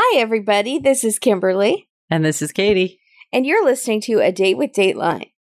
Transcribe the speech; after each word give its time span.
Hi, 0.00 0.20
everybody. 0.20 0.78
This 0.78 1.02
is 1.02 1.18
Kimberly, 1.18 1.88
And 2.08 2.24
this 2.24 2.40
is 2.40 2.52
Katie. 2.52 3.00
and 3.32 3.44
you're 3.44 3.64
listening 3.64 4.00
to 4.02 4.20
A 4.20 4.30
Date 4.30 4.56
with 4.56 4.70
Dateline. 4.70 5.32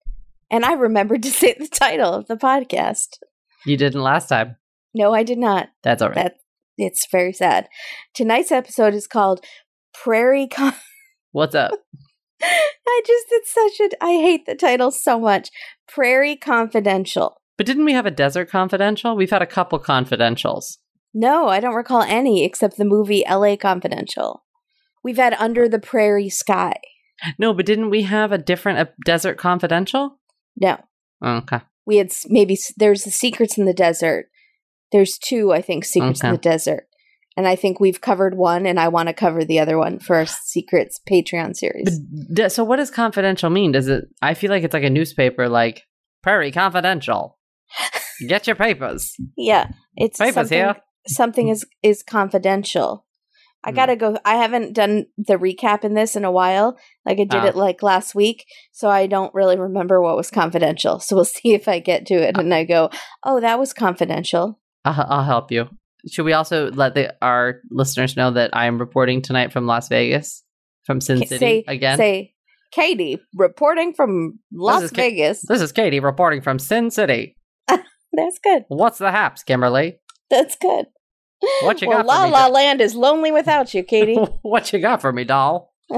And 0.50 0.64
I 0.64 0.72
remembered 0.72 1.22
to 1.25 1.30
say 1.30 1.54
the 1.58 1.68
title 1.68 2.14
of 2.14 2.27
the 2.27 2.36
podcast. 2.36 3.19
You 3.66 3.77
didn't 3.77 4.00
last 4.00 4.30
time. 4.30 4.56
No, 4.95 5.12
I 5.12 5.24
did 5.24 5.37
not. 5.37 5.69
That's 5.82 6.00
all 6.00 6.08
right. 6.08 6.14
That 6.16 6.37
it's 6.79 7.06
very 7.12 7.34
sad. 7.34 7.69
Tonight's 8.14 8.50
episode 8.50 8.95
is 8.95 9.06
called 9.06 9.45
Prairie 9.92 10.48
Con. 10.48 10.73
What's 11.32 11.54
up? 11.54 11.73
I 12.43 13.02
just 13.07 13.27
it's 13.32 13.52
such 13.52 13.80
a 13.93 14.02
I 14.02 14.12
hate 14.12 14.46
the 14.46 14.54
title 14.54 14.91
so 14.91 15.20
much. 15.20 15.50
Prairie 15.86 16.34
Confidential. 16.36 17.36
But 17.59 17.66
didn't 17.66 17.84
we 17.84 17.93
have 17.93 18.07
a 18.07 18.11
Desert 18.11 18.48
Confidential? 18.48 19.16
We've 19.16 19.30
had 19.30 19.43
a 19.43 19.46
couple 19.46 19.79
confidentials. 19.80 20.79
No, 21.12 21.48
I 21.48 21.61
don't 21.61 21.75
recall 21.75 22.00
any 22.00 22.43
except 22.43 22.79
the 22.79 22.84
movie 22.86 23.23
LA 23.29 23.57
Confidential. 23.57 24.45
We've 25.07 25.16
had 25.16 25.34
Under 25.34 25.68
the 25.68 25.79
Prairie 25.79 26.28
Sky. 26.28 26.74
No, 27.38 27.55
but 27.55 27.65
didn't 27.65 27.91
we 27.91 28.02
have 28.02 28.33
a 28.33 28.38
different 28.38 28.80
a 28.80 28.88
Desert 29.05 29.38
Confidential? 29.38 30.19
No, 30.60 30.79
Oh, 31.23 31.37
okay. 31.37 31.60
we 31.87 31.98
had 31.98 32.10
maybe 32.27 32.59
there's 32.77 33.05
the 33.05 33.12
Secrets 33.12 33.56
in 33.56 33.66
the 33.66 33.73
Desert. 33.73 34.27
There's 34.91 35.16
two, 35.16 35.52
I 35.52 35.62
think, 35.62 35.84
Secrets 35.84 36.24
in 36.24 36.32
the 36.32 36.38
Desert. 36.38 36.88
And 37.37 37.46
I 37.46 37.55
think 37.55 37.79
we've 37.79 38.01
covered 38.01 38.37
one, 38.37 38.66
and 38.66 38.80
I 38.80 38.88
want 38.88 39.09
to 39.09 39.15
cover 39.15 39.45
the 39.45 39.60
other 39.60 39.79
one 39.79 40.01
for 40.01 40.16
our 40.16 40.27
Secrets 40.27 40.98
Patreon 41.09 41.54
series. 41.54 42.01
But 42.34 42.51
so 42.51 42.65
what 42.65 42.77
does 42.79 42.91
confidential 42.91 43.48
mean? 43.48 43.70
Does 43.73 43.87
it 43.87 44.07
I 44.20 44.34
feel 44.34 44.51
like 44.51 44.65
it's 44.65 44.74
like 44.74 44.82
a 44.82 44.91
newspaper 44.91 45.48
like 45.48 45.84
Prairie 46.24 46.51
Confidential. 46.51 47.38
Get 48.29 48.48
your 48.48 48.57
papers. 48.57 49.15
yeah, 49.37 49.68
it's 49.95 50.18
Papers 50.18 50.34
something, 50.34 50.59
here. 50.59 50.77
something 51.07 51.48
is 51.48 51.65
is 51.84 52.02
confidential. 52.02 53.05
I 53.66 53.70
Hmm. 53.70 53.77
gotta 53.77 53.97
go. 53.97 54.16
I 54.25 54.37
haven't 54.37 54.73
done 54.75 55.06
the 55.19 55.34
recap 55.37 55.84
in 55.84 55.95
this 55.95 56.15
in 56.16 56.24
a 56.24 56.30
while. 56.30 56.79
Like 57.05 57.19
I 57.19 57.24
did 57.24 57.34
Ah. 57.43 57.47
it 57.47 57.57
like 57.57 57.83
last 57.83 58.15
week, 58.15 58.45
so 58.73 58.88
I 58.88 59.07
don't 59.09 59.35
really 59.35 59.59
remember 59.59 60.01
what 60.01 60.16
was 60.16 60.30
confidential. 60.30 61.01
So 61.01 61.16
we'll 61.16 61.24
see 61.38 61.52
if 61.54 61.66
I 61.68 61.80
get 61.80 62.07
to 62.07 62.15
it 62.15 62.38
and 62.38 62.55
I 62.55 62.65
go, 62.65 62.90
"Oh, 63.24 63.40
that 63.40 63.59
was 63.59 63.73
confidential." 63.73 64.59
I'll, 64.84 65.06
I'll 65.09 65.25
help 65.25 65.50
you. 65.50 65.69
Should 66.09 66.25
we 66.25 66.32
also 66.32 66.71
let 66.71 66.94
the, 66.94 67.15
our 67.21 67.60
listeners 67.71 68.16
know 68.16 68.31
that 68.31 68.50
I 68.55 68.66
am 68.66 68.78
reporting 68.78 69.21
tonight 69.22 69.53
from 69.53 69.66
Las 69.66 69.88
Vegas, 69.88 70.44
from 70.84 71.00
Sin 71.00 71.19
City 71.27 71.38
say 71.38 71.65
again? 71.66 71.97
say, 71.97 72.34
Katie 72.71 73.19
reporting 73.34 73.93
from 73.94 74.38
Las 74.53 74.84
is 74.84 74.91
Ka- 74.93 74.97
Vegas. 75.03 75.43
this 75.49 75.60
is 75.60 75.72
Katie 75.72 75.99
reporting 75.99 76.41
from 76.43 76.60
Sin 76.60 76.93
City. 76.93 77.37
That's 77.69 78.38
good. 78.43 78.65
What's 78.69 78.99
the 78.99 79.10
haps, 79.10 79.43
Kimberly? 79.43 79.99
That's 80.31 80.55
good. 80.56 80.87
What 81.62 81.81
you 81.82 81.88
well, 81.88 81.98
got 81.98 82.03
for 82.04 82.09
La 82.09 82.25
me, 82.26 82.31
La 82.32 82.44
doll? 82.44 82.53
Land 82.53 82.81
is 82.81 82.94
lonely 82.94 83.32
without 83.32 83.75
you, 83.75 83.82
Katie. 83.82 84.16
what 84.42 84.72
you 84.72 84.78
got 84.78 85.00
for 85.00 85.12
me, 85.12 85.25
doll? 85.25 85.75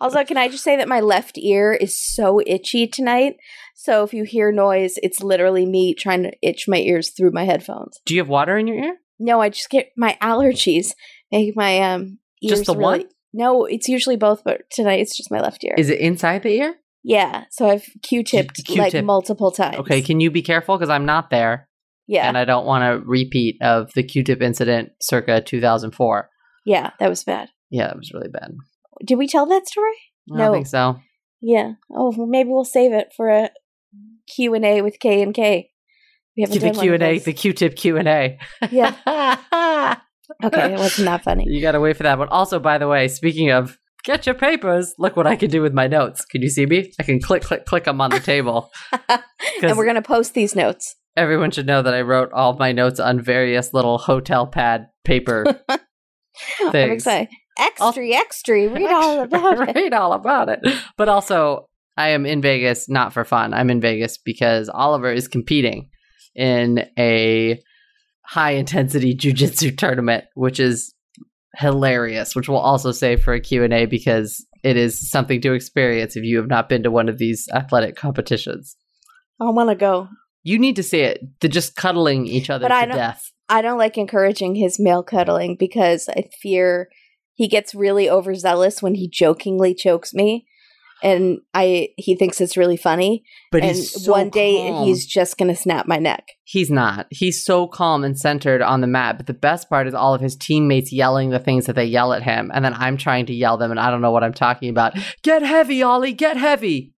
also, 0.00 0.24
can 0.24 0.36
I 0.36 0.48
just 0.48 0.64
say 0.64 0.76
that 0.76 0.88
my 0.88 1.00
left 1.00 1.38
ear 1.38 1.72
is 1.72 2.00
so 2.00 2.40
itchy 2.46 2.86
tonight? 2.86 3.36
So 3.74 4.02
if 4.04 4.12
you 4.12 4.24
hear 4.24 4.52
noise, 4.52 4.94
it's 5.02 5.22
literally 5.22 5.66
me 5.66 5.94
trying 5.94 6.22
to 6.24 6.32
itch 6.42 6.66
my 6.68 6.78
ears 6.78 7.10
through 7.10 7.32
my 7.32 7.44
headphones. 7.44 8.00
Do 8.06 8.14
you 8.14 8.20
have 8.20 8.28
water 8.28 8.56
in 8.56 8.66
your 8.66 8.76
ear? 8.76 8.96
No, 9.18 9.40
I 9.40 9.48
just 9.48 9.70
get 9.70 9.90
my 9.96 10.16
allergies 10.20 10.88
make 11.32 11.56
my 11.56 11.80
um 11.80 12.18
ears 12.42 12.58
Just 12.60 12.66
the 12.66 12.76
really- 12.76 12.98
one? 13.00 13.08
No, 13.32 13.66
it's 13.66 13.86
usually 13.88 14.16
both, 14.16 14.44
but 14.44 14.62
tonight 14.70 15.00
it's 15.00 15.14
just 15.16 15.30
my 15.30 15.40
left 15.40 15.62
ear. 15.62 15.74
Is 15.76 15.90
it 15.90 15.98
inside 16.00 16.42
the 16.42 16.50
ear? 16.54 16.76
yeah, 17.04 17.44
so 17.50 17.68
I've 17.68 17.84
Q-tipped 18.02 18.64
Q- 18.64 18.82
like 18.82 19.04
multiple 19.04 19.50
times. 19.52 19.76
Okay, 19.76 20.02
can 20.02 20.18
you 20.20 20.30
be 20.30 20.42
careful 20.42 20.76
because 20.76 20.88
I'm 20.90 21.04
not 21.04 21.30
there, 21.30 21.65
yeah, 22.06 22.26
and 22.28 22.36
I 22.38 22.44
don't 22.44 22.66
want 22.66 22.84
a 22.84 23.04
repeat 23.04 23.56
of 23.62 23.90
the 23.94 24.02
Q-tip 24.02 24.40
incident 24.42 24.90
circa 25.00 25.40
2004. 25.40 26.28
yeah, 26.64 26.90
that 27.00 27.08
was 27.08 27.24
bad. 27.24 27.48
Yeah, 27.70 27.90
it 27.90 27.96
was 27.96 28.12
really 28.14 28.28
bad. 28.28 28.52
Did 29.04 29.16
we 29.16 29.26
tell 29.26 29.46
that 29.46 29.66
story? 29.68 29.96
I 30.32 30.36
No. 30.38 30.44
don't 30.46 30.54
think 30.54 30.66
so. 30.66 30.96
Yeah. 31.40 31.72
Oh, 31.90 32.12
well, 32.16 32.26
maybe 32.26 32.48
we'll 32.50 32.64
save 32.64 32.92
it 32.92 33.08
for 33.16 33.28
a 33.28 33.50
Q 34.34 34.54
and 34.54 34.64
A 34.64 34.82
with 34.82 34.98
K 35.00 35.20
and 35.22 35.34
K. 35.34 35.70
We 36.36 36.42
haven't 36.42 36.58
The 36.60 36.66
one 36.70 36.80
Q&A, 36.98 37.18
the 37.18 37.32
Q-tip 37.32 37.76
Q 37.76 37.96
and 37.96 38.08
A. 38.08 38.38
Yeah. 38.70 39.96
Okay, 40.42 40.72
it 40.74 40.78
wasn't 40.78 41.06
that 41.06 41.22
funny. 41.22 41.44
You 41.46 41.62
gotta 41.62 41.78
wait 41.78 41.96
for 41.96 42.02
that. 42.02 42.16
But 42.18 42.30
also, 42.30 42.58
by 42.58 42.78
the 42.78 42.88
way, 42.88 43.06
speaking 43.06 43.50
of 43.52 43.78
get 44.02 44.26
your 44.26 44.34
papers, 44.34 44.92
look 44.98 45.14
what 45.16 45.26
I 45.26 45.36
can 45.36 45.50
do 45.50 45.62
with 45.62 45.72
my 45.72 45.86
notes. 45.86 46.24
Can 46.24 46.42
you 46.42 46.48
see 46.48 46.66
me? 46.66 46.92
I 46.98 47.04
can 47.04 47.20
click, 47.20 47.42
click, 47.44 47.64
click 47.64 47.84
them 47.84 48.00
on 48.00 48.10
the 48.10 48.18
table. 48.18 48.72
and 49.08 49.76
we're 49.76 49.86
gonna 49.86 50.02
post 50.02 50.34
these 50.34 50.56
notes. 50.56 50.96
Everyone 51.16 51.50
should 51.50 51.66
know 51.66 51.82
that 51.82 51.94
I 51.94 52.02
wrote 52.02 52.30
all 52.32 52.54
my 52.54 52.72
notes 52.72 53.00
on 53.00 53.20
various 53.20 53.72
little 53.72 53.98
hotel 53.98 54.46
pad 54.46 54.88
paper 55.04 55.44
I'm 56.60 56.70
things. 56.72 56.94
excited. 56.94 57.28
Extra, 57.58 58.08
extra. 58.10 58.68
Read 58.68 58.90
all 58.90 59.20
about 59.22 59.68
it. 59.68 59.74
Read 59.76 59.94
all 59.94 60.12
about 60.12 60.48
it. 60.48 60.60
But 60.96 61.08
also, 61.08 61.68
I 61.96 62.10
am 62.10 62.26
in 62.26 62.42
Vegas 62.42 62.88
not 62.88 63.12
for 63.12 63.24
fun. 63.24 63.54
I'm 63.54 63.70
in 63.70 63.80
Vegas 63.80 64.18
because 64.18 64.68
Oliver 64.68 65.10
is 65.10 65.28
competing 65.28 65.88
in 66.34 66.86
a 66.98 67.58
high 68.26 68.50
intensity 68.52 69.14
jujitsu 69.16 69.76
tournament, 69.78 70.24
which 70.34 70.60
is 70.60 70.92
hilarious. 71.56 72.36
Which 72.36 72.48
we'll 72.48 72.58
also 72.58 72.92
save 72.92 73.22
for 73.22 73.32
a 73.32 73.40
Q 73.40 73.64
and 73.64 73.72
A 73.72 73.86
because 73.86 74.44
it 74.62 74.76
is 74.76 75.08
something 75.10 75.40
to 75.40 75.54
experience 75.54 76.16
if 76.16 76.24
you 76.24 76.36
have 76.36 76.48
not 76.48 76.68
been 76.68 76.82
to 76.82 76.90
one 76.90 77.08
of 77.08 77.16
these 77.16 77.48
athletic 77.54 77.96
competitions. 77.96 78.76
I 79.40 79.48
want 79.50 79.70
to 79.70 79.76
go. 79.76 80.08
You 80.46 80.60
need 80.60 80.76
to 80.76 80.82
see 80.84 81.00
it. 81.00 81.20
The 81.40 81.48
just 81.48 81.74
cuddling 81.74 82.26
each 82.28 82.50
other 82.50 82.62
But 82.64 82.70
I 82.72 82.82
to 82.82 82.88
don't- 82.90 82.96
death. 82.98 83.32
I 83.48 83.62
don't 83.62 83.78
like 83.78 83.98
encouraging 83.98 84.54
his 84.54 84.78
male 84.78 85.02
cuddling 85.02 85.56
because 85.58 86.08
I 86.08 86.28
fear 86.40 86.88
he 87.34 87.48
gets 87.48 87.74
really 87.74 88.08
overzealous 88.08 88.80
when 88.82 88.94
he 88.94 89.08
jokingly 89.08 89.74
chokes 89.74 90.14
me, 90.14 90.46
and 91.02 91.38
I 91.52 91.88
he 91.96 92.14
thinks 92.16 92.40
it's 92.40 92.56
really 92.56 92.76
funny. 92.76 93.24
But 93.52 93.62
and 93.62 93.76
he's 93.76 94.04
so 94.04 94.12
one 94.12 94.30
day 94.30 94.68
calm. 94.68 94.84
he's 94.84 95.04
just 95.04 95.36
gonna 95.36 95.54
snap 95.56 95.86
my 95.86 95.98
neck. 95.98 96.24
He's 96.44 96.70
not. 96.70 97.06
He's 97.10 97.44
so 97.44 97.66
calm 97.66 98.04
and 98.04 98.16
centered 98.18 98.62
on 98.62 98.80
the 98.82 98.86
mat. 98.86 99.16
But 99.16 99.26
the 99.26 99.34
best 99.34 99.68
part 99.68 99.86
is 99.88 99.94
all 99.94 100.14
of 100.14 100.20
his 100.20 100.36
teammates 100.36 100.92
yelling 100.92 101.30
the 101.30 101.38
things 101.40 101.66
that 101.66 101.74
they 101.76 101.84
yell 101.86 102.12
at 102.12 102.22
him. 102.22 102.50
And 102.54 102.64
then 102.64 102.74
I'm 102.74 102.96
trying 102.96 103.26
to 103.26 103.34
yell 103.34 103.56
them, 103.58 103.70
and 103.72 103.78
I 103.80 103.90
don't 103.90 104.00
know 104.00 104.12
what 104.12 104.24
I'm 104.24 104.32
talking 104.34 104.70
about. 104.70 104.94
Get 105.22 105.42
heavy, 105.42 105.82
Ollie, 105.82 106.12
get 106.12 106.36
heavy. 106.36 106.94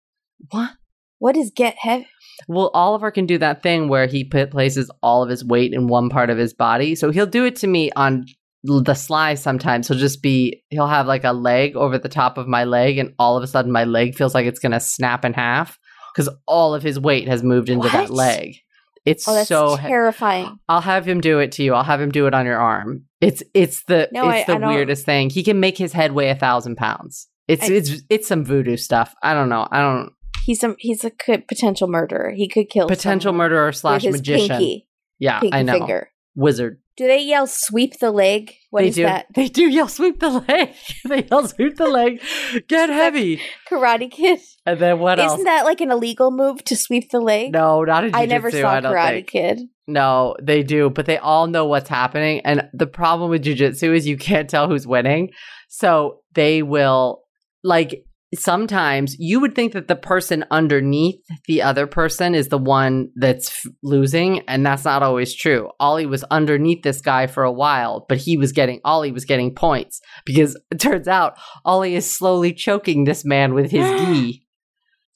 What? 0.51 0.71
What 1.19 1.37
is 1.37 1.51
get 1.55 1.77
heavy? 1.81 2.07
Well, 2.47 2.71
Oliver 2.75 3.11
can 3.11 3.27
do 3.27 3.39
that 3.39 3.63
thing 3.63 3.89
where 3.89 4.07
he 4.07 4.25
put, 4.25 4.51
places 4.51 4.91
all 5.03 5.23
of 5.23 5.29
his 5.31 5.45
weight 5.45 5.73
in 5.73 5.89
one 5.89 6.09
part 6.09 6.31
of 6.31 6.39
his 6.39 6.55
body. 6.55 6.95
So 6.95 7.11
he'll 7.11 7.27
do 7.27 7.45
it 7.45 7.57
to 7.57 7.67
me 7.67 7.91
on 7.97 8.27
the 8.63 8.95
sly 8.95 9.35
sometimes. 9.35 9.89
He'll 9.89 9.99
just 9.99 10.23
be, 10.23 10.63
he'll 10.71 10.87
have 10.87 11.07
like 11.07 11.25
a 11.25 11.33
leg 11.33 11.77
over 11.77 11.99
the 11.99 12.09
top 12.09 12.39
of 12.39 12.47
my 12.47 12.65
leg, 12.65 12.99
and 12.99 13.13
all 13.19 13.37
of 13.37 13.43
a 13.43 13.47
sudden 13.47 13.73
my 13.73 13.85
leg 13.85 14.15
feels 14.15 14.35
like 14.35 14.47
it's 14.47 14.61
going 14.61 14.73
to 14.73 14.81
snap 14.81 15.25
in 15.25 15.33
half 15.33 15.79
because 16.15 16.29
all 16.47 16.75
of 16.75 16.83
his 16.83 16.99
weight 16.99 17.29
has 17.29 17.43
moved 17.43 17.69
into 17.69 17.89
that 17.89 18.11
leg. 18.11 18.57
It's 19.05 19.27
Oh, 19.27 19.43
so 19.45 19.77
he- 19.77 19.89
terrifying. 19.89 20.59
I'll 20.69 20.81
have 20.83 21.07
him 21.09 21.21
do 21.21 21.39
it 21.39 21.53
to 21.53 21.63
you. 21.63 21.73
I'll 21.75 21.85
have 21.85 22.01
him 22.01 22.11
do 22.11 22.27
it 22.27 22.35
on 22.35 22.45
your 22.47 22.59
arm. 22.59 23.05
It's 23.21 23.43
it's 23.55 23.85
the 23.85 24.09
No, 24.13 24.29
it's 24.29 24.49
I- 24.49 24.59
the 24.59 24.65
I 24.67 24.69
weirdest 24.75 25.07
thing. 25.07 25.31
He 25.31 25.43
can 25.43 25.61
make 25.61 25.79
his 25.79 25.93
head 25.93 26.13
weigh 26.13 26.29
a 26.31 26.35
thousand 26.35 26.77
pounds. 26.77 27.27
It's 27.47 27.65
I- 27.71 27.73
it's 27.73 28.03
it's 28.11 28.29
some 28.29 28.45
voodoo 28.45 28.77
stuff. 28.77 29.15
I 29.23 29.33
don't 29.35 29.49
know. 29.49 29.67
I 29.71 29.81
don't 29.81 30.11
He's 30.49 30.65
a 30.65 30.75
he's 30.79 31.05
a 31.05 31.11
could, 31.11 31.47
potential 31.47 31.89
murderer. 31.89 32.33
He 32.35 32.49
could 32.49 32.71
kill 32.71 32.89
potential 32.89 33.35
murderer 33.35 33.71
slash 33.71 34.03
magician. 34.03 34.49
Pinky, 34.49 34.89
yeah, 35.19 35.41
pinky 35.41 35.59
I 35.59 35.63
know. 35.63 35.75
finger. 35.75 36.11
Wizard. 36.35 36.81
Do 36.97 37.07
they 37.07 37.21
yell 37.23 37.47
"sweep 37.47 37.99
the 37.99 38.11
leg"? 38.11 38.55
What 38.71 38.81
they 38.81 38.89
is 38.89 38.95
do. 38.95 39.03
that? 39.03 39.27
They 39.35 39.49
do 39.49 39.69
yell 39.69 39.89
sweep 39.89 40.21
the 40.21 40.43
leg. 40.49 40.71
they 41.05 41.25
yell 41.31 41.47
sweep 41.47 41.77
the 41.77 41.87
leg. 41.87 42.23
Get 42.67 42.89
heavy. 42.89 43.43
Karate 43.71 44.11
Kid. 44.11 44.41
And 44.65 44.81
then 44.81 45.01
what 45.01 45.21
else? 45.21 45.35
Isn't 45.35 45.45
that 45.45 45.67
like 45.67 45.83
an 45.83 45.91
illegal 45.91 46.31
move 46.31 46.65
to 46.65 46.77
sweep 46.77 47.11
the 47.11 47.21
leg? 47.21 47.53
no, 47.53 47.85
not 47.85 48.05
in 48.05 48.15
I 48.15 48.25
never 48.25 48.51
saw 48.51 48.71
I 48.71 48.81
don't 48.81 48.95
Karate 48.95 49.17
think. 49.17 49.27
Kid. 49.27 49.61
No, 49.87 50.35
they 50.41 50.63
do, 50.63 50.89
but 50.89 51.05
they 51.05 51.19
all 51.19 51.47
know 51.47 51.67
what's 51.67 51.91
happening. 51.91 52.41
And 52.47 52.71
the 52.73 52.87
problem 52.87 53.29
with 53.29 53.45
jujitsu 53.45 53.95
is 53.95 54.07
you 54.07 54.17
can't 54.17 54.49
tell 54.49 54.67
who's 54.67 54.87
winning. 54.87 55.29
So 55.69 56.21
they 56.33 56.63
will, 56.63 57.25
like, 57.63 58.03
sometimes 58.35 59.17
you 59.19 59.41
would 59.41 59.55
think 59.55 59.73
that 59.73 59.89
the 59.89 59.97
person 59.97 60.45
underneath 60.51 61.21
the 61.47 61.63
other 61.63 61.87
person 61.87 62.35
is 62.35 62.49
the 62.49 62.59
one 62.59 63.11
that's 63.17 63.49
f- 63.49 63.73
losing. 63.83 64.41
And 64.41 64.65
that's 64.65 64.85
not 64.85 65.03
always 65.03 65.35
true. 65.35 65.71
Ollie 65.81 66.07
was 66.07 66.25
underneath 66.25 66.83
this 66.83 67.01
guy 67.01 67.27
for 67.27 67.43
a 67.43 67.53
while, 67.53 68.05
but 68.09 68.19
he 68.19 68.37
was 68.37 68.53
getting, 68.53 68.81
Ollie 68.85 69.13
was 69.13 69.25
getting 69.25 69.55
points 69.55 70.01
because 70.27 70.61
it 70.71 70.81
turns 70.81 71.09
out 71.09 71.39
Ollie 71.65 71.95
is 71.95 72.11
slowly 72.11 72.53
choking 72.53 73.05
this 73.05 73.25
man 73.25 73.55
with 73.55 73.71
his 73.71 73.87
gi. 74.01 74.45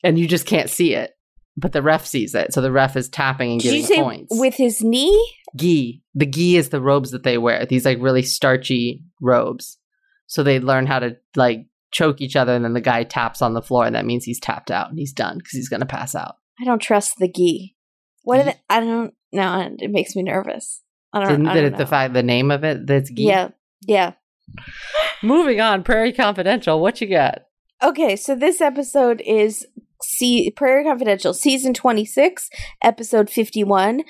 And 0.04 0.18
you 0.18 0.26
just 0.26 0.46
can't 0.46 0.70
see 0.70 0.94
it. 0.94 1.12
But 1.56 1.72
the 1.72 1.82
ref 1.82 2.06
sees 2.06 2.34
it. 2.34 2.54
So 2.54 2.62
the 2.62 2.72
ref 2.72 2.96
is 2.96 3.10
tapping 3.10 3.52
and 3.52 3.60
Did 3.60 3.86
giving 3.86 4.02
points 4.02 4.28
with 4.30 4.54
his 4.54 4.82
knee? 4.82 5.36
gi. 5.54 6.02
The 6.14 6.26
gi 6.26 6.56
is 6.56 6.70
the 6.70 6.80
robes 6.80 7.10
that 7.10 7.24
they 7.24 7.36
wear. 7.36 7.66
These 7.66 7.84
like 7.84 7.98
really 8.00 8.22
starchy 8.22 9.02
robes. 9.20 9.78
So 10.26 10.42
they 10.42 10.60
learn 10.60 10.86
how 10.86 11.00
to 11.00 11.16
like 11.36 11.66
choke 11.92 12.20
each 12.20 12.36
other, 12.36 12.54
and 12.54 12.64
then 12.64 12.72
the 12.72 12.80
guy 12.80 13.04
taps 13.04 13.42
on 13.42 13.54
the 13.54 13.62
floor, 13.62 13.86
and 13.86 13.94
that 13.94 14.06
means 14.06 14.24
he's 14.24 14.40
tapped 14.40 14.70
out 14.70 14.90
and 14.90 14.98
he's 14.98 15.12
done 15.12 15.38
because 15.38 15.52
he's 15.52 15.68
gonna 15.68 15.86
pass 15.86 16.14
out. 16.14 16.36
I 16.60 16.64
don't 16.64 16.80
trust 16.80 17.18
the 17.18 17.28
gi. 17.28 17.76
What? 18.24 18.58
I 18.68 18.80
don't 18.80 19.14
know. 19.32 19.76
It 19.78 19.90
makes 19.90 20.16
me 20.16 20.22
nervous. 20.22 20.82
I 21.12 21.20
don't. 21.20 21.28
Didn't 21.28 21.48
I 21.48 21.54
the, 21.54 21.60
don't 21.62 21.72
the 21.72 21.78
know. 21.78 21.86
fact 21.86 22.14
the 22.14 22.22
name 22.22 22.50
of 22.50 22.64
it 22.64 22.86
that's 22.86 23.10
gi? 23.10 23.22
Yeah, 23.22 23.48
yeah. 23.86 24.12
Moving 25.22 25.60
on, 25.60 25.82
Prairie 25.82 26.12
Confidential. 26.12 26.80
What 26.80 27.00
you 27.00 27.08
got? 27.08 27.42
Okay, 27.82 28.16
so 28.16 28.34
this 28.34 28.60
episode 28.60 29.20
is 29.26 29.66
see 30.02 30.50
Prairie 30.50 30.84
Confidential 30.84 31.34
season 31.34 31.74
26, 31.74 32.48
episode 32.82 33.30
51. 33.30 34.02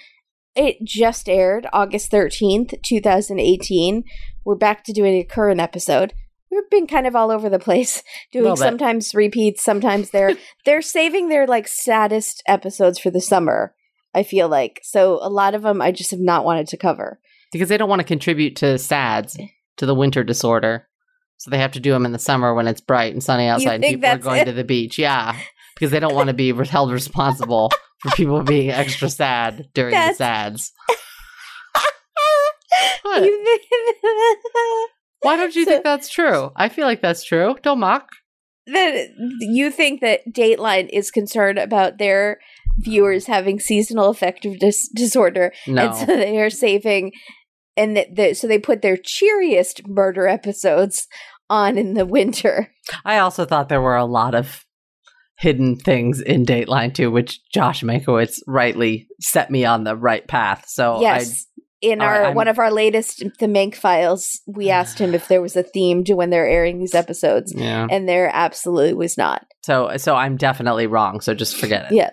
It 0.55 0.85
just 0.85 1.29
aired 1.29 1.67
August 1.73 2.11
13th, 2.11 2.83
2018. 2.83 4.05
We're 4.45 4.55
back 4.55 4.85
to 4.85 4.93
doing 4.93 5.15
a 5.15 5.25
current 5.25 5.61
episode. 5.61 6.13
We've 6.53 6.69
been 6.71 6.87
kind 6.87 7.07
of 7.07 7.17
all 7.17 7.31
over 7.31 7.49
the 7.49 7.59
place, 7.59 8.03
doing 8.33 8.57
sometimes 8.57 9.15
repeats, 9.15 9.65
sometimes 9.65 10.11
they're 10.11 10.37
they're 10.67 10.83
saving 10.83 11.29
their 11.29 11.47
like 11.47 11.67
saddest 11.67 12.43
episodes 12.47 12.99
for 12.99 13.11
the 13.11 13.23
summer. 13.23 13.75
I 14.15 14.23
feel 14.23 14.49
like 14.49 14.81
so 14.83 15.19
a 15.23 15.31
lot 15.31 15.55
of 15.55 15.63
them 15.63 15.81
I 15.81 15.91
just 15.91 16.11
have 16.11 16.21
not 16.21 16.45
wanted 16.45 16.69
to 16.69 16.77
cover. 16.77 17.19
Because 17.51 17.71
they 17.71 17.79
don't 17.79 17.89
want 17.89 18.01
to 18.01 18.07
contribute 18.07 18.57
to 18.57 18.79
SADS, 18.79 19.37
eh. 19.39 19.47
to 19.79 19.87
the 19.87 19.95
winter 19.95 20.23
disorder. 20.23 20.87
So 21.39 21.51
they 21.51 21.59
have 21.59 21.73
to 21.73 21.81
do 21.81 21.91
them 21.91 22.07
in 22.07 22.13
the 22.13 22.19
summer 22.19 22.55
when 22.55 22.69
it's 22.69 22.81
bright 22.81 23.13
and 23.13 23.23
sunny 23.23 23.49
outside 23.49 23.83
and 23.83 23.83
people 23.83 24.09
are 24.09 24.19
going 24.19 24.43
it? 24.43 24.45
to 24.45 24.53
the 24.53 24.63
beach. 24.63 24.99
Yeah. 24.99 25.37
Because 25.75 25.91
they 25.91 25.99
don't 25.99 26.15
want 26.15 26.29
to 26.29 26.35
be 26.35 26.53
held 26.53 26.93
responsible 26.93 27.73
for 27.99 28.11
people 28.13 28.43
being 28.43 28.71
extra 28.71 29.09
sad 29.09 29.69
during 29.75 29.93
That's- 29.93 30.19
the 30.19 30.25
SADS. 30.25 30.73
What? 33.03 33.23
You 33.23 33.45
think- 33.45 33.63
Why 35.23 35.37
don't 35.37 35.55
you 35.55 35.65
So- 35.65 35.71
think 35.71 35.85
that's 35.85 36.09
true? 36.09 36.51
I 36.57 36.69
feel 36.69 36.87
like 36.87 37.01
that's 37.03 37.25
true. 37.25 37.57
Don't 37.63 37.81
mock. 37.81 38.09
that 38.67 39.09
you 39.41 39.73
think 39.73 40.01
that 40.03 40.21
Dateline 40.31 40.89
is 40.93 41.11
concerned 41.11 41.59
about 41.59 41.99
their 41.99 42.39
viewers 42.79 43.27
having 43.27 43.59
seasonal 43.59 44.09
affective 44.09 44.59
dis- 44.61 44.89
disorder, 44.95 45.53
No. 45.67 45.87
and 45.89 45.97
so 45.97 46.07
they 46.07 46.41
are 46.41 46.49
saving, 46.51 47.11
and 47.77 47.97
that 47.97 48.15
the, 48.15 48.35
so 48.35 48.47
they 48.47 48.59
put 48.61 48.81
their 48.83 48.97
cheeriest 48.97 49.89
murder 49.89 50.29
episodes 50.29 51.09
on 51.51 51.77
in 51.77 51.95
the 51.95 52.07
winter. 52.07 52.73
I 53.05 53.19
also 53.19 53.45
thought 53.45 53.69
there 53.69 53.83
were 53.83 53.97
a 53.97 54.05
lot 54.05 54.35
of 54.37 54.65
hidden 55.39 55.75
things 55.77 56.21
in 56.21 56.47
Dateline 56.47 56.95
too, 56.95 57.11
which 57.11 57.41
Josh 57.53 57.83
Mankiewicz 57.83 58.37
rightly 58.47 59.09
set 59.21 59.51
me 59.51 59.65
on 59.65 59.83
the 59.83 59.97
right 59.97 60.27
path. 60.29 60.67
So 60.69 61.01
yes. 61.01 61.47
In 61.83 62.01
all 62.01 62.07
right, 62.07 62.27
our 62.27 62.33
one 62.33 62.49
of 62.49 62.59
our 62.59 62.71
latest 62.71 63.25
the 63.41 63.47
Mank 63.47 63.75
files, 63.75 64.41
we 64.47 64.71
asked 64.79 64.99
him 64.99 65.15
if 65.15 65.29
there 65.29 65.43
was 65.43 65.57
a 65.57 65.63
theme 65.63 66.05
to 66.05 66.15
when 66.15 66.31
they're 66.31 66.47
airing 66.49 66.79
these 66.79 66.95
episodes, 66.95 67.53
yeah. 67.55 67.87
and 67.91 68.09
there 68.09 68.31
absolutely 68.33 68.95
was 68.95 69.19
not. 69.19 69.45
So 69.63 69.91
so 69.97 70.15
I'm 70.15 70.37
definitely 70.37 70.87
wrong. 70.87 71.21
So 71.21 71.35
just 71.35 71.57
forget 71.57 71.87
it. 71.91 71.95
Yeah. 71.95 72.11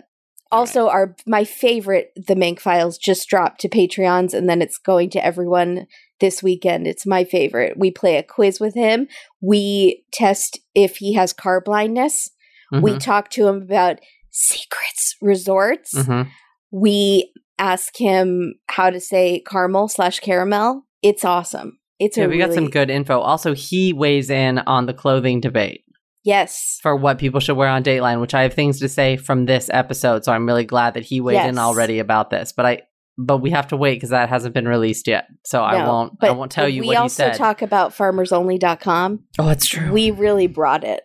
Also, 0.52 0.90
our 0.90 1.16
my 1.28 1.44
favorite 1.44 2.12
the 2.16 2.34
Mank 2.34 2.60
files 2.60 2.98
just 2.98 3.30
dropped 3.30 3.62
to 3.62 3.70
Patreons, 3.70 4.34
and 4.34 4.50
then 4.50 4.62
it's 4.64 4.80
going 4.80 5.12
to 5.12 5.24
everyone 5.24 5.86
this 6.20 6.42
weekend. 6.42 6.88
It's 6.88 7.06
my 7.06 7.24
favorite. 7.24 7.78
We 7.78 7.92
play 7.92 8.18
a 8.18 8.24
quiz 8.24 8.60
with 8.60 8.74
him. 8.74 9.08
We 9.42 10.04
test 10.12 10.60
if 10.74 10.98
he 10.98 11.14
has 11.14 11.32
car 11.34 11.62
blindness. 11.62 12.32
We 12.72 12.94
Mhm, 12.94 13.00
talk 13.00 13.30
to 13.32 13.48
him 13.48 13.62
about 13.62 14.00
secrets 14.32 15.16
resorts. 15.22 15.94
mhm. 15.94 16.28
We 16.72 17.32
ask 17.60 17.96
him 17.98 18.56
how 18.68 18.90
to 18.90 19.00
say 19.00 19.44
caramel 19.46 19.88
slash 19.88 20.20
caramel. 20.20 20.86
It's 21.04 21.24
awesome. 21.24 21.80
It's 22.00 22.18
Yeah, 22.18 22.26
a 22.26 22.28
we 22.30 22.38
got 22.38 22.54
some 22.54 22.70
good 22.70 22.90
info. 22.90 23.20
Also, 23.20 23.54
he 23.54 23.94
weighs 23.94 24.30
in 24.30 24.60
on 24.60 24.86
the 24.86 24.94
clothing 24.94 25.42
debate 25.42 25.84
Yes, 26.24 26.80
for 26.82 26.96
what 26.96 27.18
people 27.18 27.40
should 27.40 27.58
wear 27.58 27.70
on 27.70 27.84
Dateline, 27.84 28.22
which 28.22 28.34
I 28.34 28.44
have 28.44 28.54
things 28.54 28.80
to 28.80 28.90
say 28.90 29.18
from 29.18 29.46
this 29.46 29.70
episode. 29.72 30.26
So 30.26 30.32
I'm 30.32 30.46
really 30.46 30.66
glad 30.66 30.94
that 30.96 31.04
he 31.04 31.22
weighed 31.22 31.46
in 31.46 31.58
already 31.58 32.00
about 32.00 32.30
this. 32.30 32.52
But 32.52 32.66
I 32.66 32.82
but 33.18 33.40
we 33.40 33.50
have 33.52 33.68
to 33.68 33.78
wait 33.78 33.96
because 33.96 34.10
that 34.10 34.30
hasn't 34.30 34.54
been 34.54 34.68
released 34.68 35.08
yet. 35.08 35.28
So 35.46 35.62
I 35.62 35.86
won't 35.86 36.14
I 36.22 36.32
won't 36.32 36.52
tell 36.52 36.70
you 36.70 36.84
what 36.84 36.98
he 37.02 37.10
said. 37.10 37.24
We 37.26 37.30
also 37.32 37.38
talk 37.38 37.62
about 37.62 37.92
farmersonly.com. 37.96 39.24
oh, 39.40 39.50
it's 39.50 39.68
true. 39.68 39.92
We 39.92 40.12
really 40.12 40.48
brought 40.48 40.84
it. 40.84 41.04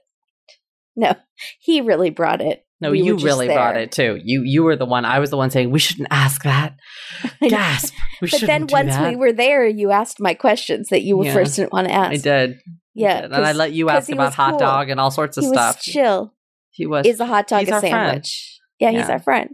No, 0.97 1.15
he 1.59 1.81
really 1.81 2.11
brought 2.11 2.41
it. 2.41 2.64
No, 2.81 2.91
we 2.91 3.03
you 3.03 3.17
really 3.17 3.47
brought 3.47 3.77
it 3.77 3.93
too. 3.93 4.21
You 4.23 4.43
you 4.43 4.63
were 4.63 4.77
the 4.77 4.85
one. 4.87 5.05
I 5.05 5.19
was 5.21 5.31
the 5.31 5.37
one 5.37 5.51
saying 5.51 5.71
we 5.71 5.79
shouldn't 5.79 6.09
ask 6.11 6.43
that. 6.43 6.77
Gasp. 7.41 7.95
We 8.21 8.29
But 8.31 8.41
then 8.43 8.67
once 8.71 8.91
that. 8.95 9.09
we 9.09 9.17
were 9.17 9.33
there, 9.33 9.67
you 9.67 9.91
asked 9.91 10.21
my 10.21 10.35
questions 10.35 10.89
that 10.89 11.03
you 11.03 11.23
Yeah. 11.25 11.33
first 11.33 11.57
didn't 11.57 11.73
want 11.73 11.89
to 11.89 11.95
ask. 11.95 12.13
I 12.13 12.17
did. 12.17 12.59
Yeah, 12.95 13.25
and 13.25 13.35
I 13.35 13.53
let 13.53 13.73
you 13.73 13.89
ask 13.91 14.11
about 14.11 14.35
hot 14.35 14.51
cool. 14.51 14.59
dog 14.61 14.89
and 14.89 15.01
all 15.01 15.11
sorts 15.11 15.37
of 15.37 15.45
he 15.45 15.49
stuff. 15.51 15.77
was 15.77 15.85
chill. 15.85 16.35
he 16.71 16.87
was. 16.87 17.07
Is 17.07 17.21
a 17.21 17.27
hot 17.27 17.49
dog 17.49 17.61
he's 17.61 17.71
a 17.71 17.81
sandwich? 17.81 18.61
Yeah, 18.79 18.91
he's 18.91 19.01
Yeah. 19.01 19.13
our 19.13 19.19
friend. 19.19 19.51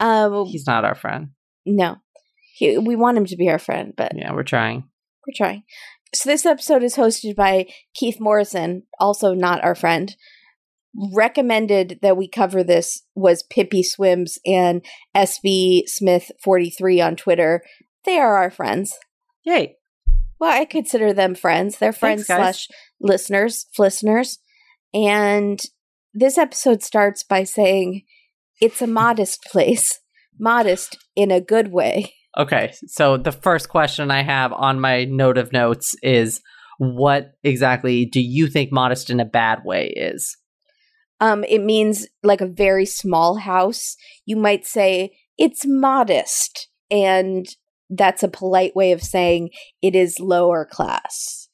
Um, 0.00 0.46
He's 0.46 0.66
not 0.66 0.84
our 0.84 0.94
friend. 0.96 1.28
no, 1.64 1.96
he, 2.56 2.78
we 2.78 2.96
want 2.96 3.16
him 3.16 3.26
to 3.26 3.36
be 3.36 3.48
our 3.48 3.58
friend, 3.60 3.92
but 3.96 4.12
Yeah, 4.16 4.32
we're 4.32 4.42
trying. 4.42 4.84
we're 5.26 5.34
trying. 5.36 5.62
So 6.14 6.28
this 6.28 6.44
episode 6.46 6.82
is 6.82 6.96
hosted 6.96 7.36
by 7.36 7.66
Keith 7.94 8.18
Morrison, 8.20 8.82
also 8.98 9.34
not 9.34 9.62
our 9.64 9.74
friend. 9.76 10.14
Recommended 11.12 11.98
that 12.02 12.16
we 12.16 12.28
cover 12.28 12.62
this 12.62 13.02
was 13.14 13.42
Pippi 13.42 13.82
Swims 13.82 14.38
and 14.46 14.84
SB 15.16 15.88
Smith 15.88 16.30
forty 16.42 16.70
three 16.70 17.00
on 17.00 17.16
Twitter. 17.16 17.62
They 18.04 18.18
are 18.18 18.36
our 18.36 18.50
friends. 18.50 18.94
Yay. 19.44 19.76
Well, 20.38 20.52
I 20.52 20.64
consider 20.64 21.12
them 21.12 21.34
friends. 21.34 21.78
They're 21.78 21.92
friends 21.92 22.26
Thanks, 22.26 22.42
slash 22.42 22.68
listeners, 23.00 23.66
listeners. 23.78 24.38
And 24.92 25.60
this 26.12 26.38
episode 26.38 26.82
starts 26.82 27.22
by 27.22 27.44
saying 27.44 28.02
it's 28.60 28.82
a 28.82 28.86
modest 28.86 29.42
place. 29.44 30.00
Modest 30.38 30.98
in 31.16 31.30
a 31.30 31.40
good 31.40 31.72
way. 31.72 32.12
Okay, 32.36 32.72
so 32.86 33.16
the 33.16 33.32
first 33.32 33.68
question 33.68 34.10
I 34.10 34.22
have 34.22 34.52
on 34.52 34.80
my 34.80 35.04
note 35.04 35.38
of 35.38 35.52
notes 35.52 35.94
is 36.02 36.40
what 36.78 37.32
exactly 37.44 38.06
do 38.06 38.20
you 38.20 38.48
think 38.48 38.72
modest 38.72 39.08
in 39.08 39.20
a 39.20 39.24
bad 39.24 39.60
way 39.64 39.88
is? 39.96 40.36
Um, 41.24 41.42
it 41.44 41.62
means 41.62 42.06
like 42.22 42.42
a 42.42 42.46
very 42.46 42.84
small 42.84 43.36
house. 43.36 43.96
You 44.26 44.36
might 44.36 44.66
say 44.66 45.16
it's 45.38 45.64
modest, 45.64 46.68
and 46.90 47.46
that's 47.88 48.22
a 48.22 48.28
polite 48.28 48.76
way 48.76 48.92
of 48.92 49.02
saying 49.02 49.48
it 49.80 49.94
is 49.94 50.20
lower 50.20 50.66
class. 50.70 51.48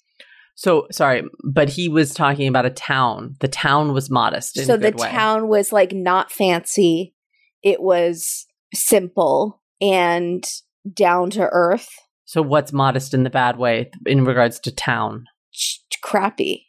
So 0.56 0.88
sorry, 0.90 1.22
but 1.44 1.69
he 1.69 1.88
was 1.88 2.12
talking 2.12 2.49
about 2.49 2.67
a 2.67 2.70
town. 2.70 3.37
The 3.38 3.46
town 3.46 3.94
was 3.94 4.11
modest. 4.11 4.58
In 4.58 4.64
so 4.64 4.75
a 4.75 4.78
the 4.78 4.90
way. 4.90 5.08
town 5.08 5.46
was 5.46 5.73
like 5.73 5.93
not 5.93 6.32
fancy. 6.32 7.14
It 7.62 7.81
was 7.81 8.46
simple 8.75 9.62
and 9.81 10.44
down 10.93 11.31
to 11.31 11.49
earth. 11.52 11.90
So 12.25 12.43
what's 12.43 12.73
modest 12.73 13.14
in 13.14 13.23
the 13.23 13.31
bad 13.31 13.56
way 13.56 13.93
in 14.05 14.25
regards 14.25 14.58
to 14.61 14.75
town? 14.75 15.26
ch- 15.52 15.81
crappy. 16.02 16.66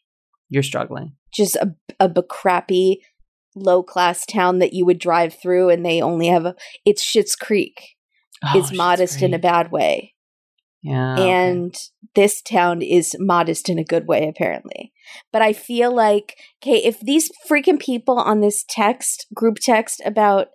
You're 0.50 0.64
struggling. 0.64 1.14
Just 1.34 1.56
a 1.56 1.74
a 2.00 2.24
crappy, 2.24 3.02
low 3.56 3.84
class 3.84 4.26
town 4.26 4.60
that 4.60 4.74
you 4.74 4.86
would 4.86 5.00
drive 5.00 5.34
through, 5.34 5.70
and 5.70 5.86
they 5.86 6.02
only 6.02 6.28
have 6.28 6.46
a. 6.46 6.56
It's 6.86 7.04
Schitt's 7.04 7.36
Creek. 7.36 7.96
Oh, 8.44 8.58
It's 8.58 8.74
modest 8.74 9.22
in 9.22 9.36
a 9.36 9.40
bad 9.40 9.72
way, 9.72 10.16
Yeah. 10.82 11.14
okay. 11.14 11.30
and 11.30 11.76
this 12.16 12.42
town 12.42 12.82
is 12.82 13.16
modest 13.20 13.70
in 13.70 13.78
a 13.78 13.84
good 13.84 14.08
way, 14.08 14.28
apparently. 14.28 14.92
But 15.32 15.44
I 15.44 15.54
feel 15.54 15.94
like, 15.94 16.38
okay, 16.64 16.78
if 16.84 17.00
these 17.00 17.30
freaking 17.48 17.80
people 17.80 18.18
on 18.18 18.42
this 18.42 18.66
text 18.68 19.28
group 19.36 19.58
text 19.62 20.02
about 20.04 20.48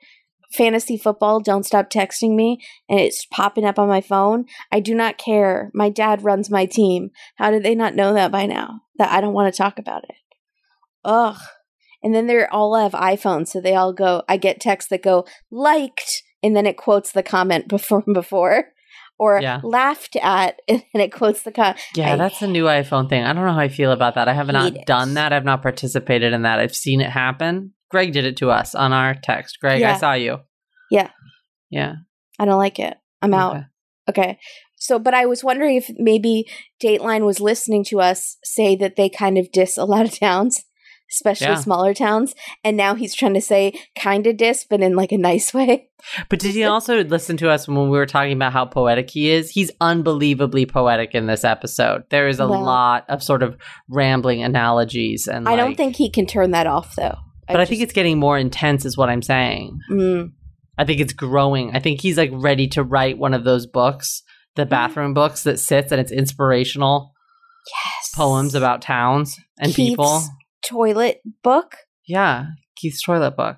fantasy 0.53 0.97
football 0.97 1.41
don't 1.41 1.67
stop 1.67 1.91
texting 1.91 2.35
me 2.35 2.59
and 2.89 2.99
it's 3.01 3.27
popping 3.27 3.65
up 3.65 3.81
on 3.81 3.89
my 3.89 4.01
phone 4.01 4.45
i 4.71 4.79
do 4.79 4.95
not 4.95 5.19
care 5.19 5.71
my 5.75 5.91
dad 5.91 6.23
runs 6.23 6.49
my 6.49 6.65
team 6.65 7.11
how 7.35 7.51
did 7.51 7.65
they 7.65 7.75
not 7.75 7.97
know 7.97 8.15
that 8.15 8.31
by 8.31 8.47
now 8.47 8.81
that 8.97 9.11
i 9.11 9.21
don't 9.21 9.35
want 9.35 9.53
to 9.53 9.59
talk 9.59 9.77
about 9.77 10.05
it 10.05 10.15
ugh 11.07 11.39
and 12.03 12.15
then 12.15 12.27
they're 12.27 12.53
all 12.53 12.75
have 12.77 12.93
iphones 12.93 13.49
so 13.49 13.61
they 13.61 13.75
all 13.75 13.93
go 13.93 14.23
i 14.29 14.37
get 14.37 14.61
texts 14.61 14.91
that 14.91 15.03
go 15.03 15.25
liked 15.51 16.23
and 16.43 16.55
then 16.55 16.67
it 16.67 16.77
quotes 16.77 17.13
the 17.13 17.23
comment 17.23 17.67
before 17.77 18.03
before 18.13 18.67
or 19.19 19.41
Yeah. 19.41 19.61
laughed 19.65 20.17
at 20.23 20.61
and 20.69 20.83
then 20.93 21.03
it 21.03 21.13
quotes 21.13 21.43
the 21.43 21.53
comment 21.53 21.79
Yeah, 21.95 22.13
I 22.13 22.17
that's 22.17 22.43
a 22.43 22.47
new 22.47 22.65
iPhone 22.65 23.09
thing. 23.09 23.25
I 23.25 23.33
don't 23.33 23.47
know 23.47 23.53
how 23.55 23.61
I 23.61 23.69
feel 23.69 23.93
about 23.93 24.15
that. 24.17 24.29
I 24.29 24.35
have 24.35 24.49
not 24.49 24.77
it. 24.77 24.85
done 24.87 25.15
that. 25.15 25.33
I've 25.33 25.45
not 25.47 25.63
participated 25.63 26.35
in 26.35 26.43
that. 26.43 26.59
I've 26.59 26.75
seen 26.77 27.01
it 27.01 27.09
happen. 27.09 27.73
Greg 27.91 28.13
did 28.13 28.27
it 28.27 28.37
to 28.39 28.51
us 28.51 28.75
on 28.75 28.93
our 28.93 29.15
text. 29.15 29.57
Greg, 29.59 29.83
I 29.83 29.97
saw 29.97 30.13
you. 30.13 30.41
Yeah. 30.91 31.09
Yeah. 31.71 31.95
i 32.39 32.45
don't 32.45 32.59
like 32.59 32.79
it 32.79 32.95
i'm 33.23 33.33
out 33.33 33.57
Okay. 33.57 33.65
Okay. 34.09 34.39
So, 34.79 34.99
but 34.99 35.15
I 35.15 35.25
was 35.27 35.43
wondering 35.43 35.77
if 35.77 35.91
maybe 35.97 36.45
Dateline 36.85 37.25
was 37.25 37.41
listening 37.41 37.83
to 37.85 38.01
us 38.01 38.37
say 38.45 38.77
that 38.77 38.97
they 38.97 39.09
kind 39.09 39.39
of 39.39 39.51
diss 39.51 39.79
a 39.79 39.85
lot 39.87 40.05
of 40.05 40.17
towns, 40.21 40.63
especially 41.11 41.49
Yeah. 41.49 41.55
smaller 41.57 41.95
towns. 41.95 42.35
And 42.65 42.77
now 42.77 42.95
he's 42.95 43.15
trying 43.15 43.35
to 43.35 43.41
say 43.41 43.73
kind 43.99 44.27
of 44.27 44.37
diss, 44.37 44.65
but 44.69 44.81
in 44.81 44.97
like 44.97 45.13
a 45.13 45.19
nice 45.19 45.53
way. 45.55 45.89
But 46.29 46.39
did 46.39 46.55
he 46.55 46.65
also 46.65 47.03
listen 47.05 47.37
to 47.39 47.51
us 47.51 47.67
when 47.67 47.77
we 47.91 47.99
were 47.99 48.07
talking 48.07 48.33
about 48.33 48.53
how 48.53 48.65
poetic 48.65 49.11
he 49.11 49.31
is? 49.31 49.51
He's 49.51 49.71
unbelievably 49.81 50.67
poetic 50.67 51.15
in 51.15 51.27
this 51.27 51.45
episode. 51.45 52.05
There 52.11 52.29
is 52.29 52.39
a 52.41 52.47
Well- 52.47 52.63
lot 52.63 53.05
of 53.09 53.23
sort 53.23 53.43
of 53.43 53.57
rambling 53.89 54.43
analogies 54.43 55.27
and 55.27 55.49
I 55.49 55.57
don't 55.57 55.77
think 55.77 55.97
he 55.97 56.11
can 56.11 56.27
turn 56.27 56.51
that 56.53 56.67
off 56.67 56.95
though. 56.97 57.17
But 57.49 57.61
I, 57.61 57.65
think 57.65 57.81
it's 57.81 57.93
getting 57.93 58.19
more 58.19 58.37
intense 58.37 58.85
is 58.85 58.97
what 58.97 59.09
I'm 59.09 59.23
saying. 59.23 59.79
Mm, 59.91 60.33
I 60.77 60.85
think 60.85 61.01
it's 61.01 61.13
growing. 61.13 61.75
I 61.77 61.79
think 61.79 62.01
he's 62.01 62.19
like 62.19 62.31
ready 62.33 62.67
to 62.69 62.83
write 62.83 63.19
one 63.19 63.35
of 63.35 63.45
those 63.45 63.67
books, 63.67 64.23
the 64.57 64.67
bathroom 64.67 65.15
books 65.15 65.45
that 65.45 65.61
sits 65.61 65.93
and 65.93 66.01
it's 66.01 66.11
inspirational. 66.13 67.13
yes. 67.69 68.11
poems 68.15 68.55
about 68.55 68.81
towns 68.83 69.37
and 69.61 69.73
people. 69.75 70.23
Keith's 70.67 70.71
toilet 70.71 71.21
book. 71.43 71.77
Yeah, 72.07 72.47
Keith's 72.77 73.03
toilet 73.03 73.37
book. 73.37 73.57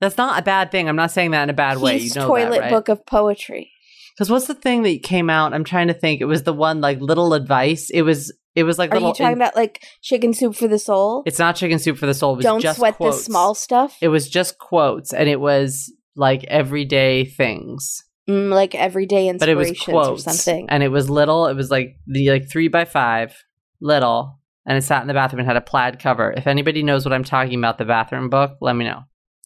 That's 0.00 0.16
not 0.16 0.38
a 0.38 0.42
bad 0.42 0.70
thing. 0.70 0.88
I'm 0.88 0.96
not 0.96 1.10
saying 1.10 1.32
that 1.32 1.42
in 1.44 1.50
a 1.50 1.54
bad 1.54 1.78
way. 1.78 1.98
You 1.98 2.14
know 2.14 2.26
toilet 2.26 2.50
that, 2.50 2.60
right? 2.60 2.70
book 2.70 2.88
of 2.88 3.04
poetry. 3.06 3.72
Because 4.14 4.30
what's 4.30 4.46
the 4.46 4.54
thing 4.54 4.82
that 4.82 5.02
came 5.02 5.28
out? 5.30 5.54
I'm 5.54 5.64
trying 5.64 5.88
to 5.88 5.94
think. 5.94 6.20
It 6.20 6.24
was 6.26 6.42
the 6.44 6.52
one 6.52 6.80
like 6.80 7.00
little 7.00 7.34
advice. 7.34 7.90
It 7.90 8.02
was. 8.02 8.32
It 8.54 8.64
was 8.64 8.76
like 8.78 8.90
Are 8.90 8.94
little. 8.94 9.10
you 9.10 9.14
talking 9.14 9.36
about 9.36 9.54
like 9.54 9.84
chicken 10.02 10.32
soup 10.34 10.56
for 10.56 10.66
the 10.66 10.80
soul? 10.80 11.22
it's 11.26 11.38
not 11.38 11.54
chicken 11.54 11.78
soup 11.78 11.96
for 11.96 12.06
the 12.06 12.14
soul. 12.14 12.32
It 12.34 12.36
was 12.38 12.44
Don't 12.44 12.74
sweat 12.74 12.96
quotes. 12.96 13.18
the 13.18 13.22
small 13.22 13.54
stuff. 13.54 13.96
It 14.00 14.08
was 14.08 14.28
just 14.28 14.58
quotes, 14.58 15.12
and 15.12 15.28
it 15.28 15.38
was 15.40 15.92
like 16.16 16.42
everyday 16.44 17.24
things. 17.24 18.02
Mm, 18.28 18.50
like 18.52 18.74
everyday 18.74 19.32
But 19.32 19.48
it 19.48 19.54
was 19.54 19.68
inspirations 19.68 19.92
quotes, 20.06 20.26
or 20.26 20.30
something. 20.32 20.66
and 20.70 20.82
it 20.82 20.88
was 20.88 21.08
little. 21.08 21.46
It 21.46 21.54
was 21.54 21.70
like 21.70 21.96
the 22.08 22.30
like 22.30 22.50
three 22.50 22.66
by 22.66 22.84
five, 22.84 23.36
little, 23.80 24.37
and 24.68 24.78
it 24.78 24.82
sat 24.82 25.00
in 25.02 25.08
the 25.08 25.14
bathroom 25.14 25.40
and 25.40 25.48
had 25.48 25.56
a 25.56 25.60
plaid 25.60 25.98
cover. 25.98 26.32
If 26.36 26.46
anybody 26.46 26.84
knows 26.84 27.04
what 27.04 27.12
I'm 27.12 27.24
talking 27.24 27.58
about, 27.58 27.78
the 27.78 27.84
bathroom 27.84 28.28
book, 28.30 28.58
let 28.60 28.76
me 28.76 28.84
know. 28.84 29.02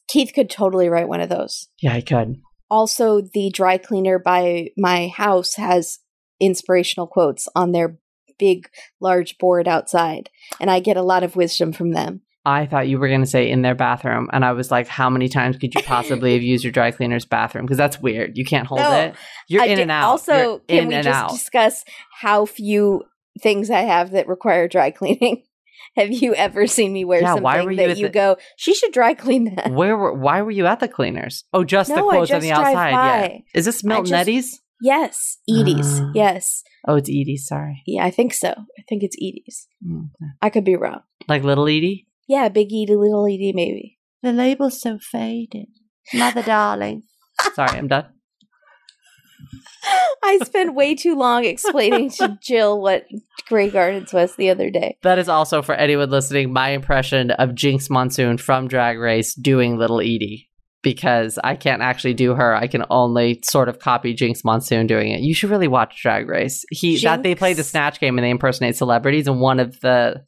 Keith 0.08 0.32
could 0.34 0.50
totally 0.50 0.88
write 0.90 1.08
one 1.08 1.20
of 1.22 1.30
those. 1.30 1.68
Yeah, 1.80 1.94
he 1.94 2.02
could. 2.02 2.36
Also, 2.70 3.22
the 3.32 3.48
dry 3.50 3.78
cleaner 3.78 4.18
by 4.18 4.68
my 4.76 5.08
house 5.08 5.54
has 5.54 6.00
inspirational 6.40 7.06
quotes 7.06 7.48
on 7.54 7.72
their 7.72 7.98
big, 8.38 8.68
large 9.00 9.38
board 9.38 9.68
outside, 9.68 10.28
and 10.60 10.70
I 10.70 10.80
get 10.80 10.96
a 10.96 11.02
lot 11.02 11.22
of 11.22 11.36
wisdom 11.36 11.72
from 11.72 11.92
them. 11.92 12.22
I 12.44 12.66
thought 12.66 12.88
you 12.88 12.98
were 12.98 13.06
going 13.06 13.20
to 13.20 13.26
say 13.26 13.48
in 13.48 13.62
their 13.62 13.76
bathroom, 13.76 14.28
and 14.32 14.44
I 14.44 14.50
was 14.52 14.70
like, 14.72 14.88
how 14.88 15.08
many 15.08 15.28
times 15.28 15.56
could 15.58 15.72
you 15.74 15.82
possibly 15.86 16.32
have 16.32 16.42
used 16.42 16.64
your 16.64 16.72
dry 16.72 16.90
cleaner's 16.90 17.24
bathroom? 17.24 17.64
Because 17.66 17.76
that's 17.78 18.00
weird. 18.00 18.36
You 18.36 18.44
can't 18.44 18.66
hold 18.66 18.80
No, 18.80 18.92
it. 18.92 19.14
You're 19.48 19.62
I 19.62 19.66
in 19.66 19.76
did- 19.76 19.82
and 19.82 19.90
out. 19.92 20.04
Also, 20.08 20.34
You're 20.34 20.58
can 20.68 20.78
in 20.78 20.88
we 20.88 20.94
and 20.96 21.04
just 21.04 21.16
out. 21.16 21.30
discuss 21.30 21.84
how 22.20 22.46
few 22.46 23.04
things 23.40 23.70
I 23.70 23.80
have 23.80 24.10
that 24.12 24.28
require 24.28 24.68
dry 24.68 24.90
cleaning? 24.98 25.42
have 25.96 26.10
you 26.12 26.34
ever 26.34 26.66
seen 26.66 26.92
me 26.92 27.04
wear 27.04 27.20
Yeah, 27.20 27.28
something 27.28 27.42
why 27.42 27.62
were 27.62 27.70
you 27.72 27.76
that 27.88 27.96
you 27.98 28.06
the- 28.06 28.12
go, 28.12 28.36
she 28.56 28.72
should 28.74 28.92
dry 28.92 29.14
clean 29.14 29.54
that? 29.56 29.70
Where 29.72 29.96
were? 29.96 30.14
Why 30.14 30.42
were 30.42 30.50
you 30.50 30.66
at 30.66 30.80
the 30.80 30.88
cleaners? 30.88 31.44
Oh, 31.52 31.64
just 31.64 31.88
the 31.90 31.96
clothes 31.96 32.08
I 32.12 32.16
quotes 32.16 32.30
on 32.32 32.40
the 32.40 32.48
drive 32.48 32.76
outside. 32.76 33.30
Yeah. 33.32 33.38
Is 33.54 33.64
this 33.64 33.84
Milton 33.84 34.06
just- 34.06 34.20
Eddy's? 34.20 34.60
Yes, 34.84 35.38
Edie's. 35.48 36.00
Ah. 36.00 36.10
yes. 36.14 36.62
Oh, 36.88 36.96
it's 36.96 37.08
Edie's. 37.08 37.46
Sorry. 37.46 37.82
Yeah, 37.86 38.04
I 38.04 38.10
think 38.10 38.34
so. 38.34 38.48
I 38.50 38.82
think 38.88 39.04
it's 39.04 39.16
Edie's. 39.16 39.68
Mm, 39.86 40.10
I 40.40 40.50
could 40.50 40.64
be 40.64 40.74
wrong. 40.74 41.02
Like 41.28 41.44
little 41.44 41.68
Edie. 41.68 42.08
Yeah, 42.26 42.48
Big 42.48 42.66
Edie, 42.68 42.96
Little 42.96 43.26
Edie, 43.26 43.52
maybe. 43.54 43.98
The 44.22 44.32
label's 44.32 44.80
so 44.80 44.98
faded, 44.98 45.66
mother 46.14 46.42
darling. 46.42 47.02
Sorry, 47.54 47.78
I'm 47.78 47.86
done. 47.88 48.06
I 50.22 50.38
spent 50.44 50.74
way 50.74 50.94
too 50.94 51.16
long 51.16 51.44
explaining 51.44 52.10
to 52.10 52.38
Jill 52.42 52.80
what 52.80 53.06
Grey 53.48 53.70
Gardens 53.70 54.12
was 54.12 54.36
the 54.36 54.50
other 54.50 54.70
day. 54.70 54.96
That 55.02 55.18
is 55.18 55.28
also 55.28 55.62
for 55.62 55.74
anyone 55.74 56.10
listening 56.10 56.52
my 56.52 56.70
impression 56.70 57.30
of 57.32 57.50
Jinkx 57.50 57.90
Monsoon 57.90 58.38
from 58.38 58.68
Drag 58.68 58.98
Race 58.98 59.34
doing 59.34 59.76
Little 59.76 60.00
Edie 60.00 60.48
because 60.82 61.38
I 61.42 61.56
can't 61.56 61.82
actually 61.82 62.14
do 62.14 62.34
her. 62.34 62.54
I 62.54 62.66
can 62.66 62.84
only 62.90 63.40
sort 63.44 63.68
of 63.68 63.78
copy 63.78 64.14
Jinkx 64.14 64.44
Monsoon 64.44 64.86
doing 64.86 65.12
it. 65.12 65.20
You 65.20 65.34
should 65.34 65.50
really 65.50 65.68
watch 65.68 66.00
Drag 66.02 66.28
Race. 66.28 66.64
He 66.70 66.98
that 66.98 67.22
they 67.22 67.34
play 67.34 67.54
the 67.54 67.64
snatch 67.64 68.00
game 68.00 68.18
and 68.18 68.24
they 68.24 68.30
impersonate 68.30 68.76
celebrities 68.76 69.28
and 69.28 69.40
one 69.40 69.60
of 69.60 69.80
the 69.80 70.24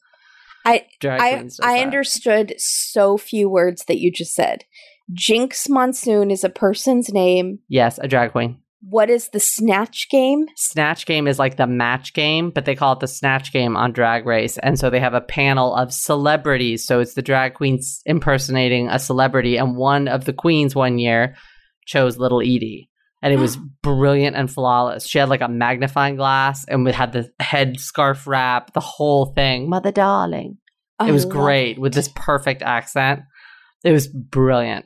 I- 0.65 0.87
drag 0.99 1.21
I 1.21 1.33
queens. 1.35 1.59
I 1.61 1.79
understood 1.79 2.55
so 2.57 3.17
few 3.17 3.49
words 3.49 3.85
that 3.87 3.99
you 3.99 4.11
just 4.11 4.33
said. 4.33 4.63
Jinkx 5.13 5.69
Monsoon 5.69 6.31
is 6.31 6.43
a 6.43 6.49
person's 6.49 7.13
name. 7.13 7.59
Yes, 7.67 7.99
a 8.01 8.07
drag 8.07 8.31
queen. 8.31 8.59
What 8.87 9.09
is 9.09 9.29
the 9.29 9.39
snatch 9.39 10.09
game? 10.09 10.45
Snatch 10.55 11.07
game 11.07 11.27
is 11.27 11.39
like 11.39 11.57
the 11.57 11.65
match 11.65 12.13
game, 12.13 12.51
but 12.51 12.65
they 12.65 12.75
call 12.75 12.93
it 12.93 12.99
the 12.99 13.07
snatch 13.07 13.51
game 13.51 13.75
on 13.75 13.93
Drag 13.93 14.27
Race. 14.27 14.59
And 14.59 14.77
so 14.77 14.89
they 14.89 14.99
have 14.99 15.15
a 15.15 15.21
panel 15.21 15.75
of 15.75 15.91
celebrities. 15.91 16.85
So 16.85 16.99
it's 16.99 17.15
the 17.15 17.23
drag 17.23 17.55
queens 17.55 18.01
impersonating 18.05 18.87
a 18.89 18.99
celebrity. 18.99 19.57
And 19.57 19.75
one 19.75 20.07
of 20.07 20.25
the 20.25 20.33
queens 20.33 20.75
one 20.75 20.99
year 20.99 21.35
chose 21.87 22.19
Little 22.19 22.41
Edie. 22.41 22.89
And 23.23 23.33
it 23.33 23.39
was 23.39 23.57
brilliant 23.81 24.35
and 24.35 24.51
flawless. 24.51 25.07
She 25.07 25.17
had 25.17 25.29
like 25.29 25.41
a 25.41 25.49
magnifying 25.49 26.15
glass 26.15 26.65
and 26.65 26.85
we 26.85 26.91
had 26.91 27.11
the 27.11 27.31
head 27.39 27.79
scarf 27.79 28.27
wrap, 28.27 28.73
the 28.73 28.81
whole 28.81 29.33
thing. 29.33 29.67
Mother 29.67 29.91
darling. 29.91 30.57
I 30.99 31.09
It 31.09 31.11
was 31.11 31.25
great 31.25 31.77
it. 31.77 31.81
with 31.81 31.95
this 31.95 32.09
perfect 32.15 32.61
accent. 32.61 33.21
It 33.83 33.91
was 33.91 34.07
brilliant. 34.07 34.85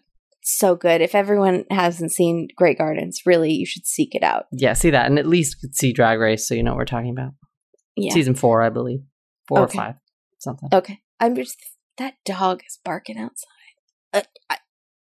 So 0.58 0.76
good. 0.76 1.02
If 1.02 1.16
everyone 1.16 1.66
hasn't 1.70 2.12
seen 2.12 2.48
Grey 2.56 2.74
Gardens, 2.76 3.22
really, 3.26 3.52
you 3.52 3.66
should 3.66 3.86
seek 3.86 4.16
it 4.16 4.24
out. 4.24 4.46
Yeah, 4.52 4.74
see 4.74 4.90
that. 4.90 5.06
And 5.06 5.20
at 5.20 5.26
least 5.28 5.58
see 5.74 5.94
Drag 5.94 6.20
Race 6.20 6.48
so 6.48 6.54
you 6.56 6.64
know 6.64 6.72
what 6.72 6.78
we're 6.78 6.86
talking 6.86 7.12
about. 7.12 7.32
Yeah. 7.96 8.14
Season 8.14 8.36
four, 8.36 8.62
I 8.62 8.70
believe. 8.70 9.02
Four 9.48 9.60
Okay. 9.62 9.78
or 9.78 9.82
five. 9.82 9.96
Something. 10.40 10.70
Okay. 10.74 11.00
I'm 11.20 11.36
just 11.36 11.58
that 11.98 12.16
dog 12.26 12.62
is 12.68 12.80
barking 12.84 13.18
outside. 13.18 13.48
Uh, 14.14 14.22
I, 14.50 14.58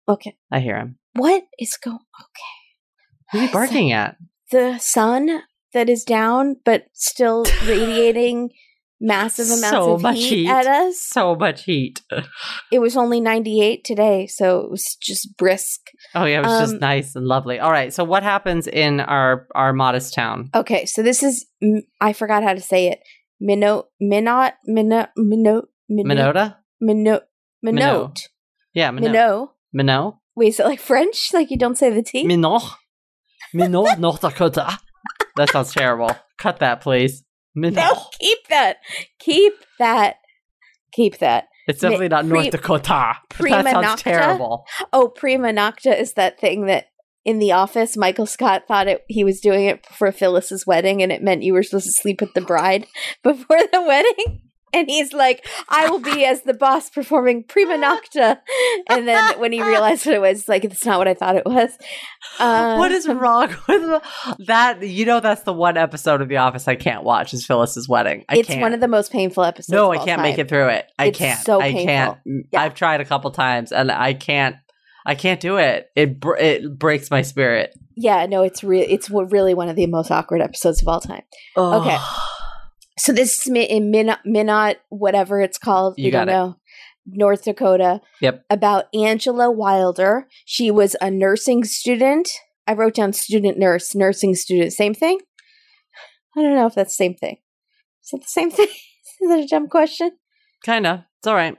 okay. 0.08 0.36
I 0.52 0.60
hear 0.60 0.78
him. 0.78 0.98
What 1.14 1.44
is 1.58 1.78
going? 1.78 1.96
Okay. 2.20 3.32
Who 3.32 3.38
are 3.40 3.44
you 3.44 3.52
barking 3.52 3.92
at? 3.92 4.18
The 4.52 4.78
sun 4.80 5.42
that 5.74 5.90
is 5.90 6.04
down, 6.04 6.58
but 6.66 6.86
still 6.94 7.46
radiating 7.66 8.50
massive 9.02 9.48
amounts 9.48 9.70
So 9.70 9.94
of 9.94 10.02
heat, 10.16 10.30
heat. 10.30 10.50
at 10.50 10.68
us. 10.68 11.00
So 11.00 11.36
much 11.36 11.64
heat. 11.64 12.02
It 12.72 12.80
was 12.80 12.96
only 12.98 13.20
98 13.22 13.84
today, 13.84 14.28
so 14.28 14.60
it 14.62 14.70
was 14.72 14.96
just 15.02 15.36
brisk. 15.38 15.80
Oh 16.16 16.26
yeah, 16.26 16.40
it 16.40 16.44
was 16.46 16.52
Um, 16.52 16.62
just 16.70 16.82
nice 16.82 17.16
and 17.16 17.26
lovely. 17.26 17.60
All 17.60 17.72
right, 17.72 17.94
so 17.94 18.04
what 18.04 18.24
happens 18.24 18.68
in 18.68 19.00
our 19.00 19.48
our 19.56 19.74
modest 19.74 20.14
town? 20.14 20.50
Okay, 20.54 20.86
so 20.86 21.02
this 21.02 21.24
is 21.24 21.46
I 22.02 22.14
forgot 22.14 22.44
how 22.44 22.54
to 22.54 22.62
say 22.62 22.88
it. 22.88 23.00
Minot, 23.42 23.86
Minot, 24.02 24.56
Minot, 24.66 25.10
Minot, 25.16 25.66
Minota? 25.90 26.56
Minot, 26.82 27.24
Minot. 27.62 27.74
Minot, 27.74 28.28
Yeah, 28.74 28.92
Minot. 28.92 29.12
Minot. 29.12 29.50
Minot. 29.74 30.16
Wait, 30.36 30.48
is 30.50 30.60
it 30.60 30.66
like 30.66 30.80
French? 30.80 31.30
Like 31.34 31.50
you 31.52 31.58
don't 31.58 31.78
say 31.78 31.90
the 31.90 32.04
T? 32.04 32.26
Minot. 32.26 32.64
Minot, 33.54 33.98
North 34.00 34.22
Dakota. 34.22 34.78
That 35.38 35.50
sounds 35.52 35.74
terrible. 35.74 36.12
Cut 36.38 36.60
that, 36.60 36.82
please. 36.82 37.24
Minot. 37.60 37.76
No, 37.76 38.06
keep 38.20 38.48
that. 38.50 38.78
Keep 39.20 39.54
that. 39.80 40.16
Keep 40.92 41.20
that. 41.20 41.48
It's 41.68 41.82
definitely 41.82 42.10
not 42.10 42.28
pre- 42.28 42.34
North 42.34 42.52
Dakota. 42.52 43.14
prima 43.30 43.64
that 43.64 43.72
sounds 43.72 43.86
nocta? 43.86 44.04
terrible. 44.04 44.66
Oh, 44.92 45.08
prima 45.08 45.50
nocta 45.50 45.98
is 45.98 46.14
that 46.14 46.40
thing 46.40 46.66
that 46.66 46.86
in 47.26 47.38
the 47.38 47.52
office 47.52 47.96
Michael 47.96 48.26
Scott 48.26 48.64
thought 48.68 48.88
it 48.88 49.04
he 49.08 49.24
was 49.24 49.40
doing 49.40 49.66
it 49.66 49.86
for 49.86 50.12
Phyllis's 50.12 50.66
wedding 50.66 51.04
and 51.04 51.12
it 51.12 51.22
meant 51.22 51.44
you 51.44 51.54
were 51.54 51.62
supposed 51.62 51.86
to 51.86 51.92
sleep 51.92 52.22
with 52.22 52.34
the 52.34 52.42
bride 52.42 52.88
before 53.24 53.60
the 53.72 53.82
wedding. 53.82 54.42
And 54.74 54.88
he's 54.90 55.14
like, 55.14 55.48
I 55.68 55.90
will 55.90 56.00
be 56.00 56.26
as 56.26 56.44
the 56.44 56.54
boss 56.54 56.90
performing 56.92 57.44
prima 57.44 57.74
nocta. 57.76 58.38
And 58.90 59.08
then 59.08 59.40
when 59.40 59.52
he 59.52 59.64
realized 59.64 60.06
what 60.06 60.14
it 60.16 60.22
was, 60.22 60.48
like, 60.48 60.64
it's 60.64 60.86
not 60.86 61.00
what 61.00 61.08
I 61.08 61.16
thought 61.16 61.36
it 61.36 61.46
was. 61.46 61.72
Uh, 62.40 62.76
what 62.78 62.92
is 62.92 63.08
wrong 63.08 63.56
with 63.68 64.02
that? 64.46 64.82
You 64.84 65.06
know, 65.06 65.20
that's 65.22 65.42
the 65.42 65.54
one 65.54 65.76
episode 65.76 66.22
of 66.22 66.30
The 66.30 66.38
Office 66.38 66.68
I 66.68 66.76
can't 66.76 67.04
watch 67.04 67.34
is 67.34 67.46
Phyllis's 67.46 67.90
wedding. 67.90 68.26
I 68.30 68.38
it's 68.38 68.48
can't. 68.48 68.62
one 68.62 68.74
of 68.74 68.80
the 68.80 68.88
most 68.88 69.12
painful 69.12 69.44
episodes. 69.44 69.70
no, 69.74 69.92
I 69.92 69.98
can't 70.06 70.22
make 70.22 70.38
it 70.38 70.48
through 70.50 70.68
it. 70.70 70.86
I 71.00 71.08
It's 71.08 71.18
can't. 71.18 71.40
so 71.40 71.60
painful. 71.60 71.82
I 71.82 71.86
can't. 71.86 72.18
Yeah. 72.52 72.62
I've 72.62 72.76
tried 72.76 73.02
a 73.02 73.06
couple 73.06 73.32
times 73.32 73.72
and 73.72 73.92
I 73.92 74.14
can't. 74.14 74.56
I 75.06 75.16
can't 75.16 75.40
do 75.40 75.58
it. 75.58 75.90
It 75.96 76.20
br- 76.20 76.36
it 76.38 76.78
breaks 76.78 77.10
my 77.10 77.24
spirit. 77.24 77.74
Yeah, 77.96 78.28
no, 78.28 78.44
it's 78.44 78.64
re- 78.64 78.82
it's 78.86 79.08
w- 79.08 79.28
really 79.30 79.54
one 79.56 79.68
of 79.70 79.76
the 79.76 79.88
most 79.88 80.12
awkward 80.12 80.42
episodes 80.42 80.82
of 80.82 80.88
all 80.88 81.00
time. 81.02 81.24
Okay. 81.58 81.98
So 83.00 83.14
this 83.14 83.40
is 83.40 83.48
in 83.48 83.92
Min- 83.92 84.18
Minot, 84.26 84.78
whatever 84.90 85.42
it's 85.42 85.58
called. 85.58 85.96
You 85.98 86.06
we 86.06 86.12
don't 86.12 86.30
it. 86.30 86.34
know. 86.34 86.58
North 87.06 87.44
Dakota. 87.46 88.02
Yep. 88.22 88.46
About 88.50 88.86
Angela 88.94 89.50
Wilder. 89.50 90.28
She 90.46 90.70
was 90.70 90.96
a 91.02 91.10
nursing 91.10 91.64
student. 91.64 92.30
I 92.68 92.74
wrote 92.74 92.96
down 92.96 93.14
student 93.14 93.58
nurse, 93.58 93.96
nursing 93.96 94.36
student. 94.36 94.74
Same 94.74 94.94
thing? 94.94 95.20
I 96.38 96.42
don't 96.42 96.56
know 96.56 96.68
if 96.68 96.76
that's 96.76 96.92
the 96.96 97.04
same 97.04 97.16
thing. 97.16 97.38
Is 98.04 98.14
it 98.14 98.22
the 98.22 98.28
same 98.28 98.52
thing? 98.52 98.68
is 98.68 99.30
that 99.30 99.40
a 99.40 99.48
dumb 99.48 99.68
question? 99.70 100.12
Kind 100.66 100.86
of. 100.86 101.00
It's 101.20 101.28
all 101.28 101.36
right. 101.36 101.58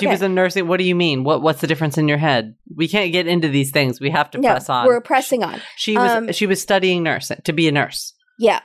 She 0.00 0.06
was 0.06 0.20
in 0.20 0.34
nursing. 0.34 0.68
What 0.68 0.78
do 0.78 0.84
you 0.84 0.94
mean? 0.94 1.24
What 1.24 1.40
What's 1.40 1.62
the 1.62 1.66
difference 1.66 1.96
in 1.96 2.08
your 2.08 2.18
head? 2.18 2.56
We 2.76 2.88
can't 2.88 3.10
get 3.10 3.26
into 3.26 3.48
these 3.48 3.70
things. 3.70 4.00
We 4.00 4.10
have 4.10 4.30
to 4.32 4.38
no, 4.38 4.50
press 4.50 4.68
on. 4.68 4.86
we're 4.86 5.00
pressing 5.00 5.42
on. 5.42 5.62
She 5.76 5.96
was 5.96 6.10
um, 6.10 6.32
she 6.32 6.46
was 6.46 6.60
studying 6.60 7.02
nursing 7.02 7.38
to 7.44 7.54
be 7.54 7.68
a 7.68 7.72
nurse. 7.72 8.12
Yeah. 8.38 8.60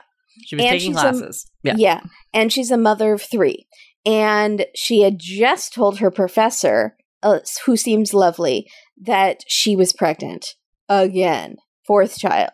She 0.46 0.56
was 0.56 0.64
And 0.64 0.72
taking 0.72 0.92
she's 0.92 0.96
a- 0.96 1.00
classes. 1.00 1.46
yeah. 1.62 1.74
Yeah. 1.76 2.00
And 2.32 2.52
she's 2.52 2.70
a 2.70 2.76
mother 2.78 3.12
of 3.12 3.22
three. 3.22 3.66
And 4.06 4.66
she 4.74 5.00
had 5.02 5.18
just 5.18 5.72
told 5.74 5.98
her 5.98 6.10
professor, 6.10 6.96
uh, 7.22 7.40
who 7.64 7.76
seems 7.76 8.12
lovely, 8.12 8.68
that 9.00 9.40
she 9.46 9.74
was 9.76 9.92
pregnant 9.92 10.54
again, 10.88 11.56
fourth 11.86 12.18
child. 12.18 12.50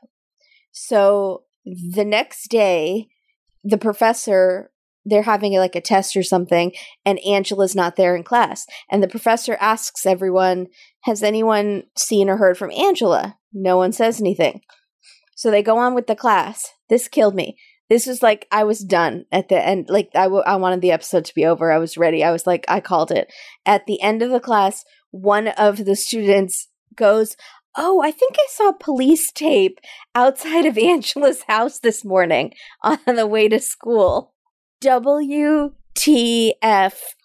So 0.72 1.44
the 1.64 2.04
next 2.04 2.48
day, 2.48 3.08
the 3.64 3.78
professor, 3.78 4.70
they're 5.04 5.22
having 5.22 5.54
like 5.54 5.74
a 5.74 5.80
test 5.80 6.16
or 6.16 6.22
something, 6.22 6.72
and 7.04 7.18
Angela's 7.26 7.74
not 7.74 7.96
there 7.96 8.14
in 8.14 8.22
class. 8.22 8.66
And 8.90 9.02
the 9.02 9.08
professor 9.08 9.56
asks 9.60 10.06
everyone, 10.06 10.68
Has 11.02 11.22
anyone 11.22 11.84
seen 11.96 12.28
or 12.30 12.36
heard 12.36 12.56
from 12.56 12.70
Angela? 12.70 13.36
No 13.52 13.76
one 13.76 13.92
says 13.92 14.20
anything. 14.20 14.60
So 15.34 15.50
they 15.50 15.62
go 15.62 15.78
on 15.78 15.94
with 15.94 16.06
the 16.06 16.14
class. 16.16 16.68
This 16.88 17.08
killed 17.08 17.34
me 17.34 17.56
This 17.90 18.06
was 18.06 18.22
like 18.22 18.46
I 18.52 18.64
was 18.64 18.78
done 18.78 19.26
at 19.32 19.48
the 19.48 19.60
end. 19.60 19.90
Like 19.90 20.08
I, 20.14 20.24
w- 20.24 20.44
I 20.46 20.56
wanted 20.56 20.80
the 20.80 20.92
episode 20.92 21.24
to 21.26 21.34
be 21.34 21.44
over. 21.44 21.72
I 21.72 21.78
was 21.78 21.98
ready. 21.98 22.22
I 22.24 22.30
was 22.30 22.46
like, 22.46 22.64
I 22.68 22.80
called 22.80 23.10
it. 23.10 23.30
At 23.66 23.86
the 23.86 24.00
end 24.00 24.22
of 24.22 24.30
the 24.30 24.38
class, 24.40 24.84
one 25.10 25.48
of 25.48 25.84
the 25.84 25.96
students 25.96 26.68
goes, 26.94 27.36
"Oh, 27.76 28.00
I 28.00 28.12
think 28.12 28.36
I 28.38 28.46
saw 28.48 28.70
police 28.72 29.32
tape 29.32 29.80
outside 30.14 30.64
of 30.66 30.78
Angela's 30.92 31.42
house 31.42 31.80
this 31.80 32.04
morning 32.04 32.54
on 32.82 32.98
the 33.06 33.26
way 33.26 33.48
to 33.48 33.58
school." 33.58 34.34
WTF? 34.82 35.74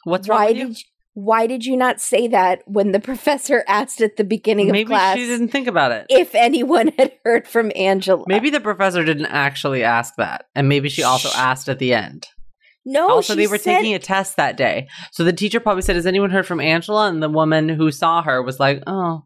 What's 0.03 0.27
wrong 0.27 0.39
why 0.39 0.47
with 0.47 0.57
you? 0.57 0.73
Why 1.15 1.47
did 1.47 1.65
you 1.65 1.75
not 1.77 1.99
say 1.99 2.27
that 2.27 2.61
when 2.67 2.91
the 2.91 2.99
professor 3.11 3.63
asked 3.67 4.01
at 4.01 4.17
the 4.17 4.23
beginning 4.23 4.67
Maybe 4.67 4.81
of 4.83 4.87
class 4.89 5.15
Maybe 5.15 5.25
she 5.25 5.31
didn't 5.31 5.47
think 5.47 5.67
about 5.67 5.91
it. 5.91 6.05
if 6.09 6.35
anyone 6.35 6.89
had 6.99 7.13
heard 7.23 7.47
from 7.47 7.71
Angela? 7.75 8.25
Maybe 8.27 8.49
the 8.49 8.59
professor 8.59 9.03
didn't 9.03 9.27
actually 9.27 9.83
ask 9.83 10.13
that, 10.17 10.45
and 10.53 10.69
maybe 10.69 10.89
she 10.89 11.03
also 11.03 11.29
Shh. 11.29 11.37
asked 11.37 11.69
at 11.69 11.79
the 11.79 11.93
end. 11.93 12.27
no. 12.85 13.09
also, 13.09 13.33
they 13.33 13.47
were 13.47 13.57
said- 13.57 13.77
taking 13.79 13.95
a 13.95 13.99
test 13.99 14.35
that 14.37 14.57
day, 14.57 14.87
so 15.11 15.23
the 15.23 15.33
teacher 15.33 15.59
probably 15.59 15.81
said, 15.81 15.95
"Has 15.95 16.05
anyone 16.05 16.29
heard 16.29 16.45
from 16.45 16.59
Angela?" 16.59 17.07
And 17.09 17.23
the 17.23 17.29
woman 17.29 17.69
who 17.69 17.91
saw 17.91 18.21
her 18.21 18.43
was 18.43 18.59
like, 18.59 18.83
"Oh, 18.85 19.23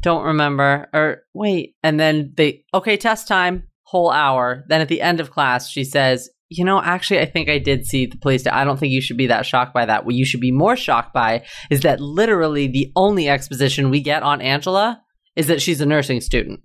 don't 0.00 0.24
remember." 0.24 0.88
Or 0.94 1.22
wait, 1.34 1.74
and 1.82 1.98
then 1.98 2.32
they, 2.36 2.64
okay, 2.72 2.96
test 2.96 3.26
time, 3.28 3.64
whole 3.82 4.10
hour. 4.10 4.64
Then 4.68 4.80
at 4.80 4.88
the 4.88 5.00
end 5.02 5.18
of 5.20 5.30
class, 5.30 5.68
she 5.68 5.82
says, 5.84 6.30
"You 6.50 6.64
know, 6.64 6.80
actually, 6.82 7.20
I 7.20 7.26
think 7.26 7.48
I 7.48 7.58
did 7.58 7.84
see 7.86 8.06
the 8.06 8.16
police. 8.18 8.46
I 8.46 8.64
don't 8.64 8.78
think 8.78 8.92
you 8.92 9.00
should 9.00 9.16
be 9.16 9.26
that 9.28 9.46
shocked 9.46 9.74
by 9.74 9.86
that. 9.86 10.04
What 10.04 10.14
you 10.14 10.24
should 10.24 10.40
be 10.40 10.50
more 10.52 10.76
shocked 10.76 11.12
by 11.12 11.44
is 11.70 11.80
that 11.80 12.00
literally 12.00 12.66
the 12.66 12.90
only 12.96 13.28
exposition 13.28 13.90
we 13.90 14.00
get 14.00 14.22
on 14.22 14.40
Angela 14.40 15.00
is 15.36 15.46
that 15.48 15.60
she's 15.62 15.80
a 15.80 15.86
nursing 15.86 16.20
student. 16.20 16.60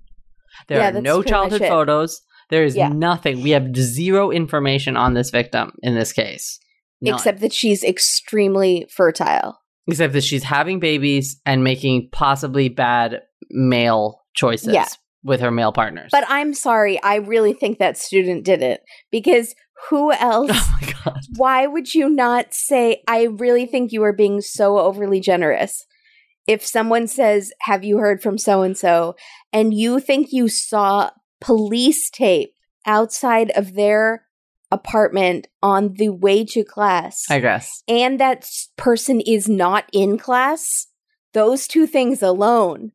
There 0.67 0.79
Yeah, 0.79 0.97
are 0.97 1.01
no 1.01 1.21
childhood 1.23 1.61
photos." 1.61 2.21
There 2.49 2.63
is 2.65 2.75
Yeah. 2.75 2.89
nothing. 2.89 3.41
We 3.41 3.51
have 3.51 3.75
zero 3.75 4.29
information 4.29 4.95
on 4.97 5.13
this 5.15 5.29
victim 5.31 5.71
in 5.81 5.95
this 5.95 6.11
case. 6.11 6.59
None. 7.01 7.15
except 7.15 7.41
that 7.41 7.51
she's 7.51 7.83
extremely 7.83 8.85
fertile. 8.89 9.59
except 9.89 10.13
that 10.13 10.23
she's 10.23 10.43
having 10.43 10.79
babies 10.79 11.41
and 11.45 11.61
making 11.61 12.07
possibly 12.13 12.69
bad 12.69 13.19
male 13.49 14.21
choices 14.33 14.73
Yeah. 14.73 14.85
with 15.25 15.41
her 15.41 15.51
male 15.51 15.73
partners. 15.73 16.09
But 16.11 16.23
I'm 16.29 16.53
sorry, 16.53 17.01
I 17.03 17.15
really 17.15 17.51
think 17.53 17.79
that 17.79 17.97
student 17.97 18.45
did 18.45 18.61
it 18.61 18.81
because 19.11 19.53
who 19.89 20.11
else? 20.13 20.49
oh 20.53 20.77
my 20.81 20.93
god. 21.05 21.19
why 21.35 21.67
would 21.67 21.93
you 21.93 22.09
not 22.09 22.53
say? 22.53 23.01
I 23.07 23.23
really 23.25 23.65
think 23.65 23.91
you 23.91 24.03
are 24.03 24.13
being 24.13 24.41
so 24.41 24.77
overly 24.79 25.19
generous. 25.19 25.85
If 26.47 26.65
someone 26.65 27.07
says, 27.07 27.51
"Have 27.61 27.83
you 27.83 27.97
heard 27.97 28.21
from 28.21 28.37
so 28.37 28.61
and 28.63 28.77
so?" 28.77 29.15
and 29.51 29.73
you 29.73 29.99
think 29.99 30.27
you 30.31 30.47
saw 30.49 31.11
police 31.39 32.09
tape 32.09 32.53
outside 32.85 33.51
of 33.55 33.73
their 33.75 34.25
apartment 34.71 35.47
on 35.61 35.93
the 35.93 36.09
way 36.09 36.43
to 36.45 36.63
class, 36.63 37.23
I 37.29 37.39
guess. 37.39 37.83
and 37.87 38.19
that 38.19 38.49
person 38.77 39.21
is 39.21 39.47
not 39.47 39.85
in 39.93 40.17
class, 40.17 40.87
those 41.33 41.67
two 41.67 41.85
things 41.85 42.21
alone 42.23 42.91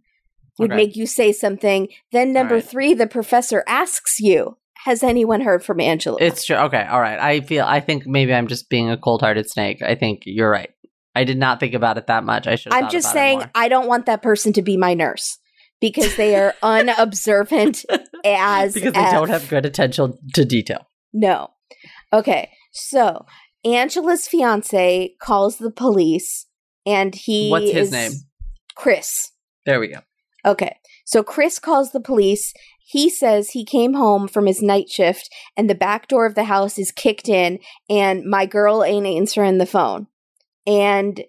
would 0.59 0.73
Okay. 0.73 0.77
make 0.77 0.97
you 0.97 1.07
say 1.07 1.31
something. 1.33 1.89
Then, 2.11 2.33
number 2.33 2.57
right. 2.57 2.65
three, 2.65 2.95
the 2.95 3.07
professor 3.07 3.63
asks 3.69 4.19
you, 4.19 4.57
Has 4.89 5.03
anyone 5.03 5.43
heard 5.43 5.63
from 5.63 5.81
Angela? 5.81 6.17
It's 6.19 6.47
true. 6.47 6.57
Okay, 6.57 6.83
all 6.83 6.99
right. 7.01 7.19
I 7.19 7.41
feel 7.43 7.67
I 7.67 7.81
think 7.81 8.07
maybe 8.07 8.33
I'm 8.33 8.47
just 8.47 8.71
being 8.71 8.89
a 8.89 8.97
cold-hearted 8.97 9.51
snake. 9.51 9.83
I 9.83 9.95
think 9.95 10.23
you're 10.25 10.51
right. 10.51 10.71
I 11.15 11.25
did 11.25 11.37
not 11.37 11.61
think 11.61 11.75
about 11.75 11.99
it 11.99 12.07
that 12.07 12.25
much. 12.25 12.47
I 12.47 12.55
should 12.55 12.73
I'm 12.73 12.89
just 12.89 13.13
saying, 13.13 13.43
I 13.55 13.69
don't 13.69 13.87
want 13.87 14.07
that 14.07 14.23
person 14.23 14.55
to 14.55 14.63
be 14.63 14.79
my 14.79 14.95
nurse 14.95 15.37
because 15.79 16.17
they 16.17 16.37
are 16.37 16.55
unobservant 16.63 17.85
as 18.25 18.73
because 18.73 18.95
they 18.95 18.99
F. 19.01 19.13
don't 19.13 19.29
have 19.29 19.47
good 19.51 19.67
attention 19.67 20.15
to 20.33 20.47
detail. 20.47 20.87
No. 21.13 21.51
Okay, 22.11 22.51
so 22.73 23.27
Angela's 23.67 24.27
fiance 24.27 25.15
calls 25.21 25.59
the 25.59 25.71
police 25.71 26.47
and 26.87 27.15
he 27.15 27.51
What's 27.51 27.73
his 27.73 27.89
is- 27.89 27.93
name? 27.93 28.13
Chris. 28.75 29.33
There 29.67 29.81
we 29.81 29.89
go. 29.89 29.99
Okay. 30.47 30.77
So 31.05 31.23
Chris 31.23 31.59
calls 31.59 31.93
the 31.93 32.01
police. 32.01 32.55
He 32.89 33.11
says 33.11 33.51
he 33.51 33.67
came 33.67 33.93
home 33.93 34.29
from 34.29 34.47
his 34.47 34.63
night 34.63 34.89
shift 34.89 35.29
and 35.59 35.69
the 35.69 35.75
back 35.75 36.09
door 36.09 36.25
of 36.25 36.35
the 36.35 36.45
house 36.45 36.79
is 36.79 36.91
kicked 36.91 37.29
in 37.29 37.59
and 37.91 38.25
my 38.25 38.47
girl 38.47 38.83
ain't 38.83 39.07
answering 39.07 39.59
the 39.59 39.67
phone. 39.67 40.07
And 40.67 41.23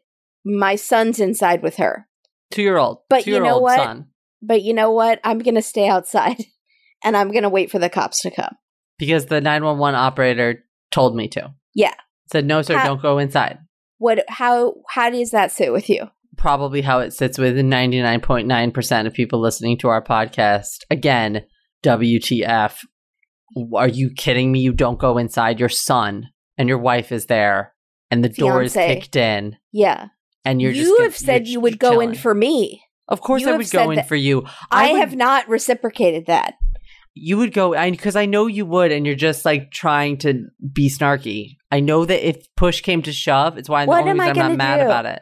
my 0.46 0.78
son's 0.78 1.20
inside 1.20 1.62
with 1.62 1.76
her. 1.76 2.08
Two-year-old. 2.52 3.00
But 3.10 3.28
you 3.28 3.42
know 3.42 3.60
what? 3.60 3.76
Son. 3.76 4.08
But 4.42 4.62
you 4.62 4.74
know 4.74 4.92
what? 4.92 5.20
I'm 5.26 5.40
going 5.40 5.56
to 5.56 5.62
stay 5.62 5.90
outside 5.90 6.46
and 7.04 7.18
I'm 7.18 7.30
going 7.30 7.44
to 7.44 7.50
wait 7.50 7.70
for 7.70 7.78
the 7.78 7.90
cops 7.90 8.22
to 8.22 8.32
come. 8.32 8.56
Because 8.98 9.26
the 9.26 9.42
911 9.42 10.00
operator 10.00 10.64
told 10.92 11.14
me 11.14 11.28
to. 11.28 11.54
Yeah. 11.76 11.96
Said 12.32 12.46
no, 12.46 12.62
sir. 12.62 12.78
How- 12.78 12.86
don't 12.86 13.02
go 13.02 13.18
inside. 13.18 13.60
What 13.98 14.24
how 14.30 14.76
how 14.88 15.10
does 15.10 15.32
that 15.32 15.52
sit 15.52 15.74
with 15.74 15.90
you? 15.90 16.10
Probably 16.40 16.82
how 16.82 17.00
it 17.00 17.12
sits 17.14 17.38
with 17.38 17.56
99.9% 17.58 19.06
of 19.06 19.14
people 19.14 19.40
listening 19.40 19.78
to 19.80 19.90
our 19.90 20.04
podcast. 20.04 20.84
Again, 20.90 21.46
WTF. 21.84 22.78
Are 23.76 23.88
you 23.88 24.12
kidding 24.16 24.52
me? 24.52 24.60
You 24.60 24.74
don't 24.74 25.00
go 25.00 25.18
inside. 25.18 25.60
Your 25.60 25.70
son 25.70 26.28
and 26.58 26.70
your 26.70 26.78
wife 26.78 27.12
is 27.12 27.26
there 27.28 27.74
and 28.12 28.24
the 28.24 28.30
door 28.30 28.64
is 28.64 28.74
kicked 28.74 29.16
in 29.16 29.58
Yeah. 29.72 30.08
and 30.46 30.62
you're 30.62 30.72
just 30.74 30.88
you 30.88 30.98
gonna- 30.98 31.10
have 31.10 31.18
said 31.18 31.48
you're 31.48 31.62
would 31.62 31.80
go 31.80 31.92
chilling. 31.92 32.10
in 32.10 32.16
for 32.16 32.34
me. 32.34 32.82
Of 33.08 33.22
course 33.22 33.42
you 33.42 33.50
I 33.52 33.58
would 33.58 33.70
go 33.72 33.90
in 33.92 34.04
for 34.04 34.16
you. 34.16 34.46
I, 34.72 34.92
would- 34.94 35.00
have 35.00 35.16
not 35.16 35.48
reciprocated 35.50 36.26
that. 36.28 36.56
you 37.16 37.38
would 37.38 37.54
go 37.54 37.74
I 37.76 37.90
because 37.92 38.16
I 38.16 38.26
know 38.28 38.46
you 38.48 38.66
would 38.68 38.92
and 38.92 39.06
you're 39.06 39.16
just 39.16 39.44
like 39.46 39.72
trying 39.72 40.18
to 40.20 40.44
be 40.74 40.90
snarky. 40.90 41.58
I 41.72 41.80
know 41.80 42.06
that 42.06 42.28
if 42.28 42.38
push 42.56 42.82
came 42.82 43.02
to 43.02 43.12
shove, 43.12 43.58
it's 43.58 43.68
why 43.68 43.86
What 43.86 43.96
the 44.06 44.10
only 44.12 44.22
I 44.22 44.28
reason 44.28 44.30
I'm 44.30 44.36
gonna 44.36 44.50
not 44.50 44.58
mad 44.58 44.78
do? 44.78 44.86
about 44.86 45.06
it. 45.06 45.22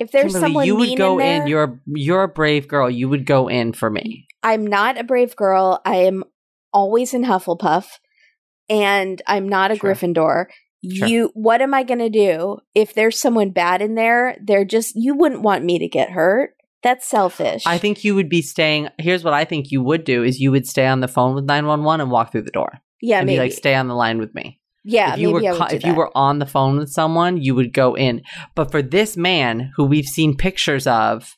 If 0.00 0.12
there's 0.12 0.32
Kimberly, 0.32 0.40
someone 0.40 0.66
you 0.66 0.76
would 0.76 0.96
go 0.96 1.18
in, 1.18 1.40
there, 1.40 1.46
You're 1.46 1.80
you're 1.86 2.22
a 2.22 2.28
brave 2.28 2.66
girl. 2.66 2.90
You 2.90 3.08
would 3.10 3.26
go 3.26 3.48
in 3.48 3.74
for 3.74 3.90
me. 3.90 4.26
I'm 4.42 4.66
not 4.66 4.98
a 4.98 5.04
brave 5.04 5.36
girl. 5.36 5.82
I 5.84 5.96
am 5.96 6.24
always 6.72 7.12
in 7.12 7.24
Hufflepuff, 7.24 7.86
and 8.70 9.20
I'm 9.26 9.46
not 9.46 9.70
a 9.70 9.76
Sure. 9.76 9.94
Gryffindor. 9.94 10.46
Sure. 10.90 11.06
You, 11.06 11.30
what 11.34 11.60
am 11.60 11.74
I 11.74 11.82
going 11.82 11.98
to 11.98 12.08
do 12.08 12.60
if 12.74 12.94
there's 12.94 13.20
someone 13.20 13.50
bad 13.50 13.82
in 13.82 13.96
there? 13.96 14.38
They're 14.42 14.64
just 14.64 14.94
you 14.96 15.14
wouldn't 15.14 15.42
want 15.42 15.62
me 15.62 15.78
to 15.78 15.86
get 15.86 16.10
hurt. 16.10 16.54
That's 16.82 17.06
selfish. 17.06 17.64
I 17.66 17.76
think 17.76 18.02
you 18.02 18.14
would 18.14 18.30
be 18.30 18.40
staying. 18.40 18.88
Here's 18.96 19.22
what 19.22 19.34
I 19.34 19.44
think 19.44 19.70
you 19.70 19.82
would 19.82 20.04
do: 20.04 20.24
is 20.24 20.40
you 20.40 20.50
would 20.50 20.66
stay 20.66 20.86
on 20.86 21.00
the 21.00 21.08
phone 21.08 21.34
with 21.34 21.44
nine 21.44 21.66
one 21.66 21.84
one 21.84 22.00
and 22.00 22.10
walk 22.10 22.32
through 22.32 22.44
the 22.44 22.50
door, 22.50 22.80
yeah, 23.02 23.18
and 23.18 23.26
maybe. 23.26 23.36
be 23.36 23.42
like, 23.42 23.52
"Stay 23.52 23.74
on 23.74 23.88
the 23.88 23.94
line 23.94 24.18
with 24.18 24.34
me." 24.34 24.59
Yeah, 24.84 25.14
if 25.14 25.20
you 25.20 25.30
were 25.30 25.40
I 25.46 25.50
would 25.52 25.58
co- 25.58 25.74
if 25.76 25.84
you 25.84 25.94
were 25.94 26.10
on 26.16 26.38
the 26.38 26.46
phone 26.46 26.78
with 26.78 26.90
someone, 26.90 27.36
you 27.42 27.54
would 27.54 27.72
go 27.72 27.94
in. 27.96 28.22
But 28.54 28.70
for 28.70 28.82
this 28.82 29.16
man, 29.16 29.70
who 29.76 29.84
we've 29.84 30.06
seen 30.06 30.36
pictures 30.36 30.86
of, 30.86 31.36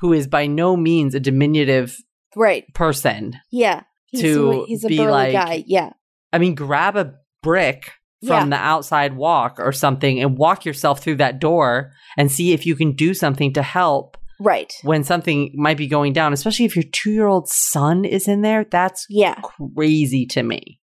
who 0.00 0.12
is 0.12 0.26
by 0.26 0.46
no 0.46 0.76
means 0.76 1.14
a 1.14 1.20
diminutive 1.20 1.96
right. 2.36 2.64
person, 2.74 3.34
Yeah, 3.50 3.82
he's 4.06 4.20
To 4.22 4.50
a, 4.62 4.66
he's 4.66 4.84
a 4.84 4.88
be 4.88 4.96
burly 4.98 5.10
like- 5.10 5.32
guy. 5.32 5.64
Yeah, 5.66 5.90
I 6.32 6.38
mean, 6.38 6.54
grab 6.54 6.96
a 6.96 7.14
brick 7.42 7.92
from 8.26 8.50
the 8.50 8.56
outside 8.56 9.14
walk 9.16 9.60
or 9.60 9.70
something 9.70 10.20
and 10.20 10.36
walk 10.36 10.64
yourself 10.64 11.00
through 11.00 11.14
that 11.16 11.38
door 11.40 11.92
and 12.16 12.32
see 12.32 12.52
if 12.52 12.66
you 12.66 12.74
can 12.74 12.92
do 12.96 13.14
something 13.14 13.52
to 13.52 13.62
help 13.62 14.16
right. 14.40 14.72
when 14.82 15.04
something 15.04 15.52
might 15.54 15.76
be 15.76 15.86
going 15.86 16.12
down, 16.12 16.32
especially 16.32 16.64
if 16.66 16.74
your 16.74 16.84
two 16.90 17.12
year 17.12 17.28
old 17.28 17.48
son 17.48 18.04
is 18.04 18.26
in 18.26 18.42
there. 18.42 18.64
That's 18.68 19.06
Yeah. 19.08 19.36
crazy 19.76 20.26
to 20.26 20.42
me. 20.42 20.80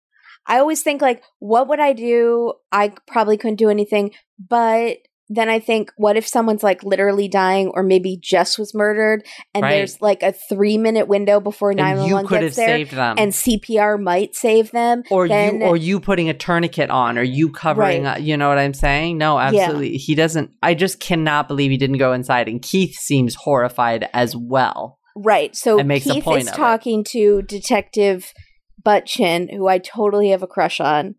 I 0.50 0.60
always 0.60 0.82
think 0.82 1.02
like, 1.02 1.24
what 1.40 1.70
would 1.70 1.80
I 1.80 1.94
do? 1.94 2.54
I 2.72 2.94
probably 3.08 3.38
couldn't 3.38 3.56
do 3.58 3.70
anything. 3.70 4.12
But 4.38 4.98
then 5.32 5.48
I 5.48 5.60
think, 5.60 5.92
what 5.96 6.18
if 6.18 6.28
someone's 6.28 6.64
like 6.64 6.84
literally 6.84 7.28
dying, 7.28 7.68
or 7.76 7.84
maybe 7.84 8.18
just 8.20 8.58
was 8.58 8.74
murdered, 8.74 9.24
and 9.54 9.62
Right. 9.62 9.74
there's 9.76 10.02
like 10.02 10.24
a 10.24 10.34
three 10.50 10.80
minute 10.80 11.08
window 11.08 11.40
before 11.40 11.72
nine 11.76 11.92
And 11.92 12.00
one 12.00 12.10
you 12.10 12.16
one 12.16 12.26
could 12.26 12.38
have 12.42 12.46
gets 12.46 12.56
there, 12.56 12.68
saved 12.70 12.92
them. 12.94 13.16
and 13.20 13.32
CPR 13.32 14.02
might 14.02 14.34
save 14.34 14.72
them. 14.72 15.04
or 15.12 15.28
then- 15.28 15.62
you 15.62 15.68
or 15.68 15.78
you 15.78 16.00
putting 16.00 16.30
a 16.30 16.34
tourniquet 16.34 16.90
on 16.90 17.20
or 17.20 17.22
you 17.22 17.52
covering 17.52 18.06
Right. 18.06 18.18
uh, 18.18 18.20
you 18.20 18.38
know 18.38 18.50
what 18.50 18.58
i'm 18.58 18.74
saying 18.74 19.20
no 19.20 19.38
absolutely 19.38 19.98
he 19.98 20.16
doesn't 20.16 20.50
i 20.64 20.74
just 20.74 21.00
cannot 21.00 21.48
believe 21.48 21.70
he 21.70 21.78
didn't 21.78 22.00
go 22.00 22.12
inside 22.12 22.50
and 22.50 22.60
keith 22.60 22.96
seems 22.96 23.36
horrified 23.36 24.10
as 24.14 24.36
well 24.36 24.98
Right. 25.16 25.54
So 25.54 25.80
And 25.80 25.88
makes 25.88 26.06
a 26.08 26.14
Keith 26.14 26.24
point 26.24 26.42
is 26.44 26.48
of 26.48 26.54
it. 26.54 26.58
talking 26.58 27.04
to 27.10 27.42
Detective 27.42 28.32
Butchin, 28.84 29.50
who 29.56 29.68
I 29.68 29.78
totally 29.78 30.30
have 30.30 30.44
a 30.44 30.48
crush 30.48 30.80
on. 30.80 31.16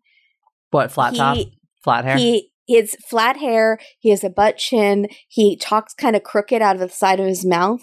what 0.71 0.91
flat 0.91 1.15
top 1.15 1.37
flat 1.83 2.05
hair 2.05 2.17
He 2.17 2.51
he 2.67 2.77
has 2.77 2.95
flat 3.09 3.37
hair. 3.37 3.79
He 3.99 4.11
has 4.11 4.23
a 4.23 4.31
butt 4.31 4.57
chin. 4.57 5.09
He 5.29 5.57
talks 5.57 5.93
kind 5.93 6.15
of 6.15 6.23
crooked 6.23 6.63
out 6.63 6.77
of 6.77 6.81
the 6.81 6.89
side 6.89 7.19
of 7.19 7.27
his 7.27 7.45
mouth, 7.45 7.83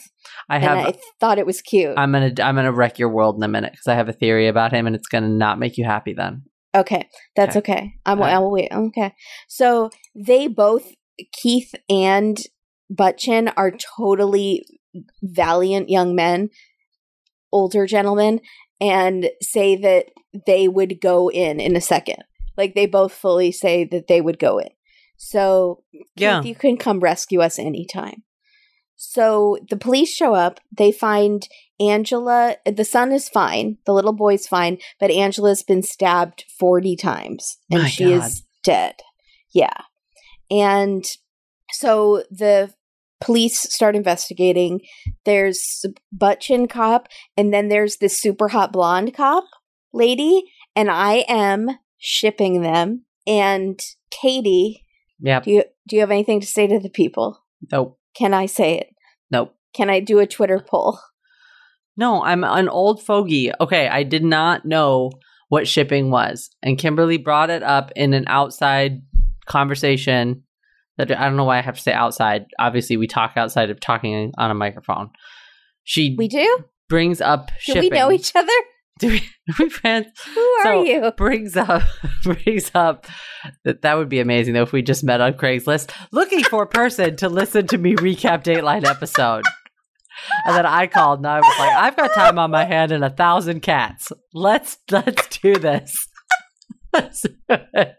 i 0.49 0.55
and 0.55 0.63
have 0.63 0.77
I 0.77 0.93
thought 1.19 1.39
it 1.39 1.45
was 1.45 1.61
cute. 1.61 1.97
i'm 1.97 2.11
gonna 2.13 2.31
i'm 2.41 2.55
gonna 2.55 2.71
wreck 2.71 2.97
your 2.97 3.09
world 3.09 3.35
in 3.35 3.43
a 3.43 3.47
minute 3.49 3.73
because 3.73 3.87
i 3.87 3.95
have 3.95 4.07
a 4.07 4.13
theory 4.13 4.47
about 4.47 4.71
him 4.71 4.87
and 4.87 4.95
it's 4.95 5.07
gonna 5.07 5.27
not 5.29 5.59
make 5.59 5.77
you 5.77 5.85
happy 5.85 6.13
then 6.13 6.43
Okay, 6.75 7.07
that's 7.35 7.55
okay. 7.55 7.93
I'm, 8.05 8.19
All 8.19 8.25
right. 8.25 8.33
I'll 8.33 8.51
wait. 8.51 8.71
Okay, 8.71 9.13
so 9.47 9.89
they 10.15 10.47
both, 10.47 10.91
Keith 11.31 11.73
and 11.89 12.37
Butchin, 12.93 13.51
are 13.57 13.71
totally 13.71 14.63
valiant 15.23 15.89
young 15.89 16.13
men, 16.13 16.49
older 17.51 17.87
gentlemen, 17.87 18.41
and 18.79 19.29
say 19.41 19.75
that 19.75 20.07
they 20.45 20.67
would 20.67 20.99
go 21.01 21.29
in 21.29 21.59
in 21.59 21.75
a 21.75 21.81
second. 21.81 22.23
Like 22.57 22.75
they 22.75 22.85
both 22.85 23.13
fully 23.13 23.51
say 23.51 23.83
that 23.85 24.07
they 24.07 24.21
would 24.21 24.39
go 24.39 24.59
in. 24.59 24.69
So, 25.17 25.83
Yeah. 26.15 26.41
Keith, 26.41 26.49
you 26.49 26.55
can 26.55 26.77
come 26.77 26.99
rescue 26.99 27.41
us 27.41 27.57
anytime. 27.59 28.23
So 28.95 29.57
the 29.69 29.77
police 29.77 30.11
show 30.13 30.33
up. 30.33 30.59
They 30.75 30.91
find 30.91 31.47
Angela. 31.79 32.55
The 32.65 32.85
son 32.85 33.11
is 33.11 33.29
fine. 33.29 33.77
The 33.85 33.93
little 33.93 34.13
boy's 34.13 34.47
fine, 34.47 34.79
but 34.99 35.11
Angela's 35.11 35.61
been 35.61 35.83
stabbed 35.83 36.45
40 36.59 36.95
times 36.95 37.57
and 37.69 37.83
My 37.83 37.89
she 37.89 38.05
God. 38.05 38.25
is 38.25 38.43
dead. 38.63 38.95
Yeah. 39.53 39.77
And 40.49 41.05
so 41.71 42.23
the 42.31 42.73
police 43.19 43.61
start 43.73 43.95
investigating. 43.95 44.81
There's 45.25 45.85
butt 46.11 46.39
chin 46.39 46.67
cop, 46.67 47.07
and 47.35 47.53
then 47.53 47.69
there's 47.69 47.97
this 47.97 48.19
super 48.19 48.49
hot 48.49 48.71
blonde 48.71 49.13
cop 49.13 49.43
lady, 49.93 50.43
and 50.75 50.89
I 50.89 51.25
am 51.27 51.69
shipping 51.97 52.61
them. 52.61 53.05
And 53.25 53.79
Katie, 54.11 54.83
Yep. 55.19 55.43
do 55.43 55.51
you 55.51 55.63
do 55.87 55.95
you 55.95 56.01
have 56.01 56.11
anything 56.11 56.39
to 56.41 56.47
say 56.47 56.67
to 56.67 56.79
the 56.79 56.89
people? 56.89 57.43
Nope. 57.71 57.97
Can 58.15 58.33
I 58.33 58.45
say 58.45 58.77
it? 58.79 58.89
Nope. 59.31 59.53
Can 59.73 59.89
I 59.89 59.99
do 59.99 60.19
a 60.19 60.27
Twitter 60.27 60.59
poll? 60.65 60.99
No, 61.95 62.23
I'm 62.23 62.43
an 62.43 62.69
old 62.69 63.01
fogey. 63.01 63.51
Okay, 63.59 63.87
I 63.87 64.03
did 64.03 64.23
not 64.23 64.65
know 64.65 65.11
what 65.49 65.67
shipping 65.67 66.11
was. 66.11 66.49
And 66.61 66.77
Kimberly 66.77 67.17
brought 67.17 67.49
it 67.49 67.63
up 67.63 67.91
in 67.95 68.13
an 68.13 68.25
outside 68.27 69.01
conversation 69.47 70.43
I 70.99 71.05
don't 71.05 71.35
know 71.37 71.43
why 71.43 71.57
I 71.59 71.61
have 71.61 71.75
to 71.75 71.81
say 71.81 71.93
outside. 71.93 72.45
Obviously, 72.59 72.97
we 72.97 73.07
talk 73.07 73.33
outside 73.35 73.69
of 73.69 73.79
talking 73.79 74.33
on 74.37 74.51
a 74.51 74.55
microphone. 74.55 75.09
She 75.83 76.15
We 76.17 76.27
do? 76.27 76.65
brings 76.89 77.21
up 77.21 77.47
Do 77.47 77.53
shipping. 77.59 77.91
we 77.91 77.97
know 77.97 78.11
each 78.11 78.35
other? 78.35 78.51
Do 78.99 79.09
we, 79.09 79.17
are 79.17 79.55
we 79.59 79.69
friends? 79.69 80.07
Who 80.33 80.41
are 80.41 80.63
So- 80.63 80.83
you? 80.83 81.11
brings 81.17 81.55
up 81.55 81.83
brings 82.23 82.71
up 82.73 83.05
that 83.63 83.83
that 83.83 83.93
would 83.95 84.09
be 84.09 84.19
amazing 84.19 84.55
though 84.55 84.63
if 84.63 84.71
we 84.71 84.81
just 84.81 85.03
met 85.03 85.21
on 85.21 85.33
Craigslist 85.33 85.91
looking 86.11 86.43
for 86.43 86.63
a 86.63 86.67
person 86.67 87.15
to 87.17 87.29
listen 87.29 87.67
to 87.67 87.77
me 87.77 87.93
recap 87.95 88.43
Dateline 88.43 88.85
episode. 88.85 89.43
And 90.47 90.55
then 90.57 90.65
I 90.65 90.87
called 90.87 91.19
and 91.19 91.27
I 91.27 91.37
was 91.41 91.59
like, 91.59 91.75
I've 91.75 91.95
got 91.95 92.11
time 92.15 92.39
on 92.39 92.49
my 92.49 92.65
hand 92.65 92.91
and 92.91 93.03
a 93.05 93.11
thousand 93.11 93.59
cats. 93.61 94.11
Let's 94.33 94.79
let's 94.89 95.37
do 95.37 95.53
this. 95.53 95.95
Let's 96.91 97.21
do 97.21 97.29
it. 97.49 97.93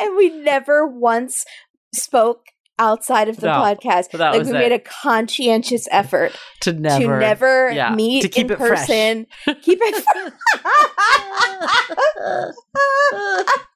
and 0.00 0.16
we 0.16 0.30
never 0.30 0.86
once 0.86 1.44
spoke 1.94 2.46
outside 2.78 3.28
of 3.28 3.36
the 3.36 3.46
No, 3.46 3.52
podcast. 3.52 4.10
that 4.10 4.30
like 4.30 4.38
was 4.38 4.48
we 4.50 4.56
it. 4.56 4.58
made 4.58 4.72
a 4.72 4.78
conscientious 4.80 5.86
effort 5.90 6.32
to 6.60 6.72
never 6.72 7.14
to 7.14 7.20
never 7.20 7.70
yeah, 7.70 7.94
meet 7.94 8.22
to 8.22 8.28
keep 8.28 8.46
in 8.46 8.52
it 8.52 8.58
fresh. 8.58 8.80
person. 8.80 9.26
Keep 9.62 9.78
it 9.82 10.04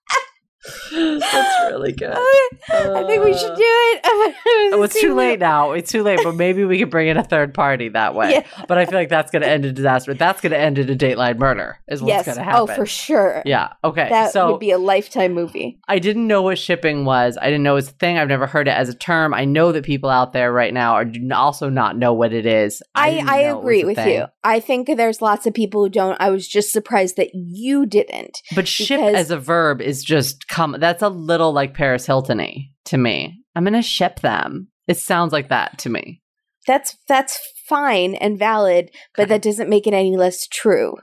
That's 0.92 1.70
really 1.70 1.92
good. 1.92 2.12
I 2.70 3.04
think 3.06 3.24
we 3.24 3.36
should 3.36 3.52
uh, 3.52 3.56
do 3.56 3.62
it. 3.64 4.34
Oh, 4.70 4.82
it's 4.82 5.00
too 5.00 5.14
late 5.14 5.38
now. 5.38 5.72
It's 5.72 5.90
too 5.90 6.02
late, 6.02 6.20
but 6.22 6.34
maybe 6.34 6.64
we 6.64 6.78
could 6.78 6.90
bring 6.90 7.08
in 7.08 7.16
a 7.16 7.24
third 7.24 7.54
party 7.54 7.88
that 7.90 8.14
way. 8.14 8.32
Yeah. 8.32 8.46
But 8.66 8.76
I 8.76 8.84
feel 8.84 8.98
like 8.98 9.08
that's 9.08 9.30
going 9.30 9.42
to 9.42 9.48
end 9.48 9.64
in 9.64 9.74
disaster. 9.74 10.12
That's 10.14 10.40
going 10.40 10.52
to 10.52 10.58
end 10.58 10.78
in 10.78 10.90
a 10.90 10.94
dateline 10.94 11.38
murder. 11.38 11.78
Is 11.88 12.02
what's 12.02 12.10
Yes. 12.10 12.26
going 12.26 12.36
to 12.36 12.42
oh, 12.42 12.44
happen. 12.44 12.70
Oh, 12.70 12.74
for 12.74 12.86
sure. 12.86 13.42
Yeah. 13.46 13.72
Okay. 13.82 14.08
That 14.08 14.32
so 14.32 14.52
would 14.52 14.60
be 14.60 14.70
a 14.70 14.78
lifetime 14.78 15.32
movie. 15.32 15.80
I 15.88 15.98
didn't 15.98 16.26
know 16.26 16.42
what 16.42 16.58
shipping 16.58 17.04
was. 17.04 17.38
I 17.40 17.46
didn't 17.46 17.62
know 17.62 17.72
it 17.72 17.76
was 17.76 17.88
a 17.88 17.92
thing. 17.92 18.18
I've 18.18 18.28
never 18.28 18.46
heard 18.46 18.68
it 18.68 18.72
as 18.72 18.88
a 18.88 18.94
term. 18.94 19.32
I 19.32 19.44
know 19.44 19.72
that 19.72 19.84
people 19.84 20.10
out 20.10 20.32
there 20.32 20.52
right 20.52 20.74
now 20.74 20.94
are 20.94 21.06
also 21.34 21.68
not 21.68 21.96
know 21.96 22.12
what 22.12 22.32
it 22.32 22.46
is. 22.46 22.82
I, 22.94 23.10
didn't 23.12 23.28
I, 23.28 23.42
know 23.42 23.48
it 23.48 23.54
was 23.54 23.62
agree 23.62 23.84
with 23.84 23.96
thing. 23.96 24.18
you. 24.18 24.24
I 24.44 24.60
think 24.60 24.88
there's 24.96 25.22
lots 25.22 25.46
of 25.46 25.54
people 25.54 25.84
who 25.84 25.90
don't. 25.90 26.20
I 26.20 26.30
was 26.30 26.46
just 26.46 26.70
surprised 26.70 27.16
that 27.16 27.30
you 27.32 27.86
didn't. 27.86 28.38
But 28.54 28.68
ship 28.68 29.00
as 29.00 29.30
a 29.30 29.38
verb 29.38 29.80
is 29.80 30.02
just 30.02 30.48
come. 30.58 30.76
That's 30.78 31.02
a 31.02 31.08
little 31.08 31.52
like 31.52 31.74
Paris 31.74 32.06
Hilton-y 32.06 32.70
to 32.86 32.98
me. 32.98 33.40
I'm 33.54 33.64
to 33.64 33.82
ship 33.82 34.20
them. 34.20 34.68
It 34.86 34.98
sounds 34.98 35.32
like 35.32 35.48
that 35.48 35.78
to 35.78 35.90
me. 35.90 36.20
That's 36.66 36.96
that's 37.08 37.38
fine 37.68 38.14
and 38.14 38.38
valid, 38.38 38.90
but 39.16 39.28
that 39.28 39.42
doesn't 39.42 39.70
make 39.70 39.86
it 39.86 39.94
any 39.94 40.16
less 40.16 40.46
true. 40.46 40.96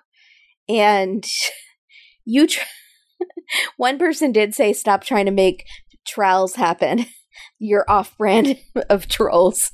And 0.70 1.26
you, 2.26 2.48
tr- 2.48 2.66
one 3.78 3.98
person 3.98 4.32
did 4.32 4.54
say, 4.54 4.74
"Stop 4.74 5.04
trying 5.04 5.26
to 5.26 5.32
make 5.32 5.66
trowels 6.08 6.56
happen." 6.56 7.06
You're 7.60 7.86
off-brand 7.88 8.58
of 8.90 9.08
trolls. 9.08 9.72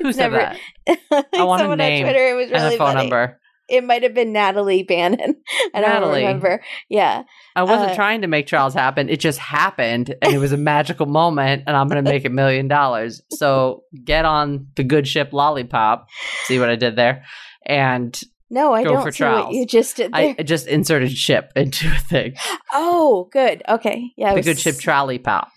Who 0.00 0.12
said 0.12 0.30
never- 0.30 0.36
that? 0.36 1.26
I 1.32 1.42
want 1.44 1.60
a 1.60 1.64
Someone 1.64 1.78
name 1.78 2.06
on 2.06 2.12
Twitter. 2.12 2.28
It 2.30 2.34
was 2.34 2.50
and 2.50 2.62
really 2.62 2.74
a 2.76 2.78
phone 2.78 2.94
funny. 2.94 3.00
number. 3.08 3.40
It 3.72 3.82
might 3.84 4.02
have 4.02 4.12
been 4.14 4.32
Natalie 4.32 4.82
Bannon. 4.82 5.36
I 5.74 5.80
don't 5.80 6.14
remember. 6.14 6.62
Yeah. 6.88 7.22
I 7.56 7.62
wasn't 7.62 7.92
Uh, 7.92 7.94
trying 7.94 8.20
to 8.20 8.26
make 8.28 8.46
trials 8.46 8.74
happen. 8.74 9.08
It 9.08 9.18
just 9.18 9.38
happened, 9.38 10.14
and 10.22 10.34
it 10.34 10.38
was 10.38 10.52
a 10.52 10.56
magical 10.72 11.06
moment, 11.06 11.64
and 11.66 11.76
I'm 11.76 11.88
going 11.88 12.04
to 12.04 12.08
make 12.10 12.24
a 12.24 12.30
million 12.30 12.68
dollars. 12.68 13.22
So 13.32 13.84
get 14.04 14.24
on 14.24 14.68
the 14.76 14.84
good 14.84 15.08
ship 15.08 15.32
lollipop. 15.32 16.06
See 16.44 16.58
what 16.58 16.68
I 16.68 16.76
did 16.76 16.94
there? 16.96 17.24
And 17.66 18.18
No, 18.50 18.72
I 18.72 18.84
Go 18.84 18.90
don't 18.92 19.02
for 19.04 19.12
see 19.12 19.24
what 19.24 19.52
you 19.52 19.66
just 19.66 19.96
did 19.96 20.12
there. 20.12 20.20
I 20.20 20.36
I 20.38 20.42
just 20.42 20.66
inserted 20.68 21.10
ship 21.16 21.50
into 21.56 21.88
a 21.88 21.98
thing. 21.98 22.34
oh, 22.72 23.28
good. 23.32 23.62
Okay. 23.68 24.12
Yeah. 24.16 24.30
The 24.32 24.36
was- 24.36 24.46
good 24.46 24.58
ship 24.60 24.76
trolley 24.78 25.18
pop. 25.18 25.48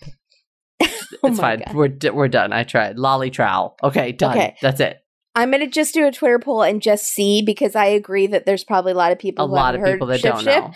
Oh 1.22 1.28
it's 1.28 1.40
fine. 1.40 1.62
God. 1.64 1.74
We're 1.74 1.88
d- 1.88 2.10
we're 2.10 2.28
done. 2.28 2.52
I 2.52 2.64
tried 2.64 2.98
lolly 2.98 3.30
trowel. 3.30 3.76
Okay, 3.82 4.12
done. 4.12 4.36
Okay. 4.36 4.56
That's 4.60 4.80
it. 4.80 4.98
I'm 5.36 5.50
gonna 5.52 5.68
just 5.68 5.94
do 5.94 6.06
a 6.06 6.10
Twitter 6.12 6.38
poll 6.40 6.62
and 6.62 6.80
just 6.82 7.04
see 7.04 7.42
because 7.42 7.76
I 7.76 7.86
agree 7.86 8.26
that 8.28 8.46
there's 8.46 8.64
probably 8.64 8.92
a 8.92 8.96
lot 8.96 9.12
of 9.12 9.18
people 9.18 9.44
A 9.44 9.48
who 9.48 9.54
lot 9.54 9.74
of 9.76 9.84
people 9.84 10.06
that 10.08 10.20
Ship 10.20 10.32
don't 10.32 10.42
Ship, 10.44 10.64
know. 10.64 10.72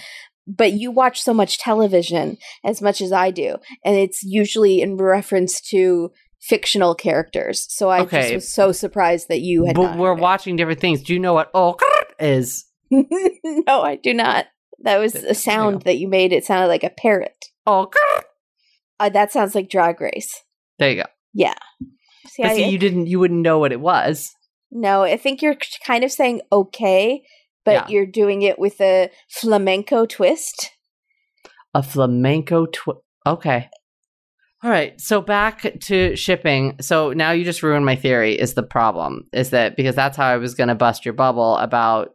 but 0.46 0.72
you 0.74 0.90
watch 0.90 1.20
so 1.22 1.32
much 1.34 1.58
television 1.58 2.36
as 2.62 2.80
much 2.82 3.00
as 3.00 3.10
I 3.10 3.30
do, 3.30 3.56
and 3.84 3.96
it's 3.96 4.22
usually 4.22 4.80
in 4.82 4.96
reference 4.96 5.60
to 5.70 6.12
fictional 6.40 6.94
characters. 6.94 7.66
So 7.70 7.88
I 7.90 8.04
just 8.04 8.34
was 8.34 8.52
so 8.52 8.70
surprised 8.72 9.28
that 9.28 9.40
you 9.40 9.64
had. 9.64 9.76
But 9.76 9.82
not 9.82 9.98
we're 9.98 10.10
heard 10.12 10.18
it. 10.18 10.22
watching 10.22 10.56
different 10.56 10.80
things. 10.80 11.02
Do 11.02 11.14
you 11.14 11.18
know 11.20 11.32
what 11.34 11.50
oh 11.54 11.76
is? 12.18 12.66
no, 12.90 13.82
I 13.82 13.96
do 14.02 14.12
not. 14.14 14.46
That 14.82 14.98
was 14.98 15.14
a 15.14 15.34
sound 15.34 15.80
go. 15.80 15.90
that 15.90 15.98
you 15.98 16.06
made. 16.08 16.32
It 16.32 16.44
sounded 16.44 16.68
like 16.68 16.84
a 16.84 16.90
parrot. 16.90 17.44
Oh, 17.66 17.90
Uh, 18.98 19.08
that 19.10 19.32
sounds 19.32 19.54
like 19.54 19.70
Drag 19.70 20.00
Race. 20.00 20.42
there 20.78 20.90
you 20.90 20.96
go. 20.96 21.08
See, 22.26 22.42
But 22.42 22.52
I, 22.52 22.54
see, 22.56 22.68
you 22.68 22.78
didn't. 22.78 23.06
You 23.06 23.18
wouldn't 23.18 23.40
know 23.42 23.58
what 23.58 23.72
it 23.72 23.80
was. 23.80 24.34
No, 24.70 25.02
I 25.02 25.16
think 25.16 25.42
you're 25.42 25.56
kind 25.86 26.04
of 26.04 26.12
saying 26.12 26.42
okay, 26.52 27.22
but 27.64 27.72
Yeah. 27.72 27.88
you're 27.88 28.06
doing 28.06 28.42
it 28.42 28.58
with 28.58 28.80
a 28.80 29.10
flamenco 29.28 30.06
twist. 30.06 30.70
A 31.74 31.82
flamenco 31.82 32.66
twi- 32.66 32.94
Okay. 33.26 33.68
All 34.62 34.70
right. 34.70 35.00
So 35.00 35.20
back 35.22 35.78
to 35.84 36.14
shipping. 36.16 36.76
So 36.80 37.12
now 37.12 37.30
you 37.30 37.44
just 37.44 37.62
ruined 37.62 37.86
my 37.86 37.96
theory. 37.96 38.38
Is 38.38 38.54
the 38.54 38.62
problem 38.62 39.24
is 39.32 39.50
that 39.50 39.76
because 39.76 39.94
that's 39.94 40.16
how 40.16 40.26
I 40.26 40.36
was 40.36 40.54
going 40.54 40.68
to 40.68 40.74
bust 40.74 41.04
your 41.04 41.14
bubble 41.14 41.56
about 41.56 42.10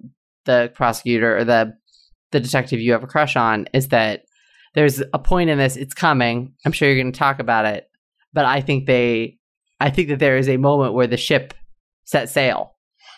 the 0.45 0.71
prosecutor 0.75 1.37
or 1.37 1.43
the 1.43 1.73
the 2.31 2.39
detective 2.39 2.79
you 2.79 2.91
have 2.91 3.03
a 3.03 3.07
crush 3.07 3.35
on 3.35 3.67
is 3.73 3.87
that 3.89 4.23
there's 4.73 5.01
a 5.13 5.19
point 5.19 5.49
in 5.49 5.57
this. 5.57 5.75
It's 5.77 5.93
coming. 5.93 6.53
I'm 6.65 6.71
sure 6.71 6.87
you're 6.87 7.01
going 7.01 7.13
to 7.13 7.17
talk 7.17 7.39
about 7.39 7.65
it, 7.65 7.87
but 8.33 8.45
I 8.45 8.59
think 8.61 8.85
they, 8.87 9.37
I 9.79 9.89
think 9.89 10.09
that 10.09 10.19
there 10.19 10.37
is 10.37 10.49
a 10.49 10.57
moment 10.57 10.93
where 10.93 11.07
the 11.07 11.17
ship 11.17 11.53
set 12.05 12.29
sail. 12.29 12.71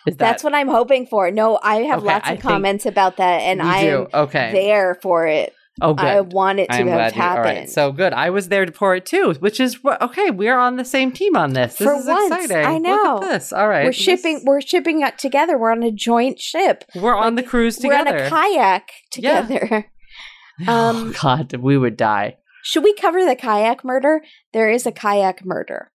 Is 0.06 0.16
that 0.16 0.18
That's 0.18 0.44
what 0.44 0.54
I'm 0.54 0.68
hoping 0.68 1.06
for. 1.06 1.30
No, 1.30 1.58
I 1.62 1.76
have 1.82 1.98
Okay, 1.98 2.06
lots 2.06 2.24
of 2.26 2.30
think 2.32 2.40
comments 2.42 2.86
about 2.86 3.16
that, 3.18 3.40
and 3.42 3.60
I 3.62 3.78
am 3.80 4.06
okay. 4.14 4.52
there 4.52 4.94
for 5.02 5.26
it. 5.26 5.52
oh, 5.82 5.92
good. 5.94 6.06
I 6.06 6.20
want 6.22 6.60
it 6.60 6.66
to 6.70 6.74
I'm 6.76 6.88
have 6.88 7.12
glad 7.12 7.36
you. 7.36 7.42
Right, 7.42 7.68
so 7.70 7.92
good. 7.92 8.12
I 8.12 8.30
was 8.30 8.48
there 8.48 8.66
for 8.68 8.94
it 8.96 9.04
too, 9.06 9.34
which 9.40 9.60
is 9.60 9.78
okay. 9.84 10.30
We 10.30 10.48
are 10.48 10.58
on 10.58 10.76
the 10.76 10.84
same 10.84 11.12
team 11.12 11.36
on 11.36 11.52
this. 11.52 11.76
This 11.76 11.86
For 11.86 11.94
is 11.94 12.06
once, 12.06 12.44
exciting. 12.44 12.66
I 12.66 12.72
Look 12.74 12.82
know. 12.82 13.16
at 13.22 13.28
this. 13.32 13.52
All 13.52 13.68
right, 13.68 13.84
we're 13.84 13.90
This- 13.90 13.96
shipping. 13.96 14.42
We're 14.44 14.60
shipping 14.60 15.02
it 15.02 15.18
together. 15.18 15.58
We're 15.58 15.72
on 15.72 15.82
a 15.82 15.92
joint 15.92 16.40
ship. 16.40 16.84
We're 16.94 17.16
on 17.16 17.34
the 17.34 17.42
cruise 17.42 17.76
together. 17.76 18.10
We're 18.12 18.18
on 18.20 18.26
a 18.26 18.30
kayak 18.30 18.90
Yeah. 19.16 19.42
together. 19.42 19.86
oh 20.66 20.90
um, 20.90 21.14
God, 21.20 21.52
we 21.56 21.76
would 21.76 21.96
die. 21.96 22.38
Should 22.64 22.82
we 22.84 22.94
cover 22.94 23.24
the 23.24 23.36
kayak 23.36 23.84
murder? 23.84 24.22
There 24.52 24.70
is 24.70 24.86
a 24.86 24.92
kayak 24.92 25.44
murder. 25.44 25.90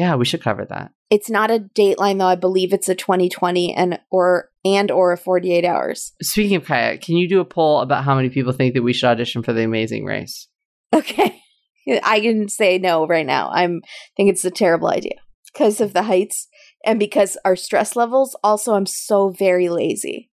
Yeah, 0.00 0.14
we 0.14 0.24
should 0.24 0.42
cover 0.42 0.64
that. 0.64 0.92
It's 1.10 1.28
not 1.28 1.50
a 1.50 1.58
dateline 1.58 2.20
though. 2.20 2.26
I 2.26 2.34
believe 2.34 2.72
it's 2.72 2.88
a 2.88 2.94
2020 2.94 3.74
and 3.74 4.00
or 4.10 4.48
and 4.64 4.90
or 4.90 5.12
a 5.12 5.18
48 5.18 5.62
hours. 5.62 6.14
Speaking 6.22 6.56
of 6.56 6.64
kayak, 6.64 7.02
can 7.02 7.18
you 7.18 7.28
do 7.28 7.38
a 7.38 7.44
poll 7.44 7.82
about 7.82 8.04
how 8.04 8.14
many 8.14 8.30
people 8.30 8.54
think 8.54 8.72
that 8.72 8.82
we 8.82 8.94
should 8.94 9.08
audition 9.08 9.42
for 9.42 9.52
the 9.52 9.62
Amazing 9.62 10.06
Race? 10.06 10.48
Okay. 10.94 11.42
I 12.02 12.20
can 12.20 12.48
say 12.48 12.78
no 12.78 13.06
right 13.06 13.26
now. 13.26 13.50
I'm 13.50 13.82
think 14.16 14.30
it's 14.30 14.44
a 14.46 14.50
terrible 14.50 14.88
idea 14.88 15.16
because 15.52 15.82
of 15.82 15.92
the 15.92 16.04
heights 16.04 16.48
and 16.82 16.98
because 16.98 17.36
our 17.44 17.56
stress 17.56 17.94
levels. 17.94 18.34
Also, 18.42 18.72
I'm 18.72 18.86
so 18.86 19.28
very 19.28 19.68
lazy, 19.68 20.30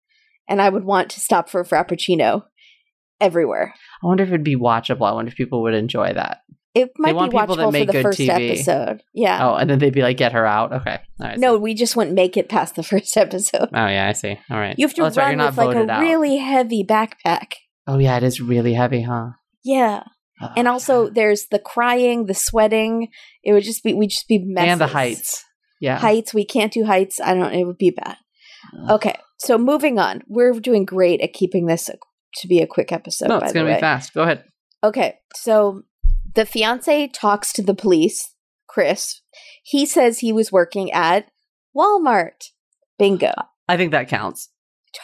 and 0.48 0.62
I 0.62 0.68
would 0.68 0.84
want 0.84 1.10
to 1.10 1.20
stop 1.20 1.48
for 1.48 1.60
a 1.60 1.64
frappuccino 1.64 2.44
everywhere. 3.20 3.74
I 4.00 4.06
wonder 4.06 4.22
if 4.22 4.28
it'd 4.28 4.44
be 4.44 4.54
watchable. 4.54 5.08
I 5.08 5.12
wonder 5.12 5.30
if 5.30 5.36
people 5.36 5.62
would 5.62 5.74
enjoy 5.74 6.12
that. 6.12 6.42
It 6.76 6.90
might 6.98 7.12
be 7.12 7.34
watchable 7.36 7.72
for 7.72 7.92
the 7.92 8.02
first 8.02 8.18
TV. 8.18 8.50
episode. 8.50 9.02
Yeah. 9.14 9.38
Oh, 9.48 9.54
and 9.54 9.70
then 9.70 9.78
they'd 9.78 9.94
be 9.94 10.02
like, 10.02 10.16
"Get 10.18 10.32
her 10.32 10.44
out." 10.46 10.72
Okay. 10.72 10.98
Right. 11.18 11.38
no, 11.38 11.56
we 11.56 11.72
just 11.74 11.96
wouldn't 11.96 12.14
make 12.14 12.36
it 12.36 12.48
past 12.50 12.76
the 12.76 12.82
first 12.92 13.16
episode. 13.16 13.70
Oh 13.74 13.86
yeah, 13.86 14.06
I 14.08 14.12
see. 14.12 14.38
All 14.50 14.58
right. 14.58 14.74
You 14.78 14.86
have 14.86 14.94
to 14.96 15.02
Oh, 15.02 15.04
right, 15.06 15.16
run 15.16 15.38
you're 15.38 15.46
with 15.48 15.56
like 15.56 15.76
a 15.76 15.90
out. 15.90 16.00
really 16.00 16.36
heavy 16.36 16.84
backpack. 16.84 17.54
Oh 17.86 17.98
yeah, 17.98 18.16
it 18.18 18.22
is 18.22 18.40
really 18.40 18.74
heavy, 18.74 19.02
huh? 19.02 19.30
Yeah. 19.64 20.02
Oh, 20.42 20.48
And 20.56 20.68
also 20.68 21.04
God. 21.06 21.14
there's 21.14 21.46
the 21.50 21.58
crying, 21.58 22.26
the 22.26 22.34
sweating. 22.34 23.08
It 23.42 23.52
would 23.54 23.64
just 23.64 23.82
be 23.82 23.94
we'd 23.94 24.10
just 24.10 24.28
be 24.28 24.38
messes. 24.38 24.72
and 24.72 24.80
the 24.80 24.86
heights. 24.88 25.42
Yeah. 25.80 25.98
Heights, 25.98 26.34
we 26.34 26.44
can't 26.44 26.72
do 26.72 26.84
heights. 26.84 27.20
I 27.20 27.32
don't 27.34 27.54
it 27.54 27.64
would 27.64 27.78
be 27.78 27.90
bad. 27.90 28.16
Okay. 28.90 29.14
So 29.38 29.56
moving 29.56 29.98
on. 29.98 30.22
We're 30.28 30.52
doing 30.60 30.84
great 30.84 31.20
at 31.22 31.32
keeping 31.32 31.66
this 31.66 31.88
uh, 31.88 31.94
to 32.40 32.48
be 32.48 32.60
a 32.60 32.66
quick 32.66 32.92
episode, 32.92 33.28
no, 33.28 33.38
it's 33.38 33.52
gonna 33.54 33.66
way. 33.66 33.74
be 33.76 33.80
fast. 33.80 34.12
Go 34.12 34.22
ahead. 34.22 34.44
Okay, 34.84 35.14
so 35.34 35.82
the 36.34 36.46
fiance 36.46 37.08
talks 37.08 37.52
to 37.54 37.62
the 37.62 37.74
police, 37.74 38.34
Chris. 38.68 39.22
He 39.62 39.86
says 39.86 40.18
he 40.18 40.32
was 40.32 40.52
working 40.52 40.90
at 40.92 41.30
Walmart. 41.76 42.50
Bingo. 42.98 43.32
I 43.68 43.76
think 43.76 43.90
that 43.92 44.08
counts 44.08 44.48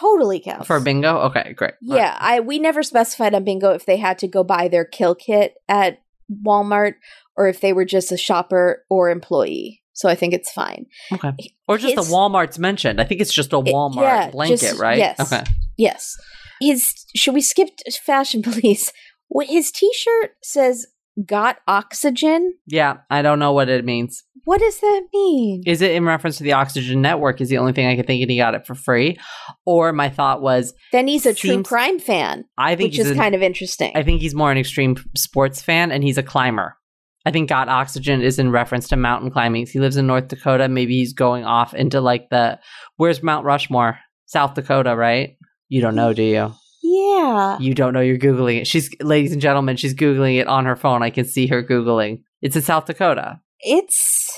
Totally 0.00 0.40
counts. 0.40 0.66
for 0.66 0.80
bingo. 0.80 1.18
Okay, 1.22 1.52
great. 1.52 1.74
All 1.86 1.94
right. 1.96 1.98
Yeah, 2.02 2.16
I 2.18 2.40
we 2.40 2.58
never 2.58 2.82
specified 2.82 3.34
on 3.34 3.44
bingo 3.44 3.72
if 3.72 3.84
they 3.84 3.98
had 3.98 4.18
to 4.20 4.28
go 4.28 4.42
buy 4.42 4.68
their 4.68 4.84
kill 4.86 5.14
kit 5.14 5.54
at 5.68 5.98
Walmart 6.46 6.94
or 7.36 7.48
if 7.48 7.60
they 7.60 7.72
were 7.74 7.84
just 7.84 8.10
a 8.12 8.16
shopper 8.16 8.84
or 8.88 9.10
employee. 9.10 9.82
So 9.92 10.08
I 10.08 10.14
think 10.14 10.32
it's 10.32 10.50
fine. 10.50 10.86
Okay. 11.12 11.32
Or 11.68 11.76
just 11.76 11.94
His- 11.98 12.08
the 12.08 12.14
Walmart's 12.14 12.58
mentioned. 12.58 13.00
I 13.00 13.04
think 13.04 13.20
it's 13.20 13.34
just 13.34 13.52
a 13.52 13.56
Walmart 13.56 14.00
yeah, 14.02 14.30
blanket, 14.30 14.60
just- 14.60 14.80
right? 14.80 14.96
yes. 14.96 15.20
Okay. 15.20 15.44
Yes. 15.76 16.16
His 16.60 16.94
should 17.14 17.34
we 17.34 17.42
skip 17.42 17.68
fashion 18.06 18.40
police? 18.42 18.90
His 19.42 19.70
t-shirt 19.70 20.32
says 20.42 20.86
got 21.26 21.58
oxygen? 21.68 22.54
Yeah, 22.66 22.98
I 23.10 23.22
don't 23.22 23.38
know 23.38 23.52
what 23.52 23.68
it 23.68 23.84
means. 23.84 24.24
What 24.44 24.58
does 24.60 24.80
that 24.80 25.02
mean? 25.12 25.62
Is 25.66 25.82
it 25.82 25.92
in 25.92 26.04
reference 26.04 26.38
to 26.38 26.42
the 26.44 26.52
Oxygen 26.54 27.00
Network? 27.00 27.40
Is 27.40 27.48
the 27.48 27.58
only 27.58 27.72
thing 27.72 27.86
I 27.86 27.94
could 27.96 28.06
think, 28.06 28.22
and 28.22 28.30
he 28.30 28.36
got 28.38 28.54
it 28.54 28.66
for 28.66 28.74
free. 28.74 29.18
Or 29.64 29.92
my 29.92 30.08
thought 30.08 30.42
was, 30.42 30.74
Then 30.90 31.06
he's 31.06 31.26
a 31.26 31.34
true 31.34 31.62
crime 31.62 32.00
fan, 32.00 32.44
I 32.58 32.74
think 32.74 32.88
which 32.88 32.96
he's 32.96 33.06
is 33.06 33.12
an- 33.12 33.18
kind 33.18 33.34
of 33.36 33.42
interesting. 33.42 33.92
I 33.94 34.02
think 34.02 34.20
he's 34.20 34.34
more 34.34 34.50
an 34.50 34.58
extreme 34.58 34.96
sports 35.16 35.62
fan, 35.62 35.92
and 35.92 36.02
he's 36.02 36.18
a 36.18 36.22
climber. 36.24 36.76
I 37.24 37.30
think 37.30 37.48
Got 37.48 37.68
Oxygen 37.68 38.20
is 38.20 38.40
in 38.40 38.50
reference 38.50 38.88
to 38.88 38.96
mountain 38.96 39.30
climbing. 39.30 39.66
He 39.66 39.78
lives 39.78 39.96
in 39.96 40.08
North 40.08 40.26
Dakota. 40.26 40.68
Maybe 40.68 40.96
he's 40.98 41.12
going 41.12 41.44
off 41.44 41.72
into 41.72 42.00
like 42.00 42.28
the 42.30 42.58
where's 42.96 43.22
Mount 43.22 43.44
Rushmore, 43.44 44.00
South 44.26 44.54
Dakota, 44.54 44.96
right? 44.96 45.36
You 45.68 45.82
don't 45.82 45.94
know, 45.94 46.12
do 46.12 46.22
you? 46.24 46.52
Yeah. 46.82 47.58
You 47.58 47.74
don't 47.74 47.92
know. 47.92 48.00
You're 48.00 48.18
googling 48.18 48.60
it. 48.60 48.66
She's, 48.66 48.90
ladies 49.00 49.32
and 49.32 49.40
gentlemen, 49.40 49.76
she's 49.76 49.94
googling 49.94 50.38
it 50.40 50.46
on 50.48 50.64
her 50.66 50.76
phone. 50.76 51.02
I 51.02 51.10
can 51.10 51.24
see 51.24 51.46
her 51.48 51.62
googling. 51.62 52.22
It's 52.40 52.56
in 52.56 52.62
South 52.62 52.86
Dakota. 52.86 53.40
It's 53.60 54.30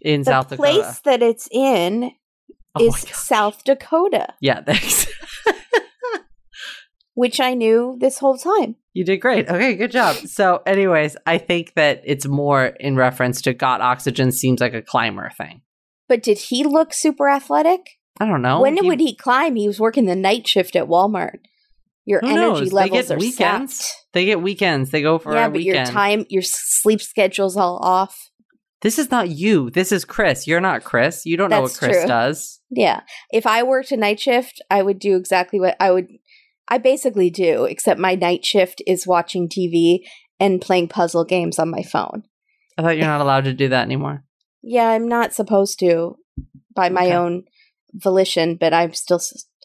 In 0.00 0.24
South 0.24 0.48
Dakota. 0.48 0.72
the 0.72 0.82
place 0.82 0.98
that 1.00 1.22
it's 1.22 1.48
in 1.52 2.12
Oh 2.74 2.86
is. 2.86 2.96
South 3.00 3.64
Dakota, 3.64 4.34
Yeah, 4.40 4.62
thanks. 4.66 5.06
which 7.14 7.40
I 7.40 7.54
knew 7.54 7.96
this 8.00 8.18
whole 8.18 8.36
time. 8.38 8.76
You 8.92 9.04
did 9.04 9.18
great. 9.18 9.48
Okay, 9.48 9.74
good 9.74 9.90
job. 9.90 10.16
So, 10.26 10.62
anyways, 10.66 11.16
I 11.26 11.38
think 11.38 11.74
that 11.74 12.02
it's 12.04 12.26
more 12.26 12.66
in 12.66 12.96
reference 12.96 13.42
to 13.42 13.54
got 13.54 13.80
oxygen 13.80 14.30
seems 14.32 14.60
like 14.60 14.74
a 14.74 14.82
climber 14.82 15.30
thing. 15.36 15.62
But 16.08 16.22
did 16.22 16.38
he 16.38 16.64
look 16.64 16.92
super 16.94 17.28
athletic? 17.28 17.98
I 18.20 18.26
don't 18.26 18.42
know. 18.42 18.60
when 18.60 18.84
would 18.86 19.00
he 19.00 19.14
climb? 19.14 19.56
He 19.56 19.66
was 19.66 19.78
working 19.80 20.06
the 20.06 20.16
night 20.16 20.46
shift 20.48 20.74
at 20.76 20.86
Walmart. 20.88 21.38
Your 22.08 22.20
Who 22.20 22.28
energy 22.28 22.40
knows? 22.40 22.70
They 22.70 22.74
levels 22.74 23.08
get 23.08 23.14
are 23.14 23.18
weekends. 23.18 23.76
sapped. 23.76 23.94
They 24.14 24.24
get 24.24 24.40
weekends. 24.40 24.90
They 24.90 25.02
go 25.02 25.18
for 25.18 25.34
Yeah, 25.34 25.46
a 25.46 25.50
but 25.50 25.62
your 25.62 25.84
time, 25.84 26.24
your 26.30 26.40
sleep 26.42 27.02
schedule's 27.02 27.54
all 27.54 27.78
off. 27.82 28.16
This 28.80 28.98
is 28.98 29.10
not 29.10 29.28
you. 29.28 29.68
This 29.68 29.92
is 29.92 30.06
Chris. 30.06 30.46
You're 30.46 30.62
not 30.62 30.84
Chris. 30.84 31.26
You 31.26 31.36
don't 31.36 31.50
know 31.50 31.60
what 31.60 31.74
Chris 31.76 31.98
true. 31.98 32.06
does. 32.06 32.60
Yeah. 32.70 33.00
If 33.30 33.44
I 33.46 33.62
worked 33.62 33.92
a 33.92 33.96
night 33.98 34.20
shift, 34.20 34.62
I 34.70 34.82
would 34.82 34.98
do 34.98 35.16
exactly 35.16 35.60
what 35.60 35.76
I 35.78 35.90
would 35.90 36.06
I 36.66 36.78
basically 36.78 37.28
do, 37.28 37.64
except 37.64 38.00
my 38.00 38.14
night 38.14 38.42
shift 38.44 38.80
is 38.86 39.06
watching 39.06 39.46
TV 39.48 39.98
and 40.40 40.62
playing 40.62 40.88
puzzle 40.88 41.24
games 41.24 41.58
on 41.58 41.70
my 41.70 41.82
phone. 41.82 42.22
I 42.78 42.82
thought 42.82 42.96
you're 42.96 43.06
not 43.14 43.20
allowed 43.20 43.44
to 43.44 43.52
do 43.52 43.68
that 43.68 43.82
anymore. 43.84 44.24
Yeah, 44.62 44.88
I'm 44.88 45.08
not 45.08 45.34
supposed 45.34 45.78
to 45.80 46.16
by 46.74 46.88
my 46.88 47.06
Okay. 47.06 47.14
own 47.16 47.42
volition, 47.92 48.56
but 48.56 48.72
I'm 48.72 48.94
still 48.94 49.20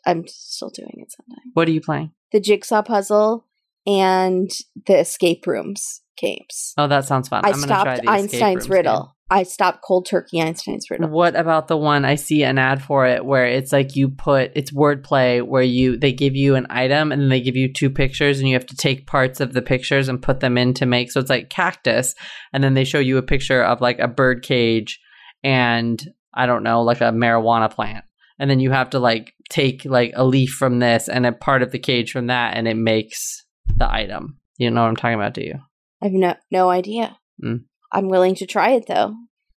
I'm 0.05 0.27
still 0.27 0.69
doing 0.71 0.95
it 0.97 1.11
sometimes. 1.11 1.51
What 1.53 1.69
are 1.69 1.71
you 1.71 1.79
playing? 1.81 2.11
The 2.33 2.41
jigsaw 2.41 2.81
puzzle 2.81 3.45
and 3.85 4.51
the 4.87 4.99
escape 4.99 5.47
rooms 5.47 6.01
games. 6.17 6.73
Oh, 6.77 6.87
that 6.87 7.05
sounds 7.05 7.27
fun. 7.27 7.45
I 7.45 7.49
I'm 7.49 7.55
gonna 7.55 7.67
try 7.67 7.83
stopped 7.83 8.01
the 8.01 8.09
Einstein's 8.09 8.69
riddle. 8.69 9.15
I 9.29 9.43
stopped 9.43 9.81
cold 9.81 10.05
turkey 10.05 10.41
Einstein's 10.41 10.89
riddle. 10.91 11.09
What 11.09 11.35
about 11.35 11.67
the 11.67 11.77
one 11.77 12.05
I 12.05 12.15
see 12.15 12.43
an 12.43 12.59
ad 12.59 12.83
for 12.83 13.07
it 13.07 13.25
where 13.25 13.45
it's 13.45 13.71
like 13.71 13.95
you 13.95 14.09
put 14.09 14.51
it's 14.55 14.71
wordplay 14.71 15.41
where 15.41 15.63
you 15.63 15.97
they 15.97 16.11
give 16.11 16.35
you 16.35 16.55
an 16.55 16.67
item 16.69 17.11
and 17.11 17.21
then 17.21 17.29
they 17.29 17.41
give 17.41 17.55
you 17.55 17.71
two 17.71 17.89
pictures 17.89 18.39
and 18.39 18.47
you 18.47 18.55
have 18.55 18.65
to 18.67 18.75
take 18.75 19.07
parts 19.07 19.39
of 19.39 19.53
the 19.53 19.61
pictures 19.61 20.07
and 20.07 20.21
put 20.21 20.39
them 20.39 20.57
in 20.57 20.73
to 20.75 20.85
make 20.85 21.11
so 21.11 21.19
it's 21.19 21.29
like 21.29 21.49
cactus 21.49 22.13
and 22.51 22.63
then 22.63 22.75
they 22.75 22.83
show 22.83 22.99
you 22.99 23.17
a 23.17 23.23
picture 23.23 23.63
of 23.63 23.81
like 23.81 23.99
a 23.99 24.07
bird 24.07 24.43
cage 24.43 24.99
and 25.43 26.13
I 26.33 26.45
don't 26.45 26.63
know 26.63 26.83
like 26.83 27.01
a 27.01 27.05
marijuana 27.05 27.71
plant 27.71 28.05
and 28.39 28.49
then 28.49 28.59
you 28.59 28.71
have 28.71 28.89
to 28.91 28.99
like 28.99 29.33
take 29.49 29.85
like 29.85 30.11
a 30.15 30.25
leaf 30.25 30.51
from 30.51 30.79
this 30.79 31.07
and 31.07 31.25
a 31.25 31.31
part 31.31 31.61
of 31.61 31.71
the 31.71 31.79
cage 31.79 32.11
from 32.11 32.27
that 32.27 32.55
and 32.55 32.67
it 32.67 32.77
makes 32.77 33.45
the 33.77 33.91
item. 33.91 34.37
You 34.57 34.71
know 34.71 34.81
what 34.81 34.89
I'm 34.89 34.95
talking 34.95 35.15
about, 35.15 35.33
do 35.33 35.41
you? 35.41 35.59
I 36.01 36.05
have 36.05 36.13
no 36.13 36.35
no 36.51 36.69
idea. 36.69 37.17
Mm. 37.43 37.63
I'm 37.91 38.09
willing 38.09 38.35
to 38.35 38.45
try 38.45 38.71
it 38.71 38.85
though. 38.87 39.15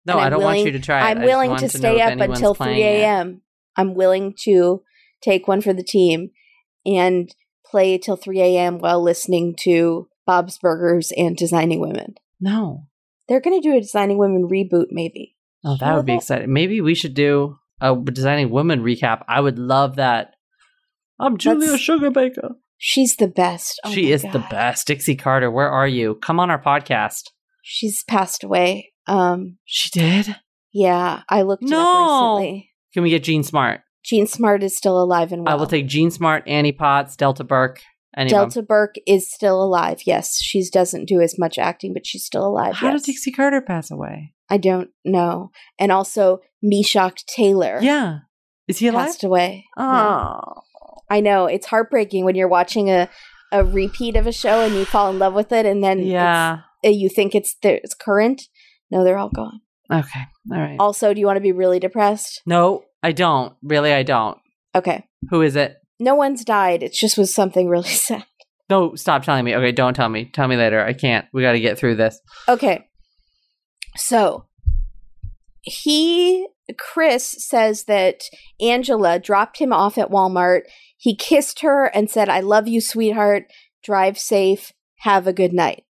No, 0.06 0.18
I 0.18 0.28
don't 0.28 0.42
want 0.42 0.58
you 0.58 0.72
to 0.72 0.80
try 0.80 1.00
it. 1.00 1.16
I'm 1.16 1.22
willing 1.22 1.56
to 1.56 1.68
stay 1.68 2.00
up 2.00 2.18
until 2.20 2.54
3 2.54 2.82
a.m. 2.82 3.40
I'm 3.76 3.94
willing 3.94 4.34
to 4.40 4.82
take 5.22 5.48
one 5.48 5.62
for 5.62 5.72
the 5.72 5.82
team 5.82 6.30
and 6.84 7.34
play 7.64 7.96
till 7.96 8.16
3 8.16 8.40
a.m. 8.40 8.78
while 8.78 9.02
listening 9.02 9.56
to 9.60 10.08
Bob's 10.26 10.58
Burgers 10.58 11.10
and 11.16 11.36
Designing 11.36 11.80
Women. 11.80 12.14
No. 12.40 12.86
They're 13.28 13.40
going 13.40 13.60
to 13.60 13.66
do 13.66 13.74
a 13.76 13.80
Designing 13.80 14.18
Women 14.18 14.48
reboot, 14.48 14.88
maybe. 14.90 15.36
Oh, 15.64 15.78
that 15.80 15.96
would 15.96 16.04
be 16.04 16.14
exciting. 16.14 16.52
Maybe 16.52 16.82
we 16.82 16.94
should 16.94 17.14
do 17.14 17.58
a 17.80 17.94
designing 17.96 18.50
women 18.50 18.82
recap. 18.82 19.24
I 19.28 19.40
would 19.40 19.58
love 19.58 19.96
that. 19.96 20.34
I'm 21.18 21.36
Julia 21.38 21.70
Let's- 21.72 21.82
Sugarbaker. 21.86 22.54
She's 22.76 23.16
the 23.16 23.28
best. 23.28 23.80
Oh 23.84 23.90
she 23.92 24.10
is 24.12 24.22
the 24.22 24.44
best. 24.50 24.86
Dixie 24.88 25.16
Carter, 25.16 25.50
where 25.50 25.70
are 25.70 25.86
you? 25.88 26.16
Come 26.16 26.38
on 26.40 26.50
our 26.50 26.60
podcast. 26.60 27.22
She's 27.62 28.02
passed 28.04 28.44
away. 28.44 28.92
Um, 29.06 29.58
She 29.64 29.88
did. 29.90 30.36
yeah, 30.72 31.22
I 31.30 31.42
looked 31.42 31.62
No. 31.62 31.78
up 31.80 32.38
recently. 32.40 32.70
Can 32.92 33.02
we 33.04 33.10
get 33.10 33.22
Jean 33.22 33.42
Smart? 33.42 33.80
Jean 34.04 34.26
Smart 34.26 34.62
is 34.62 34.76
still 34.76 35.00
alive 35.02 35.32
and 35.32 35.46
well. 35.46 35.54
I 35.54 35.58
will 35.58 35.66
take 35.66 35.86
Jean 35.86 36.10
Smart, 36.10 36.42
Annie 36.46 36.72
Potts, 36.72 37.16
Delta 37.16 37.42
Burke. 37.44 37.80
Any 38.16 38.30
Delta 38.30 38.62
Burke 38.62 38.94
is 39.06 39.30
still 39.32 39.62
alive. 39.62 40.02
Yes, 40.06 40.38
she 40.40 40.62
doesn't 40.70 41.06
do 41.06 41.20
as 41.20 41.38
much 41.38 41.58
acting, 41.58 41.92
but 41.92 42.06
she's 42.06 42.24
still 42.24 42.46
alive. 42.46 42.74
How 42.74 42.90
yes. 42.90 43.02
did 43.02 43.12
Dixie 43.12 43.32
Carter 43.32 43.60
pass 43.60 43.90
away? 43.90 44.34
I 44.48 44.56
don't 44.58 44.90
know. 45.04 45.50
And 45.78 45.90
also, 45.90 46.40
Meshach 46.62 47.24
Taylor 47.26 47.78
Yeah. 47.82 48.18
Is 48.68 48.78
he 48.78 48.86
alive? 48.88 49.06
passed 49.08 49.24
away. 49.24 49.64
Yeah. 49.76 50.38
Oh. 50.38 50.62
I 51.10 51.20
know 51.20 51.46
it's 51.46 51.66
heartbreaking 51.66 52.24
when 52.24 52.34
you're 52.34 52.48
watching 52.48 52.88
a 52.90 53.08
a 53.52 53.62
repeat 53.64 54.16
of 54.16 54.26
a 54.26 54.32
show 54.32 54.62
and 54.62 54.74
you 54.74 54.84
fall 54.84 55.10
in 55.10 55.18
love 55.20 55.32
with 55.34 55.52
it, 55.52 55.64
and 55.64 55.82
then 55.82 56.00
Yeah. 56.00 56.60
uh, 56.84 56.88
you 56.88 57.08
think 57.08 57.34
it's 57.36 57.56
the, 57.62 57.74
it's 57.84 57.94
current. 57.94 58.42
No, 58.90 59.04
they're 59.04 59.18
all 59.18 59.28
gone. 59.30 59.60
Okay. 59.92 60.22
All 60.50 60.58
right. 60.58 60.76
Also, 60.80 61.14
do 61.14 61.20
you 61.20 61.26
want 61.26 61.36
to 61.36 61.40
be 61.42 61.52
really 61.52 61.78
depressed? 61.78 62.42
No, 62.46 62.82
I 63.02 63.12
don't. 63.12 63.54
Really, 63.62 63.92
I 63.92 64.02
don't. 64.02 64.38
Okay, 64.74 65.04
Who 65.30 65.42
is 65.42 65.54
it? 65.54 65.76
No 65.98 66.14
one's 66.14 66.44
died. 66.44 66.82
It 66.82 66.92
just 66.92 67.16
was 67.18 67.34
something 67.34 67.68
really 67.68 67.88
sad. 67.88 68.24
No, 68.70 68.94
stop 68.94 69.22
telling 69.22 69.44
me. 69.44 69.54
Okay, 69.54 69.72
don't 69.72 69.94
tell 69.94 70.08
me. 70.08 70.30
Tell 70.32 70.48
me 70.48 70.56
later. 70.56 70.84
I 70.84 70.94
can't. 70.94 71.26
We 71.32 71.42
got 71.42 71.52
to 71.52 71.60
get 71.60 71.78
through 71.78 71.96
this. 71.96 72.20
Okay. 72.48 72.88
So 73.96 74.46
he, 75.60 76.46
Chris 76.78 77.46
says 77.46 77.84
that 77.84 78.22
Angela 78.60 79.18
dropped 79.18 79.58
him 79.58 79.72
off 79.72 79.98
at 79.98 80.10
Walmart. 80.10 80.62
He 80.96 81.14
kissed 81.14 81.60
her 81.60 81.86
and 81.86 82.10
said, 82.10 82.28
I 82.28 82.40
love 82.40 82.66
you, 82.66 82.80
sweetheart. 82.80 83.44
Drive 83.82 84.18
safe. 84.18 84.72
Have 85.00 85.26
a 85.26 85.32
good 85.34 85.52
night. 85.52 85.84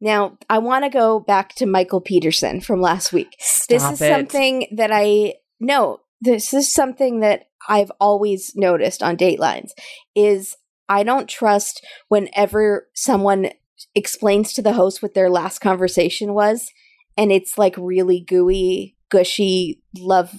Now, 0.00 0.36
I 0.50 0.58
want 0.58 0.84
to 0.84 0.90
go 0.90 1.20
back 1.20 1.54
to 1.56 1.66
Michael 1.66 2.00
Peterson 2.00 2.60
from 2.60 2.80
last 2.80 3.12
week. 3.12 3.28
this 3.68 3.82
is 3.84 4.00
it. 4.00 4.08
something 4.10 4.66
that 4.76 4.90
I 4.92 5.34
no, 5.58 6.00
this 6.26 6.52
is 6.52 6.72
something 6.72 7.20
that 7.20 7.46
I've 7.68 7.90
always 8.00 8.52
noticed 8.54 9.02
on 9.02 9.16
Datelines 9.16 9.70
is 10.14 10.56
I 10.88 11.02
don't 11.02 11.28
trust 11.28 11.84
whenever 12.08 12.88
someone 12.94 13.50
explains 13.94 14.52
to 14.54 14.62
the 14.62 14.74
host 14.74 15.02
what 15.02 15.14
their 15.14 15.30
last 15.30 15.60
conversation 15.60 16.34
was 16.34 16.70
and 17.16 17.32
it's 17.32 17.56
like 17.58 17.74
really 17.78 18.20
gooey, 18.20 18.96
gushy 19.10 19.82
love 19.98 20.30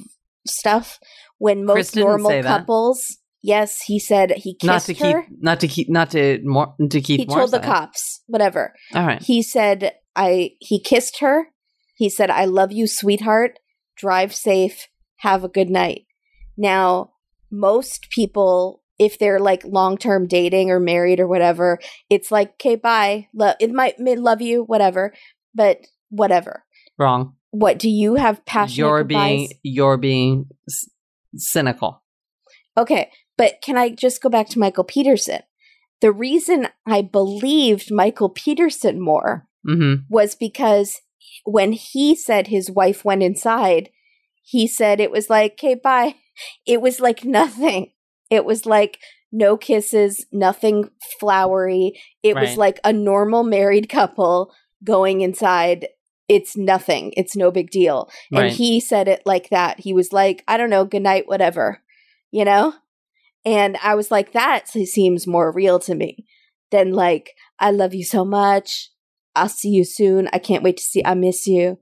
stuff 0.48 1.00
when 1.40 1.66
most 1.66 1.96
normal 1.96 2.42
couples 2.44 3.18
Yes, 3.48 3.82
he 3.82 4.00
said 4.00 4.32
he 4.32 4.56
kissed 4.56 4.64
Not 4.66 4.82
to 4.82 4.94
her. 4.96 5.24
keep. 5.24 5.42
Not 5.42 5.60
to 5.62 5.68
keep. 5.68 5.90
Not 5.90 6.10
to 6.12 6.40
more. 6.44 6.76
To 6.90 7.02
keep. 7.02 7.20
he 7.22 7.26
told 7.26 7.52
the 7.52 7.60
cops, 7.60 8.22
whatever. 8.28 8.74
All 8.94 9.06
right. 9.06 9.22
He 9.22 9.42
said, 9.42 9.94
I 10.16 10.52
he 10.60 10.82
kissed 10.82 11.20
her. 11.20 11.48
He 11.96 12.10
said, 12.10 12.30
"I 12.30 12.46
love 12.46 12.72
you, 12.72 12.88
sweetheart. 12.88 13.60
Drive 13.96 14.36
safe. 14.36 14.88
Have 15.18 15.44
a 15.44 15.50
good 15.50 15.70
night." 15.70 16.06
Now, 16.58 17.12
most 17.52 18.10
people 18.10 18.84
if 19.00 19.20
they're 19.20 19.40
like 19.40 19.64
long-term 19.64 20.26
dating 20.26 20.72
or 20.72 20.80
married 20.80 21.20
or 21.20 21.28
whatever, 21.28 21.78
it's 22.10 22.32
like, 22.32 22.54
"Okay, 22.54 22.76
bye. 22.76 23.28
Lo- 23.34 23.54
it 23.60 23.72
might 23.72 24.00
may 24.00 24.16
love 24.16 24.42
you, 24.42 24.64
whatever." 24.64 25.14
But 25.54 25.82
whatever. 26.10 26.64
Wrong. 26.98 27.36
What 27.52 27.78
do 27.78 27.90
you 27.90 28.16
have 28.16 28.44
passionate 28.46 28.78
You're 28.88 29.04
goodbyes? 29.04 29.50
being 29.50 29.50
you're 29.62 29.98
being 29.98 30.46
c- 30.68 30.88
cynical. 31.36 32.02
Okay, 32.76 33.12
but 33.38 33.62
can 33.64 33.78
I 33.78 33.90
just 33.90 34.22
go 34.22 34.30
back 34.30 34.50
to 34.50 34.60
Michael 34.60 34.84
Peterson? 34.84 35.42
The 36.02 36.12
reason 36.12 36.68
I 36.86 37.02
believed 37.02 37.92
Michael 37.92 38.30
Peterson 38.30 39.00
more 39.02 39.48
Mm-hmm. 39.68 40.04
was 40.10 40.34
because 40.36 41.02
when 41.44 41.74
he 41.74 42.16
said 42.16 42.48
his 42.48 42.72
wife 42.72 43.04
went 43.04 43.22
inside, 43.22 43.90
he 44.48 44.66
said 44.66 45.02
it 45.02 45.12
was 45.12 45.30
like, 45.30 45.54
okay, 45.54 45.76
bye. 45.76 46.16
It 46.66 46.82
was 46.82 47.02
like 47.02 47.26
nothing. 47.26 47.92
It 48.30 48.46
was 48.46 48.66
like 48.66 49.00
no 49.30 49.58
kisses, 49.58 50.26
nothing 50.32 50.90
flowery. 51.20 52.00
It 52.24 52.34
was 52.34 52.56
like 52.56 52.80
a 52.86 52.94
normal 52.94 53.44
married 53.44 53.90
couple 53.90 54.54
going 54.86 55.20
inside. 55.20 55.90
It's 56.30 56.56
nothing. 56.56 57.14
It's 57.18 57.36
no 57.36 57.52
big 57.52 57.72
deal. 57.72 58.10
And 58.32 58.54
he 58.54 58.80
said 58.80 59.10
it 59.10 59.22
like 59.26 59.50
that. 59.50 59.82
He 59.82 59.92
was 59.92 60.14
like, 60.14 60.46
I 60.48 60.56
don't 60.56 60.70
know, 60.70 60.86
good 60.86 61.04
night, 61.04 61.28
whatever, 61.28 61.82
you 62.32 62.46
know? 62.46 62.74
And 63.44 63.76
I 63.84 63.96
was 63.96 64.12
like, 64.12 64.32
that 64.32 64.70
seems 64.70 65.28
more 65.28 65.52
real 65.52 65.78
to 65.80 65.94
me 65.94 66.26
than 66.72 66.94
like, 66.94 67.32
I 67.60 67.72
love 67.72 67.94
you 67.94 68.06
so 68.06 68.24
much. 68.24 68.92
I'll 69.36 69.50
see 69.50 69.70
you 69.70 69.84
soon. 69.84 70.30
I 70.32 70.40
can't 70.40 70.64
wait 70.64 70.78
to 70.78 70.84
see. 70.84 71.04
I 71.04 71.16
miss 71.16 71.48
you. 71.48 71.80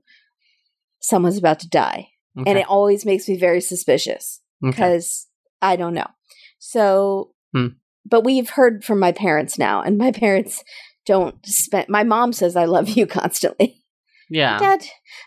Someone's 0.98 1.38
about 1.38 1.60
to 1.60 1.68
die. 1.68 2.08
Okay. 2.38 2.50
And 2.50 2.58
it 2.58 2.66
always 2.68 3.04
makes 3.06 3.28
me 3.28 3.36
very 3.38 3.60
suspicious 3.60 4.40
Okay. 4.64 4.70
because 4.70 5.26
I 5.62 5.76
don't 5.76 5.94
know. 5.94 6.06
So, 6.58 7.32
Hmm. 7.54 7.68
but 8.04 8.24
we've 8.24 8.50
heard 8.50 8.84
from 8.84 8.98
my 8.98 9.12
parents 9.12 9.58
now, 9.58 9.80
and 9.82 9.96
my 9.98 10.12
parents 10.24 10.62
don't 11.06 11.36
spend. 11.46 11.88
My 11.88 12.02
mom 12.04 12.32
says, 12.32 12.56
I 12.56 12.64
love 12.64 12.88
you 12.90 13.06
constantly. 13.20 13.82
Yeah. 14.28 14.58
Dad, 14.58 14.84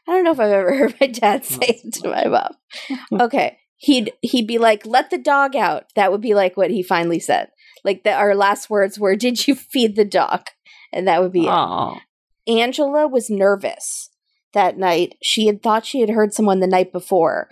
I 0.08 0.12
don't 0.12 0.24
know 0.26 0.32
if 0.32 0.39
I've 0.39 0.52
ever 0.52 0.76
heard 0.78 0.95
my 1.00 1.08
dad 1.08 1.45
say 1.45 1.82
it 1.84 1.93
to 1.95 2.10
my 2.10 2.26
mom. 2.28 3.22
Okay. 3.22 3.58
He'd 3.78 4.12
he'd 4.22 4.45
be 4.45 4.58
like, 4.58 4.86
"Let 4.86 5.10
the 5.10 5.17
dog 5.17 5.56
out." 5.56 5.86
That 5.95 6.12
would 6.12 6.19
be 6.19 6.34
like 6.34 6.58
what 6.58 6.69
he 6.69 6.84
finally 6.84 7.19
said. 7.22 7.48
Like 7.86 8.04
the, 8.04 8.12
our 8.12 8.36
last 8.36 8.69
words 8.69 9.00
were, 9.00 9.15
"Did 9.15 9.48
you 9.48 9.56
feed 9.56 9.95
the 9.95 10.04
dog?" 10.04 10.48
And 10.91 11.08
that 11.08 11.22
would 11.22 11.32
be 11.32 11.45
it. 11.45 11.50
Oh. 11.50 11.98
Angela 12.45 13.08
was 13.08 13.30
nervous 13.30 14.09
that 14.53 14.77
night. 14.77 15.15
She 15.21 15.47
had 15.47 15.62
thought 15.62 15.85
she 15.85 16.01
had 16.01 16.09
heard 16.09 16.33
someone 16.33 16.59
the 16.59 16.67
night 16.67 16.91
before, 16.91 17.49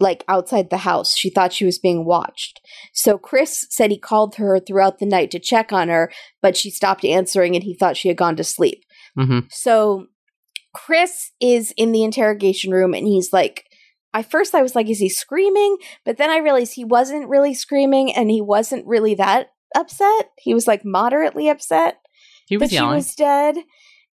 like 0.00 0.24
outside 0.28 0.70
the 0.70 0.78
house. 0.78 1.16
She 1.16 1.30
thought 1.30 1.52
she 1.52 1.64
was 1.64 1.78
being 1.78 2.04
watched. 2.04 2.60
So 2.92 3.18
Chris 3.18 3.66
said 3.70 3.90
he 3.90 3.98
called 3.98 4.36
her 4.36 4.58
throughout 4.58 4.98
the 4.98 5.06
night 5.06 5.30
to 5.32 5.38
check 5.38 5.72
on 5.72 5.88
her, 5.88 6.10
but 6.40 6.56
she 6.56 6.70
stopped 6.70 7.04
answering 7.04 7.54
and 7.54 7.64
he 7.64 7.74
thought 7.74 7.96
she 7.96 8.08
had 8.08 8.16
gone 8.16 8.36
to 8.36 8.44
sleep. 8.44 8.82
Mm-hmm. 9.18 9.40
So 9.50 10.06
Chris 10.74 11.30
is 11.40 11.72
in 11.76 11.92
the 11.92 12.02
interrogation 12.02 12.72
room 12.72 12.94
and 12.94 13.06
he's 13.06 13.32
like, 13.32 13.64
at 14.14 14.30
first 14.30 14.54
I 14.54 14.62
was 14.62 14.74
like, 14.74 14.88
is 14.90 14.98
he 14.98 15.08
screaming? 15.08 15.76
But 16.04 16.16
then 16.18 16.30
I 16.30 16.38
realized 16.38 16.74
he 16.74 16.84
wasn't 16.84 17.28
really 17.28 17.54
screaming 17.54 18.12
and 18.14 18.30
he 18.30 18.40
wasn't 18.40 18.86
really 18.86 19.14
that 19.14 19.48
upset. 19.76 20.30
He 20.38 20.52
was 20.52 20.66
like 20.66 20.84
moderately 20.84 21.48
upset 21.48 21.98
He 22.46 22.56
was 22.56 22.70
that 22.70 22.74
yelling. 22.74 22.92
she 22.92 22.96
was 22.96 23.14
dead. 23.14 23.56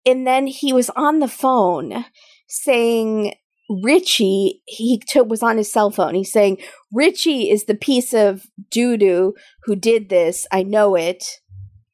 And 0.05 0.27
then 0.27 0.47
he 0.47 0.73
was 0.73 0.91
on 0.91 1.21
the 1.21 1.29
phone 1.29 2.05
saying 2.49 3.35
Richie, 3.83 4.63
he 4.67 5.01
took 5.07 5.29
was 5.29 5.43
on 5.43 5.57
his 5.57 5.73
cell 5.73 5.91
phone. 5.91 6.15
He's 6.15 6.33
saying, 6.33 6.59
Richie 6.93 7.51
is 7.51 7.65
the 7.65 7.75
piece 7.75 8.13
of 8.13 8.47
doo 8.71 8.97
doo 8.97 9.35
who 9.65 9.77
did 9.77 10.09
this. 10.09 10.47
I 10.53 10.63
know 10.63 10.95
it. 10.95 11.25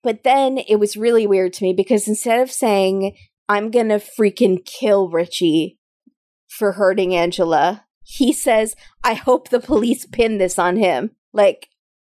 But 0.03 0.25
then 0.25 0.59
it 0.59 0.77
was 0.77 0.97
really 0.97 1.27
weird 1.27 1.53
to 1.55 1.65
me 1.65 1.73
because 1.73 2.09
instead 2.09 2.41
of 2.41 2.51
saying, 2.51 3.17
I'm 3.49 3.71
gonna 3.71 4.01
freaking 4.01 4.65
kill 4.65 5.09
Richie 5.09 5.79
for 6.49 6.73
hurting 6.73 7.15
Angela, 7.15 7.85
he 8.03 8.33
says, 8.33 8.75
I 9.05 9.15
hope 9.15 9.49
the 9.49 9.61
police 9.61 10.07
pin 10.07 10.39
this 10.39 10.59
on 10.59 10.77
him. 10.77 11.11
Like, 11.33 11.69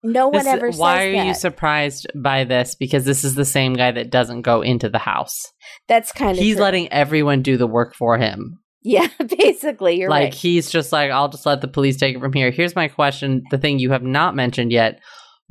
no 0.03 0.29
one 0.29 0.45
This- 0.45 0.47
ever 0.47 0.71
why 0.73 1.05
are 1.05 1.13
that. 1.13 1.27
you 1.27 1.35
surprised 1.35 2.07
by 2.15 2.45
this? 2.45 2.75
Because 2.75 3.05
this 3.05 3.25
is 3.25 3.35
the 3.35 3.45
same 3.45 3.75
guy 3.75 3.93
that 3.93 4.11
doesn't 4.11 4.43
go 4.43 4.63
into 4.63 4.89
the 4.89 4.99
house. 4.99 5.41
That's 5.89 6.13
kind 6.13 6.33
of 6.33 6.43
He's 6.43 6.59
letting 6.59 6.93
everyone 6.93 7.43
do 7.43 7.57
the 7.57 7.67
work 7.67 7.95
for 7.95 8.19
him. 8.19 8.59
Yeah, 8.85 9.07
basically, 9.39 10.01
you're 10.01 10.11
like 10.11 10.23
right. 10.25 10.35
he's 10.35 10.71
just 10.71 10.91
like, 10.93 11.11
I'll 11.13 11.29
just 11.29 11.47
let 11.47 11.61
the 11.61 11.69
police 11.69 11.97
take 11.99 12.17
it 12.17 12.21
from 12.21 12.33
here. 12.33 12.51
Here's 12.51 12.75
my 12.75 12.89
question: 12.89 13.43
the 13.51 13.59
thing 13.59 13.79
you 13.79 13.93
have 13.93 14.03
not 14.03 14.35
mentioned 14.35 14.73
yet. 14.73 14.99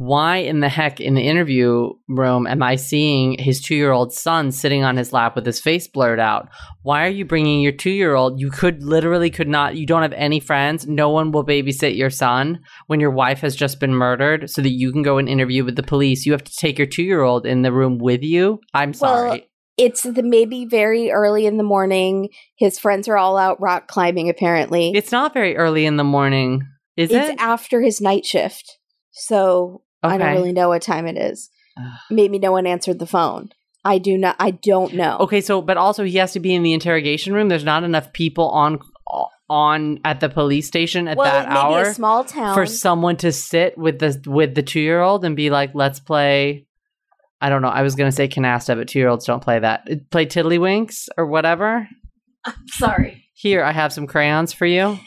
Why 0.02 0.38
in 0.38 0.62
the 0.62 0.68
heck 0.68 1.00
in 1.00 1.14
the 1.14 1.22
interview 1.22 1.92
room 2.08 2.48
am 2.48 2.64
I 2.64 2.76
seeing 2.76 3.38
his 3.38 3.62
two 3.62 3.76
year 3.76 3.92
old 3.92 4.12
son 4.12 4.52
sitting 4.52 4.84
on 4.84 4.98
his 4.98 5.14
lap 5.14 5.36
with 5.36 5.46
his 5.46 5.62
face 5.62 5.88
blurred 5.88 6.20
out? 6.20 6.50
Why 6.82 7.06
are 7.06 7.12
you 7.12 7.24
bringing 7.24 7.62
your 7.62 7.72
two 7.72 7.92
year 7.92 8.16
old? 8.16 8.40
You 8.40 8.50
could 8.50 8.82
literally 8.82 9.30
could 9.30 9.48
not. 9.48 9.76
You 9.76 9.86
don't 9.86 10.02
have 10.02 10.14
any 10.14 10.40
friends. 10.40 10.88
No 10.88 11.12
one 11.12 11.32
will 11.32 11.46
babysit 11.46 11.96
your 11.96 12.10
son 12.10 12.62
when 12.88 13.00
your 13.00 13.12
wife 13.12 13.42
has 13.42 13.56
just 13.56 13.80
been 13.80 13.94
murdered, 13.94 14.50
so 14.50 14.64
that 14.64 14.72
you 14.72 14.92
can 14.92 15.04
go 15.04 15.20
and 15.20 15.30
interview 15.30 15.64
with 15.64 15.76
the 15.76 15.84
police. 15.84 16.26
You 16.26 16.32
have 16.32 16.46
to 16.46 16.56
take 16.56 16.80
your 16.80 16.88
two 16.88 17.04
year 17.04 17.22
old 17.22 17.46
in 17.46 17.62
the 17.62 17.72
room 17.72 18.00
with 18.00 18.24
you. 18.24 18.60
I'm 18.74 18.96
sorry. 18.96 19.30
Well, 19.30 19.40
it's 19.78 20.02
the 20.02 20.24
maybe 20.24 20.66
very 20.66 21.12
early 21.12 21.46
in 21.46 21.58
the 21.58 21.64
morning. 21.64 22.30
His 22.56 22.80
friends 22.80 23.08
are 23.08 23.20
all 23.20 23.38
out 23.38 23.62
rock 23.62 23.88
climbing. 23.88 24.30
Apparently, 24.30 24.94
it's 24.96 25.12
not 25.12 25.32
very 25.32 25.56
early 25.56 25.86
in 25.86 25.98
the 25.98 26.04
morning, 26.04 26.64
is 26.98 27.12
it's 27.12 27.30
it? 27.30 27.40
after 27.40 27.82
his 27.82 28.02
night 28.02 28.26
shift, 28.26 28.80
so 29.12 29.84
I 30.04 30.18
don't 30.18 30.34
really 30.34 30.54
know 30.54 30.70
what 30.70 30.82
time 30.82 31.08
it 31.08 31.18
is. 31.18 31.50
Maybe 32.10 32.40
no 32.40 32.52
one 32.52 32.68
answered 32.68 33.00
the 33.00 33.08
phone. 33.08 33.52
I 33.84 33.98
do 33.98 34.18
not. 34.18 34.36
I 34.40 34.52
don't 34.52 34.94
know. 34.94 35.18
Okay, 35.22 35.42
so 35.42 35.62
but 35.62 35.78
also 35.78 36.04
he 36.04 36.18
has 36.18 36.34
to 36.34 36.40
be 36.40 36.54
in 36.54 36.64
the 36.64 36.74
interrogation 36.74 37.34
room. 37.34 37.50
There's 37.50 37.64
not 37.64 37.84
enough 37.84 38.14
people 38.14 38.50
on 38.50 38.80
on 39.50 40.00
at 40.06 40.22
the 40.22 40.30
police 40.30 40.68
station 40.68 41.08
at 41.08 41.18
well, 41.18 41.26
that 41.26 41.50
maybe 41.50 41.60
hour 41.60 41.82
a 41.82 41.94
small 41.94 42.24
town. 42.24 42.54
for 42.54 42.66
someone 42.66 43.18
to 43.18 43.32
sit 43.32 43.78
with 43.78 44.00
the 44.00 44.22
with 44.26 44.56
the 44.56 44.64
two 44.64 44.80
year 44.80 45.02
old 45.02 45.26
and 45.26 45.36
be 45.36 45.50
like, 45.50 45.72
"Let's 45.74 46.00
play." 46.00 46.68
I 47.42 47.50
don't 47.50 47.64
know. 47.64 47.70
I 47.70 47.82
was 47.82 47.96
gonna 47.96 48.12
say 48.12 48.28
canasta, 48.28 48.78
but 48.78 48.88
two 48.88 49.00
year 49.00 49.10
olds 49.10 49.26
don't 49.26 49.44
play 49.44 49.60
that. 49.60 49.88
Play 50.12 50.28
Tiddlywinks 50.28 51.10
or 51.18 51.26
whatever. 51.26 51.90
Sorry, 52.68 53.26
Here, 53.34 53.64
I 53.64 53.72
have 53.72 53.94
some 53.94 54.08
crayons 54.08 54.54
for 54.54 54.66
you. 54.66 55.00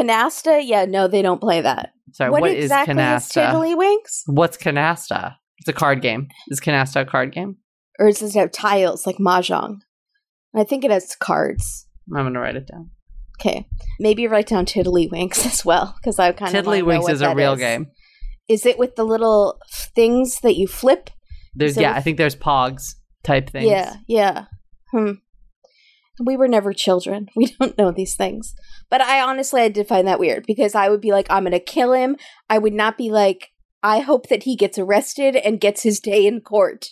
Canasta. 0.00 0.60
Yeah, 0.64 0.84
no, 0.84 1.08
they 1.08 1.22
don't 1.22 1.40
play 1.40 1.60
that. 1.60 1.92
Sorry, 2.12 2.30
what 2.30 2.42
what 2.42 2.50
is 2.50 2.64
exactly 2.64 2.92
is 2.92 2.98
canasta? 2.98 3.52
Tiddlywinks? 3.52 4.22
What's 4.26 4.56
canasta? 4.56 5.36
It's 5.58 5.68
a 5.68 5.72
card 5.72 6.02
game. 6.02 6.28
Is 6.48 6.60
canasta 6.60 7.02
a 7.02 7.04
card 7.04 7.32
game? 7.32 7.56
Or 7.98 8.06
does 8.06 8.22
it 8.22 8.38
have 8.38 8.50
tiles 8.50 9.06
like 9.06 9.16
mahjong? 9.18 9.80
I 10.54 10.64
think 10.64 10.84
it 10.84 10.90
has 10.90 11.14
cards. 11.16 11.86
I'm 12.14 12.24
gonna 12.24 12.40
write 12.40 12.56
it 12.56 12.66
down. 12.66 12.90
Okay, 13.40 13.66
maybe 13.98 14.26
write 14.26 14.48
down 14.48 14.66
Tiddlywinks 14.66 15.46
as 15.52 15.64
well 15.64 15.94
because 16.00 16.18
I 16.18 16.32
kind 16.32 16.54
of 16.54 16.64
Tiddlywinks 16.64 17.10
is 17.10 17.22
a 17.22 17.34
real 17.34 17.56
game. 17.56 17.86
Is 18.48 18.66
it 18.66 18.78
with 18.78 18.96
the 18.96 19.04
little 19.04 19.60
things 19.94 20.40
that 20.40 20.56
you 20.56 20.66
flip? 20.66 21.10
There's 21.54 21.74
So 21.74 21.82
yeah, 21.82 21.94
I 21.94 22.00
think 22.00 22.16
there's 22.16 22.36
pogs 22.36 22.94
type 23.22 23.50
things. 23.50 23.66
Yeah, 23.66 23.94
yeah. 24.08 24.46
Hmm. 24.90 25.12
We 26.20 26.36
were 26.36 26.48
never 26.48 26.72
children. 26.72 27.28
We 27.36 27.46
don't 27.58 27.78
know 27.78 27.90
these 27.90 28.14
things. 28.14 28.54
But 28.90 29.00
I 29.00 29.22
honestly, 29.22 29.62
I 29.62 29.68
did 29.68 29.88
find 29.88 30.06
that 30.06 30.20
weird 30.20 30.44
because 30.46 30.74
I 30.74 30.88
would 30.88 31.00
be 31.00 31.12
like, 31.12 31.26
I'm 31.30 31.44
going 31.44 31.52
to 31.52 31.60
kill 31.60 31.92
him. 31.92 32.16
I 32.48 32.58
would 32.58 32.74
not 32.74 32.98
be 32.98 33.10
like, 33.10 33.50
I 33.82 34.00
hope 34.00 34.28
that 34.28 34.42
he 34.42 34.56
gets 34.56 34.78
arrested 34.78 35.36
and 35.36 35.60
gets 35.60 35.82
his 35.82 36.00
day 36.00 36.26
in 36.26 36.40
court. 36.40 36.90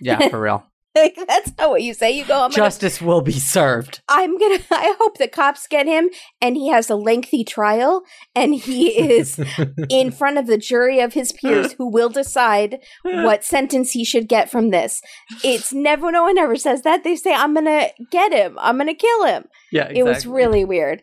yeah, 0.00 0.28
for 0.30 0.40
real. 0.40 0.64
Like 1.04 1.18
that's 1.26 1.50
not 1.58 1.70
what 1.70 1.82
you 1.82 1.92
say. 1.92 2.12
You 2.12 2.24
go, 2.24 2.34
I'm 2.34 2.50
gonna, 2.50 2.54
Justice 2.54 3.02
will 3.02 3.20
be 3.20 3.32
served. 3.32 4.00
I'm 4.08 4.38
gonna. 4.38 4.60
I 4.70 4.94
hope 5.00 5.18
the 5.18 5.26
cops 5.26 5.66
get 5.66 5.86
him 5.86 6.08
and 6.40 6.56
he 6.56 6.68
has 6.68 6.88
a 6.88 6.94
lengthy 6.94 7.42
trial 7.42 8.02
and 8.34 8.54
he 8.54 8.90
is 8.90 9.40
in 9.88 10.12
front 10.12 10.38
of 10.38 10.46
the 10.46 10.56
jury 10.56 11.00
of 11.00 11.12
his 11.12 11.32
peers 11.32 11.72
who 11.72 11.90
will 11.90 12.10
decide 12.10 12.78
what 13.02 13.42
sentence 13.44 13.90
he 13.90 14.04
should 14.04 14.28
get 14.28 14.50
from 14.50 14.70
this. 14.70 15.02
It's 15.42 15.72
never, 15.72 16.12
no 16.12 16.24
one 16.24 16.38
ever 16.38 16.56
says 16.56 16.82
that. 16.82 17.02
They 17.02 17.16
say, 17.16 17.34
I'm 17.34 17.54
to 17.54 17.90
get 18.10 18.32
him. 18.32 18.56
I'm 18.60 18.78
to 18.78 18.94
kill 18.94 19.24
him. 19.24 19.44
Yeah, 19.72 19.90
It 19.90 20.04
was 20.04 20.26
really 20.26 20.64
weird. 20.64 21.02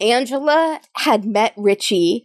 Angela 0.00 0.80
had 0.96 1.24
met 1.24 1.52
Richie, 1.56 2.24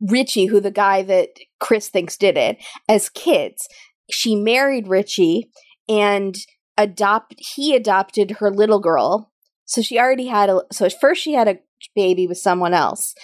Richie, 0.00 0.46
who 0.46 0.60
the 0.60 0.70
guy 0.70 1.02
that 1.02 1.30
Chris 1.60 1.88
thinks 1.88 2.16
did 2.16 2.36
it, 2.36 2.58
as 2.88 3.08
kids. 3.08 3.68
She 4.10 4.36
married 4.36 4.88
Richie 4.88 5.50
and 5.88 6.36
adopt 6.76 7.34
he 7.38 7.74
adopted 7.74 8.32
her 8.38 8.50
little 8.50 8.80
girl. 8.80 9.32
So 9.64 9.82
she 9.82 9.98
already 9.98 10.26
had 10.26 10.48
a 10.48 10.62
so 10.72 10.88
first 10.88 11.22
she 11.22 11.34
had 11.34 11.48
a 11.48 11.58
baby 11.94 12.26
with 12.26 12.38
someone 12.38 12.74
else. 12.74 13.14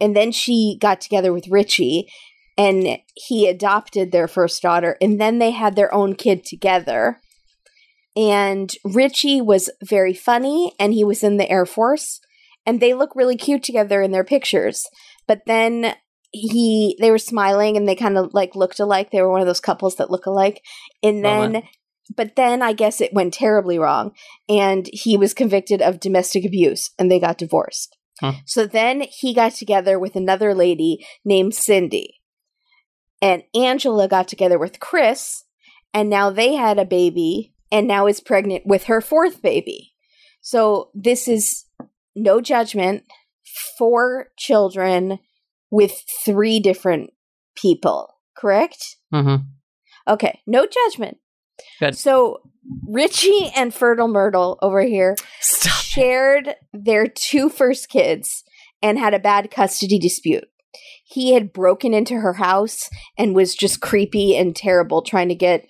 And 0.00 0.14
then 0.14 0.32
she 0.32 0.76
got 0.80 1.00
together 1.00 1.32
with 1.32 1.48
Richie 1.48 2.08
and 2.56 2.98
he 3.14 3.48
adopted 3.48 4.10
their 4.10 4.28
first 4.28 4.60
daughter 4.62 4.96
and 5.00 5.20
then 5.20 5.38
they 5.38 5.50
had 5.52 5.76
their 5.76 5.92
own 5.94 6.14
kid 6.14 6.44
together. 6.44 7.20
And 8.16 8.72
Richie 8.84 9.40
was 9.40 9.70
very 9.82 10.14
funny 10.14 10.72
and 10.78 10.92
he 10.92 11.04
was 11.04 11.22
in 11.22 11.36
the 11.36 11.48
Air 11.48 11.66
Force 11.66 12.20
and 12.68 12.80
they 12.80 12.92
look 12.92 13.16
really 13.16 13.36
cute 13.36 13.62
together 13.62 14.02
in 14.02 14.12
their 14.12 14.24
pictures. 14.24 14.86
But 15.26 15.40
then 15.46 15.94
he 16.32 16.98
they 17.00 17.10
were 17.10 17.16
smiling 17.18 17.78
and 17.78 17.88
they 17.88 17.96
kind 17.96 18.18
of 18.18 18.34
like 18.34 18.54
looked 18.54 18.78
alike. 18.78 19.10
They 19.10 19.22
were 19.22 19.30
one 19.30 19.40
of 19.40 19.46
those 19.46 19.58
couples 19.58 19.96
that 19.96 20.10
look 20.10 20.26
alike. 20.26 20.62
And 21.02 21.24
then 21.24 21.52
Moment. 21.52 21.64
but 22.14 22.36
then 22.36 22.60
I 22.60 22.74
guess 22.74 23.00
it 23.00 23.14
went 23.14 23.32
terribly 23.32 23.78
wrong 23.78 24.12
and 24.50 24.86
he 24.92 25.16
was 25.16 25.32
convicted 25.32 25.80
of 25.80 25.98
domestic 25.98 26.44
abuse 26.44 26.90
and 26.98 27.10
they 27.10 27.18
got 27.18 27.38
divorced. 27.38 27.96
Huh. 28.20 28.34
So 28.44 28.66
then 28.66 29.06
he 29.08 29.32
got 29.32 29.52
together 29.52 29.98
with 29.98 30.14
another 30.14 30.54
lady 30.54 31.06
named 31.24 31.54
Cindy. 31.54 32.16
And 33.22 33.44
Angela 33.54 34.08
got 34.08 34.28
together 34.28 34.58
with 34.58 34.78
Chris 34.78 35.44
and 35.94 36.10
now 36.10 36.28
they 36.28 36.52
had 36.52 36.78
a 36.78 36.84
baby 36.84 37.54
and 37.72 37.88
now 37.88 38.06
is 38.06 38.20
pregnant 38.20 38.66
with 38.66 38.84
her 38.84 39.00
fourth 39.00 39.40
baby. 39.40 39.94
So 40.42 40.90
this 40.94 41.26
is 41.26 41.64
no 42.18 42.40
judgment, 42.40 43.04
four 43.76 44.28
children 44.36 45.18
with 45.70 45.92
three 46.24 46.60
different 46.60 47.10
people, 47.54 48.14
correct? 48.36 48.96
Mm-hmm. 49.12 49.44
Okay, 50.06 50.40
no 50.46 50.66
judgment. 50.66 51.18
Good. 51.80 51.96
So 51.96 52.40
Richie 52.88 53.50
and 53.56 53.74
Fertile 53.74 54.08
Myrtle 54.08 54.58
over 54.62 54.82
here 54.82 55.16
Stop. 55.40 55.82
shared 55.82 56.54
their 56.72 57.06
two 57.06 57.48
first 57.48 57.88
kids 57.88 58.44
and 58.82 58.98
had 58.98 59.14
a 59.14 59.18
bad 59.18 59.50
custody 59.50 59.98
dispute. 59.98 60.48
He 61.04 61.32
had 61.32 61.52
broken 61.52 61.94
into 61.94 62.14
her 62.14 62.34
house 62.34 62.90
and 63.16 63.34
was 63.34 63.54
just 63.54 63.80
creepy 63.80 64.36
and 64.36 64.54
terrible 64.54 65.02
trying 65.02 65.28
to 65.28 65.34
get 65.34 65.66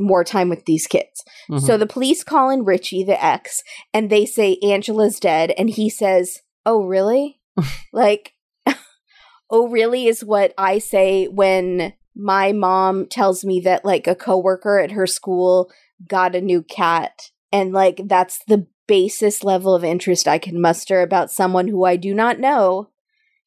more 0.00 0.24
time 0.24 0.48
with 0.48 0.64
these 0.64 0.86
kids. 0.86 1.22
Mhm. 1.50 1.60
So 1.60 1.76
the 1.76 1.86
police 1.86 2.24
call 2.24 2.50
in 2.50 2.64
Richie, 2.64 3.04
the 3.04 3.22
ex, 3.22 3.62
and 3.92 4.10
they 4.10 4.26
say 4.26 4.58
Angela's 4.62 5.20
dead. 5.20 5.52
And 5.56 5.70
he 5.70 5.90
says, 5.90 6.40
Oh, 6.66 6.84
really? 6.84 7.40
like, 7.92 8.34
oh, 9.50 9.68
really 9.68 10.06
is 10.06 10.24
what 10.24 10.52
I 10.58 10.78
say 10.78 11.26
when 11.26 11.94
my 12.14 12.52
mom 12.52 13.06
tells 13.06 13.44
me 13.44 13.60
that, 13.60 13.84
like, 13.84 14.06
a 14.06 14.14
coworker 14.14 14.78
at 14.78 14.92
her 14.92 15.06
school 15.06 15.70
got 16.06 16.34
a 16.34 16.40
new 16.40 16.62
cat. 16.62 17.30
And, 17.52 17.72
like, 17.72 18.02
that's 18.04 18.40
the 18.46 18.66
basis 18.86 19.44
level 19.44 19.74
of 19.74 19.84
interest 19.84 20.26
I 20.26 20.38
can 20.38 20.60
muster 20.60 21.00
about 21.00 21.30
someone 21.30 21.68
who 21.68 21.84
I 21.84 21.94
do 21.96 22.12
not 22.12 22.40
know 22.40 22.90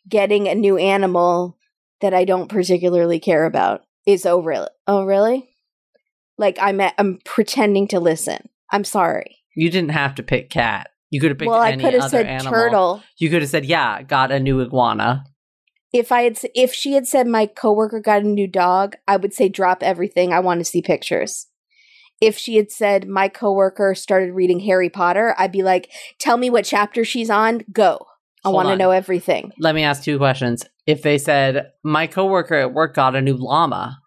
getting 0.08 0.48
a 0.48 0.56
new 0.56 0.78
animal 0.78 1.58
that 2.02 2.14
I 2.14 2.26
don't 2.26 2.50
particularly 2.50 3.20
care 3.20 3.46
about 3.46 3.84
is 4.06 4.26
oh 4.26 4.42
really 4.42 4.68
oh 4.88 5.04
really 5.04 5.53
like 6.38 6.58
I'm 6.62 6.82
at, 6.82 6.94
I'm 6.98 7.20
pretending 7.26 7.88
to 7.90 8.00
listen. 8.00 8.50
I'm 8.72 8.84
sorry. 8.84 9.38
You 9.56 9.70
didn't 9.70 9.92
have 9.92 10.16
to 10.16 10.24
pick 10.24 10.50
cat. 10.50 10.90
You 11.10 11.22
could 11.22 11.30
have 11.30 11.38
picked 11.38 11.52
well, 11.52 11.62
I 11.62 11.76
could 11.76 11.94
have 11.94 12.04
other 12.04 12.10
said 12.10 12.26
animal. 12.26 12.52
turtle. 12.52 13.04
You 13.18 13.30
could 13.30 13.44
have 13.44 13.52
said, 13.52 13.66
"Yeah, 13.66 14.02
got 14.02 14.32
a 14.32 14.40
new 14.40 14.62
iguana." 14.62 15.26
If 15.94 16.12
I 16.12 16.24
had 16.24 16.40
if 16.56 16.74
she 16.74 16.94
had 16.94 17.08
said 17.08 17.28
my 17.28 17.46
coworker 17.46 18.00
got 18.00 18.24
a 18.24 18.28
new 18.28 18.48
dog, 18.48 18.96
I 19.08 19.18
would 19.18 19.32
say 19.32 19.48
drop 19.48 19.84
everything. 19.84 20.34
I 20.34 20.40
want 20.40 20.60
to 20.60 20.66
see 20.66 20.82
pictures. 20.82 21.48
If 22.20 22.38
she 22.38 22.56
had 22.56 22.72
said 22.72 23.08
my 23.08 23.28
coworker 23.28 23.94
started 23.94 24.34
reading 24.34 24.62
Harry 24.62 24.90
Potter, 24.90 25.36
I'd 25.38 25.52
be 25.52 25.62
like, 25.62 25.92
"Tell 26.18 26.38
me 26.38 26.50
what 26.50 26.66
chapter 26.66 27.06
she's 27.06 27.30
on. 27.30 27.62
Go. 27.72 28.08
I 28.44 28.50
want 28.50 28.70
to 28.70 28.76
know 28.76 28.90
everything." 28.90 29.52
Let 29.60 29.76
me 29.76 29.84
ask 29.84 30.04
two 30.04 30.18
questions. 30.18 30.66
If 30.88 31.04
they 31.04 31.20
said, 31.20 31.74
"My 31.84 32.08
coworker 32.08 32.56
at 32.56 32.74
work 32.74 32.96
got 32.96 33.16
a 33.16 33.22
new 33.22 33.36
llama," 33.36 34.00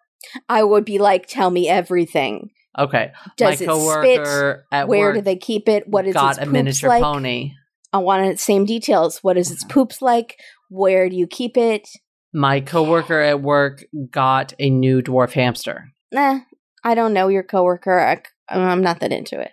I 0.49 0.63
would 0.63 0.85
be 0.85 0.99
like, 0.99 1.27
"Tell 1.27 1.49
me 1.49 1.67
everything. 1.69 2.51
okay. 2.77 3.11
Does 3.37 3.61
My 3.61 3.65
it 3.65 4.17
spit? 4.19 4.57
at 4.71 4.87
Where 4.87 5.07
work 5.07 5.15
do 5.15 5.21
they 5.21 5.35
keep 5.35 5.67
it? 5.67 5.87
What 5.87 6.07
is 6.07 6.13
got 6.13 6.31
its 6.31 6.37
a 6.37 6.41
poops 6.41 6.53
miniature 6.53 6.89
like? 6.89 7.03
pony. 7.03 7.53
I 7.93 7.99
want 7.99 8.29
the 8.29 8.37
same 8.37 8.65
details. 8.65 9.19
What 9.23 9.37
is 9.37 9.51
its 9.51 9.63
mm-hmm. 9.63 9.73
poops 9.73 10.01
like? 10.01 10.37
Where 10.69 11.09
do 11.09 11.15
you 11.15 11.27
keep 11.27 11.57
it? 11.57 11.87
My 12.33 12.59
coworker 12.59 13.21
at 13.21 13.41
work 13.41 13.85
got 14.11 14.53
a 14.59 14.69
new 14.69 15.01
dwarf 15.01 15.31
hamster. 15.31 15.93
Nah, 16.11 16.41
I 16.83 16.93
don't 16.95 17.13
know 17.13 17.29
your 17.29 17.43
coworker. 17.43 17.99
I, 17.99 18.21
I'm 18.49 18.81
not 18.81 18.99
that 18.99 19.11
into 19.11 19.39
it. 19.39 19.51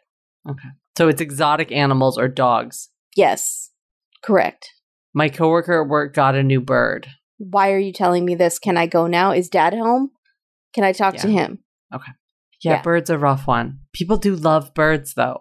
Okay. 0.48 0.68
So 0.98 1.08
it's 1.08 1.20
exotic 1.20 1.72
animals 1.72 2.18
or 2.18 2.28
dogs. 2.28 2.90
Yes, 3.16 3.70
correct. 4.22 4.70
My 5.14 5.28
coworker 5.28 5.82
at 5.82 5.88
work 5.88 6.14
got 6.14 6.34
a 6.34 6.42
new 6.42 6.60
bird. 6.60 7.08
Why 7.38 7.72
are 7.72 7.78
you 7.78 7.92
telling 7.92 8.24
me 8.24 8.34
this? 8.34 8.58
Can 8.58 8.76
I 8.76 8.86
go 8.86 9.06
now? 9.06 9.32
Is 9.32 9.48
dad 9.48 9.74
home? 9.74 10.10
Can 10.74 10.84
I 10.84 10.92
talk 10.92 11.16
to 11.16 11.28
Yeah. 11.30 11.46
him? 11.46 11.58
Yeah, 11.92 12.00
Yeah. 12.76 12.82
bird's 12.82 13.10
a 13.10 13.18
rough 13.18 13.46
one. 13.46 13.80
People 13.92 14.16
do 14.16 14.34
love 14.34 14.72
birds 14.74 15.14
though. 15.14 15.38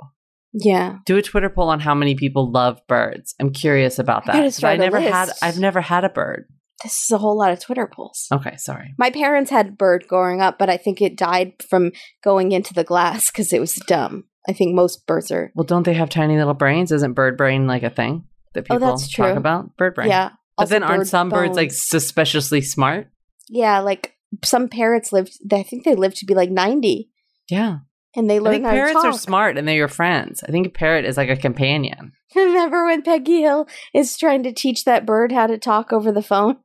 Yeah. 0.54 0.98
Do 1.06 1.18
a 1.18 1.22
Twitter 1.22 1.50
poll 1.50 1.70
on 1.70 1.80
how 1.80 1.96
many 1.96 2.16
people 2.16 2.52
love 2.52 2.80
birds. 2.88 3.34
I'm 3.40 3.52
curious 3.52 3.98
about 3.98 4.26
that. 4.26 4.34
gotta 4.34 4.44
'cause 4.46 4.56
start 4.58 4.72
I 4.72 4.76
a 4.76 4.78
never 4.78 5.00
had. 5.00 5.30
I've 5.42 5.58
never 5.60 5.82
had 5.82 6.04
a 6.04 6.10
bird. 6.10 6.46
This 6.84 7.02
is 7.04 7.12
a 7.12 7.18
whole 7.18 7.38
lot 7.38 7.52
of 7.52 7.60
Twitter 7.62 7.88
polls. 7.92 8.28
Okay, 8.32 8.56
sorry. 8.58 8.94
My 9.00 9.10
parents 9.10 9.50
had 9.52 9.68
a 9.70 9.72
bird 9.72 10.06
growing 10.08 10.42
up, 10.42 10.60
but 10.60 10.70
I 10.70 10.76
think 10.78 11.02
it 11.02 11.18
died 11.18 11.54
from 11.70 11.92
going 12.24 12.52
into 12.52 12.74
the 12.74 12.84
glass 12.84 13.32
because 13.32 13.54
it 13.54 13.60
was 13.62 13.76
dumb. 13.88 14.26
I 14.50 14.54
think 14.54 14.76
most 14.76 15.08
birds 15.08 15.32
are. 15.32 15.52
Well, 15.56 15.64
don't 15.64 15.84
they 15.84 15.94
have 15.94 16.10
tiny 16.10 16.38
little 16.38 16.54
brains? 16.54 16.92
Isn't 16.92 17.14
bird 17.14 17.38
brain 17.38 17.66
like 17.68 17.84
a 17.84 17.90
thing 17.90 18.26
that 18.54 18.66
Oh, 18.70 18.76
people 18.76 18.88
that's 18.90 19.12
talk 19.16 19.38
about? 19.38 19.78
Bird 19.78 19.96
brain. 19.96 20.10
Yeah. 20.10 20.32
But 20.58 20.70
then 20.70 20.84
aren't 20.84 21.08
some 21.08 21.30
birds 21.30 21.56
like 21.56 21.72
suspiciously 21.72 22.62
smart? 22.62 23.08
Yeah, 23.50 23.80
like 23.80 24.13
some 24.44 24.68
parrots 24.70 25.12
lived. 25.12 25.34
I 25.52 25.64
think 25.64 25.84
they 25.84 25.96
lived 25.96 26.18
to 26.18 26.26
be 26.26 26.34
like 26.36 26.50
ninety, 26.50 27.10
Yeah. 27.50 27.78
and 28.16 28.30
they 28.30 28.38
I 28.38 28.40
learned 28.40 28.56
think 28.64 28.66
parrots 28.68 29.04
are 29.04 29.14
smart 29.14 29.58
and 29.58 29.68
they're 29.68 29.76
your 29.76 29.88
friends. 29.88 30.44
I 30.48 30.52
think 30.52 30.68
a 30.68 30.72
parrot 30.72 31.06
is 31.06 31.18
like 31.18 31.30
a 31.30 31.36
companion. 31.36 32.12
Remember 32.36 32.86
when 32.86 33.02
Peggy 33.02 33.42
Hill 33.42 33.68
is 33.94 34.18
trying 34.18 34.44
to 34.44 34.54
teach 34.54 34.86
that 34.86 35.06
bird 35.06 35.32
how 35.32 35.48
to 35.48 35.58
talk 35.58 35.94
over 35.94 36.12
the 36.12 36.24
phone? 36.24 36.58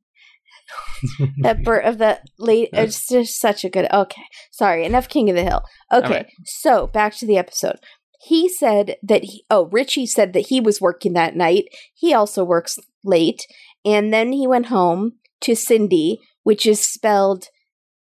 that 1.43 1.63
bird 1.63 1.85
of 1.85 1.99
the 1.99 2.21
late. 2.39 2.71
It's 2.73 3.09
just 3.09 3.41
such 3.41 3.65
a 3.65 3.71
good. 3.71 3.87
Okay, 3.93 4.23
sorry. 4.51 4.85
Enough 4.85 5.09
King 5.09 5.31
of 5.31 5.37
the 5.37 5.45
Hill. 5.45 5.63
Okay, 5.93 6.09
right. 6.15 6.27
so 6.45 6.87
back 6.87 7.15
to 7.17 7.27
the 7.27 7.39
episode. 7.39 7.79
He 8.21 8.49
said 8.49 8.97
that 9.03 9.25
he. 9.25 9.45
Oh, 9.51 9.67
Richie 9.67 10.07
said 10.07 10.33
that 10.33 10.49
he 10.49 10.61
was 10.61 10.81
working 10.81 11.13
that 11.15 11.37
night. 11.37 11.67
He 11.95 12.13
also 12.13 12.45
works 12.45 12.77
late, 13.05 13.47
and 13.85 14.13
then 14.13 14.33
he 14.33 14.47
went 14.47 14.67
home 14.67 15.13
to 15.43 15.55
Cindy, 15.55 16.19
which 16.43 16.67
is 16.67 16.81
spelled 16.81 17.47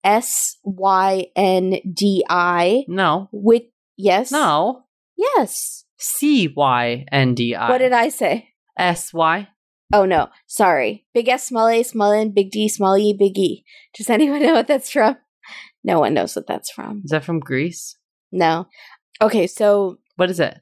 S 0.03 0.57
Y 0.63 1.27
N 1.35 1.75
D 1.93 2.23
I. 2.29 2.83
No. 2.87 3.29
With 3.31 3.63
yes, 3.97 4.31
No. 4.31 4.83
yes. 5.17 5.85
C 5.97 6.47
Y 6.55 7.05
N 7.11 7.33
D 7.35 7.55
I. 7.55 7.69
What 7.69 7.77
did 7.79 7.93
I 7.93 8.09
say? 8.09 8.49
S 8.77 9.13
Y? 9.13 9.47
Oh 9.93 10.05
no, 10.05 10.29
sorry. 10.47 11.05
Big 11.13 11.29
S, 11.29 11.43
small 11.47 11.67
a, 11.67 11.83
small 11.83 12.11
n, 12.11 12.31
big 12.31 12.49
D, 12.51 12.67
small 12.67 12.97
e, 12.97 13.13
big 13.17 13.37
e. 13.37 13.63
Does 13.95 14.09
anyone 14.09 14.41
know 14.41 14.53
what 14.53 14.67
that's 14.67 14.89
from? 14.89 15.17
No 15.83 15.99
one 15.99 16.13
knows 16.13 16.35
what 16.35 16.47
that's 16.47 16.71
from. 16.71 17.01
Is 17.05 17.11
that 17.11 17.23
from 17.23 17.39
Greece? 17.39 17.97
No. 18.31 18.67
Okay, 19.21 19.45
so 19.47 19.99
What 20.15 20.29
is 20.31 20.39
it? 20.39 20.57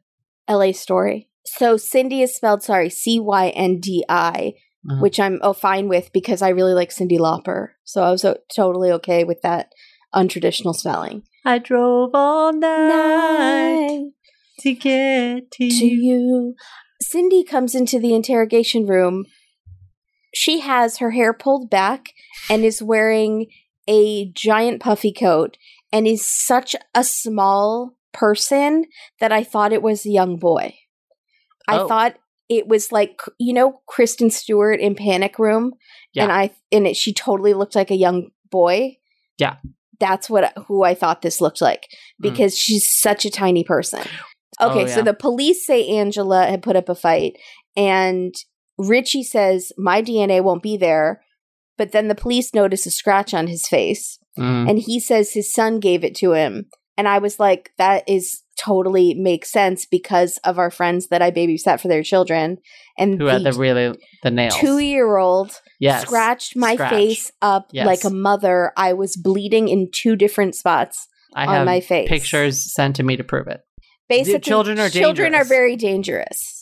LA 0.49 0.73
story. 0.73 1.29
So 1.45 1.77
Cindy 1.77 2.21
is 2.21 2.35
spelled 2.35 2.61
sorry, 2.63 2.89
C 2.89 3.19
Y 3.19 3.49
N 3.49 3.79
D 3.79 4.03
I, 4.09 4.53
Uh-huh. 4.89 4.99
which 5.01 5.19
I'm 5.19 5.39
oh 5.43 5.53
fine 5.53 5.87
with 5.87 6.11
because 6.11 6.41
I 6.41 6.49
really 6.49 6.73
like 6.73 6.89
Cyndi 6.89 7.19
Lauper. 7.19 7.69
So 7.83 8.01
I 8.01 8.09
was 8.09 8.25
o- 8.25 8.37
totally 8.55 8.91
okay 8.93 9.23
with 9.23 9.41
that 9.43 9.71
untraditional 10.13 10.73
spelling. 10.75 11.21
I 11.45 11.59
drove 11.59 12.11
all 12.15 12.51
night 12.53 12.87
Night 12.87 14.11
to 14.59 14.73
get 14.73 15.51
to 15.51 15.69
to 15.69 15.85
you. 15.85 16.01
you. 16.01 16.55
Cindy 17.01 17.43
comes 17.43 17.75
into 17.75 17.99
the 17.99 18.13
interrogation 18.15 18.85
room. 18.87 19.25
She 20.33 20.59
has 20.61 20.97
her 20.97 21.11
hair 21.11 21.33
pulled 21.33 21.69
back 21.69 22.13
and 22.49 22.63
is 22.63 22.81
wearing 22.81 23.47
a 23.87 24.31
giant 24.33 24.81
puffy 24.81 25.11
coat 25.13 25.57
and 25.91 26.07
is 26.07 26.25
such 26.27 26.75
a 26.95 27.03
small 27.03 27.95
person 28.13 28.85
that 29.19 29.31
I 29.31 29.43
thought 29.43 29.73
it 29.73 29.81
was 29.81 30.05
a 30.05 30.09
young 30.11 30.37
boy. 30.37 30.75
I 31.67 31.79
Oh. 31.79 31.87
thought 31.87 32.15
it 32.57 32.67
was 32.67 32.91
like 32.91 33.21
you 33.39 33.53
know 33.53 33.81
Kristen 33.87 34.29
Stewart 34.29 34.79
in 34.79 34.93
Panic 34.95 35.39
Room, 35.39 35.73
Yeah. 36.13 36.23
and 36.23 36.31
I 36.31 36.51
and 36.71 36.85
it 36.85 36.95
she 36.95 37.13
totally 37.13 37.53
looked 37.53 37.75
like 37.75 37.91
a 37.91 37.95
young 38.05 38.29
boy. 38.49 38.97
Yeah. 39.37 39.55
that's 39.99 40.29
what 40.29 40.51
who 40.67 40.83
I 40.83 40.93
thought 40.95 41.21
this 41.21 41.39
looked 41.41 41.61
like 41.61 41.83
Mm. 41.91 42.23
because 42.23 42.57
she's 42.57 42.87
such 42.89 43.23
a 43.25 43.29
tiny 43.31 43.63
person. 43.63 44.01
Okay, 44.59 44.83
Oh, 44.83 44.87
so 44.87 45.01
the 45.01 45.13
police 45.13 45.65
say 45.65 45.87
Angela 45.87 46.45
had 46.47 46.61
put 46.63 46.75
up 46.75 46.89
a 46.89 46.95
fight, 46.95 47.33
and 47.77 48.33
Richie 48.77 49.23
says, 49.23 49.71
My 49.77 50.01
DNA 50.01 50.43
won't 50.43 50.63
be 50.63 50.75
there. 50.77 51.21
But 51.77 51.91
then 51.93 52.07
the 52.09 52.15
police 52.23 52.53
notice 52.53 52.85
a 52.85 52.91
scratch 52.91 53.33
on 53.33 53.47
his 53.47 53.67
face, 53.67 54.19
Mm. 54.37 54.69
and 54.69 54.79
he 54.79 54.99
says 54.99 55.33
his 55.33 55.51
son 55.53 55.79
gave 55.79 56.03
it 56.03 56.15
to 56.15 56.33
him. 56.33 56.69
And 56.97 57.07
I 57.07 57.17
was 57.19 57.39
like, 57.39 57.71
That 57.77 58.03
is 58.07 58.43
totally 58.63 59.13
makes 59.13 59.49
sense 59.49 59.85
because 59.85 60.37
of 60.43 60.59
our 60.59 60.69
friends 60.71 61.07
that 61.07 61.21
I 61.21 61.31
babysat 61.31 61.79
for 61.81 61.87
their 61.87 62.03
children. 62.03 62.57
And 62.97 63.19
Who 63.19 63.25
had 63.27 63.43
the 63.43 63.53
really 63.53 63.97
the 64.23 64.31
nails? 64.31 64.55
two 64.57 64.79
year 64.79 65.17
old 65.17 65.51
yes. 65.79 66.01
scratched 66.03 66.55
my 66.55 66.75
Scratch. 66.75 66.91
face 66.91 67.31
up 67.41 67.67
Yes. 67.71 67.85
like 67.85 68.03
a 68.03 68.09
mother. 68.09 68.71
I 68.77 68.93
was 68.93 69.15
bleeding 69.17 69.67
in 69.69 69.89
two 69.91 70.15
different 70.15 70.55
spots. 70.55 71.07
I 71.33 71.45
on 71.59 71.65
my 71.65 71.79
face. 71.79 72.09
pictures 72.09 72.73
sent 72.73 72.97
to 72.97 73.03
me 73.03 73.15
to 73.15 73.23
prove 73.23 73.47
it. 73.47 73.61
Basically, 74.09 74.39
children 74.41 74.79
are 74.79 74.89
children 74.89 75.33
are 75.33 75.45
very 75.45 75.75
dangerous. 75.77 76.57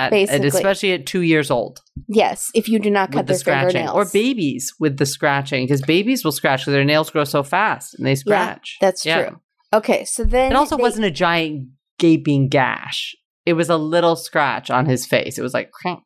At, 0.00 0.12
and 0.12 0.28
Basically. 0.28 0.48
especially 0.48 0.92
at 0.92 1.06
two 1.06 1.22
years 1.22 1.50
old 1.50 1.80
Yes, 2.08 2.50
if 2.54 2.68
you 2.68 2.78
do 2.78 2.88
not 2.90 3.10
cut 3.10 3.18
with 3.20 3.26
the 3.26 3.32
their 3.32 3.38
scratching, 3.40 3.70
fingernails. 3.80 3.96
or 3.96 4.04
babies 4.12 4.72
with 4.78 4.96
the 4.96 5.06
scratching, 5.06 5.64
because 5.64 5.82
babies 5.82 6.24
will 6.24 6.30
scratch 6.32 6.60
because 6.60 6.72
their 6.74 6.84
nails 6.84 7.10
grow 7.10 7.24
so 7.24 7.42
fast 7.42 7.94
and 7.94 8.06
they 8.06 8.14
scratch. 8.14 8.76
That's 8.80 9.02
true. 9.02 9.40
Okay, 9.72 10.04
so 10.04 10.24
then 10.24 10.52
It 10.52 10.56
also 10.56 10.76
they- 10.76 10.82
wasn't 10.82 11.06
a 11.06 11.10
giant 11.10 11.68
gaping 11.98 12.48
gash. 12.48 13.14
It 13.44 13.52
was 13.54 13.68
a 13.68 13.76
little 13.76 14.16
scratch 14.16 14.70
on 14.70 14.86
his 14.86 15.06
face. 15.06 15.38
It 15.38 15.42
was 15.42 15.54
like, 15.54 15.70
crank. 15.72 16.00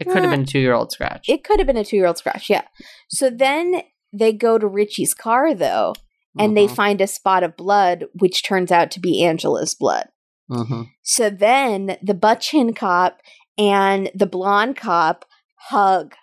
it 0.00 0.06
could 0.08 0.22
have 0.22 0.30
been 0.30 0.42
a 0.42 0.46
two 0.46 0.58
year 0.58 0.74
old 0.74 0.90
scratch. 0.90 1.28
It 1.28 1.44
could 1.44 1.58
have 1.60 1.66
been 1.66 1.76
a 1.76 1.84
two-year-old 1.84 2.18
scratch. 2.18 2.50
Yeah. 2.50 2.62
So 3.08 3.30
then 3.30 3.82
they 4.12 4.32
go 4.32 4.58
to 4.58 4.66
Richie's 4.66 5.14
car 5.14 5.54
though, 5.54 5.94
and 6.38 6.56
they 6.56 6.66
Mhm, 6.66 6.74
find 6.74 7.00
a 7.00 7.06
spot 7.06 7.42
of 7.44 7.56
blood, 7.56 8.06
which 8.12 8.42
turns 8.44 8.72
out 8.72 8.90
to 8.92 9.00
be 9.00 9.22
Angela's 9.24 9.74
blood. 9.74 10.08
mhm. 10.50 10.88
So 11.02 11.30
then 11.30 11.96
the 12.02 12.12
butt 12.14 12.40
chin 12.40 12.74
cop 12.74 13.18
and 13.56 14.10
the 14.14 14.26
blonde 14.26 14.76
cop 14.76 15.24
hug. 15.68 16.14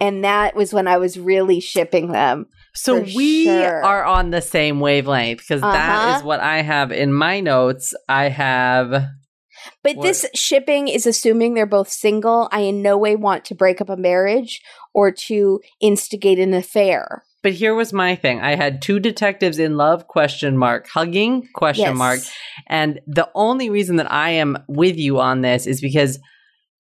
And 0.00 0.22
that 0.24 0.54
was 0.56 0.72
when 0.74 0.86
I 0.88 0.96
was 0.98 1.18
really 1.18 1.60
shipping 1.60 2.12
them. 2.12 2.46
So 2.80 3.04
For 3.04 3.10
we 3.16 3.44
sure. 3.44 3.84
are 3.84 4.04
on 4.04 4.30
the 4.30 4.40
same 4.40 4.80
wavelength 4.80 5.38
because 5.40 5.60
that 5.62 5.74
Uh-huh. 6.06 6.16
is 6.18 6.22
what 6.22 6.40
I 6.40 6.62
have 6.62 6.92
in 6.92 7.12
my 7.12 7.40
notes. 7.40 7.92
I 8.08 8.28
have 8.28 9.06
But 9.82 9.96
What- 9.96 10.06
this 10.06 10.24
shipping 10.34 10.86
is 10.88 11.04
assuming 11.04 11.54
they're 11.54 11.66
both 11.66 11.88
single. 11.90 12.48
I 12.52 12.60
in 12.60 12.80
no 12.80 12.96
way 12.96 13.16
want 13.16 13.44
to 13.46 13.54
break 13.56 13.80
up 13.80 13.88
a 13.88 13.96
marriage 13.96 14.60
or 14.94 15.10
to 15.26 15.60
instigate 15.80 16.38
an 16.38 16.54
affair. 16.54 17.24
But 17.42 17.52
here 17.52 17.74
was 17.74 17.92
my 17.92 18.14
thing. 18.14 18.40
I 18.40 18.54
had 18.54 18.80
two 18.80 19.00
detectives 19.00 19.58
in 19.58 19.76
love 19.76 20.06
question 20.06 20.56
mark 20.56 20.86
hugging 20.88 21.48
question 21.54 21.86
Yes. 21.86 21.96
mark 21.96 22.20
and 22.68 23.00
the 23.06 23.28
only 23.34 23.68
reason 23.68 23.96
that 23.96 24.10
I 24.12 24.30
am 24.30 24.58
with 24.68 24.96
you 24.96 25.18
on 25.18 25.40
this 25.42 25.66
is 25.66 25.80
because 25.80 26.18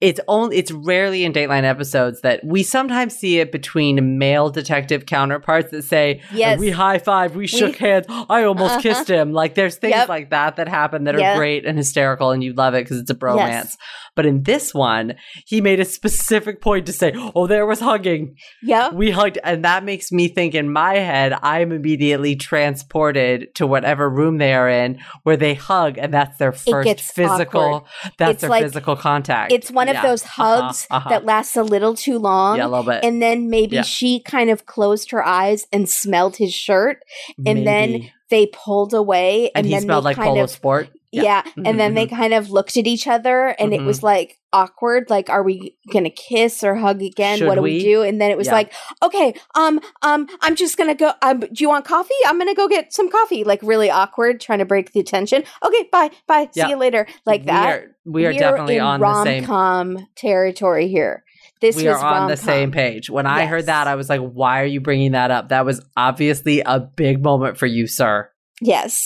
it's 0.04 0.20
only 0.28 0.56
it's 0.58 0.70
rarely 0.70 1.24
in 1.24 1.32
Dateline 1.32 1.64
episodes 1.64 2.20
that 2.20 2.44
we 2.44 2.62
sometimes 2.62 3.14
see 3.16 3.38
it 3.40 3.50
between 3.50 4.18
male 4.18 4.50
detective 4.50 5.06
counterparts 5.06 5.70
that 5.70 5.82
say 5.84 6.20
Yes. 6.32 6.58
we 6.60 6.70
high 6.70 6.98
five, 6.98 7.34
we 7.34 7.46
shook 7.46 7.76
hands, 7.76 8.06
I 8.08 8.44
almost 8.44 8.72
Uh-huh. 8.74 8.80
kissed 8.82 9.08
him. 9.08 9.32
Like 9.32 9.54
there's 9.54 9.76
things 9.76 9.94
Yep. 9.94 10.08
like 10.08 10.30
that 10.30 10.56
that 10.56 10.68
happen 10.68 11.04
that 11.04 11.14
are 11.16 11.36
great 11.36 11.64
and 11.66 11.76
hysterical 11.78 12.30
and 12.30 12.44
you 12.44 12.52
love 12.52 12.74
it 12.74 12.84
because 12.84 12.98
it's 12.98 13.10
a 13.10 13.14
bromance. 13.14 13.48
Yes. 13.48 13.76
But 14.16 14.26
in 14.26 14.44
this 14.44 14.72
one, 14.72 15.14
he 15.46 15.60
made 15.60 15.80
a 15.80 15.84
specific 15.84 16.60
point 16.60 16.86
to 16.86 16.92
say, 16.92 17.12
"Oh, 17.34 17.48
there 17.48 17.66
was 17.66 17.80
hugging." 17.80 18.36
Yeah. 18.62 18.90
we 18.92 19.10
hugged 19.10 19.38
and 19.42 19.64
that 19.64 19.84
makes 19.84 20.12
me 20.12 20.28
think 20.28 20.54
in 20.54 20.70
my 20.70 20.94
head 20.94 21.32
i'm 21.42 21.72
immediately 21.72 22.34
transported 22.36 23.54
to 23.54 23.66
whatever 23.66 24.08
room 24.10 24.38
they 24.38 24.52
are 24.54 24.68
in 24.68 24.98
where 25.22 25.36
they 25.36 25.54
hug 25.54 25.96
and 25.98 26.12
that's 26.12 26.38
their 26.38 26.52
first 26.52 27.00
physical 27.00 27.60
awkward. 27.60 27.90
that's 28.18 28.30
It's 28.32 28.40
their 28.42 28.50
like- 28.50 28.62
physical 28.64 28.96
contact 28.96 29.52
It's 29.52 29.70
one 29.70 29.88
of 29.88 29.93
Yeah. 29.94 30.02
those 30.02 30.22
Uh-huh, 30.24 30.44
hugs 30.68 30.86
uh-huh. 30.90 31.08
that 31.10 31.24
lasts 31.24 31.56
a 31.56 31.62
little 31.62 31.94
too 31.94 32.18
long. 32.18 32.58
yeah 32.58 32.66
a 32.66 32.68
little 32.68 32.84
bit 32.84 33.02
And 33.04 33.22
then 33.22 33.48
maybe 33.50 33.76
Yeah. 33.76 33.82
she 33.82 34.20
kind 34.20 34.50
of 34.50 34.66
closed 34.66 35.10
her 35.12 35.24
eyes 35.24 35.66
and 35.72 35.88
smelled 35.88 36.36
his 36.36 36.52
shirt. 36.52 36.98
and 37.46 37.66
then 37.66 38.10
They 38.30 38.46
pulled 38.46 38.94
away, 38.94 39.50
and, 39.54 39.64
and, 39.64 39.66
he 39.66 39.72
then 39.74 39.82
smelled 39.82 40.04
like 40.04 40.16
kind 40.16 40.28
polo 40.28 40.44
of 40.44 40.50
sport 40.50 40.88
yeah, 41.22 41.42
and 41.64 41.78
then 41.78 41.94
they 41.94 42.06
kind 42.06 42.34
of 42.34 42.50
looked 42.50 42.76
at 42.76 42.86
each 42.86 43.06
other, 43.06 43.48
and 43.58 43.72
it 43.72 43.80
Mhm. 43.80 43.86
was 43.86 44.02
like 44.02 44.38
awkward. 44.52 45.10
Like, 45.10 45.28
are 45.30 45.42
we 45.42 45.76
gonna 45.92 46.10
kiss 46.10 46.62
or 46.62 46.74
hug 46.76 47.02
again? 47.02 47.38
Should 47.38 47.48
what 47.48 47.56
do 47.56 47.62
we? 47.62 47.74
we? 47.74 47.80
do? 47.82 48.02
And 48.02 48.20
then 48.20 48.30
it 48.30 48.36
was 48.36 48.46
Yeah. 48.48 48.52
like, 48.54 48.72
okay, 49.02 49.34
um, 49.54 49.80
um, 50.02 50.28
I'm 50.42 50.54
just 50.54 50.76
gonna 50.76 50.94
go. 50.94 51.12
Um, 51.22 51.40
do 51.40 51.48
you 51.56 51.68
want 51.68 51.84
coffee? 51.84 52.14
I'm 52.26 52.38
gonna 52.38 52.54
go 52.54 52.68
get 52.68 52.92
some 52.92 53.10
coffee. 53.10 53.44
Like 53.44 53.60
really 53.62 53.90
awkward, 53.90 54.40
trying 54.40 54.60
to 54.60 54.64
break 54.64 54.92
the 54.92 55.02
tension. 55.02 55.42
Okay, 55.64 55.88
bye, 55.90 56.10
bye. 56.26 56.48
Yeah. 56.54 56.64
See 56.66 56.70
you 56.70 56.76
later. 56.76 57.06
Like 57.26 57.44
that. 57.46 57.86
we 58.04 58.26
are 58.26 58.32
We're 58.32 58.38
definitely 58.38 58.76
in 58.76 58.82
on 58.82 59.00
the 59.00 59.24
same 59.24 59.44
rom-com 59.44 60.06
territory 60.16 60.88
here. 60.88 61.24
This 61.60 61.76
we 61.76 61.88
was 61.88 61.96
are 61.96 62.04
on 62.04 62.26
the 62.28 62.34
rom-com. 62.34 62.36
same 62.36 62.70
page 62.72 63.08
when 63.08 63.26
i 63.26 63.46
heard 63.46 63.66
that 63.66 63.86
i 63.86 63.94
was 63.94 64.10
like 64.10 64.20
why 64.20 64.60
are 64.60 64.66
you 64.66 64.80
bringing 64.82 65.12
that 65.12 65.30
up 65.30 65.48
that 65.48 65.64
was 65.64 65.80
obviously 65.96 66.60
a 66.60 66.78
big 66.78 67.22
moment 67.22 67.56
for 67.56 67.64
you 67.66 67.86
sir 67.86 68.28
Yes. 68.60 68.98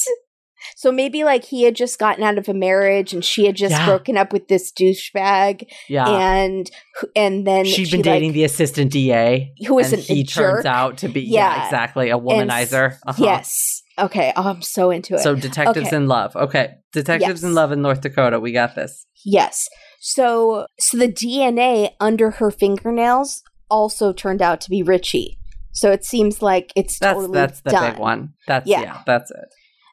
So 0.77 0.93
maybe 0.93 1.25
like 1.25 1.45
he 1.45 1.63
had 1.65 1.75
just 1.77 1.99
gotten 1.99 2.23
out 2.25 2.39
of 2.39 2.49
a 2.49 2.55
marriage 2.55 3.13
and 3.13 3.25
she 3.25 3.47
had 3.47 3.57
just 3.57 3.73
Yeah. 3.73 3.87
broken 3.87 4.17
up 4.17 4.33
with 4.33 4.49
this 4.49 4.73
douchebag 4.73 5.65
yeah 5.89 6.09
and 6.09 6.71
and 7.17 7.47
then 7.47 7.65
she'd 7.65 7.87
she, 7.87 7.93
been 7.97 8.03
dating 8.03 8.31
like, 8.31 8.35
the 8.35 8.45
assistant 8.45 8.93
da 8.93 9.53
who 9.67 9.75
was 9.75 9.93
and 9.93 10.01
an, 10.03 10.07
he 10.17 10.25
turns 10.25 10.65
jerk. 10.65 10.67
out 10.67 10.99
to 10.99 11.09
be 11.09 11.21
yeah, 11.23 11.57
Yeah. 11.57 11.65
exactly 11.67 12.11
a 12.11 12.17
And 12.17 12.27
womanizer 12.27 12.97
Uh-huh. 13.07 13.23
Yes. 13.25 13.83
Okay. 13.99 14.33
Oh, 14.37 14.45
I'm 14.49 14.63
so 14.63 14.91
into 14.91 15.15
it. 15.15 15.21
So 15.21 15.35
detectives 15.35 15.89
Okay. 15.89 15.97
in 15.97 16.07
love. 16.07 16.37
Okay. 16.37 16.75
Detectives 16.93 17.43
in 17.43 17.53
love 17.55 17.73
in 17.73 17.83
North 17.83 18.01
Dakota. 18.01 18.39
We 18.39 18.53
got 18.53 18.75
this. 18.77 19.07
yes. 19.25 19.69
So 20.01 20.67
so 20.79 20.97
the 20.97 21.09
DNA 21.09 21.91
under 22.01 22.31
her 22.33 22.51
fingernails 22.53 23.43
also 23.69 24.13
turned 24.13 24.41
out 24.41 24.61
to 24.63 24.71
be 24.71 24.83
Richie. 24.83 25.37
So 25.73 25.91
it 25.93 26.05
seems 26.05 26.41
like 26.43 26.73
it's 26.77 26.99
That's 26.99 27.15
totally 27.17 27.35
that's 27.39 27.61
the 27.61 27.71
done. 27.71 27.91
big 27.93 28.01
one. 28.01 28.33
That's 28.47 28.67
yeah. 28.69 28.83
Yeah. 28.83 29.03
that's 29.07 29.31
it. 29.31 29.49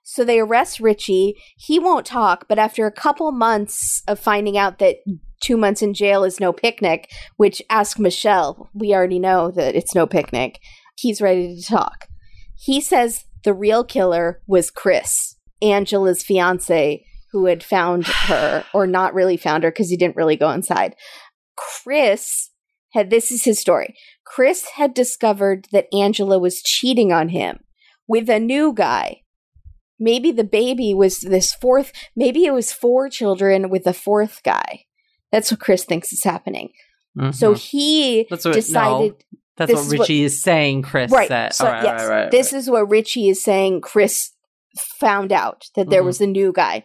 So 0.07 0.23
they 0.23 0.39
arrest 0.39 0.79
Richie. 0.79 1.35
He 1.57 1.79
won't 1.79 2.05
talk, 2.05 2.45
but 2.47 2.59
after 2.59 2.85
a 2.85 2.91
couple 2.91 3.31
months 3.31 4.03
of 4.07 4.19
finding 4.19 4.55
out 4.55 4.77
that 4.77 4.97
two 5.41 5.57
months 5.57 5.81
in 5.81 5.95
jail 5.95 6.23
is 6.23 6.39
no 6.39 6.53
picnic, 6.53 7.11
which 7.37 7.59
ask 7.71 7.97
Michelle, 7.97 8.69
we 8.75 8.93
already 8.93 9.17
know 9.17 9.49
that 9.49 9.75
it's 9.75 9.95
no 9.95 10.05
picnic, 10.05 10.59
he's 10.95 11.23
ready 11.23 11.55
to 11.55 11.67
talk. 11.67 12.05
He 12.55 12.79
says 12.81 13.25
the 13.43 13.53
real 13.53 13.83
killer 13.83 14.43
was 14.45 14.69
Chris, 14.69 15.37
Angela's 15.59 16.21
fiance, 16.21 17.03
who 17.31 17.47
had 17.47 17.63
found 17.63 18.05
her, 18.05 18.63
or 18.75 18.85
not 18.85 19.15
really 19.15 19.37
found 19.37 19.63
her 19.63 19.71
because 19.71 19.89
he 19.89 19.97
didn't 19.97 20.15
really 20.15 20.37
go 20.37 20.51
inside. 20.51 20.95
Chris 21.57 22.51
had, 22.93 23.09
this 23.09 23.31
is 23.31 23.43
his 23.43 23.59
story. 23.59 23.95
Chris 24.23 24.69
had 24.75 24.93
discovered 24.93 25.67
that 25.71 25.87
Angela 25.91 26.37
was 26.37 26.61
cheating 26.61 27.11
on 27.11 27.29
him 27.29 27.61
with 28.07 28.29
a 28.29 28.39
new 28.39 28.71
guy 28.71 29.21
maybe 29.99 30.31
the 30.31 30.43
baby 30.43 30.93
was 30.93 31.19
this 31.19 31.53
fourth 31.53 31.91
maybe 32.15 32.45
it 32.45 32.53
was 32.53 32.71
four 32.71 33.09
children 33.09 33.69
with 33.69 33.85
a 33.87 33.93
fourth 33.93 34.41
guy 34.43 34.81
that's 35.31 35.51
what 35.51 35.59
chris 35.59 35.83
thinks 35.85 36.11
is 36.13 36.23
happening 36.23 36.69
so 37.31 37.53
Mhm. 37.53 37.57
he 37.59 38.27
That's 38.29 38.43
what- 38.45 38.53
decided 38.53 39.11
no, 39.31 39.39
that's 39.57 39.71
what- 39.73 39.87
Richie 39.99 40.23
is 40.23 40.41
saying. 40.43 40.81
Chris 40.81 41.11
right 41.11 41.29
said. 41.29 41.53
so 41.53 41.65
right, 41.65 41.81
yes 41.83 42.01
right, 42.01 42.09
right, 42.23 42.31
this 42.31 42.51
is 42.51 42.69
what 42.69 42.89
richie 42.89 43.29
is 43.29 43.41
saying 43.41 43.79
chris 43.81 44.31
found 44.99 45.31
out 45.31 45.69
that 45.75 45.89
there 45.89 46.01
Mhm. 46.01 46.05
was 46.05 46.19
a 46.21 46.27
new 46.27 46.51
guy 46.51 46.83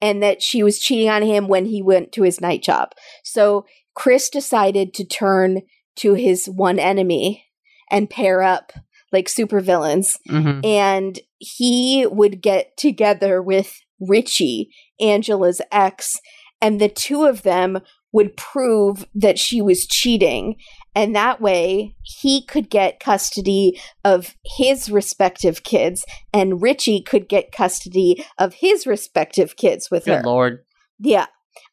and 0.00 0.20
that 0.22 0.42
she 0.42 0.62
was 0.64 0.78
cheating 0.80 1.08
on 1.08 1.22
him 1.22 1.46
when 1.46 1.66
he 1.66 1.80
went 1.82 2.10
to 2.12 2.22
his 2.24 2.40
night 2.40 2.62
job 2.64 2.88
so 3.22 3.64
chris 3.94 4.28
decided 4.28 4.92
to 4.94 5.04
turn 5.04 5.62
to 5.96 6.14
his 6.14 6.46
one 6.48 6.78
enemy 6.80 7.44
and 7.90 8.10
pair 8.10 8.42
up 8.42 8.72
like 9.12 9.26
supervillains 9.26 10.16
Mhm. 10.28 10.64
and 10.64 11.18
he 11.38 12.06
would 12.06 12.40
get 12.40 12.76
together 12.76 13.42
with 13.42 13.72
Richie, 14.00 14.70
Angela's 15.00 15.60
ex, 15.72 16.16
and 16.60 16.80
the 16.80 16.88
two 16.88 17.24
of 17.24 17.42
them 17.42 17.80
would 18.12 18.36
prove 18.36 19.06
that 19.14 19.38
she 19.38 19.62
was 19.62 19.86
cheating. 19.86 20.56
And 20.96 21.14
that 21.14 21.40
way, 21.40 21.94
he 22.02 22.44
could 22.44 22.68
get 22.68 22.98
custody 22.98 23.80
of 24.04 24.34
his 24.56 24.90
respective 24.90 25.62
kids, 25.62 26.04
and 26.32 26.60
Richie 26.60 27.00
could 27.02 27.28
get 27.28 27.52
custody 27.52 28.24
of 28.38 28.54
his 28.54 28.86
respective 28.86 29.54
kids 29.56 29.90
with 29.90 30.06
Good 30.06 30.16
her. 30.18 30.22
lord. 30.24 30.64
Yeah. 30.98 31.26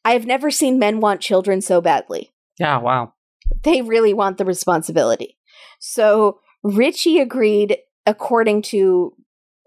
I 0.05 0.13
have 0.13 0.25
never 0.27 0.51
seen 0.51 0.77
men 0.79 0.99
want 0.99 1.21
children 1.21 1.61
so 1.61 1.81
badly 1.81 2.31
Yeah. 2.59 2.77
Wow. 2.77 3.13
they 3.63 3.81
really 3.81 4.13
want 4.13 4.37
the 4.37 4.45
responsibility. 4.45 5.37
So 5.79 6.39
Richie 6.75 7.19
agreed, 7.19 7.77
according 8.05 8.61
to 8.63 9.13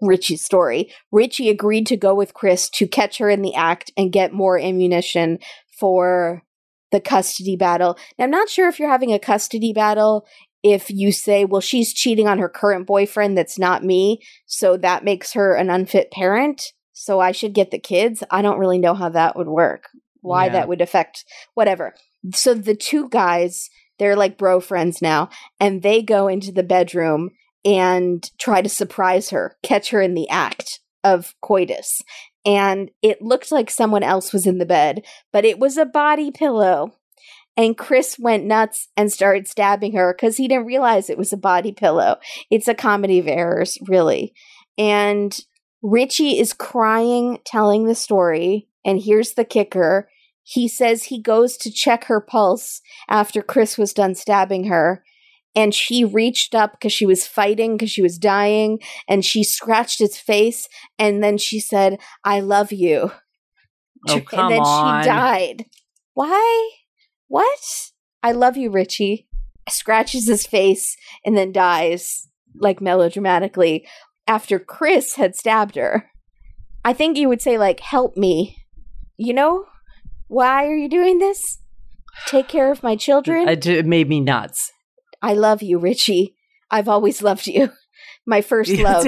Richie's 0.01 0.43
story, 0.43 0.91
Richie 1.11 1.49
agreed 1.49 1.85
to 1.87 1.97
go 1.97 2.13
with 2.15 2.33
Chris 2.33 2.69
to 2.71 2.87
catch 2.87 3.17
her 3.17 3.29
in 3.29 3.41
the 3.41 3.53
act 3.55 3.91
and 3.97 4.11
get 4.11 4.33
more 4.33 4.57
ammunition 4.59 5.39
for 5.79 6.43
the 6.91 6.99
custody 6.99 7.55
battle. 7.55 7.97
Now, 8.17 8.25
I'm 8.25 8.31
not 8.31 8.49
sure 8.49 8.67
if 8.67 8.79
you're 8.79 8.89
having 8.89 9.13
a 9.13 9.19
custody 9.19 9.73
battle 9.73 10.25
if 10.63 10.89
you 10.91 11.11
say, 11.11 11.43
well, 11.45 11.61
she's 11.61 11.93
cheating 11.93 12.27
on 12.27 12.37
her 12.37 12.49
current 12.49 12.85
boyfriend 12.85 13.35
that's 13.37 13.57
not 13.57 13.83
me, 13.83 14.19
so 14.45 14.77
that 14.77 15.03
makes 15.03 15.33
her 15.33 15.55
an 15.55 15.69
unfit 15.69 16.11
parent. 16.11 16.61
so 16.93 17.19
I 17.19 17.31
should 17.31 17.53
get 17.55 17.71
the 17.71 17.79
kids. 17.79 18.21
I 18.29 18.43
don't 18.43 18.59
really 18.59 18.77
know 18.77 18.93
how 18.93 19.09
that 19.09 19.35
would 19.35 19.47
work. 19.47 19.85
Why 20.21 20.45
Yeah. 20.45 20.51
that 20.51 20.67
would 20.67 20.81
affect 20.81 21.25
whatever. 21.55 21.95
So 22.35 22.53
the 22.53 22.75
two 22.75 23.09
guys, 23.09 23.71
they're 24.01 24.15
like 24.15 24.35
bro 24.35 24.59
friends 24.59 24.99
now, 24.99 25.29
and 25.59 25.83
they 25.83 26.01
go 26.01 26.27
into 26.27 26.51
the 26.51 26.63
bedroom 26.63 27.29
and 27.63 28.27
try 28.39 28.63
to 28.63 28.67
surprise 28.67 29.29
her, 29.29 29.55
catch 29.61 29.91
her 29.91 30.01
in 30.01 30.15
the 30.15 30.27
act 30.27 30.79
of 31.03 31.35
coitus. 31.39 32.01
And 32.43 32.89
it 33.03 33.21
looked 33.21 33.51
like 33.51 33.69
someone 33.69 34.01
else 34.01 34.33
was 34.33 34.47
in 34.47 34.57
the 34.57 34.65
bed, 34.65 35.05
but 35.31 35.45
it 35.45 35.59
was 35.59 35.77
a 35.77 35.85
body 35.85 36.31
pillow. 36.31 36.93
And 37.55 37.77
Chris 37.77 38.17
went 38.17 38.43
nuts 38.43 38.87
and 38.97 39.13
started 39.13 39.47
stabbing 39.47 39.93
her 39.93 40.15
because 40.15 40.35
he 40.35 40.47
didn't 40.47 40.65
realize 40.65 41.07
it 41.07 41.17
was 41.19 41.31
a 41.31 41.37
body 41.37 41.71
pillow. 41.71 42.15
It's 42.49 42.67
a 42.67 42.73
comedy 42.73 43.19
of 43.19 43.27
errors, 43.27 43.77
really. 43.87 44.33
And 44.79 45.39
Richie 45.83 46.39
is 46.39 46.53
crying, 46.53 47.37
telling 47.45 47.85
the 47.85 47.93
story. 47.93 48.67
And 48.83 48.99
here's 48.99 49.33
the 49.33 49.45
kicker 49.45 50.09
he 50.43 50.67
says 50.67 51.03
he 51.03 51.21
goes 51.21 51.57
to 51.57 51.71
check 51.71 52.05
her 52.05 52.19
pulse 52.21 52.81
after 53.09 53.41
Chris 53.41 53.77
was 53.77 53.93
done 53.93 54.15
stabbing 54.15 54.65
her. 54.65 55.03
And 55.53 55.75
she 55.75 56.05
reached 56.05 56.55
up 56.55 56.71
because 56.71 56.93
she 56.93 57.05
was 57.05 57.27
fighting, 57.27 57.75
because 57.75 57.91
she 57.91 58.01
was 58.01 58.17
dying, 58.17 58.79
and 59.07 59.25
she 59.25 59.43
scratched 59.43 59.99
his 59.99 60.17
face. 60.17 60.67
And 60.97 61.21
then 61.21 61.37
she 61.37 61.59
said, 61.59 61.99
I 62.23 62.39
love 62.39 62.71
you. 62.71 63.11
Oh, 64.07 64.21
come 64.21 64.39
and 64.39 64.51
then 64.51 64.61
on. 64.61 65.03
she 65.03 65.09
died. 65.09 65.65
Why? 66.13 66.69
What? 67.27 67.91
I 68.23 68.31
love 68.31 68.57
you, 68.57 68.69
Richie. 68.71 69.27
Scratches 69.69 70.27
his 70.27 70.45
face 70.45 70.95
and 71.25 71.37
then 71.37 71.51
dies, 71.51 72.27
like 72.55 72.81
melodramatically, 72.81 73.85
after 74.27 74.57
Chris 74.59 75.15
had 75.15 75.35
stabbed 75.35 75.75
her. 75.75 76.09
I 76.83 76.93
think 76.93 77.17
you 77.17 77.29
would 77.29 77.41
say, 77.41 77.57
like, 77.57 77.79
help 77.79 78.17
me. 78.17 78.57
You 79.17 79.33
know? 79.33 79.65
Why 80.31 80.65
are 80.65 80.77
you 80.77 80.87
doing 80.87 81.19
this? 81.19 81.59
Take 82.25 82.47
care 82.47 82.71
of 82.71 82.83
my 82.83 82.95
children? 82.95 83.49
It, 83.49 83.85
made 83.85 84.07
me 84.07 84.21
nuts. 84.21 84.71
I 85.21 85.33
love 85.33 85.61
you, 85.61 85.77
Richie. 85.77 86.37
I've 86.71 86.87
always 86.87 87.21
loved 87.21 87.47
you. 87.47 87.71
My 88.25 88.41
first 88.41 88.71
love. 88.71 89.05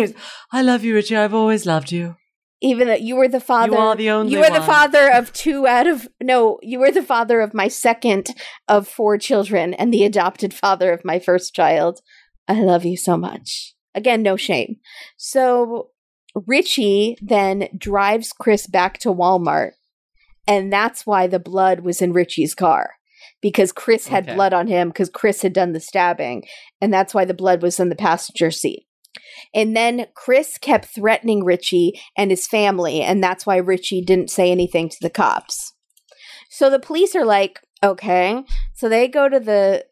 I 0.52 0.62
love 0.62 0.84
you, 0.84 0.96
Richie. 0.96 1.16
I've 1.16 1.34
always 1.34 1.66
loved 1.66 1.94
you. 1.94 2.18
Even 2.62 2.90
though 2.90 2.96
you 2.96 3.16
were 3.16 3.30
the 3.30 3.40
father. 3.40 3.72
You 3.72 3.78
are 3.78 3.96
the 3.96 4.10
only 4.10 4.34
You 4.34 4.40
were 4.40 4.50
the 4.50 4.62
father 4.62 5.10
of 5.14 5.32
two 5.32 5.66
out 5.66 5.88
of 5.88 6.10
no. 6.22 6.60
You 6.62 6.80
were 6.80 6.92
the 6.92 7.02
father 7.02 7.40
of 7.40 7.54
my 7.54 7.70
second 7.70 8.28
of 8.68 8.86
four 8.86 9.18
children 9.18 9.74
and 9.74 9.94
the 9.94 10.04
adopted 10.04 10.54
father 10.54 10.92
of 10.92 11.06
my 11.06 11.20
first 11.20 11.54
child. 11.54 12.02
I 12.50 12.60
love 12.62 12.84
you 12.84 12.98
so 12.98 13.16
much. 13.16 13.76
Again, 13.96 14.24
no 14.24 14.36
shame. 14.36 14.78
So 15.16 15.92
Richie 16.48 17.18
then 17.22 17.70
drives 17.78 18.34
Chris 18.34 18.68
back 18.68 18.98
to 19.00 19.14
Walmart, 19.14 19.74
and 20.48 20.72
that's 20.72 21.06
why 21.06 21.28
the 21.28 21.40
blood 21.40 21.82
was 21.82 22.02
in 22.02 22.14
Richie's 22.14 22.54
car 22.56 22.92
because 23.42 23.72
Chris 23.72 24.08
had 24.08 24.24
Okay. 24.26 24.36
blood 24.36 24.54
on 24.54 24.68
him 24.68 24.90
because 24.90 25.10
Chris 25.10 25.42
had 25.42 25.54
done 25.54 25.74
the 25.74 25.80
stabbing, 25.80 26.44
and 26.82 26.94
that's 26.94 27.14
why 27.14 27.26
the 27.26 27.34
blood 27.34 27.62
was 27.62 27.80
in 27.80 27.90
the 27.90 27.96
passenger 27.96 28.52
seat. 28.52 28.86
And 29.54 29.76
then 29.76 30.08
Chris 30.16 30.58
kept 30.58 30.86
threatening 30.96 31.44
Richie 31.44 32.00
and 32.18 32.32
his 32.32 32.48
family, 32.48 33.02
and 33.02 33.24
that's 33.24 33.46
why 33.46 33.58
Richie 33.58 34.02
didn't 34.02 34.30
say 34.32 34.52
anything 34.52 34.90
to 34.90 34.98
the 35.02 35.10
cops. 35.10 35.74
So 36.50 36.70
the 36.70 36.80
police 36.80 37.16
are 37.16 37.26
like, 37.26 37.60
okay. 37.84 38.44
So 38.74 38.90
they 38.90 39.08
go 39.08 39.28
to 39.30 39.40
the 39.40 39.86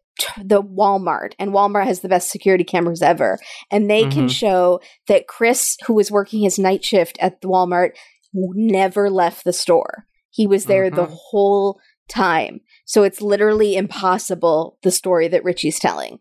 the 0.43 0.61
Walmart, 0.61 1.33
and 1.39 1.51
Walmart 1.51 1.85
has 1.85 2.01
the 2.01 2.09
best 2.09 2.29
security 2.29 2.63
cameras 2.63 3.01
ever, 3.01 3.39
and 3.71 3.89
they 3.89 4.05
can 4.05 4.27
Mhm. 4.27 4.31
show 4.31 4.79
that 5.07 5.27
Chris, 5.27 5.75
who 5.87 5.93
was 5.95 6.11
working 6.11 6.41
his 6.41 6.59
night 6.59 6.83
shift 6.85 7.17
at 7.19 7.41
the 7.41 7.47
Walmart, 7.47 7.91
never 8.33 9.09
left 9.09 9.43
the 9.43 9.53
store. 9.53 10.05
He 10.31 10.47
was 10.47 10.65
there 10.65 10.89
the 10.89 11.05
Mhm. 11.07 11.17
whole 11.29 11.79
time. 12.09 12.61
So 12.85 13.03
it's 13.03 13.21
literally 13.21 13.75
impossible 13.75 14.77
the 14.83 14.91
story 14.91 15.27
that 15.27 15.43
Richie's 15.43 15.79
telling. 15.79 16.19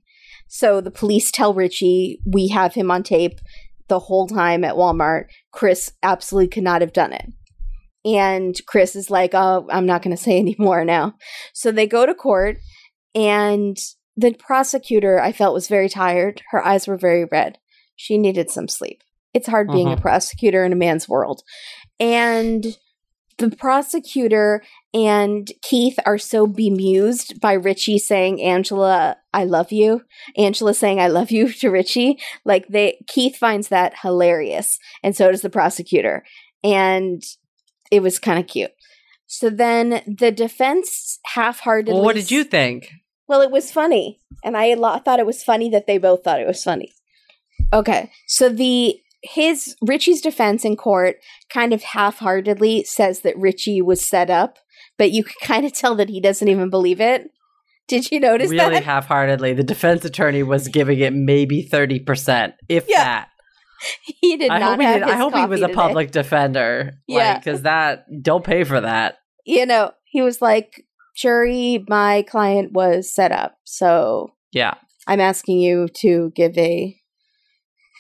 So 0.49 0.81
the 0.81 0.91
police 0.91 1.31
tell 1.31 1.55
Richie, 1.55 2.21
we 2.27 2.49
have 2.49 2.75
him 2.75 2.91
on 2.91 3.03
tape 3.03 3.41
the 3.89 3.99
whole 4.01 4.27
time 4.27 4.65
at 4.65 4.75
Walmart. 4.77 5.25
Chris 5.53 5.93
absolutely 6.03 6.49
could 6.49 6.63
not 6.65 6.81
have 6.81 6.93
done 6.93 7.13
it. 7.13 7.27
And 8.05 8.55
Chris 8.67 8.95
is 8.97 9.11
like, 9.11 9.35
oh, 9.35 9.67
I'm 9.71 9.87
not 9.87 10.03
going 10.03 10.17
to 10.17 10.23
say 10.23 10.37
any 10.39 10.57
more 10.59 10.85
now. 10.85 11.15
So 11.53 11.71
they 11.73 11.87
go 11.87 12.07
to 12.07 12.15
court, 12.15 12.59
and 13.15 13.77
the 14.17 14.35
prosecutor, 14.35 15.21
I 15.21 15.33
felt, 15.33 15.55
was 15.55 15.69
very 15.69 15.89
tired. 15.89 16.43
Her 16.51 16.65
eyes 16.65 16.87
were 16.87 16.97
very 16.97 17.25
red. 17.25 17.59
She 17.97 18.17
needed 18.19 18.51
some 18.51 18.69
sleep. 18.69 19.03
It's 19.35 19.49
hard 19.49 19.71
being 19.71 19.89
a 19.89 19.93
Uh-huh. 19.93 20.03
prosecutor 20.03 20.65
in 20.65 20.73
a 20.73 20.77
man's 20.77 21.09
world. 21.09 21.43
And 21.99 22.77
the 23.41 23.57
prosecutor 23.57 24.63
and 24.93 25.51
Keith 25.63 25.99
are 26.05 26.19
so 26.19 26.47
bemused 26.47 27.41
by 27.41 27.55
Richie 27.55 27.99
saying, 27.99 28.43
Angela, 28.43 29.17
I 29.33 29.45
love 29.45 29.73
you. 29.73 30.03
Angela 30.37 30.75
saying, 30.75 31.01
I 31.01 31.09
love 31.09 31.31
you 31.31 31.53
to 31.61 31.71
Richie. 31.71 32.19
Like 32.45 32.69
they, 32.69 33.05
Keith 33.09 33.37
finds 33.37 33.69
that 33.69 33.95
hilarious. 34.03 34.79
And 35.03 35.17
so 35.17 35.31
does 35.31 35.43
the 35.43 35.51
prosecutor. 35.51 36.25
And 36.63 37.23
it 37.91 38.03
was 38.03 38.19
kind 38.19 38.39
of 38.39 38.47
cute. 38.47 38.73
So 39.27 39.49
then 39.49 40.03
the 40.07 40.33
defense 40.33 41.19
half 41.25 41.61
heartedly. 41.61 41.95
Well, 41.95 42.05
what 42.05 42.17
did 42.17 42.31
you 42.31 42.45
think? 42.45 42.91
Well, 43.29 43.43
it 43.43 43.53
was 43.53 43.71
funny, 43.71 44.19
and 44.43 44.57
I 44.57 44.75
thought 44.75 45.21
it 45.21 45.27
was 45.27 45.45
funny 45.45 45.71
that 45.71 45.87
they 45.87 45.99
both 45.99 46.25
thought 46.25 46.41
it 46.41 46.49
was 46.49 46.65
funny. 46.65 46.93
Okay, 47.73 48.11
so 48.27 48.49
the 48.49 49.01
his 49.23 49.77
Richie's 49.83 50.21
defense 50.21 50.65
in 50.65 50.77
court 50.77 51.17
kind 51.53 51.73
of 51.73 51.83
half-heartedly 51.83 52.85
says 52.85 53.21
that 53.21 53.37
Richie 53.37 53.83
was 53.83 54.05
set 54.07 54.31
up, 54.31 54.57
but 54.97 55.11
you 55.13 55.25
can 55.25 55.35
kind 55.43 55.65
of 55.67 55.73
tell 55.73 55.95
that 55.97 56.09
he 56.09 56.21
doesn't 56.21 56.49
even 56.49 56.71
believe 56.71 57.01
it. 57.01 57.31
Did 57.89 58.11
you 58.11 58.21
notice 58.21 58.51
really 58.51 58.75
that? 58.75 58.85
half-heartedly. 58.85 59.53
The 59.55 59.65
defense 59.65 60.05
attorney 60.05 60.43
was 60.43 60.69
giving 60.69 61.01
it 61.01 61.13
maybe 61.13 61.63
thirty 61.63 61.99
percent, 61.99 62.55
if 62.69 62.87
Yeah. 62.89 63.05
that. 63.05 63.29
he 64.21 64.37
did 64.37 64.51
I 64.51 64.59
not 64.59 64.71
hope 64.71 64.81
he 64.81 64.87
have 64.87 65.01
did. 65.01 65.09
I 65.09 65.17
hope 65.17 65.35
he 65.35 65.47
was 65.47 65.63
a 65.63 65.69
public 65.71 66.11
defender. 66.13 66.93
Yeah. 67.09 67.39
because 67.39 67.63
that 67.63 68.05
don't 68.23 68.45
pay 68.45 68.65
for 68.65 68.81
that. 68.81 69.17
You 69.45 69.67
know, 69.67 69.91
he 70.05 70.23
was 70.23 70.41
like, 70.41 70.85
"Jury, 71.17 71.85
my 71.89 72.23
client 72.29 72.73
was 72.73 73.13
set 73.13 73.33
up, 73.33 73.57
so 73.65 74.33
Yeah, 74.53 74.75
I'm 75.09 75.21
asking 75.21 75.59
you 75.61 75.89
to 76.03 76.31
give 76.37 76.57
a 76.59 76.97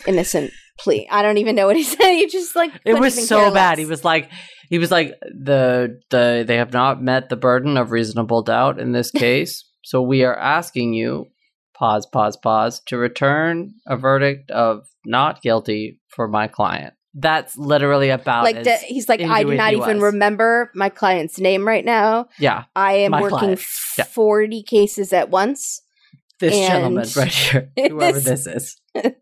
innocent 0.06 0.52
plea." 0.80 1.06
I 1.10 1.22
don't 1.22 1.38
even 1.38 1.54
know 1.54 1.66
what 1.66 1.76
he 1.76 1.82
said. 1.96 2.12
He 2.14 2.26
just 2.26 2.56
like 2.56 2.72
it 2.84 2.94
was 2.98 3.26
so 3.28 3.52
bad. 3.52 3.78
He 3.78 3.86
was 3.86 4.04
like, 4.04 4.30
he 4.68 4.78
was 4.78 4.90
like 4.90 5.18
the 5.22 6.00
the 6.10 6.44
they 6.46 6.56
have 6.56 6.72
not 6.72 7.02
met 7.02 7.28
the 7.28 7.36
burden 7.36 7.76
of 7.76 7.90
reasonable 7.90 8.42
doubt 8.42 8.80
in 8.80 8.92
this 8.92 9.10
case, 9.26 9.64
so 9.82 10.00
we 10.02 10.24
are 10.24 10.36
asking 10.36 10.94
you, 10.94 11.26
pause, 11.74 12.06
pause, 12.06 12.36
pause, 12.36 12.80
to 12.86 12.96
return 12.96 13.74
a 13.86 13.96
verdict 13.96 14.50
of 14.50 14.86
not 15.04 15.42
guilty 15.42 15.98
for 16.08 16.28
my 16.28 16.46
client. 16.46 16.94
That's 17.12 17.56
literally 17.58 18.10
about 18.10 18.44
like 18.44 18.62
that 18.62 18.82
he's 18.82 19.08
like 19.08 19.20
i 19.20 19.42
do 19.42 19.54
not 19.56 19.72
even 19.72 19.96
was. 19.96 20.12
remember 20.12 20.70
my 20.76 20.90
client's 20.90 21.40
name 21.40 21.66
right 21.66 21.84
now 21.84 22.28
yeah. 22.38 22.66
i 22.76 22.92
am 22.92 23.10
working 23.10 23.30
client. 23.30 23.64
Yeah. 23.98 24.04
40 24.04 24.62
cases 24.62 25.12
at 25.12 25.28
once 25.28 25.82
This 26.38 26.54
And- 26.54 26.68
gentleman 26.70 27.06
right 27.16 27.32
here, 27.32 27.72
whoever 27.76 28.20
This- 28.20 28.44
this 28.44 28.76
is, 28.94 29.16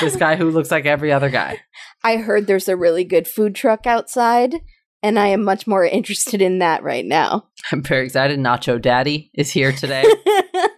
this 0.00 0.16
guy 0.16 0.36
who 0.36 0.50
looks 0.50 0.70
like 0.70 0.86
every 0.86 1.12
other 1.12 1.30
guy. 1.30 1.60
i 2.04 2.16
heard 2.16 2.46
there's 2.46 2.68
a 2.68 2.76
really 2.76 3.04
good 3.04 3.28
food 3.28 3.54
truck 3.54 3.86
outside 3.86 4.56
and 5.02 5.18
i 5.18 5.26
am 5.26 5.42
much 5.42 5.66
more 5.66 5.84
interested 5.84 6.42
in 6.42 6.58
that 6.58 6.82
right 6.82 7.04
now 7.04 7.48
I'm 7.70 7.82
very 7.82 8.06
excited. 8.06 8.40
Nacho 8.40 8.82
Daddy 8.82 9.30
is 9.34 9.50
here 9.50 9.70
today. 9.70 10.04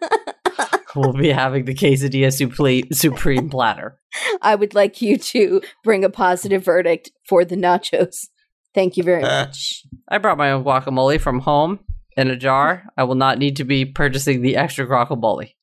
we'll 0.94 1.14
be 1.14 1.30
having 1.30 1.64
the 1.64 1.74
quesadilla 1.74 2.30
supreme, 2.30 2.84
supreme 2.92 3.48
platter. 3.48 3.98
i 4.42 4.54
would 4.54 4.74
like 4.74 5.00
you 5.00 5.16
to 5.16 5.60
bring 5.82 6.04
a 6.04 6.10
positive 6.10 6.64
verdict 6.64 7.10
for 7.26 7.44
the 7.44 7.56
nachos 7.56 8.28
thank 8.74 8.96
you 8.96 9.02
very 9.02 9.22
uh, 9.22 9.46
much 9.46 9.84
I 10.08 10.18
brought 10.18 10.38
my 10.38 10.52
own 10.52 10.64
guacamole 10.64 11.20
from 11.20 11.40
home 11.40 11.80
in 12.16 12.30
a 12.30 12.36
jar. 12.36 12.84
I 12.96 13.04
will 13.04 13.14
not 13.14 13.38
need 13.38 13.56
to 13.56 13.64
be 13.64 13.84
purchasing 13.84 14.42
the 14.42 14.56
extra 14.56 14.86
guacamole. 14.86 15.54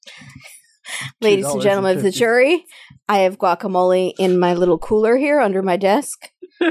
ladies 1.22 1.46
and 1.46 1.62
gentlemen 1.62 1.98
of 1.98 2.04
the 2.04 2.12
jury 2.12 2.66
i 3.08 3.20
have 3.20 3.38
guacamole 3.38 4.14
in 4.18 4.40
my 4.40 4.54
little 4.54 4.78
cooler 4.78 5.18
here 5.18 5.40
under 5.40 5.62
my 5.62 5.78
desk. 5.78 6.30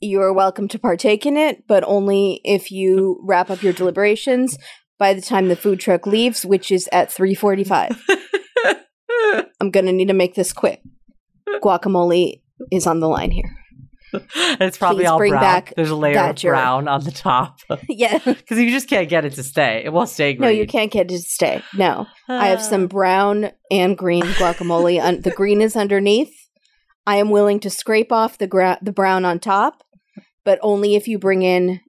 You 0.00 0.22
are 0.22 0.32
welcome 0.32 0.68
to 0.68 0.78
partake 0.78 1.26
in 1.26 1.36
it 1.36 1.64
but 1.66 1.82
only 1.84 2.40
if 2.44 2.70
you 2.70 3.20
wrap 3.24 3.50
up 3.50 3.64
your 3.64 3.72
deliberations 3.72 4.56
by 4.96 5.12
the 5.12 5.20
time 5.20 5.48
the 5.48 5.56
food 5.56 5.80
truck 5.80 6.06
leaves 6.06 6.46
which 6.46 6.70
is 6.70 6.88
at 6.92 7.10
3.45 7.10 7.98
i'm 9.60 9.70
gonna 9.72 9.92
need 9.92 10.06
to 10.08 10.14
make 10.14 10.34
this 10.34 10.52
quick. 10.52 10.82
Guacamole 11.60 12.42
is 12.70 12.86
on 12.86 13.00
the 13.00 13.08
line 13.08 13.32
here 13.32 13.56
it's 14.60 14.78
probably 14.78 15.04
Please 15.04 15.08
all 15.08 15.18
bring 15.18 15.32
brown. 15.32 15.42
back 15.42 15.72
There's 15.76 15.90
a 15.90 15.96
layer 15.96 16.18
of 16.18 16.36
brown 16.36 16.88
on 16.88 17.04
the 17.04 17.10
top 17.10 17.58
yeah 17.88 18.18
because 18.24 18.58
you 18.58 18.70
just 18.70 18.88
can't 18.88 19.08
get 19.08 19.24
it 19.24 19.34
to 19.34 19.42
stay. 19.42 19.82
It 19.84 19.92
won't 19.92 20.08
stay 20.08 20.32
green. 20.34 20.42
no 20.42 20.48
you 20.48 20.66
can't 20.66 20.90
get 20.90 21.06
it 21.10 21.14
to 21.14 21.18
stay 21.18 21.62
no 21.74 22.06
i 22.28 22.48
have 22.48 22.62
some 22.62 22.86
brown 22.98 23.50
and 23.70 23.96
green 23.96 24.24
guacamole 24.24 25.02
un- 25.02 25.20
the 25.22 25.30
green 25.30 25.60
is 25.60 25.76
underneath 25.76 26.32
i 27.06 27.16
am 27.16 27.30
willing 27.30 27.60
to 27.60 27.70
scrape 27.70 28.12
off 28.12 28.38
the 28.38 28.46
gra- 28.46 28.78
the 28.82 28.92
brown 28.92 29.24
on 29.24 29.38
top 29.38 29.82
but 30.44 30.58
only 30.62 30.94
if 30.94 31.06
you 31.06 31.18
bring 31.18 31.42
in 31.42 31.80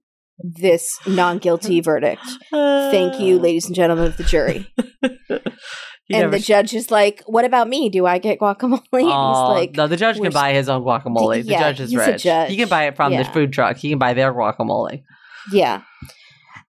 this 0.42 0.98
non-guilty 1.06 1.82
verdict. 1.82 2.22
Thank 2.52 3.20
you, 3.20 3.38
ladies 3.42 3.66
and 3.66 3.76
gentlemen 3.76 4.06
of 4.06 4.16
the 4.18 4.24
jury. 4.24 4.68
He 6.10 6.16
and 6.16 6.24
never 6.24 6.32
the 6.32 6.40
judge 6.44 6.74
is 6.74 6.92
like, 6.92 7.24
"What 7.28 7.46
about 7.46 7.70
me? 7.70 7.88
Do 7.88 8.06
I 8.06 8.18
get 8.18 8.40
guacamole?" 8.40 8.82
And 8.92 9.02
he's 9.02 9.08
like, 9.08 9.76
no, 9.76 9.88
the 9.88 9.96
judge 9.96 10.20
can 10.20 10.34
buy 10.34 10.52
his 10.54 10.68
own 10.68 10.82
guacamole. 10.84 11.44
The 11.46 11.52
Yeah, 11.52 11.60
judge 11.60 11.80
is 11.80 11.96
rich. 11.96 12.24
judge. 12.24 12.50
He 12.50 12.58
can 12.58 12.68
buy 12.68 12.88
it 12.88 12.96
from 12.98 13.16
the 13.16 13.24
food 13.24 13.54
truck. 13.54 13.78
He 13.78 13.90
can 13.90 14.00
buy 14.00 14.14
their 14.14 14.34
guacamole. 14.34 15.04
Yeah. 15.54 15.84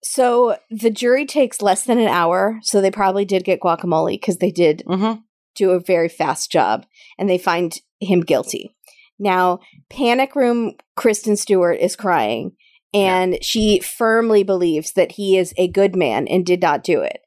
So 0.03 0.57
the 0.71 0.91
jury 0.91 1.27
takes 1.27 1.61
less 1.61 1.83
than 1.85 1.99
an 1.99 2.09
hour, 2.09 2.59
so 2.63 2.81
they 2.81 2.91
probably 2.91 3.25
did 3.25 3.45
get 3.45 3.61
guacamole 3.61 4.13
because 4.15 4.39
they 4.39 4.51
did 4.51 4.83
Mm-hmm. 4.87 5.21
do 5.57 5.71
a 5.71 5.81
very 5.81 6.09
fast 6.09 6.51
job 6.51 6.87
and 7.19 7.29
they 7.29 7.39
find 7.39 7.79
him 8.01 8.21
guilty. 8.21 8.75
Now, 9.19 9.61
Panic 9.91 10.35
Room 10.37 10.73
Kristen 10.97 11.37
Stewart 11.37 11.79
is 11.81 11.97
crying 11.97 12.53
and 12.95 13.39
she 13.43 13.81
firmly 13.81 14.43
believes 14.43 14.93
that 14.93 15.13
he 15.13 15.37
is 15.37 15.53
a 15.57 15.69
good 15.69 15.95
man 15.95 16.27
and 16.29 16.45
did 16.47 16.63
not 16.63 16.83
do 16.83 17.01
it. 17.03 17.21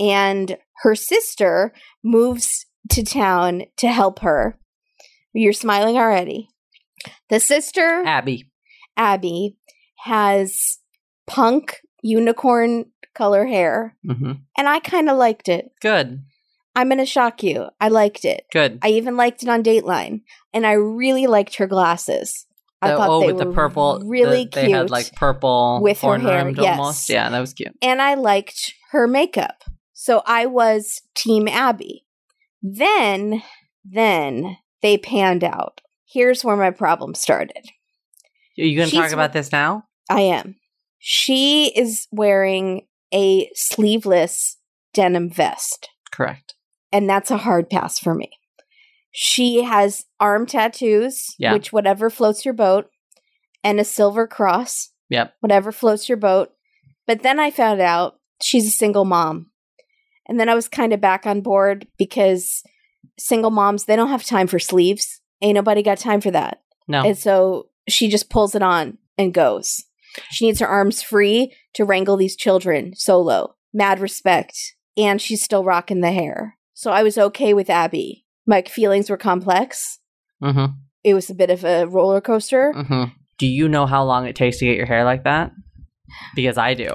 And 0.00 0.56
her 0.82 0.94
sister 0.94 1.72
moves 2.04 2.66
to 2.90 3.02
town 3.02 3.64
to 3.78 3.88
help 3.88 4.20
her. 4.20 4.58
You're 5.32 5.52
smiling 5.52 5.96
already. 5.96 6.48
The 7.28 7.40
sister, 7.40 8.02
Abby. 8.04 8.50
Abby, 8.96 9.56
has 10.04 10.78
punk 11.26 11.78
unicorn 12.02 12.86
color 13.14 13.46
hair, 13.46 13.96
hmm 14.04 14.32
and 14.56 14.68
I 14.68 14.80
kind 14.80 15.08
of 15.08 15.16
liked 15.16 15.48
it. 15.48 15.70
Good. 15.80 16.22
I'm 16.74 16.88
going 16.88 16.98
to 16.98 17.06
shock 17.06 17.42
you. 17.42 17.66
I 17.80 17.88
liked 17.88 18.24
it. 18.24 18.44
Good. 18.52 18.78
I 18.82 18.90
even 18.90 19.16
liked 19.16 19.42
it 19.42 19.48
on 19.48 19.64
Dateline, 19.64 20.20
and 20.54 20.64
I 20.66 20.72
really 20.72 21.26
liked 21.26 21.56
her 21.56 21.66
glasses. 21.66 22.46
I 22.80 22.90
thought 22.94 23.08
oh, 23.10 23.20
they 23.20 23.26
with 23.28 23.38
the 23.38 23.46
were 23.46 23.52
purple. 23.52 24.00
really 24.04 24.44
the- 24.44 24.50
cute. 24.50 24.52
They 24.66 24.70
had 24.70 24.90
like 24.90 25.12
purple 25.14 25.80
With 25.82 26.00
her 26.02 26.18
hair, 26.18 26.48
yes. 26.50 26.78
almost. 26.78 27.08
Yeah, 27.08 27.28
that 27.28 27.40
was 27.40 27.52
cute. 27.54 27.74
and 27.82 28.00
I 28.00 28.14
liked 28.14 28.72
her 28.92 29.06
makeup. 29.08 29.64
So 30.00 30.22
I 30.26 30.46
was 30.46 31.02
Team 31.16 31.48
Abby. 31.48 32.04
Then, 32.62 33.42
then 33.84 34.56
they 34.80 34.96
panned 34.96 35.42
out. 35.42 35.80
Here's 36.08 36.44
where 36.44 36.56
my 36.56 36.70
problem 36.70 37.14
started. 37.16 37.66
Are 38.58 38.62
you 38.64 38.76
going 38.76 38.88
to 38.90 38.94
talk 38.94 39.10
about 39.10 39.32
this 39.32 39.50
now? 39.50 39.84
I 40.08 40.20
am. 40.20 40.54
She 41.00 41.72
is 41.76 42.06
wearing 42.12 42.86
a 43.12 43.50
sleeveless 43.54 44.56
denim 44.94 45.30
vest. 45.30 45.88
Correct. 46.12 46.54
and 46.92 47.10
that's 47.10 47.30
a 47.32 47.36
hard 47.38 47.68
pass 47.68 47.98
for 47.98 48.14
me. 48.14 48.30
She 49.10 49.64
has 49.64 50.04
arm 50.20 50.46
tattoos, 50.46 51.34
Yeah. 51.40 51.52
which 51.54 51.72
whatever 51.72 52.08
floats 52.08 52.44
your 52.44 52.54
boat, 52.54 52.88
and 53.64 53.78
a 53.80 53.84
silver 53.84 54.26
cross, 54.28 54.90
Yep. 55.10 55.34
whatever 55.40 55.72
floats 55.72 56.08
your 56.08 56.16
boat. 56.18 56.52
But 57.06 57.22
then 57.24 57.38
I 57.40 57.50
found 57.50 57.80
out 57.80 58.20
she's 58.40 58.66
a 58.68 58.70
single 58.70 59.04
mom. 59.04 59.50
And 60.28 60.38
then 60.38 60.48
I 60.48 60.54
was 60.54 60.68
kind 60.68 60.92
of 60.92 61.00
back 61.00 61.26
on 61.26 61.40
board 61.40 61.86
because 61.98 62.62
single 63.18 63.50
moms, 63.50 63.84
they 63.84 63.96
don't 63.96 64.08
have 64.10 64.24
time 64.24 64.46
for 64.46 64.58
sleeves. 64.58 65.20
Ain't 65.40 65.54
nobody 65.54 65.82
got 65.82 65.98
time 65.98 66.20
for 66.20 66.30
that. 66.30 66.62
No. 66.86 67.02
And 67.04 67.16
so 67.16 67.68
she 67.88 68.08
just 68.08 68.30
pulls 68.30 68.54
it 68.54 68.62
on 68.62 68.98
and 69.16 69.32
goes. 69.32 69.84
She 70.30 70.46
needs 70.46 70.60
her 70.60 70.66
arms 70.66 71.02
free 71.02 71.54
to 71.74 71.84
wrangle 71.84 72.16
these 72.16 72.36
children 72.36 72.94
solo. 72.94 73.54
Mad 73.72 74.00
respect. 74.00 74.56
And 74.96 75.20
she's 75.22 75.42
still 75.42 75.64
rocking 75.64 76.00
the 76.00 76.12
hair. 76.12 76.56
So 76.74 76.90
I 76.90 77.02
was 77.02 77.18
okay 77.18 77.54
with 77.54 77.70
Abby. 77.70 78.24
My 78.46 78.62
feelings 78.62 79.10
were 79.10 79.16
complex. 79.16 79.98
mm-hmm. 80.42 80.72
It 81.04 81.14
was 81.14 81.30
a 81.30 81.34
bit 81.34 81.50
of 81.50 81.64
a 81.64 81.86
roller 81.86 82.20
coaster. 82.20 82.72
Mm-hmm. 82.76 83.04
Do 83.38 83.46
you 83.46 83.68
know 83.68 83.86
how 83.86 84.04
long 84.04 84.26
it 84.26 84.34
takes 84.34 84.58
to 84.58 84.64
get 84.64 84.76
your 84.76 84.86
hair 84.86 85.04
like 85.04 85.24
that? 85.24 85.52
Because 86.34 86.58
I 86.58 86.74
do. 86.74 86.92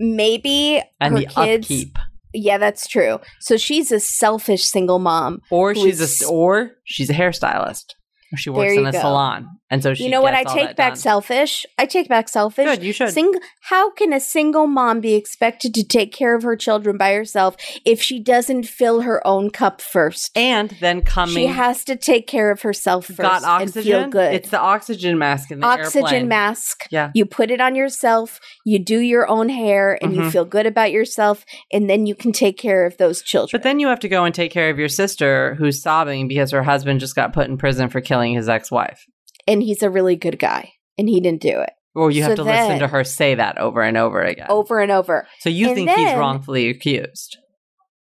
Maybe 0.00 0.82
And 1.00 1.14
her 1.14 1.20
the 1.20 1.26
kids. 1.26 1.66
upkeep. 1.66 1.96
Yeah, 2.34 2.58
that's 2.58 2.86
true. 2.86 3.20
So 3.40 3.56
she's 3.56 3.92
a 3.92 4.00
selfish 4.00 4.64
single 4.64 4.98
mom. 4.98 5.40
Or 5.50 5.74
she's 5.74 6.22
a 6.22 6.26
or 6.26 6.72
she's 6.84 7.10
a 7.10 7.14
hairstylist. 7.14 7.94
She 8.36 8.50
works 8.50 8.72
in 8.72 8.86
a 8.86 8.92
go. 8.92 9.00
salon. 9.00 9.48
And 9.70 9.82
so 9.82 9.94
she 9.94 10.04
you 10.04 10.10
know 10.10 10.20
what? 10.20 10.34
I 10.34 10.44
take 10.44 10.76
back 10.76 10.92
done. 10.92 10.96
selfish. 10.96 11.66
I 11.78 11.86
take 11.86 12.08
back 12.08 12.28
selfish. 12.28 12.66
Good, 12.66 12.82
you 12.82 12.92
should. 12.92 13.10
Sing- 13.10 13.32
how 13.62 13.90
can 13.90 14.12
a 14.12 14.20
single 14.20 14.66
mom 14.66 15.00
be 15.00 15.14
expected 15.14 15.74
to 15.74 15.84
take 15.84 16.12
care 16.12 16.34
of 16.34 16.42
her 16.42 16.54
children 16.54 16.96
by 16.96 17.12
herself 17.14 17.56
if 17.84 18.00
she 18.00 18.22
doesn't 18.22 18.64
fill 18.64 19.02
her 19.02 19.26
own 19.26 19.50
cup 19.50 19.80
first? 19.80 20.30
and 20.36 20.70
then 20.80 21.02
coming 21.02 21.34
she 21.34 21.46
has 21.46 21.84
to 21.84 21.96
take 21.96 22.26
care 22.26 22.50
of 22.50 22.62
herself 22.62 23.06
first 23.06 23.18
got 23.18 23.62
and 23.62 23.72
feel 23.72 24.08
good. 24.08 24.34
It's 24.34 24.50
the 24.50 24.60
oxygen 24.60 25.18
mask 25.18 25.50
in 25.50 25.60
the 25.60 25.66
oxygen 25.66 26.04
airplane. 26.04 26.28
mask. 26.28 26.84
Yeah. 26.90 27.10
You 27.14 27.26
put 27.26 27.50
it 27.50 27.60
on 27.60 27.74
yourself, 27.74 28.40
you 28.64 28.78
do 28.78 28.98
your 28.98 29.28
own 29.28 29.48
hair, 29.50 29.98
and 30.02 30.14
you 30.14 30.22
Mhm. 30.22 30.32
feel 30.32 30.44
good 30.44 30.66
about 30.66 30.90
yourself, 30.90 31.44
and 31.72 31.88
then 31.88 32.06
you 32.06 32.14
can 32.14 32.32
take 32.32 32.56
care 32.58 32.86
of 32.86 32.96
those 32.96 33.22
children. 33.22 33.50
But 33.52 33.62
then 33.62 33.78
you 33.78 33.86
have 33.88 34.00
to 34.00 34.08
go 34.08 34.24
and 34.24 34.34
take 34.34 34.50
care 34.50 34.70
of 34.70 34.78
your 34.78 34.88
sister 34.88 35.54
who's 35.56 35.82
sobbing 35.82 36.26
because 36.28 36.50
her 36.50 36.62
husband 36.62 37.00
just 37.00 37.14
got 37.14 37.32
put 37.34 37.48
in 37.48 37.58
prison 37.58 37.88
for 37.90 38.00
killing 38.00 38.34
his 38.34 38.48
ex-wife. 38.48 39.04
and 39.46 39.62
he's 39.62 39.82
a 39.82 39.90
really 39.90 40.16
good 40.16 40.38
guy, 40.38 40.72
and 40.96 41.06
he 41.08 41.20
didn't 41.20 41.42
do 41.42 41.60
it. 41.60 41.70
Or 41.94 42.10
you 42.10 42.22
have 42.22 42.32
So 42.32 42.36
to 42.36 42.42
listen 42.44 42.78
to 42.78 42.88
her 42.88 43.04
say 43.04 43.34
that 43.34 43.58
over 43.58 43.82
and 43.82 43.96
over 43.98 44.22
again. 44.22 44.46
Over 44.48 44.80
and 44.80 44.90
over. 44.90 45.26
so 45.40 45.50
you 45.50 45.66
and 45.68 45.74
think 45.76 45.90
he's 45.90 46.14
wrongfully 46.14 46.70
accused. 46.70 47.36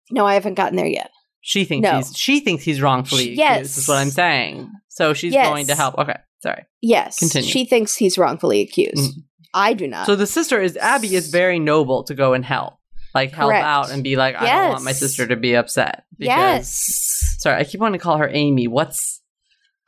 No, 0.09 0.25
I 0.25 0.35
haven't 0.35 0.53
gotten 0.53 0.77
there 0.77 0.87
yet. 0.87 1.11
She 1.41 1.65
thinks 1.65 1.83
No. 1.87 1.97
he's 1.97 2.15
she 2.15 2.39
thinks 2.39 2.63
he's 2.63 2.81
wrongfully 2.81 3.33
Yes. 3.33 3.57
accused. 3.57 3.77
Is 3.79 3.87
what 3.89 3.97
I'm 3.97 4.09
saying. 4.09 4.69
So 4.87 5.13
she's 5.13 5.33
Yes. 5.33 5.47
going 5.49 5.67
to 5.67 5.75
help. 5.75 5.97
Okay, 5.97 6.15
sorry. 6.41 6.63
Yes, 6.81 7.19
Continue. 7.19 7.49
she 7.49 7.65
thinks 7.65 7.97
he's 7.97 8.17
wrongfully 8.17 8.61
accused. 8.61 9.17
Mm. 9.17 9.23
I 9.53 9.73
do 9.73 9.87
not. 9.87 10.05
So 10.05 10.15
the 10.15 10.27
sister 10.27 10.61
is 10.61 10.77
Abby 10.77 11.15
is 11.15 11.29
very 11.29 11.59
noble 11.59 12.03
to 12.05 12.13
go 12.15 12.33
and 12.33 12.43
help, 12.45 12.75
like 13.15 13.31
help 13.31 13.49
Correct. 13.51 13.65
out 13.65 13.91
and 13.91 14.03
be 14.03 14.15
like, 14.15 14.35
I 14.35 14.45
don't 14.45 14.69
want 14.73 14.83
my 14.83 14.91
sister 14.91 15.25
to 15.27 15.35
be 15.35 15.55
upset. 15.55 16.03
yes, 16.17 16.77
Sorry, 17.39 17.59
I 17.59 17.63
keep 17.63 17.79
wanting 17.79 17.99
to 17.99 18.03
call 18.03 18.17
her 18.17 18.29
Amy. 18.31 18.67
What's 18.67 19.21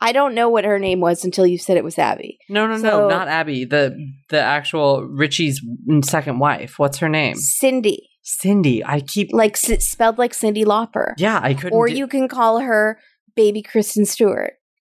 I 0.02 0.12
don't 0.12 0.34
know 0.34 0.48
what 0.48 0.64
her 0.64 0.78
name 0.78 1.00
was 1.00 1.24
until 1.26 1.46
you 1.46 1.58
said 1.58 1.76
it 1.76 1.84
was 1.84 1.98
Abby. 1.98 2.38
no, 2.48 2.66
no, 2.66 2.78
So- 2.78 2.82
no, 2.82 3.08
not 3.08 3.28
Abby. 3.28 3.64
The 3.66 3.96
the 4.30 4.40
actual 4.40 5.02
Richie's 5.04 5.60
second 6.04 6.38
wife. 6.38 6.78
What's 6.78 6.98
her 6.98 7.08
name? 7.08 7.34
Cindy, 7.36 8.08
Cindy. 8.22 8.82
I 8.84 9.00
keep 9.00 9.28
like 9.32 9.52
s- 9.62 9.86
spelled 9.86 10.16
like 10.18 10.32
Cyndi 10.32 10.64
Lauper, 10.64 11.12
yeah. 11.18 11.38
I 11.42 11.52
couldn't. 11.54 11.76
or 11.76 11.86
get- 11.86 11.96
you 11.98 12.06
can 12.06 12.28
call 12.28 12.60
her 12.60 12.98
Baby 13.36 13.62
Kristen 13.62 14.06
Stewart. 14.06 14.54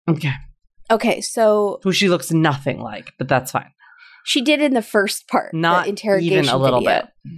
okay. 0.10 0.32
Okay, 0.92 1.22
so 1.22 1.80
Who 1.84 1.92
she 1.92 2.08
looks 2.10 2.32
nothing 2.32 2.80
like, 2.80 3.14
but 3.18 3.28
that's 3.28 3.52
fine. 3.52 3.72
She 4.26 4.42
did 4.42 4.62
in 4.62 4.74
the 4.74 4.82
first 4.82 5.28
part, 5.28 5.54
Not 5.54 5.84
the 5.84 5.90
interrogation 5.90 6.44
even 6.46 6.50
a 6.50 6.58
little 6.58 6.80
video. 6.80 7.02
bit. 7.26 7.32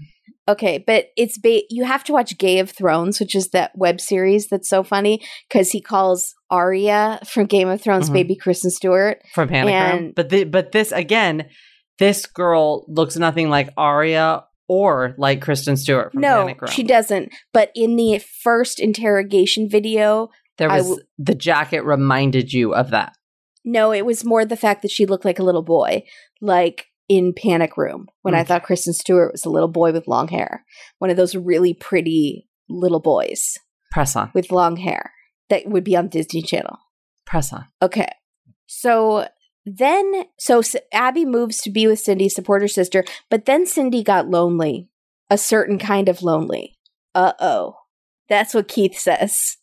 Okay, 0.48 0.78
but 0.78 1.08
it's 1.18 1.40
ba- 1.40 1.64
you 1.72 1.86
have 1.86 2.04
to 2.04 2.14
watch 2.14 2.38
Gay 2.38 2.60
of 2.60 2.70
Thrones, 2.70 3.20
which 3.20 3.34
is 3.34 3.50
that 3.50 3.72
web 3.76 4.00
series 4.00 4.48
that's 4.48 4.70
so 4.70 4.84
funny 4.84 5.20
because 5.50 5.72
he 5.72 5.82
calls 5.82 6.36
Arya 6.52 7.20
from 7.28 7.46
Game 7.48 7.68
of 7.68 7.82
Thrones 7.82 8.10
Mhm. 8.10 8.14
baby 8.14 8.36
Kristen 8.36 8.70
Stewart. 8.70 9.22
from 9.34 9.50
Panic 9.50 9.74
Room. 10.02 10.14
But 10.16 10.30
the, 10.30 10.44
but 10.44 10.72
this 10.72 10.92
again, 10.92 11.50
this 11.98 12.28
girl 12.28 12.86
looks 12.88 13.16
nothing 13.16 13.50
like 13.50 13.70
Arya 13.76 14.44
or 14.68 15.16
like 15.18 15.42
Kristen 15.42 15.78
Stewart 15.78 16.12
from 16.12 16.22
no, 16.22 16.42
Panic 16.42 16.62
Room. 16.62 16.72
she 16.72 16.84
doesn't. 16.84 17.32
But 17.52 17.72
in 17.74 17.96
the 17.96 18.20
first 18.44 18.80
interrogation 18.80 19.68
video, 19.68 20.30
There 20.60 20.70
was 20.70 20.84
w- 20.84 21.02
the 21.18 21.34
jacket 21.36 21.82
reminded 21.82 22.54
you 22.54 22.76
of 22.76 22.92
that. 22.92 23.14
No, 23.66 23.92
it 23.92 24.06
was 24.06 24.24
more 24.24 24.46
the 24.46 24.56
fact 24.56 24.84
that 24.84 24.92
she 24.92 25.06
looked 25.06 25.26
like 25.26 25.40
a 25.40 25.44
little 25.44 25.64
boy, 25.64 26.04
like 26.40 26.86
in 27.10 27.34
Panic 27.34 27.78
Room 27.78 28.08
when 28.22 28.34
I 28.34 28.44
thought 28.44 28.64
Kristen 28.64 28.94
Stewart 28.94 29.32
was 29.32 29.46
a 29.46 29.50
little 29.50 29.68
boy 29.68 29.92
with 29.92 30.08
long 30.08 30.28
hair, 30.28 30.64
one 31.00 31.10
of 31.10 31.18
those 31.18 31.36
really 31.36 31.74
pretty 31.74 32.48
little 32.70 33.00
boys 33.00 33.58
Press 33.92 34.16
on, 34.16 34.32
with 34.34 34.52
long 34.52 34.78
hair 34.78 35.12
that 35.50 35.68
would 35.68 35.84
be 35.84 35.96
on 35.96 36.08
Disney 36.08 36.42
Channel. 36.42 36.78
press 37.26 37.54
on. 37.54 37.66
Okay. 37.82 38.10
So 38.66 39.28
then, 39.66 40.26
so 40.40 40.62
Abby 40.92 41.26
moves 41.26 41.62
to 41.62 41.70
be 41.72 41.88
with 41.88 42.00
Cindy, 42.00 42.30
support 42.30 42.62
her 42.62 42.68
sister, 42.68 43.04
but 43.30 43.46
then 43.46 43.66
Cindy 43.66 44.04
got 44.04 44.28
lonely, 44.30 44.90
a 45.30 45.38
certain 45.38 45.78
kind 45.78 46.10
of 46.10 46.24
lonely. 46.24 46.78
Uh 47.14 47.34
oh. 47.40 47.76
That's 48.30 48.54
what 48.56 48.68
Keith 48.68 48.98
says. 48.98 49.58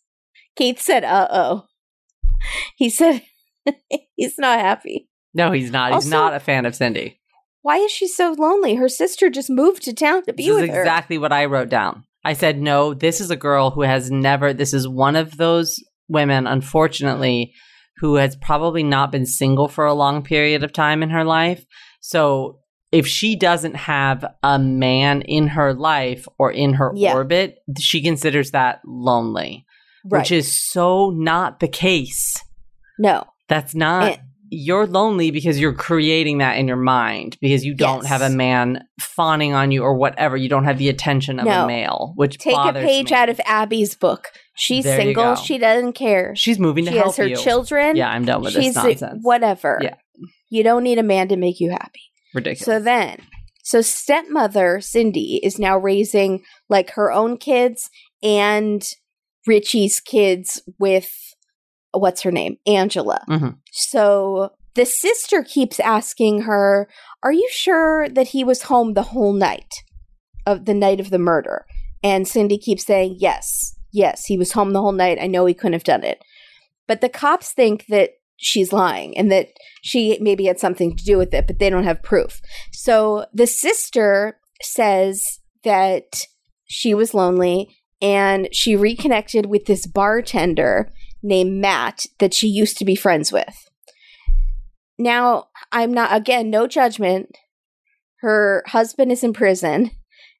Keith 0.55 0.79
said, 0.79 1.03
uh 1.03 1.27
oh. 1.29 1.65
He 2.77 2.89
said, 2.89 3.21
he's 4.15 4.37
not 4.37 4.59
happy. 4.59 5.09
No, 5.33 5.51
he's 5.51 5.71
not. 5.71 5.93
He's 5.93 6.07
not 6.07 6.33
a 6.33 6.39
fan 6.39 6.65
of 6.65 6.75
Cindy. 6.75 7.19
Why 7.61 7.77
is 7.77 7.91
she 7.91 8.07
so 8.07 8.35
lonely? 8.37 8.75
Her 8.75 8.89
sister 8.89 9.29
just 9.29 9.49
moved 9.49 9.83
to 9.83 9.93
town 9.93 10.23
to 10.25 10.33
be 10.33 10.43
This 10.47 10.55
is 10.55 10.61
with 10.63 10.69
her. 10.71 10.81
exactly 10.81 11.17
what 11.17 11.31
I 11.31 11.45
wrote 11.45 11.69
down. 11.69 12.03
I 12.25 12.33
said, 12.33 12.59
no, 12.61 12.93
this 12.93 13.19
is 13.19 13.31
a 13.31 13.35
girl 13.35 13.71
who 13.71 13.81
has 13.81 14.11
never, 14.11 14.53
this 14.53 14.73
is 14.73 14.87
one 14.87 15.15
of 15.15 15.37
those 15.37 15.75
women, 16.07 16.45
unfortunately, 16.45 17.53
who 17.97 18.15
has 18.15 18.35
probably 18.35 18.83
not 18.83 19.11
been 19.11 19.25
single 19.25 19.67
for 19.67 19.85
a 19.85 19.93
long 19.93 20.23
period 20.23 20.63
of 20.63 20.73
time 20.73 21.01
in 21.03 21.09
her 21.09 21.23
life. 21.23 21.65
So 22.01 22.59
if 22.91 23.07
she 23.07 23.35
doesn't 23.35 23.75
have 23.75 24.25
a 24.43 24.59
man 24.59 25.21
in 25.21 25.47
her 25.47 25.73
life 25.73 26.27
or 26.37 26.51
in 26.51 26.73
her 26.75 26.91
Yeah. 26.95 27.13
orbit, 27.13 27.57
she 27.79 28.01
considers 28.03 28.51
that 28.51 28.81
lonely, 28.85 29.65
right. 30.05 30.19
which 30.19 30.31
is 30.31 30.51
so 30.69 31.09
not 31.09 31.59
the 31.59 31.67
case. 31.67 32.35
no. 32.99 33.23
That's 33.49 33.75
not. 33.75 34.19
You're 34.55 34.85
lonely 34.85 35.31
because 35.31 35.59
you're 35.59 35.73
creating 35.73 36.37
that 36.37 36.57
in 36.59 36.67
your 36.67 36.77
mind 36.77 37.37
because 37.41 37.65
you 37.65 37.73
don't 37.73 38.03
Yes. 38.03 38.07
have 38.09 38.21
a 38.21 38.29
man 38.29 38.83
fawning 39.01 39.53
on 39.55 39.71
you 39.71 39.81
or 39.81 39.95
whatever. 39.95 40.37
You 40.37 40.47
don't 40.47 40.65
have 40.65 40.77
the 40.77 40.89
attention 40.89 41.39
of 41.39 41.45
No. 41.45 41.63
a 41.63 41.67
male, 41.67 42.13
which 42.17 42.37
Take 42.37 42.55
a 42.55 42.71
page 42.73 43.09
me. 43.09 43.17
out 43.17 43.29
of 43.29 43.41
Abby's 43.45 43.95
book. 43.95 44.27
She's 44.55 44.83
There 44.83 44.99
single. 45.01 45.35
She 45.35 45.57
doesn't 45.57 45.93
care. 45.93 46.35
She's 46.35 46.59
moving 46.59 46.85
to 46.85 46.91
she 46.91 46.97
help 46.97 47.07
has 47.07 47.17
her 47.17 47.27
you. 47.27 47.35
children. 47.35 47.95
Yeah, 47.95 48.09
I'm 48.11 48.25
done 48.25 48.43
with 48.43 48.53
She's 48.53 48.75
this 48.75 49.01
nonsense. 49.01 49.19
whatever. 49.23 49.79
Yeah. 49.81 49.95
You 50.51 50.61
don't 50.61 50.83
need 50.83 50.99
a 50.99 51.03
man 51.03 51.29
to 51.29 51.35
make 51.35 51.59
you 51.59 51.71
happy. 51.71 52.01
Ridiculous. 52.35 52.63
So 52.65 52.79
then, 52.79 53.17
so 53.63 53.81
stepmother 53.81 54.81
Cindy 54.81 55.39
is 55.41 55.57
now 55.57 55.79
raising 55.79 56.43
like 56.69 56.91
her 56.91 57.11
own 57.11 57.37
kids 57.37 57.89
and 58.21 58.87
Richie's 59.47 59.99
kids 59.99 60.61
with 60.79 61.09
what's 61.93 62.21
her 62.21 62.31
name? 62.31 62.57
Angela. 62.65 63.23
Mhm. 63.29 63.57
So 63.71 64.51
the 64.75 64.85
sister 64.85 65.43
keeps 65.43 65.79
asking 65.79 66.41
her, 66.41 66.89
Are 67.23 67.31
you 67.31 67.47
sure 67.51 68.09
that 68.09 68.29
he 68.29 68.43
was 68.43 68.63
home 68.63 68.93
the 68.93 69.03
whole 69.03 69.33
night 69.33 69.73
of 70.45 70.65
the 70.65 70.73
night 70.73 70.99
of 70.99 71.09
the 71.09 71.19
murder? 71.19 71.65
And 72.03 72.27
Cindy 72.27 72.57
keeps 72.57 72.85
saying, 72.85 73.17
Yes, 73.19 73.75
yes, 73.91 74.25
he 74.25 74.37
was 74.37 74.53
home 74.53 74.71
the 74.71 74.81
whole 74.81 74.91
night. 74.91 75.19
I 75.21 75.27
know 75.27 75.45
he 75.45 75.53
couldn't 75.53 75.73
have 75.73 75.83
done 75.83 76.03
it. 76.03 76.21
But 76.87 77.01
the 77.01 77.09
cops 77.09 77.51
think 77.53 77.85
that 77.87 78.11
she's 78.37 78.73
lying 78.73 79.17
and 79.17 79.31
that 79.31 79.49
she 79.83 80.17
maybe 80.19 80.45
had 80.45 80.59
something 80.59 80.95
to 80.97 81.03
do 81.03 81.17
with 81.17 81.33
it, 81.33 81.47
but 81.47 81.59
they 81.59 81.69
don't 81.69 81.85
have 81.85 82.03
proof. 82.03 82.41
So 82.71 83.25
the 83.33 83.47
sister 83.47 84.39
says 84.61 85.21
that 85.63 86.25
she 86.65 86.93
was 86.93 87.13
lonely 87.13 87.77
and 88.01 88.49
she 88.51 88.75
reconnected 88.75 89.45
with 89.45 89.65
this 89.65 89.87
bartender 89.87 90.91
named 91.23 91.59
Matt 91.61 92.05
that 92.19 92.33
she 92.33 92.47
used 92.47 92.77
to 92.77 92.85
be 92.85 92.95
friends 92.95 93.31
with. 93.31 93.69
Now, 94.99 95.47
I'm 95.71 95.93
not, 95.93 96.15
again, 96.15 96.49
no 96.49 96.67
judgment. 96.67 97.35
Her 98.19 98.63
husband 98.67 99.11
is 99.11 99.23
in 99.23 99.33
prison 99.33 99.91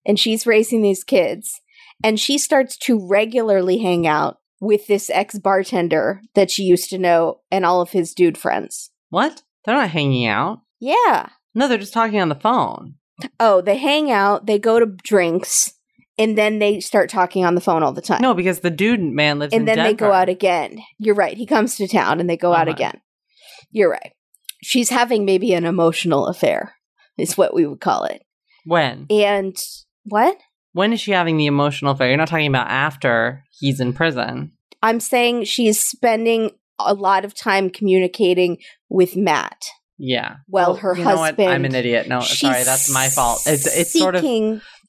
and 0.05 0.19
she's 0.19 0.45
raising 0.45 0.81
these 0.81 1.03
kids. 1.03 1.61
And 2.03 2.19
she 2.19 2.37
starts 2.37 2.77
to 2.79 2.99
regularly 3.07 3.79
hang 3.79 4.05
out 4.05 4.37
with 4.59 4.87
this 4.87 5.09
ex 5.09 5.39
bartender 5.39 6.21
that 6.35 6.51
she 6.51 6.63
used 6.63 6.89
to 6.89 6.97
know 6.97 7.39
and 7.51 7.65
all 7.65 7.81
of 7.81 7.91
his 7.91 8.13
dude 8.13 8.37
friends. 8.37 8.91
what? 9.09 9.43
They're 9.65 9.75
not 9.75 9.91
hanging 9.91 10.25
out. 10.25 10.59
Yeah. 10.81 11.29
No, 11.55 11.69
they're 11.69 11.77
just 11.77 11.93
talking 11.93 12.19
on 12.19 12.27
the 12.27 12.35
phone. 12.35 12.95
Oh, 13.39 13.61
they 13.61 13.77
hang 13.77 14.11
out, 14.11 14.45
they 14.45 14.59
go 14.59 14.79
to 14.79 14.85
drinks, 14.85 15.73
and 16.17 16.37
then 16.37 16.59
they 16.59 16.79
start 16.79 17.09
talking 17.09 17.45
on 17.45 17.55
the 17.55 17.61
phone 17.61 17.83
all 17.83 17.93
the 17.93 18.01
time. 18.01 18.21
No, 18.21 18.33
because 18.33 18.59
the 18.59 18.69
dude 18.69 18.99
man 19.01 19.39
lives 19.39 19.53
in 19.53 19.61
and 19.61 19.67
then 19.67 19.77
they 19.83 19.93
go 19.93 20.11
out 20.11 20.29
again. 20.29 20.79
You're 20.99 21.15
right. 21.15 21.35
He 21.37 21.45
comes 21.45 21.75
to 21.77 21.87
town 21.87 22.19
and 22.19 22.29
they 22.29 22.37
go 22.37 22.53
out 22.53 22.67
Uh-huh. 22.67 22.75
again. 22.75 23.01
You're 23.71 23.89
right. 23.91 24.13
She's 24.61 24.89
having 24.89 25.25
maybe 25.25 25.53
an 25.53 25.65
emotional 25.65 26.27
affair, 26.27 26.75
is 27.17 27.37
what 27.37 27.53
we 27.53 27.65
would 27.65 27.81
call 27.81 28.03
it. 28.05 28.21
When? 28.65 29.07
And 29.09 29.55
what? 30.05 30.37
When 30.73 30.93
is 30.93 31.01
she 31.01 31.11
having 31.11 31.37
the 31.37 31.47
emotional 31.47 31.91
affair? 31.91 32.07
You're 32.07 32.17
not 32.17 32.27
talking 32.29 32.47
about 32.47 32.67
after 32.69 33.43
he's 33.59 33.79
in 33.79 33.93
prison. 33.93 34.53
I'm 34.81 34.99
saying 34.99 35.45
she's 35.45 35.79
spending 35.83 36.51
a 36.79 36.93
lot 36.93 37.25
of 37.25 37.33
time 37.35 37.69
communicating 37.69 38.57
with 38.89 39.15
Matt. 39.15 39.61
Yeah. 39.97 40.37
Well, 40.47 40.75
her 40.77 40.95
you 40.97 41.03
know 41.03 41.15
what? 41.17 41.31
husband- 41.31 41.49
I'm 41.49 41.65
an 41.65 41.75
idiot. 41.75 42.07
No, 42.07 42.21
sorry, 42.21 42.63
that's 42.63 42.91
my 42.93 43.09
fault. 43.09 43.41
It's 43.45 43.67
it's 43.67 43.93
sort 43.97 44.15
of 44.15 44.23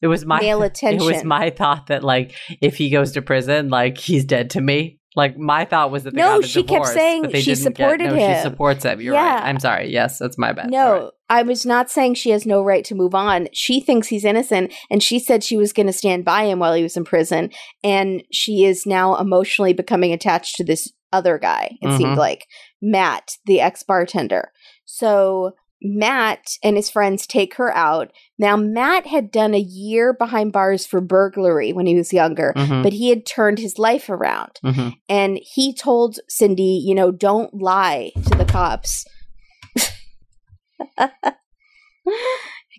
it 0.04 0.08
was 0.08 0.24
my 0.24 0.40
male 0.40 0.62
it 0.82 1.00
was 1.00 1.24
my 1.24 1.50
thought 1.50 1.86
that 1.88 2.04
like 2.04 2.34
if 2.60 2.76
he 2.76 2.90
goes 2.90 3.12
to 3.12 3.22
prison, 3.22 3.70
like 3.70 3.98
he's 3.98 4.24
dead 4.24 4.50
to 4.50 4.60
me. 4.60 5.00
Like 5.16 5.38
my 5.38 5.64
thought 5.64 5.92
was 5.92 6.02
that 6.02 6.14
they 6.14 6.20
No, 6.20 6.40
she 6.40 6.64
kept 6.64 6.88
saying 6.88 7.26
she 7.26 7.30
didn't 7.30 7.44
get- 7.46 7.58
supported 7.58 8.08
no, 8.08 8.14
him. 8.16 8.34
She 8.36 8.42
supports 8.42 8.84
him. 8.84 9.00
You're 9.00 9.14
Yeah. 9.14 9.34
right. 9.36 9.44
I'm 9.44 9.60
sorry. 9.60 9.92
Yes, 9.92 10.18
that's 10.18 10.36
my 10.36 10.52
bad. 10.52 10.70
No, 10.70 10.92
right. 10.92 11.10
I 11.30 11.42
was 11.42 11.64
not 11.64 11.88
saying 11.88 12.14
she 12.14 12.30
has 12.30 12.44
no 12.44 12.62
right 12.64 12.84
to 12.86 12.96
move 12.96 13.14
on. 13.14 13.46
She 13.52 13.80
thinks 13.80 14.08
he's 14.08 14.24
innocent, 14.24 14.72
and 14.90 15.00
she 15.02 15.20
said 15.20 15.44
she 15.44 15.56
was 15.56 15.72
going 15.72 15.86
to 15.86 15.92
stand 15.92 16.24
by 16.24 16.46
him 16.46 16.58
while 16.58 16.74
he 16.74 16.82
was 16.82 16.96
in 16.96 17.04
prison. 17.04 17.50
And 17.84 18.24
she 18.32 18.64
is 18.64 18.86
now 18.86 19.14
emotionally 19.16 19.72
becoming 19.72 20.12
attached 20.12 20.56
to 20.56 20.64
this 20.64 20.92
other 21.12 21.38
guy, 21.38 21.76
it 21.80 21.96
seemed 21.96 22.16
Mhm. 22.16 22.26
like 22.26 22.44
Matt, 22.82 23.36
the 23.46 23.60
ex 23.60 23.84
bartender. 23.84 24.50
So 24.84 25.52
Matt 25.86 26.56
and 26.62 26.76
his 26.76 26.88
friends 26.88 27.26
take 27.26 27.54
her 27.56 27.70
out. 27.76 28.10
Now, 28.38 28.56
Matt 28.56 29.06
had 29.06 29.30
done 29.30 29.52
a 29.54 29.58
year 29.60 30.14
behind 30.14 30.50
bars 30.52 30.86
for 30.86 31.00
burglary 31.02 31.72
when 31.74 31.84
he 31.86 31.94
was 31.94 32.10
younger, 32.12 32.54
Mhm, 32.56 32.82
but 32.82 32.94
he 32.94 33.10
had 33.10 33.26
turned 33.26 33.58
his 33.58 33.78
life 33.78 34.08
around. 34.08 34.58
mhm. 34.64 34.94
And 35.10 35.38
he 35.42 35.74
told 35.74 36.18
Cindy, 36.28 36.82
you 36.84 36.94
know, 36.94 37.10
don't 37.10 37.52
lie 37.54 38.12
to 38.30 38.38
the 38.38 38.46
cops. 38.46 39.04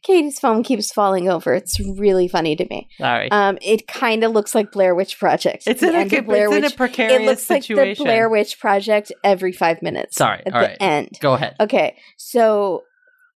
Katie's 0.03 0.39
phone 0.39 0.61
keeps 0.61 0.91
falling 0.91 1.29
over. 1.29 1.53
It's 1.55 1.79
really 1.79 2.27
funny 2.27 2.55
to 2.55 2.67
me. 2.69 2.87
Sorry. 2.99 3.31
Um, 3.31 3.57
it 3.61 3.87
kind 3.87 4.23
of 4.23 4.33
looks 4.33 4.53
like 4.53 4.71
Blair 4.71 4.93
Witch 4.93 5.17
Project. 5.17 5.63
it's 5.65 5.81
in, 5.81 5.95
a, 5.95 5.97
end 5.97 6.13
of 6.13 6.19
it's 6.19 6.25
Blair 6.27 6.45
in 6.51 6.63
a 6.63 6.67
Witch. 6.67 6.77
precarious 6.77 7.21
It 7.21 7.25
looks 7.25 7.41
situation. 7.43 7.77
like 7.89 7.97
the 7.97 8.03
Blair 8.03 8.29
Witch 8.29 8.59
Project 8.59 9.11
every 9.23 9.51
five 9.51 9.81
minutes. 9.81 10.15
Sorry. 10.17 10.43
at 10.45 10.53
All 10.53 10.61
the 10.61 10.67
right. 10.67 10.77
end. 10.79 11.17
Go 11.21 11.33
ahead. 11.33 11.55
Okay, 11.59 11.97
so 12.17 12.83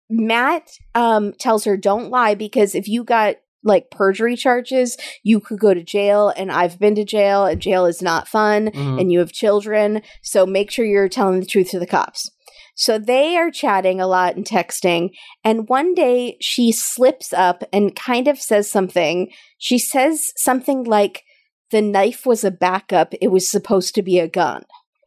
Matt 0.08 0.70
um, 0.94 1.32
tells 1.38 1.64
her, 1.64 1.76
"Don't 1.76 2.10
lie 2.10 2.34
because 2.34 2.74
if 2.74 2.88
you 2.88 3.04
got 3.04 3.36
like 3.64 3.90
perjury 3.90 4.36
charges, 4.36 4.96
you 5.24 5.40
could 5.40 5.58
go 5.58 5.74
to 5.74 5.82
jail. 5.82 6.32
And 6.36 6.52
I've 6.52 6.78
been 6.78 6.94
to 6.94 7.04
jail, 7.04 7.44
and 7.46 7.60
jail 7.60 7.84
is 7.86 8.00
not 8.00 8.28
fun. 8.28 8.70
Mhm. 8.70 9.00
And 9.00 9.10
you 9.10 9.18
have 9.18 9.32
children, 9.32 10.02
so 10.22 10.46
make 10.46 10.70
sure 10.70 10.84
you're 10.84 11.08
telling 11.08 11.40
the 11.40 11.46
truth 11.46 11.70
to 11.70 11.78
the 11.78 11.86
cops." 11.86 12.30
So 12.78 12.98
they 12.98 13.36
are 13.36 13.50
chatting 13.50 14.00
a 14.00 14.06
lot 14.06 14.36
and 14.36 14.44
texting. 14.44 15.10
And 15.42 15.68
one 15.68 15.94
day 15.94 16.36
she 16.40 16.72
slips 16.72 17.32
up 17.32 17.64
and 17.72 17.96
kind 17.96 18.28
of 18.28 18.38
says 18.38 18.70
something. 18.70 19.30
She 19.56 19.78
says 19.78 20.30
something 20.36 20.84
like, 20.84 21.22
the 21.70 21.80
knife 21.80 22.26
was 22.26 22.44
a 22.44 22.50
backup. 22.50 23.14
It 23.20 23.28
was 23.28 23.50
supposed 23.50 23.94
to 23.94 24.02
be 24.02 24.18
a 24.18 24.28
gun, 24.28 24.64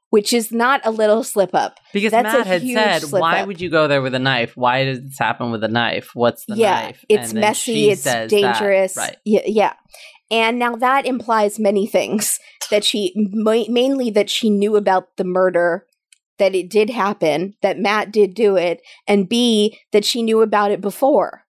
which 0.10 0.34
is 0.34 0.52
not 0.52 0.82
a 0.84 0.92
little 0.92 1.24
slip 1.24 1.54
up. 1.54 1.80
Because 1.94 2.12
That's 2.12 2.34
Matt 2.34 2.48
had 2.48 2.62
said, 2.62 3.12
"Why 3.12 3.42
up. 3.42 3.48
would 3.48 3.62
you 3.62 3.70
go 3.70 3.88
there 3.88 4.02
with 4.02 4.16
a 4.16 4.20
knife? 4.20 4.56
Why 4.56 4.86
does 4.86 5.02
this 5.02 5.20
happen 5.20 5.52
with 5.52 5.64
a 5.64 5.68
knife? 5.68 6.12
What's 6.14 6.46
the 6.46 6.56
yeah, 6.56 6.82
knife?" 6.82 7.06
it's 7.10 7.32
And 7.32 7.40
messy. 7.40 7.90
It's 7.90 8.02
says 8.02 8.30
that. 8.30 8.30
dangerous. 8.30 8.98
Right. 8.98 9.18
Yeah, 9.26 9.42
yeah. 9.46 9.74
And 10.32 10.60
now 10.60 10.76
that 10.76 11.06
implies 11.06 11.60
many 11.60 11.88
things 11.88 12.40
that 12.70 12.84
she, 12.84 13.14
ma- 13.16 13.66
mainly 13.68 14.12
that 14.12 14.30
she 14.30 14.50
knew 14.52 14.76
about 14.76 15.18
the 15.18 15.24
murder, 15.24 15.88
that 16.38 16.54
it 16.54 16.70
did 16.70 16.92
happen, 16.92 17.56
that 17.62 17.80
Matt 17.80 18.12
did 18.12 18.36
do 18.36 18.56
it, 18.56 18.82
and 19.08 19.28
B, 19.28 19.80
that 19.92 20.06
she 20.06 20.22
knew 20.22 20.42
about 20.42 20.72
it 20.72 20.82
before 20.82 21.46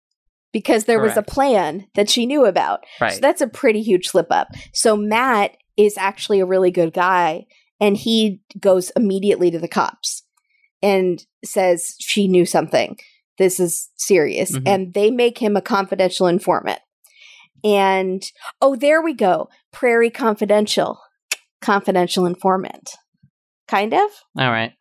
because 0.53 0.85
there 0.85 1.01
was 1.01 1.17
a 1.17 1.23
plan 1.23 1.87
that 1.95 2.11
she 2.11 2.27
knew 2.27 2.45
about. 2.45 2.81
Right. 3.01 3.13
So 3.13 3.21
that's 3.21 3.41
a 3.41 3.47
pretty 3.47 3.83
huge 3.83 4.09
slip 4.09 4.27
up. 4.31 4.49
So 4.73 4.97
Matt 4.97 5.57
is 5.77 5.97
actually 5.97 6.41
a 6.41 6.47
really 6.47 6.71
good 6.71 6.93
guy, 6.93 7.47
and 7.81 7.97
he 7.97 8.41
goes 8.59 8.91
immediately 8.97 9.51
to 9.51 9.59
the 9.59 9.69
cops 9.69 10.23
and 10.83 11.25
says 11.45 11.95
she 11.99 12.29
knew 12.29 12.45
something. 12.45 12.99
This 13.39 13.59
is 13.59 13.89
serious. 13.97 14.53
Mhm. 14.53 14.63
And 14.67 14.95
they 14.95 15.11
make 15.11 15.39
him 15.39 15.57
a 15.57 15.63
confidential 15.63 16.27
informant. 16.27 16.81
And 17.65 18.23
oh, 18.61 18.77
there 18.77 19.03
we 19.03 19.15
go. 19.15 19.49
Prairie 19.73 20.11
Confidential. 20.11 21.01
Confidential 21.61 22.27
informant. 22.27 22.91
Kind 23.69 23.95
of? 23.95 24.11
All 24.39 24.51
right. 24.51 24.73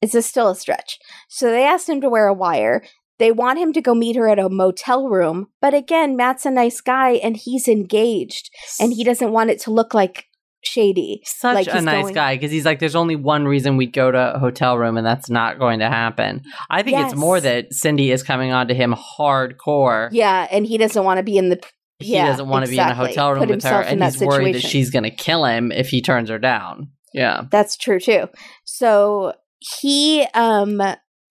It's 0.00 0.14
a, 0.14 0.22
still 0.22 0.50
a 0.50 0.56
stretch. 0.56 0.98
So 1.28 1.50
they 1.50 1.64
asked 1.64 1.88
him 1.88 2.00
to 2.00 2.08
wear 2.08 2.26
a 2.26 2.34
wire. 2.34 2.82
They 3.18 3.30
want 3.30 3.58
him 3.58 3.72
to 3.74 3.80
go 3.80 3.94
meet 3.94 4.16
her 4.16 4.28
at 4.28 4.38
a 4.38 4.48
motel 4.48 5.08
room. 5.08 5.48
But 5.60 5.74
again, 5.74 6.16
Matt's 6.16 6.46
a 6.46 6.50
nice 6.50 6.80
guy 6.80 7.12
and 7.12 7.36
he's 7.36 7.68
engaged 7.68 8.50
and 8.80 8.92
he 8.92 9.04
doesn't 9.04 9.32
want 9.32 9.50
it 9.50 9.60
to 9.60 9.70
look 9.70 9.94
like 9.94 10.26
shady. 10.62 11.22
Such 11.24 11.54
like 11.54 11.66
a 11.68 11.80
nice 11.80 12.04
going- 12.04 12.14
guy 12.14 12.36
because 12.36 12.50
he's 12.50 12.64
like, 12.64 12.78
there's 12.78 12.96
only 12.96 13.16
one 13.16 13.46
reason 13.46 13.76
we'd 13.76 13.92
go 13.92 14.10
to 14.10 14.36
a 14.36 14.38
hotel 14.38 14.78
room, 14.78 14.96
and 14.96 15.06
that's 15.06 15.28
not 15.28 15.58
going 15.58 15.80
to 15.80 15.88
happen. 15.88 16.42
I 16.70 16.82
think 16.82 16.98
it's 16.98 17.14
more 17.14 17.40
that 17.40 17.72
Cindy 17.72 18.10
is 18.10 18.22
coming 18.22 18.52
on 18.52 18.68
to 18.68 18.74
him 18.74 18.94
hardcore. 18.94 20.08
Yeah, 20.12 20.46
and 20.50 20.66
he 20.66 20.78
doesn't 20.78 21.04
want 21.04 21.18
to 21.18 21.22
be 21.22 21.36
in 21.36 21.48
the. 21.48 21.60
he 21.98 22.14
yeah, 22.14 22.26
doesn't 22.26 22.48
want 22.48 22.64
to 22.64 22.70
be 22.70 22.78
in 22.78 22.88
a 22.88 22.94
hotel 22.94 23.30
room 23.30 23.40
Put 23.40 23.48
with 23.50 23.64
her, 23.64 23.82
and 23.82 24.02
he's 24.02 24.20
worried 24.20 24.54
that 24.54 24.62
she's 24.62 24.90
going 24.90 25.04
to 25.04 25.10
kill 25.10 25.44
him 25.44 25.72
if 25.72 25.88
he 25.88 26.00
turns 26.00 26.28
her 26.28 26.38
down. 26.38 26.88
Yeah. 27.12 27.42
That's 27.50 27.76
true 27.76 28.00
too. 28.00 28.28
So 28.64 29.34
he 29.80 30.26
um 30.34 30.80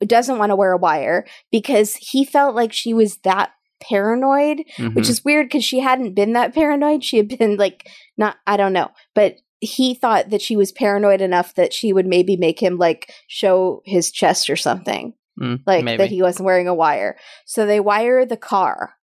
doesn't 0.05 0.37
want 0.37 0.51
to 0.51 0.55
wear 0.55 0.71
a 0.71 0.77
wire 0.77 1.25
because 1.51 1.95
he 1.95 2.23
felt 2.23 2.55
like 2.55 2.73
she 2.73 2.93
was 2.93 3.17
that 3.17 3.51
paranoid, 3.81 4.59
which 4.93 5.05
Mhm. 5.05 5.09
is 5.09 5.25
weird 5.25 5.47
because 5.47 5.63
she 5.65 5.79
hadn't 5.79 6.13
been 6.13 6.33
that 6.33 6.53
paranoid. 6.53 7.03
She 7.03 7.17
had 7.17 7.37
been 7.37 7.57
like 7.57 7.87
not 8.17 8.37
I 8.47 8.57
don't 8.57 8.73
know, 8.73 8.89
but 9.15 9.37
he 9.59 9.93
thought 9.93 10.29
that 10.31 10.41
she 10.41 10.55
was 10.55 10.71
paranoid 10.71 11.21
enough 11.21 11.53
that 11.55 11.73
she 11.73 11.93
would 11.93 12.05
maybe 12.07 12.35
make 12.37 12.59
him 12.61 12.77
like 12.77 13.13
show 13.27 13.81
his 13.85 14.11
chest 14.11 14.49
or 14.49 14.55
something, 14.55 15.13
Mm, 15.39 15.59
like 15.67 15.83
maybe. 15.83 15.97
that 15.97 16.09
he 16.09 16.21
wasn't 16.21 16.45
wearing 16.45 16.67
a 16.67 16.73
wire. 16.73 17.15
So 17.45 17.65
they 17.65 17.79
wire 17.79 18.25
the 18.25 18.37
car 18.37 18.95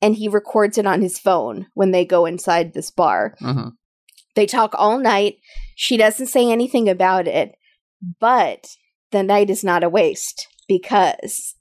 and 0.00 0.14
he 0.14 0.28
records 0.28 0.78
it 0.78 0.86
on 0.86 1.02
his 1.02 1.18
phone 1.18 1.66
when 1.74 1.90
they 1.90 2.04
go 2.06 2.24
inside 2.24 2.72
this 2.72 2.90
bar. 2.90 3.34
Mhm. 3.42 3.72
They 4.34 4.46
talk 4.46 4.72
all 4.76 4.98
night. 4.98 5.36
She 5.74 5.96
doesn't 5.96 6.28
say 6.28 6.50
anything 6.50 6.88
about 6.88 7.26
it, 7.28 7.56
but 8.20 8.76
the 9.10 9.22
night 9.22 9.50
is 9.50 9.64
not 9.64 9.82
a 9.84 9.88
waste 9.88 10.46
because 10.68 11.54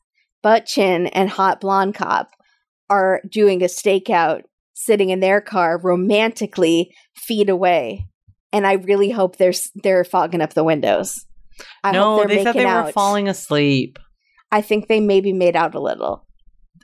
Butt 0.44 0.66
Chin 0.68 1.08
and 1.08 1.30
Hot 1.32 1.60
Blonde 1.60 1.96
Cop 1.96 2.30
are 2.90 3.22
doing 3.30 3.62
a 3.62 3.66
stakeout 3.66 4.44
sitting 4.74 5.10
in 5.10 5.20
their 5.20 5.42
car 5.42 5.80
romantically 5.82 6.94
feet 7.16 7.50
away. 7.50 8.08
And 8.54 8.66
I 8.66 8.74
really 8.74 9.10
hope 9.10 9.38
they're 9.38 9.54
they're 9.84 10.04
fogging 10.04 10.42
up 10.42 10.54
the 10.54 10.64
windows. 10.64 11.26
I 11.84 11.92
no, 11.92 12.26
they 12.26 12.44
said 12.44 12.54
they 12.54 12.66
out. 12.66 12.86
were 12.86 12.92
falling 12.92 13.28
asleep. 13.28 14.00
I 14.52 14.62
think 14.62 14.88
they 14.88 15.00
maybe 15.00 15.34
made 15.34 15.56
out 15.56 15.76
a 15.76 15.82
little. 15.82 16.26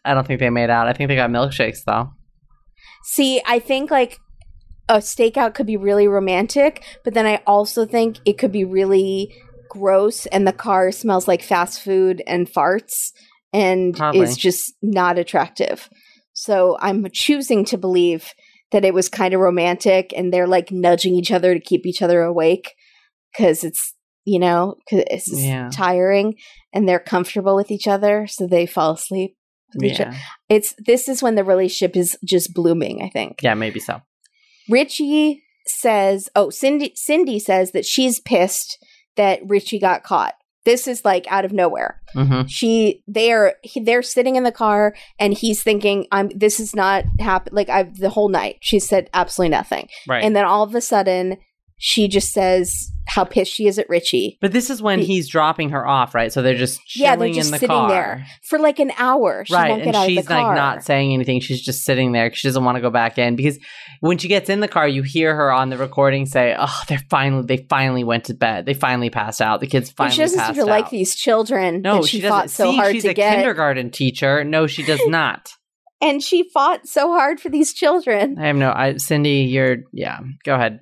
I 0.04 0.14
don't 0.14 0.28
think 0.28 0.40
they 0.40 0.50
made 0.50 0.70
out. 0.70 0.88
I 0.88 0.94
think 0.94 1.08
they 1.08 1.16
got 1.16 1.30
milkshakes 1.30 1.84
though. 1.86 2.12
See, 3.06 3.42
I 3.46 3.60
think 3.60 3.92
like 3.92 4.18
a 4.90 4.98
stakeout 4.98 5.54
could 5.54 5.68
be 5.68 5.78
really 5.78 6.08
romantic, 6.08 6.84
but 7.04 7.14
then 7.14 7.26
I 7.26 7.42
also 7.48 7.86
think 7.86 8.18
it 8.26 8.38
could 8.38 8.52
be 8.52 8.66
really 8.66 9.34
gross 9.70 10.26
and 10.28 10.46
the 10.46 10.54
car 10.54 10.92
smells 10.92 11.28
like 11.28 11.42
fast 11.42 11.82
food 11.82 12.22
and 12.28 12.52
farts 12.52 13.12
and 13.54 13.96
Probably. 13.96 14.22
is 14.22 14.36
just 14.38 14.74
not 14.82 15.18
attractive. 15.20 15.90
So 16.34 16.78
I'm 16.82 17.06
choosing 17.14 17.64
to 17.66 17.78
believe 17.78 18.34
that 18.72 18.84
it 18.84 18.94
was 18.94 19.08
kind 19.08 19.34
of 19.36 19.40
romantic 19.40 20.12
and 20.18 20.34
they're 20.34 20.48
like 20.48 20.72
nudging 20.72 21.14
each 21.14 21.32
other 21.32 21.54
to 21.54 21.60
keep 21.60 21.86
each 21.86 22.02
other 22.02 22.24
awake 22.24 22.74
because 23.32 23.64
it's, 23.64 23.94
you 24.26 24.40
know, 24.40 24.76
cause 24.90 25.04
it's 25.12 25.32
Yeah. 25.32 25.70
tiring 25.72 26.36
and 26.74 26.90
they're 26.90 27.00
comfortable 27.00 27.56
with 27.56 27.70
each 27.70 27.88
other. 27.88 28.26
So 28.28 28.48
they 28.48 28.66
fall 28.66 28.94
asleep. 28.94 29.36
Yeah. 29.76 30.16
It's 30.50 30.74
this 30.86 31.08
is 31.08 31.22
when 31.24 31.36
the 31.36 31.44
relationship 31.44 31.96
is 31.96 32.18
just 32.26 32.54
blooming, 32.54 33.02
I 33.04 33.10
think. 33.10 33.40
yeah, 33.44 33.54
maybe 33.56 33.80
so. 33.80 34.02
Richie 34.70 35.44
says, 35.68 36.30
"Oh, 36.36 36.50
Cindy 36.50 36.94
Cindy 36.96 37.40
says 37.40 37.72
that 37.72 37.86
she's 37.86 38.20
pissed 38.20 38.78
that 39.18 39.40
Richie 39.46 39.80
got 39.80 40.04
caught." 40.04 40.36
This 40.66 40.88
is 40.88 41.04
like 41.04 41.26
out 41.30 41.46
of 41.46 41.52
nowhere. 41.52 42.02
hmm 42.14 42.44
She 42.48 43.04
they're 43.08 43.56
he, 43.64 43.82
they're 43.82 44.02
sitting 44.02 44.36
in 44.36 44.44
the 44.44 44.52
car 44.52 44.96
and 45.20 45.34
he's 45.34 45.64
thinking, 45.64 46.08
"I'm 46.12 46.30
this 46.30 46.60
is 46.60 46.76
not 46.76 47.06
happen 47.20 47.54
like 47.56 47.70
I've 47.70 47.98
the 47.98 48.10
whole 48.10 48.30
night." 48.30 48.58
She 48.62 48.80
said 48.80 49.10
absolutely 49.14 49.50
nothing. 49.50 49.90
Right. 50.08 50.24
And 50.24 50.36
then 50.36 50.46
all 50.46 50.64
of 50.64 50.76
a 50.76 50.82
sudden, 50.82 51.38
she 51.86 52.08
just 52.08 52.32
says 52.32 52.90
how 53.06 53.26
pissed 53.26 53.52
she 53.52 53.68
is 53.68 53.78
at 53.78 53.90
Richie. 53.90 54.38
but 54.40 54.54
this 54.54 54.70
is 54.70 54.82
when 54.82 55.00
he's 55.00 55.28
dropping 55.28 55.72
her 55.72 55.86
off, 55.86 56.16
right? 56.16 56.32
So 56.32 56.42
they're 56.42 56.56
just 56.56 56.80
chilling 56.88 57.04
Yeah, 57.06 57.16
they're 57.18 57.34
just 57.34 57.48
in 57.50 57.52
the 57.52 57.58
sitting 57.60 57.76
car. 57.76 57.90
there 57.90 58.26
for 58.48 58.58
like 58.58 58.80
an 58.80 58.94
hour. 58.98 59.44
She 59.46 59.54
right, 59.54 59.70
won't 59.72 59.82
get 59.84 59.88
and 59.88 59.96
out 59.98 60.08
she's 60.08 60.20
of 60.20 60.24
the 60.24 60.30
car. 60.34 60.48
like 60.48 60.56
not 60.56 60.84
saying 60.86 61.12
anything. 61.14 61.42
She's 61.42 61.62
just 61.62 61.84
sitting 61.84 62.14
there. 62.14 62.34
She 62.34 62.48
doesn't 62.48 62.64
want 62.64 62.78
to 62.78 62.82
go 62.82 62.90
back 62.90 63.18
in 63.18 63.36
because 63.36 63.60
when 64.00 64.18
she 64.18 64.30
gets 64.30 64.50
in 64.50 64.62
the 64.62 64.70
car, 64.70 64.88
you 64.88 65.04
hear 65.04 65.36
her 65.36 65.52
on 65.52 65.70
the 65.70 65.78
recording 65.78 66.26
say, 66.26 66.56
"Oh, 66.58 66.82
they're 66.88 67.02
finally 67.10 67.46
they 67.46 67.58
finally 67.70 68.06
went 68.06 68.24
to 68.26 68.34
bed. 68.34 68.66
They 68.66 68.74
finally 68.74 69.10
passed 69.10 69.42
out. 69.42 69.60
The 69.60 69.68
kids 69.68 69.90
And 69.90 69.98
finally 69.98 70.16
she 70.16 70.22
doesn't 70.22 70.40
passed 70.40 70.56
seem 70.56 70.64
to 70.66 70.72
like 70.72 70.90
these 70.90 71.14
children 71.16 71.82
no, 71.82 71.98
that 71.98 72.08
she, 72.08 72.18
she, 72.18 72.22
doesn't. 72.22 72.38
fought 72.40 72.50
so 72.52 72.72
See, 72.72 72.78
hard 72.78 72.94
she's 72.94 73.04
to 73.04 73.10
a 73.10 73.14
get. 73.14 73.36
kindergarten 73.36 73.92
teacher. 73.92 74.46
No, 74.46 74.66
she 74.68 74.82
does 74.84 75.02
not. 75.08 75.52
and 76.02 76.24
she 76.24 76.50
fought 76.54 76.88
so 76.88 77.12
hard 77.12 77.42
for 77.42 77.50
these 77.50 77.74
children. 77.74 78.38
I 78.40 78.48
have 78.48 78.56
no. 78.56 78.72
I, 78.72 78.96
Cindy, 78.96 79.42
you're 79.42 79.80
yeah. 79.92 80.20
Go 80.46 80.56
ahead. 80.56 80.80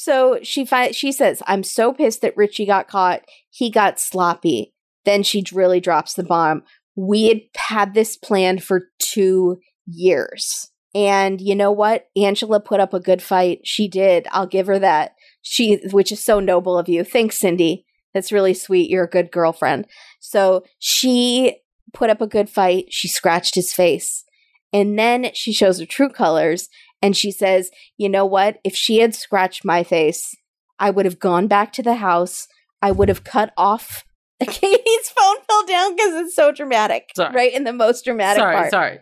So 0.00 0.38
she 0.44 0.64
fi- 0.64 0.92
she 0.92 1.10
says, 1.10 1.42
"I'm 1.48 1.64
so 1.64 1.92
pissed 1.92 2.20
that 2.20 2.36
Richie 2.36 2.66
got 2.66 2.86
caught. 2.86 3.24
He 3.50 3.68
got 3.68 3.98
sloppy." 3.98 4.72
Then 5.04 5.24
she 5.24 5.42
really 5.52 5.80
drops 5.80 6.14
the 6.14 6.22
bomb. 6.22 6.62
We 6.94 7.26
had 7.26 7.40
had 7.56 7.94
this 7.94 8.16
planned 8.16 8.62
for 8.62 8.90
2 9.00 9.58
years. 9.88 10.70
And 10.94 11.40
you 11.40 11.56
know 11.56 11.72
what? 11.72 12.06
Angela 12.16 12.60
put 12.60 12.78
up 12.78 12.94
a 12.94 13.00
good 13.00 13.20
fight. 13.20 13.62
She 13.64 13.88
did. 13.88 14.28
I'll 14.30 14.46
give 14.46 14.68
her 14.68 14.78
that. 14.78 15.16
She 15.42 15.80
which 15.90 16.12
is 16.12 16.22
so 16.22 16.38
noble 16.38 16.78
of 16.78 16.88
you. 16.88 17.02
Thanks, 17.02 17.36
Cindy. 17.36 17.84
That's 18.14 18.30
really 18.30 18.54
sweet. 18.54 18.88
You're 18.88 19.04
a 19.04 19.10
good 19.10 19.32
girlfriend. 19.32 19.88
So 20.20 20.62
she 20.78 21.56
put 21.92 22.08
up 22.08 22.20
a 22.20 22.28
good 22.28 22.48
fight. 22.48 22.86
She 22.90 23.08
scratched 23.08 23.56
his 23.56 23.72
face. 23.72 24.24
And 24.72 24.96
then 24.96 25.30
she 25.34 25.52
shows 25.52 25.80
her 25.80 25.86
true 25.86 26.08
colors 26.08 26.68
and 27.02 27.16
she 27.16 27.30
says, 27.30 27.70
You 27.96 28.08
know 28.08 28.26
what? 28.26 28.58
If 28.64 28.74
she 28.74 28.98
had 28.98 29.14
scratched 29.14 29.64
my 29.64 29.82
face, 29.82 30.36
I 30.78 30.90
would 30.90 31.04
have 31.04 31.18
gone 31.18 31.46
back 31.46 31.72
to 31.74 31.82
the 31.82 31.96
house. 31.96 32.46
I 32.80 32.92
would 32.92 33.08
have 33.08 33.24
cut 33.24 33.52
off. 33.56 34.04
Katie's 34.40 35.08
phone 35.08 35.36
fell 35.48 35.66
down 35.66 35.96
because 35.96 36.14
it's 36.14 36.36
so 36.36 36.52
dramatic. 36.52 37.10
Sorry. 37.16 37.34
Right 37.34 37.52
in 37.52 37.64
the 37.64 37.72
most 37.72 38.04
dramatic 38.04 38.40
part. 38.40 38.52
sorry, 38.52 38.56
part. 38.56 38.70
sorry. 38.70 38.98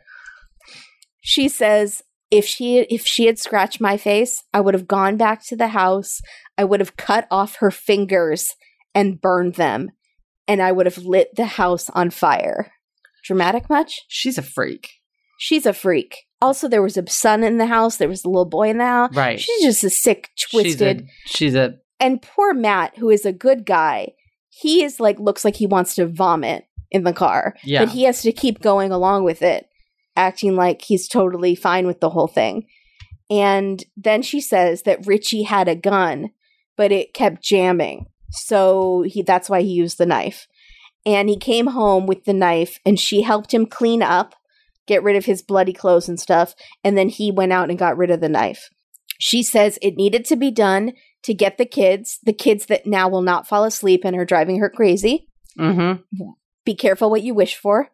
She 1.21 1.49
says, 1.49 2.03
if 2.31 2.45
she 2.45 2.79
if 2.79 3.07
she 3.07 3.27
had 3.27 3.39
scratched 3.39 3.81
my 3.81 3.97
face, 3.97 4.43
I 4.53 4.61
would 4.61 4.75
have 4.75 4.89
gone 4.89 5.17
back 5.17 5.45
to 5.47 5.57
the 5.57 5.69
house. 5.69 6.21
I 6.59 6.65
would 6.65 6.81
have 6.81 6.97
cut 6.97 7.27
off 7.31 7.57
her 7.57 7.71
fingers 7.71 8.49
and 8.95 9.21
burned 9.21 9.55
them, 9.55 9.91
and 10.49 10.63
I 10.63 10.73
would 10.73 10.87
have 10.87 10.99
lit 10.99 11.37
the 11.37 11.47
house 11.47 11.91
on 11.91 12.11
fire. 12.11 12.73
Dramatic 13.25 13.69
much? 13.69 14.03
She's 14.09 14.39
a 14.39 14.43
freak. 14.43 14.91
She's 15.39 15.67
a 15.67 15.73
freak. 15.73 16.26
Also, 16.43 16.69
there 16.69 16.83
was 16.83 16.97
a 16.97 17.09
son 17.09 17.43
in 17.43 17.59
the 17.59 17.67
house. 17.67 17.97
There 17.97 18.09
was 18.09 18.25
a 18.25 18.29
little 18.29 18.45
boy 18.45 18.69
in 18.69 18.79
the 18.79 18.85
house. 18.85 19.15
Right. 19.15 19.41
She's 19.41 19.63
just 19.63 19.85
a 19.85 19.91
sick, 19.91 20.31
twisted. 20.51 21.09
She's 21.25 21.31
a. 21.33 21.37
She's 21.37 21.55
a 21.55 21.79
and 21.99 22.21
poor 22.21 22.53
Matt, 22.53 22.99
who 22.99 23.11
is 23.11 23.25
a 23.25 23.33
good 23.33 23.65
guy, 23.65 24.13
he 24.49 24.83
is 24.83 25.01
like 25.01 25.19
looks 25.19 25.45
like 25.45 25.57
he 25.57 25.67
wants 25.67 25.95
to 25.95 26.07
vomit 26.07 26.67
in 26.91 27.05
the 27.05 27.13
car. 27.13 27.55
Yeah. 27.65 27.85
But 27.85 27.93
he 27.93 28.05
has 28.05 28.23
to 28.23 28.33
keep 28.33 28.61
going 28.61 28.93
along 28.93 29.25
with 29.25 29.43
it, 29.43 29.69
acting 30.17 30.57
like 30.57 30.83
he's 30.83 31.09
totally 31.09 31.55
fine 31.55 31.87
with 31.87 32.01
the 32.01 32.11
whole 32.11 32.29
thing. 32.29 32.67
And 33.29 33.85
then 33.97 34.23
she 34.23 34.41
says 34.41 34.83
that 34.83 35.07
Richie 35.07 35.43
had 35.43 35.69
a 35.69 35.75
gun, 35.75 36.31
but 36.77 36.93
it 36.93 37.15
kept 37.15 37.43
jamming. 37.43 38.07
So 38.31 39.05
he 39.07 39.23
that's 39.23 39.51
why 39.51 39.63
he 39.63 39.69
used 39.69 39.99
the 39.99 40.07
knife. 40.07 40.47
And 41.05 41.29
he 41.29 41.37
came 41.37 41.69
home 41.69 42.07
with 42.07 42.25
the 42.25 42.33
knife 42.33 42.79
and 42.85 42.99
she 42.99 43.23
helped 43.23 43.55
him 43.55 43.67
clean 43.67 44.03
up, 44.03 44.35
get 44.87 45.03
rid 45.03 45.17
of 45.17 45.25
his 45.25 45.43
bloody 45.43 45.73
clothes 45.73 46.09
and 46.09 46.19
stuff, 46.19 46.55
and 46.85 46.97
then 46.97 47.09
he 47.09 47.31
went 47.31 47.53
out 47.53 47.71
and 47.71 47.79
got 47.79 47.97
rid 47.97 48.11
of 48.11 48.21
the 48.21 48.29
knife. 48.29 48.69
She 49.19 49.43
says 49.43 49.79
it 49.83 49.97
needed 49.97 50.25
to 50.27 50.37
be 50.37 50.51
done 50.51 50.93
to 51.23 51.35
get 51.35 51.59
the 51.59 51.67
kids, 51.67 52.19
the 52.23 52.33
kids 52.33 52.67
that 52.67 52.87
now 52.87 53.09
will 53.09 53.23
not 53.23 53.49
fall 53.49 53.65
asleep 53.65 54.03
and 54.05 54.17
are 54.17 54.25
driving 54.25 54.61
her 54.61 54.71
crazy. 54.71 55.29
mm-hmm. 55.59 56.25
Be 56.65 56.75
careful 56.75 57.11
what 57.11 57.23
you 57.23 57.33
wish 57.35 57.57
for. 57.57 57.89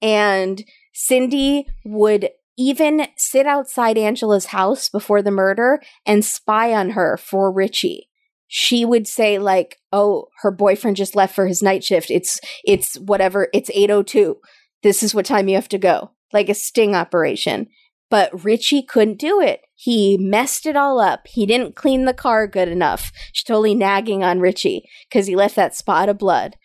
And 0.00 0.64
Cindy 0.92 1.66
would 1.84 2.30
even 2.58 3.06
sit 3.16 3.46
outside 3.46 3.96
Angela's 3.96 4.46
house 4.46 4.88
before 4.88 5.22
the 5.22 5.30
murder 5.30 5.80
and 6.04 6.24
spy 6.24 6.72
on 6.74 6.90
her 6.90 7.16
for 7.16 7.50
Richie. 7.52 8.08
She 8.46 8.84
would 8.84 9.06
say 9.06 9.38
like, 9.38 9.78
"Oh, 9.92 10.26
her 10.42 10.50
boyfriend 10.50 10.96
just 10.96 11.16
left 11.16 11.34
for 11.34 11.46
his 11.46 11.62
night 11.62 11.82
shift. 11.82 12.10
It's 12.10 12.38
it's 12.64 12.98
whatever. 12.98 13.48
It's 13.54 13.70
8:02. 13.70 14.34
This 14.82 15.02
is 15.02 15.14
what 15.14 15.26
time 15.26 15.48
you 15.48 15.54
have 15.54 15.68
to 15.70 15.78
go." 15.78 16.10
Like 16.32 16.48
a 16.48 16.54
sting 16.54 16.94
operation. 16.94 17.68
But 18.10 18.44
Richie 18.44 18.82
couldn't 18.82 19.18
do 19.18 19.40
it. 19.40 19.62
He 19.74 20.18
messed 20.18 20.66
it 20.66 20.76
all 20.76 21.00
up. 21.00 21.26
He 21.26 21.46
didn't 21.46 21.76
clean 21.76 22.04
the 22.04 22.12
car 22.12 22.46
good 22.46 22.68
enough. 22.68 23.10
She's 23.32 23.44
totally 23.44 23.74
nagging 23.74 24.22
on 24.22 24.38
Richie 24.40 24.86
because 25.08 25.26
he 25.26 25.34
left 25.34 25.56
that 25.56 25.74
spot 25.74 26.10
of 26.10 26.18
blood. 26.18 26.56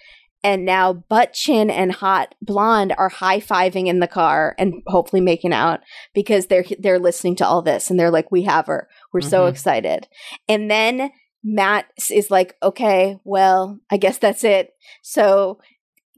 And 0.44 0.66
now 0.66 0.94
Butt 0.94 1.34
Chin 1.34 1.70
and 1.70 1.94
Hot 1.94 2.36
Blonde 2.42 2.94
are 2.98 3.10
high 3.10 3.40
fiving 3.40 3.88
in 3.88 4.00
the 4.00 4.08
car 4.08 4.56
and 4.60 4.76
hopefully 4.88 5.22
making 5.22 5.54
out 5.54 5.80
because 6.14 6.48
they're 6.48 6.66
they're 6.80 7.00
listening 7.00 7.36
to 7.38 7.48
all 7.48 7.62
this 7.62 7.90
and 7.90 8.00
they're 8.00 8.12
like, 8.12 8.32
"We 8.32 8.44
have 8.44 8.68
her. 8.68 8.88
We're 9.14 9.22
so 9.22 9.46
Mhm. 9.46 9.50
excited." 9.50 10.08
And 10.48 10.70
then 10.70 11.12
Matt 11.44 11.86
is 12.12 12.30
like, 12.30 12.56
"Okay, 12.62 13.18
well, 13.24 13.80
I 13.90 13.98
guess 13.98 14.18
that's 14.18 14.44
it." 14.44 14.72
So 15.02 15.60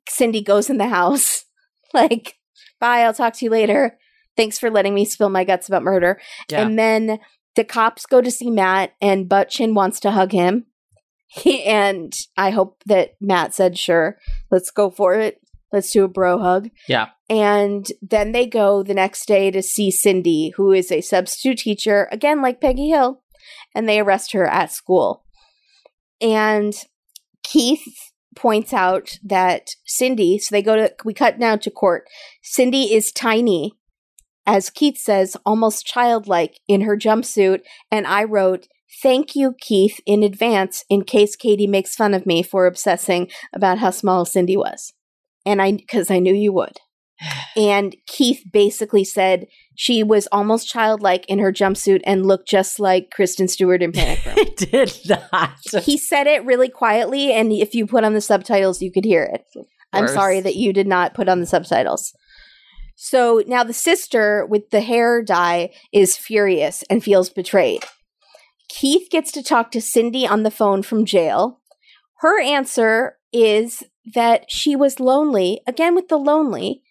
Cindy 0.09 0.41
goes 0.41 0.69
in 0.69 0.77
the 0.77 0.87
house, 0.87 1.45
like, 1.93 2.35
"Bye, 2.79 3.01
I'll 3.01 3.13
talk 3.13 3.33
to 3.35 3.45
you 3.45 3.51
later. 3.51 3.97
Thanks 4.37 4.57
for 4.59 4.69
letting 4.69 4.93
me 4.93 5.05
spill 5.05 5.29
my 5.29 5.43
guts 5.43 5.67
about 5.67 5.83
murder." 5.83 6.19
Yeah. 6.49 6.61
And 6.61 6.77
then 6.77 7.19
the 7.55 7.63
cops 7.63 8.05
go 8.05 8.21
to 8.21 8.31
see 8.31 8.49
Matt, 8.49 8.93
and 9.01 9.27
Butt 9.27 9.49
Chin 9.49 9.73
wants 9.73 9.99
to 10.01 10.11
hug 10.11 10.31
him. 10.31 10.65
He, 11.27 11.63
and 11.63 12.11
I 12.37 12.49
hope 12.49 12.81
that 12.87 13.11
Matt 13.21 13.53
said, 13.53 13.77
sure, 13.77 14.17
let's 14.49 14.71
go 14.71 14.89
for 14.89 15.13
it. 15.13 15.39
Let's 15.71 15.91
do 15.91 16.03
a 16.03 16.07
bro 16.07 16.39
hug. 16.39 16.69
Yeah. 16.87 17.09
And 17.29 17.85
then 18.01 18.31
they 18.31 18.47
go 18.47 18.81
the 18.81 18.95
next 18.95 19.27
day 19.27 19.51
to 19.51 19.61
see 19.61 19.91
Cindy, 19.91 20.53
who 20.55 20.71
is 20.71 20.91
a 20.91 21.01
substitute 21.01 21.59
teacher, 21.59 22.07
again, 22.11 22.41
like 22.41 22.59
Peggy 22.59 22.89
Hill, 22.89 23.21
and 23.75 23.87
they 23.87 23.99
arrest 23.99 24.31
her 24.31 24.47
at 24.47 24.71
school. 24.71 25.23
And 26.19 26.73
Keith 27.43 28.08
points 28.35 28.73
out 28.73 29.17
that 29.23 29.69
Cindy, 29.85 30.37
so 30.37 30.53
they 30.53 30.61
go 30.61 30.75
to, 30.75 30.93
we 31.03 31.13
cut 31.13 31.39
now 31.39 31.55
to 31.57 31.71
court. 31.71 32.07
Cindy 32.41 32.93
is 32.93 33.11
tiny, 33.11 33.73
as 34.45 34.69
Keith 34.69 34.97
says, 34.97 35.37
almost 35.45 35.85
childlike 35.85 36.59
in 36.67 36.81
her 36.81 36.97
jumpsuit. 36.97 37.61
And 37.91 38.07
I 38.07 38.23
wrote, 38.23 38.67
Thank 39.03 39.35
you, 39.35 39.55
Keith, 39.59 39.99
in 40.05 40.23
advance, 40.23 40.83
in 40.89 41.03
case 41.03 41.35
Katie 41.35 41.67
makes 41.67 41.95
fun 41.95 42.13
of 42.13 42.25
me 42.25 42.41
for 42.41 42.65
obsessing 42.65 43.29
about 43.53 43.77
how 43.77 43.91
small 43.91 44.25
Cindy 44.25 44.57
was. 44.57 44.93
And 45.45 45.61
I, 45.61 45.73
because 45.73 46.09
I 46.09 46.19
knew 46.19 46.33
you 46.33 46.51
would. 46.53 46.79
and 47.55 47.95
Keith 48.07 48.43
basically 48.51 49.03
said 49.03 49.45
she 49.81 50.03
was 50.03 50.27
almost 50.33 50.67
childlike 50.67 51.25
in 51.29 51.39
her 51.39 51.53
jumpsuit 51.53 52.01
and 52.03 52.25
looked 52.25 52.49
just 52.49 52.81
like 52.81 53.11
Kristen 53.11 53.47
Stewart 53.47 53.81
in 53.81 53.93
Panic 53.93 54.25
Room. 54.25 54.35
I 54.37 54.43
did 54.57 54.93
not. 55.31 55.83
he 55.83 55.97
said 55.97 56.27
it 56.27 56.43
really 56.43 56.67
quietly, 56.67 57.31
and 57.31 57.53
if 57.53 57.73
you 57.73 57.87
put 57.87 58.03
on 58.03 58.13
the 58.13 58.19
subtitles, 58.19 58.81
you 58.81 58.91
could 58.91 59.05
hear 59.05 59.23
it. 59.23 59.45
I'm 59.93 60.09
sorry 60.09 60.41
that 60.41 60.57
you 60.57 60.73
did 60.73 60.85
not 60.85 61.13
put 61.13 61.29
on 61.29 61.39
the 61.39 61.45
subtitles. 61.45 62.11
So 62.97 63.41
now 63.47 63.63
the 63.63 63.71
sister 63.71 64.45
with 64.45 64.69
the 64.71 64.81
hair 64.81 65.23
dye 65.23 65.69
is 65.93 66.17
furious 66.17 66.83
and 66.89 67.01
feels 67.01 67.29
betrayed. 67.29 67.85
Keith 68.67 69.09
gets 69.09 69.31
to 69.31 69.41
talk 69.41 69.71
to 69.71 69.79
Cindy 69.79 70.27
on 70.27 70.43
the 70.43 70.51
phone 70.51 70.83
from 70.83 71.05
jail. 71.05 71.61
Her 72.17 72.41
answer 72.41 73.15
is 73.31 73.81
that 74.13 74.51
she 74.51 74.75
was 74.75 74.99
lonely, 74.99 75.61
again 75.65 75.95
with 75.95 76.09
the 76.09 76.17
lonely, 76.17 76.83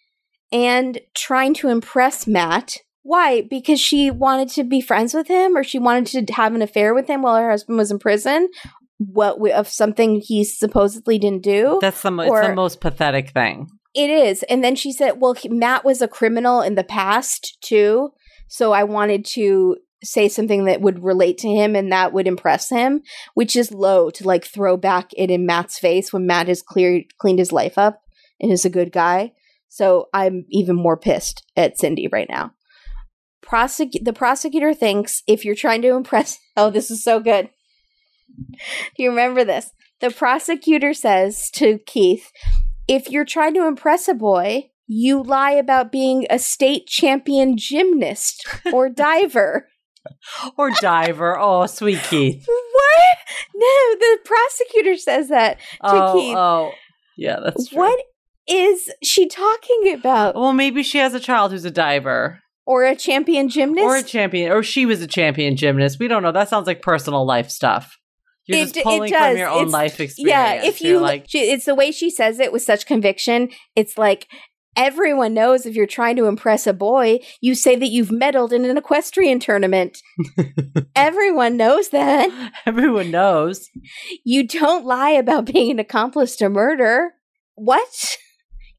and 0.51 0.99
trying 1.15 1.53
to 1.55 1.69
impress 1.69 2.27
Matt. 2.27 2.77
Why? 3.03 3.41
Because 3.41 3.79
she 3.79 4.11
wanted 4.11 4.49
to 4.49 4.63
be 4.63 4.81
friends 4.81 5.13
with 5.13 5.27
him 5.27 5.55
or 5.55 5.63
she 5.63 5.79
wanted 5.79 6.27
to 6.27 6.33
have 6.33 6.53
an 6.53 6.61
affair 6.61 6.93
with 6.93 7.07
him 7.07 7.21
while 7.21 7.37
her 7.37 7.49
husband 7.49 7.77
was 7.77 7.91
in 7.91 7.99
prison? 7.99 8.49
What 8.97 9.39
of 9.51 9.67
something 9.67 10.21
he 10.23 10.43
supposedly 10.43 11.17
didn't 11.17 11.43
do? 11.43 11.79
That's 11.81 12.01
the, 12.01 12.11
mo- 12.11 12.23
it's 12.23 12.47
the 12.47 12.53
most 12.53 12.81
pathetic 12.81 13.29
thing. 13.29 13.67
It 13.95 14.09
is. 14.09 14.43
And 14.43 14.63
then 14.63 14.75
she 14.75 14.91
said, 14.91 15.19
well, 15.19 15.33
he- 15.33 15.49
Matt 15.49 15.85
was 15.85 16.01
a 16.01 16.07
criminal 16.07 16.61
in 16.61 16.75
the 16.75 16.83
past 16.83 17.57
too. 17.61 18.11
So 18.47 18.71
I 18.73 18.83
wanted 18.83 19.25
to 19.25 19.77
say 20.03 20.27
something 20.29 20.65
that 20.65 20.81
would 20.81 21.03
relate 21.03 21.37
to 21.39 21.49
him 21.49 21.75
and 21.75 21.91
that 21.91 22.13
would 22.13 22.27
impress 22.27 22.69
him, 22.69 23.01
which 23.33 23.55
is 23.55 23.71
low 23.71 24.09
to 24.11 24.25
like 24.25 24.45
throw 24.45 24.77
back 24.77 25.11
it 25.17 25.29
in 25.29 25.45
Matt's 25.45 25.77
face 25.79 26.13
when 26.13 26.27
Matt 26.27 26.47
has 26.47 26.61
cleared, 26.61 27.05
cleaned 27.17 27.39
his 27.39 27.51
life 27.51 27.77
up 27.77 28.01
and 28.39 28.51
is 28.51 28.65
a 28.65 28.69
good 28.69 28.91
guy. 28.91 29.33
So 29.69 30.07
I'm 30.13 30.45
even 30.49 30.75
more 30.75 30.97
pissed 30.97 31.45
at 31.55 31.77
Cindy 31.77 32.07
right 32.11 32.27
now. 32.29 32.51
Prosec- 33.43 34.03
the 34.03 34.13
prosecutor 34.13 34.73
thinks 34.73 35.23
if 35.27 35.45
you're 35.45 35.55
trying 35.55 35.81
to 35.83 35.95
impress, 35.95 36.37
oh, 36.57 36.69
this 36.69 36.91
is 36.91 37.03
so 37.03 37.19
good. 37.19 37.49
Do 38.37 39.03
you 39.03 39.09
remember 39.09 39.43
this? 39.43 39.71
The 40.01 40.11
prosecutor 40.11 40.93
says 40.93 41.49
to 41.51 41.79
Keith, 41.85 42.31
if 42.87 43.09
you're 43.09 43.25
trying 43.25 43.53
to 43.55 43.67
impress 43.67 44.07
a 44.07 44.13
boy, 44.13 44.69
you 44.87 45.21
lie 45.21 45.51
about 45.51 45.91
being 45.91 46.25
a 46.29 46.39
state 46.39 46.87
champion 46.87 47.55
gymnast 47.57 48.47
or 48.73 48.89
diver. 48.95 49.67
Or 50.57 50.71
diver. 50.71 51.37
Oh, 51.37 51.65
sweet 51.65 51.99
Keith. 52.03 52.45
what? 52.47 53.17
No, 53.53 53.95
the 53.99 54.17
prosecutor 54.25 54.95
says 54.97 55.27
that 55.29 55.59
to 55.59 55.77
Oh, 55.83 56.13
Keith. 56.17 56.35
oh. 56.37 56.71
Yeah, 57.17 57.39
that's 57.43 57.67
true. 57.67 57.79
What 57.79 57.99
is 58.49 58.89
she 59.03 59.27
talking 59.27 59.93
about? 59.93 60.35
Well, 60.35 60.53
maybe 60.53 60.83
she 60.83 60.97
has 60.97 61.13
a 61.13 61.19
child 61.19 61.51
who's 61.51 61.65
a 61.65 61.71
diver. 61.71 62.39
Or 62.65 62.83
a 62.85 62.95
champion 62.95 63.49
gymnast? 63.49 63.83
Or 63.83 63.95
a 63.95 64.03
champion. 64.03 64.51
Or 64.51 64.61
she 64.63 64.85
was 64.85 65.01
a 65.01 65.07
champion 65.07 65.55
gymnast. 65.55 65.97
We 65.99 66.07
don't 66.07 66.21
know. 66.23 66.31
That 66.31 66.49
sounds 66.49 66.67
like 66.67 66.81
personal 66.81 67.25
life 67.25 67.49
stuff. 67.49 67.97
You're 68.45 68.59
It- 68.59 68.73
just 68.73 68.83
pulling 68.83 69.11
from 69.13 69.37
your 69.37 69.49
own 69.49 69.57
It's- 69.67 69.73
life 69.73 69.99
experience. 69.99 70.17
Yeah, 70.63 70.63
if 70.63 70.81
You're 70.81 70.99
like, 71.01 71.25
she, 71.27 71.39
it's 71.51 71.65
the 71.65 71.75
way 71.75 71.91
she 71.91 72.09
says 72.09 72.39
it 72.39 72.51
with 72.51 72.61
such 72.63 72.85
conviction. 72.85 73.49
It's 73.75 73.97
like 73.97 74.27
everyone 74.75 75.33
knows 75.33 75.65
if 75.65 75.75
you're 75.75 75.85
trying 75.87 76.15
to 76.17 76.25
impress 76.25 76.65
a 76.67 76.73
boy, 76.73 77.19
you 77.41 77.53
say 77.55 77.75
that 77.75 77.87
you've 77.89 78.09
medaled 78.09 78.51
in 78.51 78.65
an 78.65 78.77
equestrian 78.77 79.39
tournament. 79.39 79.97
everyone 80.95 81.57
knows 81.57 81.89
that. 81.89 82.51
everyone 82.65 83.11
knows. 83.11 83.67
You 84.23 84.47
don't 84.47 84.85
lie 84.85 85.11
about 85.11 85.45
being 85.45 85.71
an 85.71 85.79
accomplice 85.79 86.35
to 86.37 86.49
murder. 86.49 87.13
What? 87.55 88.17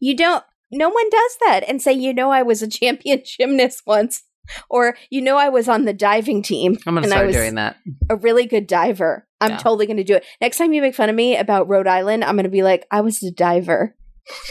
You 0.01 0.17
don't 0.17 0.43
no 0.73 0.89
one 0.89 1.11
does 1.11 1.37
that 1.47 1.61
and 1.69 1.81
say, 1.83 1.93
you 1.93 2.13
know, 2.15 2.31
I 2.31 2.43
was 2.43 2.63
a 2.63 2.69
champion 2.69 3.23
gymnast 3.25 3.83
once. 3.87 4.23
Or 4.69 4.97
you 5.11 5.21
know 5.21 5.37
I 5.37 5.49
was 5.49 5.69
on 5.69 5.85
the 5.85 5.93
diving 5.93 6.43
team. 6.43 6.77
I'm 6.85 6.95
going 6.95 7.03
to 7.05 7.09
and 7.09 7.13
I 7.13 7.17
start 7.19 7.27
was 7.29 7.37
doing 7.37 7.55
that. 7.57 7.77
a 8.09 8.17
really 8.17 8.47
good 8.47 8.67
diver. 8.67 9.29
I'm 9.41 9.51
Yeah. 9.53 9.57
totally 9.59 9.87
going 9.87 9.99
to 9.99 10.03
do 10.05 10.15
it. 10.17 10.25
Next 10.41 10.59
time 10.59 10.73
you 10.73 10.83
make 10.83 10.95
fun 10.97 11.09
of 11.09 11.15
me 11.15 11.37
about 11.37 11.69
Rhode 11.69 11.87
Island, 11.87 12.25
I'm 12.25 12.35
going 12.35 12.45
to 12.45 12.51
be 12.51 12.65
like, 12.65 12.85
I 12.91 13.01
was 13.03 13.23
a 13.23 13.31
diver 13.31 13.95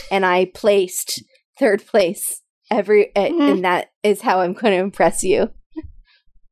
and 0.09 0.25
I 0.25 0.45
placed 0.53 1.21
third 1.59 1.85
place 1.85 2.41
every, 2.71 3.13
uh, 3.15 3.27
Mhm. 3.27 3.51
and 3.51 3.65
that 3.65 3.91
is 4.03 4.21
how 4.21 4.39
I'm 4.39 4.53
going 4.53 4.73
to 4.73 4.79
impress 4.79 5.21
you. 5.23 5.49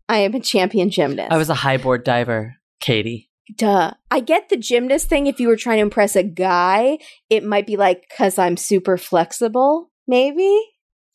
I 0.09 0.17
am 0.19 0.33
a 0.33 0.39
champion 0.41 0.89
gymnast. 0.89 1.31
I 1.31 1.37
was 1.37 1.49
a 1.49 1.53
high 1.55 1.77
board 1.77 2.03
diver, 2.03 2.55
Katie. 2.81 3.26
Duh. 3.55 3.91
I 4.11 4.19
get 4.19 4.49
the 4.49 4.57
gymnast 4.57 5.07
thing. 5.09 5.27
If 5.27 5.39
you 5.39 5.47
were 5.47 5.55
trying 5.55 5.77
to 5.77 5.83
impress 5.83 6.15
a 6.15 6.23
guy, 6.23 6.97
it 7.29 7.43
might 7.43 7.67
be 7.67 7.77
like, 7.77 8.09
cause 8.17 8.37
I'm 8.37 8.57
super 8.57 8.97
flexible, 8.97 9.91
maybe. 10.07 10.61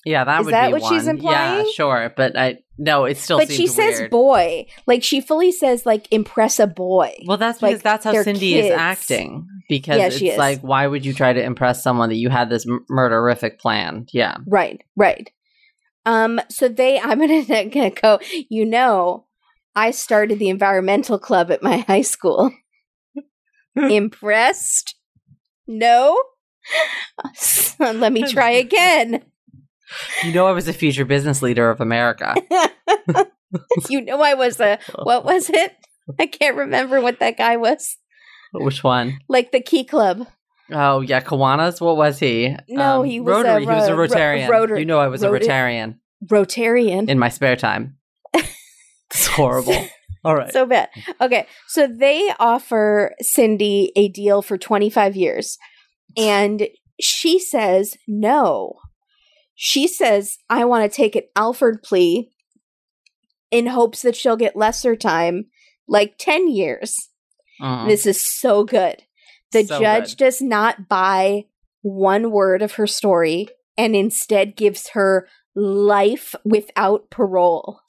Yeah, 0.05 0.25
that 0.25 0.41
Is 0.41 0.47
would 0.47 0.55
that 0.55 0.67
be 0.69 0.73
what 0.73 0.93
she's 0.93 1.07
implying? 1.07 1.65
Yeah, 1.65 1.73
sure, 1.75 2.13
but 2.17 2.37
I 2.37 2.59
no, 2.77 3.05
it 3.05 3.19
still 3.19 3.39
but 3.39 3.53
she 3.53 3.69
says 3.69 4.01
weird. 4.01 4.11
boy. 4.11 4.67
Like 4.87 5.05
she 5.05 5.21
fully 5.21 5.53
says, 5.53 5.87
like, 5.87 6.09
impress 6.11 6.59
a 6.59 6.67
boy. 6.67 7.15
Well, 7.27 7.37
that's 7.37 7.63
like, 7.63 7.71
because 7.73 7.83
that's 7.83 8.05
how 8.05 8.23
Cindy 8.23 8.59
is 8.59 8.73
acting. 8.73 9.47
Because 9.69 9.99
Yeah, 9.99 10.07
it's 10.07 10.17
she 10.17 10.31
is. 10.31 10.39
like, 10.39 10.61
why 10.63 10.87
would 10.89 11.07
you 11.07 11.13
try 11.15 11.33
to 11.33 11.41
impress 11.43 11.83
someone 11.85 12.09
that 12.09 12.17
you 12.17 12.31
had 12.31 12.51
this 12.51 12.67
m- 12.67 12.85
murderific 12.91 13.61
plan? 13.61 14.07
Yeah. 14.13 14.39
Right, 14.47 14.83
right. 14.97 15.31
Um, 16.05 16.41
so 16.49 16.69
they, 16.69 16.99
I'm 17.05 17.21
gonna, 17.21 17.69
gonna 17.69 17.91
go. 17.91 18.19
You 18.49 18.65
know, 18.67 19.27
I 19.75 19.91
started 19.91 20.39
the 20.39 20.49
environmental 20.51 21.19
club 21.19 21.51
at 21.51 21.63
my 21.63 21.79
high 21.79 22.03
school. 22.03 22.51
Impressed? 23.77 24.95
No. 25.67 26.21
Let 27.81 28.13
me 28.13 28.23
try 28.31 28.51
again. 28.51 29.23
You 30.25 30.33
know, 30.33 30.47
I 30.47 30.53
was 30.53 30.69
a 30.69 30.73
future 30.73 31.05
business 31.05 31.43
leader 31.43 31.71
of 31.71 31.81
America. 31.81 32.35
you 33.89 34.01
know, 34.01 34.21
I 34.23 34.35
was 34.35 34.61
a 34.61 34.79
what 35.03 35.25
was 35.25 35.51
it? 35.51 35.75
I 36.19 36.27
can't 36.27 36.57
remember 36.57 37.01
what 37.01 37.19
that 37.21 37.37
guy 37.37 37.57
was. 37.57 37.97
Which 38.53 38.83
one? 38.85 39.19
Like 39.29 39.53
the 39.53 39.61
Key 39.61 39.85
Club. 39.85 40.27
Oh, 40.71 41.01
yeah, 41.01 41.21
Kiwanis. 41.21 41.81
What 41.81 41.97
was 41.97 42.19
he? 42.19 42.47
Um, 42.49 42.57
No, 42.69 43.03
he 43.03 43.21
was 43.21 43.35
a 43.45 43.49
Rotary. 43.49 43.61
he 43.63 43.67
was 43.67 43.89
a 43.89 43.93
ro- 43.95 43.99
ro- 43.99 44.09
Rotarian. 44.09 44.49
rotor- 44.49 44.79
you 44.79 44.85
know, 44.87 44.99
I 44.99 45.09
was 45.09 45.23
a 45.23 45.29
Rotarian 45.29 45.97
Rotarian. 46.27 47.09
in 47.09 47.19
my 47.19 47.29
spare 47.29 47.57
time. 47.57 47.97
It's 49.13 49.27
horrible. 49.27 49.87
All 50.25 50.37
right. 50.37 50.53
So 50.53 50.67
bad. 50.67 50.89
Okay, 51.21 51.47
so 51.69 51.87
they 51.89 52.33
offer 52.39 53.15
Cindy 53.21 53.93
a 53.97 54.09
deal 54.09 54.41
for 54.43 54.57
25 54.57 55.17
years, 55.17 55.59
and 56.17 56.69
she 57.01 57.39
says 57.39 57.97
no. 58.07 58.75
She 59.55 59.87
says, 59.87 60.39
I 60.49 60.65
want 60.65 60.91
to 60.91 60.97
take 60.97 61.15
an 61.17 61.23
Alford 61.37 61.83
plea 61.83 62.31
in 63.51 63.67
hopes 63.67 64.03
that 64.03 64.17
she'll 64.17 64.37
get 64.37 64.57
lesser 64.57 64.97
time, 64.97 65.47
like 65.87 66.15
10 66.19 66.49
years. 66.49 66.97
Mhm. 67.61 67.87
This 67.89 68.07
is 68.07 68.25
so 68.41 68.65
good. 68.65 69.03
The 69.53 69.65
So 69.65 69.79
judge 69.79 70.11
good. 70.17 70.25
does 70.25 70.41
not 70.41 70.89
buy 70.89 71.45
one 71.83 72.31
word 72.31 72.63
of 72.63 72.73
her 72.73 72.87
story 72.87 73.49
and 73.77 73.95
instead 73.95 74.57
gives 74.57 74.91
her 74.91 75.29
life 75.55 76.35
without 76.45 77.11
parole. 77.11 77.82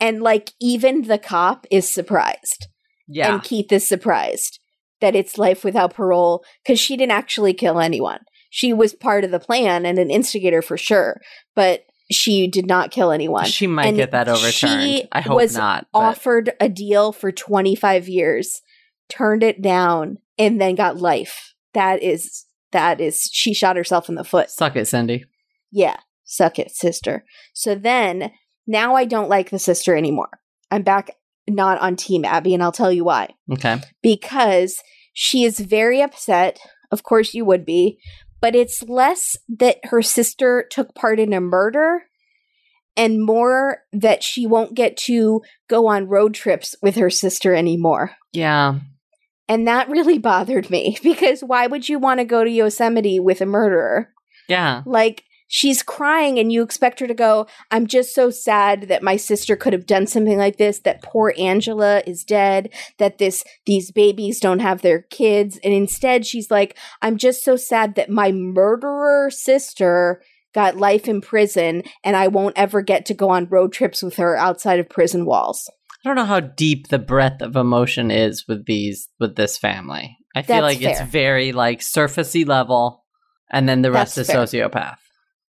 And 0.00 0.22
like 0.22 0.52
even 0.60 1.02
the 1.02 1.18
cop 1.18 1.66
is 1.70 1.88
surprised. 1.92 2.66
yeah. 3.08 3.32
And 3.34 3.42
Keith 3.42 3.72
is 3.72 3.86
surprised 3.86 4.58
that 5.00 5.14
it's 5.16 5.38
life 5.38 5.64
without 5.64 5.94
parole 5.94 6.44
because 6.64 6.80
she 6.80 6.96
didn't 6.96 7.12
actually 7.12 7.52
kill 7.54 7.80
anyone. 7.80 8.20
She 8.50 8.72
was 8.72 8.94
part 8.94 9.24
of 9.24 9.30
the 9.30 9.38
plan 9.40 9.84
and 9.84 9.98
an 9.98 10.10
instigator 10.10 10.62
for 10.62 10.76
sure, 10.78 11.20
but 11.54 11.82
she 12.10 12.46
did 12.48 12.66
not 12.66 12.90
kill 12.90 13.10
anyone. 13.10 13.44
she 13.46 13.66
might 13.66 13.88
and 13.88 13.96
get 13.96 14.12
that 14.12 14.28
overturned. 14.28 14.82
she 14.82 15.08
I 15.12 15.20
hope 15.20 15.36
was 15.36 15.56
not. 15.56 15.86
but- 15.92 15.98
Offered 15.98 16.52
a 16.60 16.68
deal 16.68 17.12
for 17.12 17.32
25 17.32 18.08
years, 18.08 18.62
turned 19.08 19.42
it 19.42 19.60
down, 19.60 20.18
and 20.38 20.60
then 20.60 20.74
got 20.76 20.98
life. 20.98 21.54
That 21.74 22.02
is, 22.02 22.46
that 22.72 23.00
is, 23.00 23.28
she 23.32 23.52
shot 23.52 23.76
herself 23.76 24.08
in 24.08 24.14
the 24.14 24.24
foot. 24.24 24.50
Suck 24.50 24.76
it, 24.76 24.86
Cindy. 24.86 25.24
Yeah, 25.72 25.96
suck 26.24 26.58
it, 26.58 26.70
sister. 26.70 27.24
So 27.52 27.74
then, 27.74 28.30
now 28.66 28.94
I 28.94 29.04
don't 29.04 29.28
like 29.28 29.50
the 29.50 29.58
sister 29.58 29.96
anymore. 29.96 30.28
I'm 30.70 30.82
back 30.82 31.10
not 31.48 31.80
on 31.80 31.96
Team 31.96 32.24
Abby, 32.24 32.54
and 32.54 32.62
I'll 32.62 32.72
tell 32.72 32.92
you 32.92 33.04
why. 33.04 33.30
Okay. 33.52 33.80
Because 34.02 34.82
she 35.12 35.44
is 35.44 35.60
very 35.60 36.02
upset. 36.02 36.58
Of 36.90 37.02
course, 37.02 37.34
you 37.34 37.44
would 37.44 37.64
be. 37.64 37.98
But 38.40 38.54
it's 38.54 38.82
less 38.82 39.36
that 39.48 39.78
her 39.84 40.02
sister 40.02 40.66
took 40.70 40.94
part 40.94 41.18
in 41.18 41.32
a 41.32 41.40
murder 41.40 42.02
and 42.96 43.24
more 43.24 43.82
that 43.92 44.22
she 44.22 44.46
won't 44.46 44.74
get 44.74 44.96
to 44.96 45.42
go 45.68 45.86
on 45.86 46.08
road 46.08 46.34
trips 46.34 46.74
with 46.82 46.96
her 46.96 47.10
sister 47.10 47.54
anymore. 47.54 48.12
Yeah. 48.32 48.80
And 49.48 49.66
that 49.68 49.88
really 49.88 50.18
bothered 50.18 50.70
me 50.70 50.98
because 51.02 51.40
why 51.40 51.66
would 51.66 51.88
you 51.88 51.98
want 51.98 52.20
to 52.20 52.24
go 52.24 52.44
to 52.44 52.50
Yosemite 52.50 53.20
with 53.20 53.40
a 53.40 53.46
murderer? 53.46 54.10
Yeah. 54.48 54.82
Like 54.86 55.24
she's 55.48 55.82
crying 55.82 56.38
and 56.38 56.52
you 56.52 56.62
expect 56.62 57.00
her 57.00 57.06
to 57.06 57.14
go, 57.14 57.46
I'm 57.70 57.86
just 57.86 58.14
so 58.14 58.30
sad 58.30 58.82
that 58.88 59.02
my 59.02 59.16
sister 59.16 59.56
could 59.56 59.72
have 59.72 59.86
done 59.86 60.06
something 60.06 60.38
like 60.38 60.56
this, 60.56 60.80
that 60.80 61.02
poor 61.02 61.34
Angela 61.38 62.02
is 62.06 62.24
dead, 62.24 62.72
that 62.98 63.18
this 63.18 63.44
these 63.64 63.90
babies 63.90 64.40
don't 64.40 64.60
have 64.60 64.82
their 64.82 65.02
kids. 65.02 65.58
And 65.62 65.72
instead 65.72 66.26
she's 66.26 66.50
like, 66.50 66.76
I'm 67.02 67.16
just 67.16 67.44
so 67.44 67.56
sad 67.56 67.94
that 67.94 68.10
my 68.10 68.32
murderer 68.32 69.30
sister 69.30 70.22
got 70.54 70.76
life 70.76 71.06
in 71.06 71.20
prison 71.20 71.82
and 72.02 72.16
I 72.16 72.28
won't 72.28 72.56
ever 72.56 72.80
get 72.80 73.06
to 73.06 73.14
go 73.14 73.28
on 73.28 73.46
road 73.46 73.72
trips 73.72 74.02
with 74.02 74.16
her 74.16 74.36
outside 74.36 74.80
of 74.80 74.88
prison 74.88 75.26
walls. 75.26 75.70
I 76.04 76.08
don't 76.08 76.16
know 76.16 76.24
how 76.24 76.40
deep 76.40 76.88
the 76.88 76.98
breadth 76.98 77.42
of 77.42 77.56
emotion 77.56 78.10
is 78.10 78.46
with 78.48 78.64
these 78.64 79.08
with 79.18 79.36
this 79.36 79.58
family. 79.58 80.16
I 80.34 80.42
feel 80.42 80.62
That's 80.62 80.74
like 80.74 80.80
fair. 80.80 80.90
it's 80.90 81.10
very 81.10 81.52
like 81.52 81.80
surfacey 81.80 82.46
level, 82.46 83.04
and 83.50 83.68
then 83.68 83.82
the 83.82 83.90
rest 83.90 84.16
That's 84.16 84.28
is 84.28 84.34
fair. 84.34 84.68
sociopath. 84.68 84.98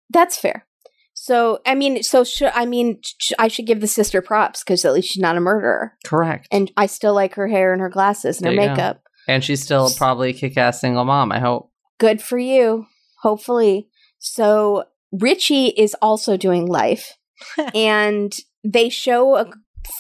That's 0.10 0.38
fair. 0.38 0.66
So, 1.14 1.60
I 1.66 1.76
mean, 1.76 2.04
so 2.04 2.24
should 2.24 2.52
I 2.54 2.66
mean, 2.66 3.00
sh- 3.04 3.32
I 3.40 3.48
should 3.48 3.66
give 3.66 3.82
the 3.82 3.88
sister 3.88 4.22
props 4.22 4.64
because 4.64 4.84
at 4.86 4.94
least 4.94 5.10
she's 5.10 5.22
not 5.22 5.38
a 5.38 5.42
murderer. 5.42 5.94
Correct. 6.06 6.48
And 6.52 6.72
I 6.78 6.86
still 6.88 7.14
like 7.14 7.36
her 7.36 7.48
hair 7.48 7.72
and 7.72 7.82
her 7.82 7.90
glasses 7.90 8.38
and 8.38 8.48
her 8.48 8.52
There 8.54 8.62
you 8.62 8.68
go. 8.68 8.74
makeup. 8.74 9.02
And 9.28 9.44
she's 9.44 9.64
still 9.64 9.90
probably 9.98 10.30
a 10.30 10.34
kick-ass 10.34 10.82
single 10.82 11.06
mom. 11.06 11.32
I 11.32 11.40
hope. 11.40 11.72
Good 12.00 12.22
for 12.22 12.38
you, 12.38 12.86
hopefully. 13.22 13.88
So, 14.20 14.84
Richie 15.12 15.68
is 15.68 15.96
also 16.02 16.38
doing 16.38 16.68
life. 16.68 17.14
and 17.76 18.34
they 18.64 18.90
show 18.90 19.36
a 19.36 19.50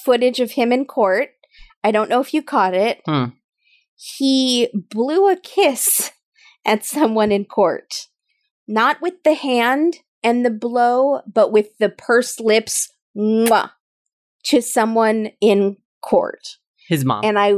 footage 0.03 0.40
of 0.40 0.52
him 0.52 0.72
in 0.72 0.86
court. 0.86 1.30
I 1.84 1.91
don't 1.91 2.10
know 2.10 2.19
if 2.19 2.34
you 2.34 2.41
caught 2.44 2.73
it. 2.73 3.02
Hmm. 3.06 3.26
He 3.95 4.69
blew 4.73 5.30
a 5.30 5.38
kiss 5.38 6.11
at 6.65 6.86
someone 6.86 7.32
in 7.32 7.45
court. 7.45 7.90
Not 8.67 9.01
with 9.01 9.23
the 9.23 9.35
hand 9.35 9.99
and 10.23 10.45
the 10.45 10.49
blow, 10.49 11.21
but 11.31 11.51
with 11.51 11.77
the 11.77 11.89
pursed 11.89 12.39
lips 12.39 12.91
mwah, 13.15 13.71
to 14.45 14.61
someone 14.61 15.29
in 15.41 15.77
court. 16.01 16.57
His 16.87 17.05
mom. 17.05 17.23
And 17.23 17.37
I 17.39 17.55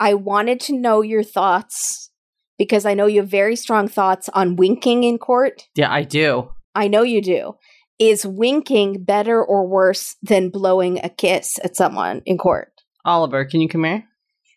I 0.00 0.14
wanted 0.14 0.60
to 0.60 0.78
know 0.78 1.02
your 1.02 1.22
thoughts 1.22 2.10
because 2.58 2.86
I 2.86 2.94
know 2.94 3.06
you 3.06 3.20
have 3.20 3.30
very 3.30 3.56
strong 3.56 3.88
thoughts 3.88 4.28
on 4.30 4.56
winking 4.56 5.04
in 5.04 5.18
court. 5.18 5.68
yeah, 5.74 5.92
I 5.92 6.02
do. 6.02 6.50
I 6.74 6.88
know 6.88 7.02
you 7.02 7.20
do. 7.22 7.56
Is 7.98 8.24
winking 8.24 9.02
better 9.04 9.42
or 9.42 9.66
worse 9.66 10.14
than 10.22 10.50
blowing 10.50 11.00
a 11.02 11.08
kiss 11.08 11.58
at 11.64 11.76
someone 11.76 12.22
in 12.26 12.38
court? 12.38 12.72
Oliver, 13.04 13.44
can 13.44 13.60
you 13.60 13.68
come 13.68 13.84
here? 13.84 14.04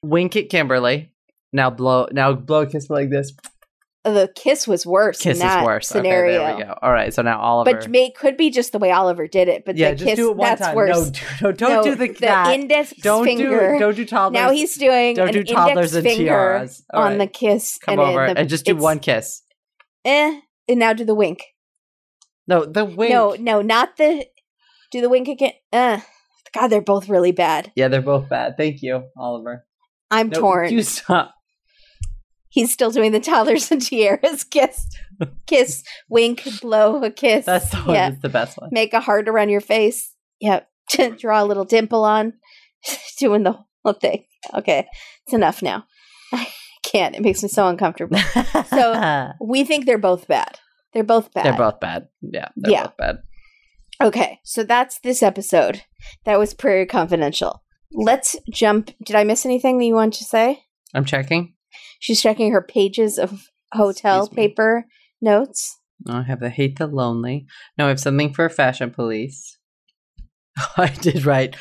Wink 0.03 0.35
at 0.35 0.49
Kimberly. 0.49 1.11
Now 1.51 1.69
blow. 1.69 2.07
Now 2.11 2.33
blow 2.33 2.61
a 2.61 2.67
kiss 2.67 2.89
like 2.89 3.09
this. 3.09 3.33
The 4.03 4.31
kiss 4.35 4.67
was 4.67 4.83
worse. 4.83 5.19
Kiss 5.19 5.37
in 5.37 5.45
that 5.45 5.61
is 5.61 5.65
worse. 5.65 5.87
scenario. 5.87 6.41
Okay, 6.41 6.45
there 6.47 6.57
we 6.57 6.63
go. 6.63 6.79
All 6.81 6.91
right. 6.91 7.13
So 7.13 7.21
now 7.21 7.39
Oliver. 7.39 7.71
But 7.71 7.89
may, 7.89 8.09
could 8.09 8.35
be 8.35 8.49
just 8.49 8.71
the 8.71 8.79
way 8.79 8.91
Oliver 8.91 9.27
did 9.27 9.47
it. 9.47 9.63
But 9.63 9.77
yeah, 9.77 9.91
the 9.91 9.95
just 9.97 10.07
kiss, 10.09 10.15
do 10.17 10.31
it 10.31 10.37
one 10.37 10.49
that's 10.49 10.61
time. 10.61 10.75
worse. 10.75 10.89
No, 10.97 11.11
do, 11.11 11.21
no, 11.43 11.51
don't 11.51 11.69
No, 11.69 11.83
do 11.83 11.95
the, 11.95 12.07
the 12.07 12.19
that. 12.21 12.53
index 12.59 12.93
don't 13.01 13.23
finger. 13.25 13.73
do 13.73 13.79
don't 13.79 13.95
do 13.95 14.05
toddlers. 14.05 14.41
now 14.41 14.49
he's 14.49 14.75
doing 14.75 15.15
don't 15.15 15.31
do 15.31 15.43
toddlers 15.43 15.93
and 15.93 16.03
finger 16.03 16.23
tiaras. 16.23 16.83
All 16.91 17.03
on 17.03 17.19
the 17.19 17.27
kiss. 17.27 17.77
Come 17.77 17.93
and 17.93 18.01
over 18.01 18.33
the, 18.33 18.39
and 18.39 18.49
just 18.49 18.65
do 18.65 18.75
one 18.75 18.97
kiss. 18.99 19.43
Eh, 20.03 20.39
and 20.67 20.79
now 20.79 20.93
do 20.93 21.05
the 21.05 21.13
wink. 21.15 21.43
No, 22.47 22.65
the 22.65 22.83
wink. 22.85 23.11
No, 23.11 23.35
no, 23.39 23.61
not 23.61 23.97
the. 23.97 24.25
Do 24.91 24.99
the 24.99 25.09
wink 25.09 25.27
again. 25.27 25.53
Uh, 25.71 25.99
God, 26.53 26.67
they're 26.67 26.81
both 26.81 27.07
really 27.07 27.31
bad. 27.31 27.71
Yeah, 27.75 27.87
they're 27.87 28.01
both 28.01 28.27
bad. 28.27 28.57
Thank 28.57 28.81
you, 28.81 29.03
Oliver. 29.15 29.65
I'm 30.09 30.29
No, 30.29 30.39
torn. 30.39 30.73
You 30.73 30.81
stop. 30.83 31.33
He's 32.51 32.71
still 32.71 32.91
doing 32.91 33.11
the 33.13 33.19
toddlers 33.19 33.71
and 33.71 33.81
tiaras 33.81 34.43
kiss, 34.43 34.85
kiss, 35.47 35.83
wink, 36.09 36.43
blow 36.61 37.01
a 37.03 37.09
kiss. 37.09 37.45
That's 37.45 37.69
the 37.71 37.77
one. 37.77 37.95
Yeah, 37.95 38.09
That's 38.09 38.21
the 38.21 38.29
best 38.29 38.57
one. 38.59 38.69
make 38.71 38.93
a 38.93 38.99
heart 38.99 39.27
around 39.29 39.49
your 39.49 39.61
face. 39.61 40.13
Yep, 40.41 40.67
draw 41.17 41.41
a 41.43 41.45
little 41.45 41.63
dimple 41.65 42.03
on, 42.03 42.33
doing 43.19 43.43
the 43.43 43.57
whole 43.83 43.93
thing. 43.93 44.25
Okay, 44.53 44.87
it's 45.25 45.33
enough 45.33 45.61
now. 45.61 45.85
I 46.33 46.47
can't. 46.83 47.15
It 47.15 47.21
makes 47.21 47.41
me 47.41 47.49
so 47.49 47.67
uncomfortable. 47.67 48.17
So- 48.69 49.31
We 49.39 49.63
think 49.63 49.85
they're 49.85 49.97
both 49.97 50.27
bad. 50.27 50.59
They're 50.93 51.03
both 51.05 51.33
bad. 51.33 51.45
they're 51.45 51.53
both 51.57 51.79
bad. 51.79 52.09
Yeah, 52.21 52.49
they're 52.57 52.71
Yeah. 52.71 52.83
both 52.87 52.97
bad. 52.97 53.17
Okay, 54.03 54.39
so 54.43 54.63
that's 54.63 54.99
this 54.99 55.23
episode. 55.23 55.83
That 56.25 56.37
was 56.39 56.53
Prairie 56.53 56.85
Confidential. 56.87 57.63
Let's 57.93 58.35
jump. 58.51 58.91
Did 59.05 59.15
I 59.15 59.23
miss 59.23 59.45
anything 59.45 59.77
that 59.77 59.85
you 59.85 59.93
want 59.93 60.15
to 60.15 60.23
say? 60.25 60.63
I'm 60.93 61.05
checking. 61.05 61.53
She's 62.01 62.21
checking 62.21 62.51
her 62.51 62.61
pages 62.63 63.17
of 63.19 63.47
hotel 63.71 64.23
Excuse 64.23 64.35
me. 64.35 64.47
paper 64.47 64.85
notes. 65.21 65.77
No, 66.05 66.15
I 66.15 66.23
have 66.23 66.39
the 66.39 66.49
hate 66.49 66.79
the 66.79 66.87
lonely. 66.87 67.45
No, 67.77 67.85
I 67.85 67.89
have 67.89 67.99
something 67.99 68.33
for 68.33 68.49
fashion 68.49 68.89
police. 68.89 69.59
I 70.77 70.87
did 70.87 71.25
right. 71.25 71.55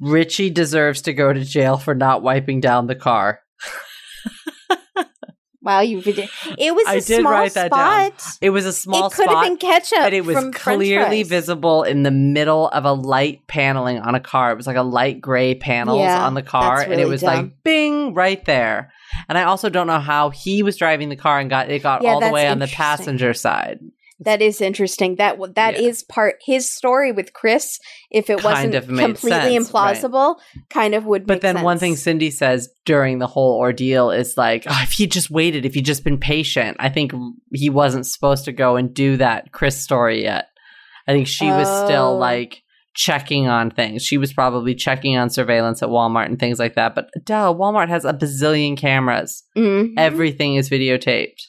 Richie 0.00 0.48
deserves 0.48 1.02
to 1.02 1.12
go 1.12 1.32
to 1.32 1.44
jail 1.44 1.76
for 1.76 1.94
not 1.94 2.22
wiping 2.22 2.60
down 2.60 2.86
the 2.86 2.94
car. 2.94 3.40
Wow, 5.68 5.80
you 5.80 6.00
did. 6.00 6.18
It 6.56 6.74
was 6.74 6.86
a 6.86 6.90
I 6.90 6.94
did 6.94 7.20
small 7.20 7.30
write 7.30 7.52
that 7.52 7.70
down. 7.70 8.18
spot. 8.18 8.38
It 8.40 8.48
was 8.50 8.64
a 8.64 8.72
small 8.72 9.10
spot. 9.10 9.12
it 9.12 9.14
could 9.28 9.36
have 9.36 9.44
been 9.44 9.56
ketchup, 9.58 9.98
but 10.00 10.14
it 10.14 10.24
was 10.24 10.42
clearly 10.54 11.22
visible 11.24 11.82
in 11.82 12.04
the 12.04 12.10
middle 12.10 12.68
of 12.68 12.86
a 12.86 12.92
light 12.92 13.46
paneling 13.48 13.98
on 13.98 14.14
a 14.14 14.20
car. 14.20 14.50
It 14.50 14.56
was 14.56 14.66
like 14.66 14.76
a 14.78 14.82
light 14.82 15.20
gray 15.20 15.54
panels 15.54 15.98
Yeah, 15.98 16.24
on 16.24 16.32
the 16.32 16.42
car, 16.42 16.78
that's 16.78 16.90
and 16.90 16.98
it 17.00 17.06
was 17.06 17.20
dumb. 17.20 17.34
like 17.36 17.62
bing 17.64 18.14
right 18.14 18.42
there. 18.46 18.90
And 19.28 19.36
I 19.36 19.42
also 19.44 19.68
don't 19.68 19.86
know 19.86 20.00
how 20.00 20.30
he 20.30 20.62
was 20.62 20.76
driving 20.78 21.10
the 21.10 21.16
car 21.16 21.38
and 21.38 21.50
got 21.50 21.70
it 21.70 21.82
got 21.82 22.02
Yeah, 22.02 22.12
all 22.14 22.20
the 22.20 22.30
way 22.30 22.48
on 22.48 22.60
the 22.60 22.66
passenger 22.66 23.34
side. 23.34 23.78
That 24.20 24.42
is 24.42 24.60
interesting. 24.60 25.14
That 25.16 25.38
that 25.54 25.74
Yeah. 25.80 25.88
is 25.88 26.02
part 26.02 26.36
his 26.44 26.68
story 26.70 27.12
with 27.12 27.32
Chris. 27.32 27.78
If 28.10 28.28
it 28.28 28.40
Kind 28.40 28.74
wasn't 28.74 28.74
completely 28.98 29.30
sense, 29.30 29.72
right. 29.72 29.96
implausible, 29.96 30.36
kind 30.70 30.94
of 30.94 31.04
would. 31.04 31.22
Be. 31.24 31.34
But 31.34 31.40
then 31.42 31.62
one 31.62 31.78
thing. 31.78 31.94
Cindy 31.94 32.30
says 32.30 32.68
during 32.84 33.18
the 33.20 33.28
whole 33.28 33.56
ordeal 33.58 34.10
is 34.10 34.36
like, 34.36 34.64
oh, 34.66 34.80
if 34.82 34.90
he 34.92 35.06
just 35.06 35.30
waited, 35.30 35.64
if 35.64 35.74
he 35.74 35.82
just 35.82 36.02
been 36.02 36.18
patient, 36.18 36.76
I 36.80 36.88
think 36.88 37.12
he 37.52 37.70
wasn't 37.70 38.06
supposed 38.06 38.44
to 38.46 38.52
go 38.52 38.74
and 38.76 38.92
do 38.92 39.16
that 39.18 39.52
Chris 39.52 39.80
story 39.80 40.22
yet. 40.24 40.46
I 41.06 41.12
think 41.12 41.26
she 41.28 41.46
was 41.46 41.68
Oh. 41.68 41.84
still 41.86 42.18
like 42.18 42.62
checking 42.94 43.46
on 43.46 43.70
things. 43.70 44.02
She 44.02 44.18
was 44.18 44.32
probably 44.32 44.74
checking 44.74 45.16
on 45.16 45.30
surveillance 45.30 45.80
at 45.84 45.88
Walmart 45.90 46.26
and 46.26 46.38
things 46.40 46.58
like 46.58 46.74
that. 46.74 46.96
But 46.96 47.08
duh, 47.24 47.54
Walmart 47.54 47.88
has 47.88 48.04
a 48.04 48.12
bazillion 48.12 48.76
cameras. 48.76 49.44
Mhm. 49.56 49.92
Everything 49.96 50.56
is 50.56 50.68
videotaped. 50.68 51.40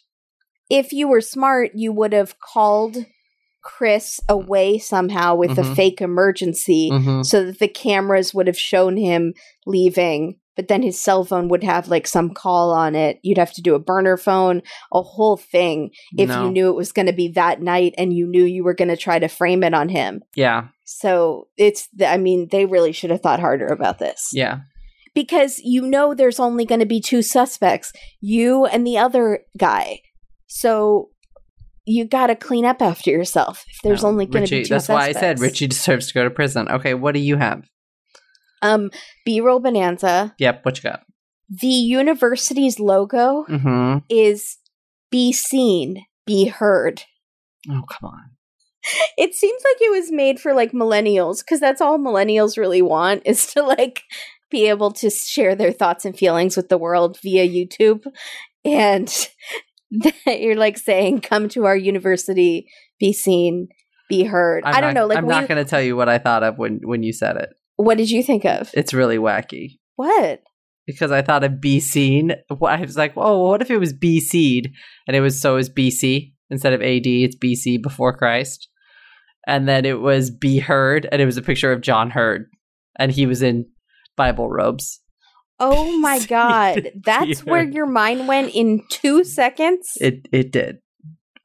If 0.70 0.92
you 0.94 1.08
were 1.08 1.22
smart, 1.22 1.72
you 1.76 1.92
would 1.92 2.14
have 2.14 2.36
called 2.40 2.98
Chris 3.62 4.20
away 4.30 4.78
somehow 4.78 5.36
with 5.36 5.58
a 5.58 5.64
Mhm. 5.64 5.76
fake 5.76 6.02
emergency 6.02 6.90
Mhm. 6.92 7.26
so 7.26 7.46
that 7.46 7.60
the 7.60 7.68
cameras 7.68 8.34
would 8.34 8.48
have 8.48 8.58
shown 8.58 8.96
him 8.98 9.34
leaving. 9.66 10.38
But 10.56 10.68
then 10.68 10.82
his 10.82 11.00
cell 11.00 11.24
phone 11.24 11.48
would 11.50 11.64
have 11.64 11.88
like 11.88 12.06
some 12.08 12.32
call 12.34 12.72
on 12.72 12.94
it. 12.96 13.20
You'd 13.22 13.38
have 13.38 13.54
to 13.54 13.62
do 13.62 13.76
a 13.76 13.80
burner 13.80 14.18
phone, 14.18 14.62
a 14.94 15.02
whole 15.02 15.38
thing 15.38 15.92
if 16.18 16.28
No. 16.30 16.46
you 16.46 16.52
knew 16.52 16.70
it 16.70 16.76
was 16.76 16.92
going 16.92 17.06
to 17.08 17.14
be 17.14 17.30
that 17.30 17.62
night 17.62 17.94
and 17.98 18.14
you 18.14 18.28
knew 18.28 18.44
you 18.44 18.64
were 18.64 18.74
going 18.74 18.90
to 18.90 18.98
try 18.98 19.20
to 19.20 19.28
frame 19.30 19.64
it 19.64 19.74
on 19.74 19.90
him. 19.90 20.22
Yeah. 20.36 20.68
So 20.86 21.48
it's, 21.58 21.88
I 22.06 22.18
mean, 22.18 22.48
they 22.52 22.66
really 22.66 22.92
should 22.92 23.10
have 23.10 23.22
thought 23.22 23.40
harder 23.40 23.68
about 23.68 24.00
this. 24.00 24.30
Yeah. 24.34 24.60
Because 25.14 25.60
you 25.60 25.82
know 25.82 26.14
there's 26.14 26.40
only 26.40 26.66
going 26.66 26.80
to 26.82 26.86
be 26.86 27.00
two 27.02 27.22
suspects, 27.22 27.92
you 28.22 28.66
and 28.66 28.86
the 28.86 28.98
other 28.98 29.42
guy. 29.58 30.00
So 30.50 31.10
you 31.86 32.06
got 32.06 32.28
to 32.28 32.36
clean 32.36 32.66
up 32.66 32.82
after 32.82 33.10
yourself 33.10 33.64
if 33.70 33.78
there's 33.84 34.04
No, 34.04 34.10
only 34.10 34.26
going 34.26 34.46
to 34.46 34.52
be 34.58 34.64
two 34.64 34.70
That's 34.70 34.90
why 34.90 35.08
I 35.08 35.12
said. 35.14 35.40
Richie 35.40 35.68
deserves 35.68 36.08
to 36.10 36.14
go 36.14 36.24
to 36.24 36.30
prison. 36.30 36.68
Okay, 36.70 36.94
what 36.94 37.14
do 37.14 37.20
you 37.20 37.38
have? 37.38 37.64
Um, 38.62 38.92
B-roll 39.26 39.60
bonanza. 39.62 40.36
Yep, 40.38 40.66
what 40.66 40.78
you 40.78 40.90
got? 40.90 41.04
The 41.50 41.68
university's 41.68 42.80
logo 42.80 43.46
Mm-hmm. 43.50 44.00
is 44.10 44.58
be 45.10 45.32
seen, 45.32 46.06
be 46.26 46.48
heard. 46.48 47.04
Oh, 47.70 47.84
come 47.90 48.12
on. 48.12 48.32
It 49.18 49.34
seems 49.34 49.62
like 49.64 49.82
it 49.82 49.92
was 49.92 50.12
made 50.12 50.40
for 50.40 50.54
like 50.54 50.72
millennials 50.72 51.40
because 51.40 51.60
that's 51.60 51.82
all 51.82 51.98
millennials 51.98 52.58
really 52.58 52.82
want 52.82 53.24
is 53.26 53.48
to 53.54 53.64
like 53.64 54.04
be 54.52 54.68
able 54.70 54.92
to 54.92 55.10
share 55.10 55.56
their 55.56 55.72
thoughts 55.72 56.06
and 56.06 56.18
feelings 56.18 56.56
with 56.58 56.70
the 56.70 56.78
world 56.78 57.18
via 57.22 57.48
YouTube. 57.48 58.04
And 58.66 59.10
you're 60.28 60.56
like 60.56 60.78
saying, 60.78 61.22
come 61.22 61.50
to 61.50 61.66
our 61.66 61.76
university, 61.78 62.68
be 63.00 63.14
seen, 63.14 63.68
be 64.10 64.24
heard. 64.24 64.64
I'm 64.66 64.76
I 64.76 64.82
don't 64.82 64.94
not- 64.94 65.02
know. 65.02 65.08
Like, 65.08 65.18
I'm 65.18 65.28
not 65.28 65.48
going 65.48 65.64
to 65.64 65.70
tell 65.70 65.82
you 65.82 65.96
what 65.96 66.10
I 66.10 66.18
thought 66.18 66.44
of 66.44 66.58
when 66.58 66.80
when 66.84 67.04
you 67.04 67.14
said 67.14 67.36
it. 67.38 67.50
what 67.76 67.98
did 67.98 68.10
you 68.12 68.22
think 68.24 68.46
of? 68.46 68.70
It's 68.74 68.94
really 68.94 69.18
wacky 69.18 69.80
What? 69.96 70.42
because 70.88 71.12
I 71.12 71.22
thought 71.22 71.44
of 71.44 71.62
be 71.62 71.80
seen. 71.80 72.32
I 72.50 72.82
was 72.82 72.98
like, 72.98 73.14
oh, 73.16 73.48
what 73.50 73.62
if 73.62 73.70
it 73.70 73.78
was 73.78 73.94
B 73.94 74.20
seed 74.20 74.72
and 75.08 75.16
it 75.16 75.22
was 75.22 75.40
so 75.40 75.58
is 75.58 75.70
BC 75.70 76.34
instead 76.50 76.74
of 76.74 76.82
AD? 76.82 77.06
It's 77.06 77.36
BC 77.36 77.82
before 77.84 78.18
Christ, 78.18 78.68
and 79.48 79.68
then 79.68 79.86
it 79.86 80.00
was 80.00 80.32
be 80.32 80.58
heard 80.60 81.08
and 81.12 81.22
it 81.22 81.26
was 81.26 81.38
a 81.38 81.44
picture 81.44 81.72
of 81.72 81.82
John 81.82 82.10
Heard, 82.10 82.48
and 82.98 83.12
he 83.12 83.26
was 83.28 83.42
in 83.44 83.66
Bible 84.16 84.50
robes. 84.50 85.00
Oh 85.60 85.98
my 86.00 86.20
God. 86.28 86.92
That's 87.06 87.44
where 87.46 87.64
your 87.64 87.86
mind 87.86 88.28
went 88.28 88.54
in 88.54 88.84
two 88.90 89.24
seconds? 89.24 89.92
It 90.00 90.28
it 90.32 90.52
did. 90.52 90.80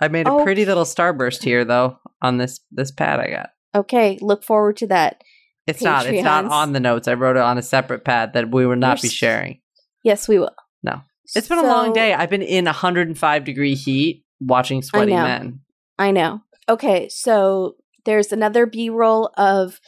I 0.01 0.09
made 0.09 0.27
a 0.27 0.33
Oh. 0.33 0.45
pretty 0.45 0.65
little 0.65 0.85
starburst 0.85 1.43
here 1.43 1.65
though 1.65 1.99
on 2.23 2.39
this 2.39 2.61
this 2.71 2.91
pad 2.91 3.21
I 3.21 3.31
got. 3.31 3.51
okay. 3.75 4.19
Look 4.21 4.45
forward 4.45 4.77
to 4.79 4.87
that. 4.89 5.23
It's 5.67 5.81
not. 5.83 6.07
It's 6.07 6.23
not 6.23 6.45
on 6.45 6.73
the 6.75 6.81
notes. 6.81 7.09
I 7.09 7.15
wrote 7.15 7.37
it 7.37 7.43
on 7.43 7.57
a 7.57 7.63
separate 7.63 8.05
pad 8.05 8.35
that 8.35 8.51
we 8.51 8.67
will 8.67 8.77
not 8.77 8.99
You're 9.03 9.09
be 9.09 9.15
sharing. 9.15 9.61
Yes, 10.03 10.29
we 10.29 10.39
will. 10.39 10.51
No. 10.83 11.01
It's 11.35 11.49
been 11.49 11.59
a 11.59 11.63
long 11.63 11.95
day. 11.95 12.13
I've 12.13 12.29
been 12.29 12.43
in 12.43 12.67
105 12.67 13.45
degree 13.45 13.75
heat 13.75 14.25
watching 14.41 14.83
sweaty 14.83 15.13
know. 15.15 15.23
men. 15.23 15.61
I 15.99 16.11
know. 16.11 16.41
Okay, 16.69 17.09
so 17.09 17.77
there's 18.05 18.31
another 18.31 18.67
B 18.67 18.91
roll 18.91 19.31
of 19.39 19.81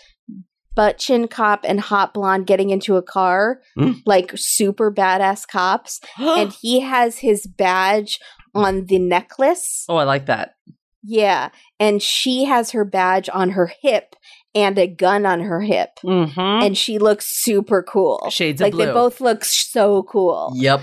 butt 0.76 0.98
chin 0.98 1.26
cop 1.26 1.64
and 1.64 1.80
hot 1.80 2.14
blonde 2.14 2.46
getting 2.46 2.70
into 2.70 2.94
a 2.96 3.02
car, 3.02 3.60
Mm. 3.76 4.02
like 4.06 4.30
super 4.36 4.92
badass 4.92 5.48
cops, 5.48 6.00
and 6.18 6.52
he 6.62 6.80
has 6.80 7.18
his 7.18 7.46
badge 7.46 8.20
on 8.54 8.86
the 8.86 8.98
necklace. 9.00 9.84
oh, 9.88 9.96
I 9.96 10.04
like 10.04 10.26
that. 10.26 10.54
Yeah, 11.02 11.50
and 11.80 12.00
she 12.02 12.44
has 12.44 12.70
her 12.72 12.84
badge 12.84 13.28
on 13.32 13.50
her 13.50 13.70
hip 13.82 14.14
and 14.54 14.78
a 14.78 14.86
gun 14.86 15.26
on 15.26 15.40
her 15.40 15.60
hip, 15.60 15.90
Mm-hmm. 16.04 16.40
and 16.64 16.76
she 16.78 16.98
looks 16.98 17.26
super 17.42 17.82
cool. 17.82 18.28
Shades 18.30 18.60
of 18.60 18.70
blue. 18.70 18.78
like 18.80 18.88
they 18.88 18.92
both 18.92 19.20
look 19.20 19.44
so 19.44 20.02
cool. 20.04 20.52
Yep. 20.56 20.80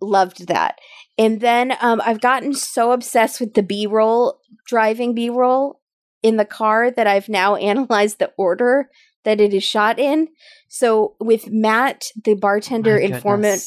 Loved 0.00 0.46
that. 0.46 0.78
And 1.18 1.40
then 1.40 1.74
um, 1.80 2.00
I've 2.04 2.20
gotten 2.20 2.54
so 2.54 2.92
obsessed 2.92 3.40
with 3.40 3.54
the 3.54 3.62
B 3.64 3.86
roll, 3.88 4.38
driving 4.68 5.14
B 5.14 5.28
roll 5.28 5.80
in 6.22 6.36
the 6.36 6.44
car 6.44 6.90
that 6.92 7.06
I've 7.08 7.28
now 7.28 7.56
analyzed 7.70 8.20
the 8.20 8.32
order 8.38 8.88
that 9.24 9.40
it 9.40 9.54
is 9.54 9.64
shot 9.64 9.98
in. 9.98 10.28
So 10.68 11.16
with 11.20 11.50
Matt, 11.50 12.04
the 12.24 12.34
bartender 12.34 12.96
My 12.96 13.16
informant, 13.16 13.62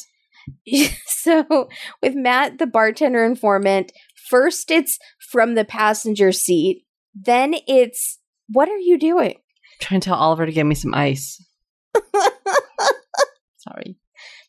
so 1.06 1.68
with 2.02 2.14
Matt, 2.14 2.58
the 2.58 2.66
bartender 2.66 3.24
informant, 3.24 3.92
first 4.28 4.70
it's 4.70 4.98
from 5.30 5.54
the 5.54 5.64
passenger 5.64 6.32
seat, 6.32 6.84
then 7.14 7.54
it's 7.66 8.18
what 8.48 8.68
are 8.68 8.78
you 8.78 8.98
doing? 8.98 9.34
I'm 9.34 9.78
Trying 9.80 10.00
to 10.00 10.04
tell 10.06 10.18
Oliver 10.18 10.46
to 10.46 10.52
get 10.52 10.66
me 10.66 10.74
some 10.74 10.94
ice. 10.94 11.44
Sorry. 13.58 13.96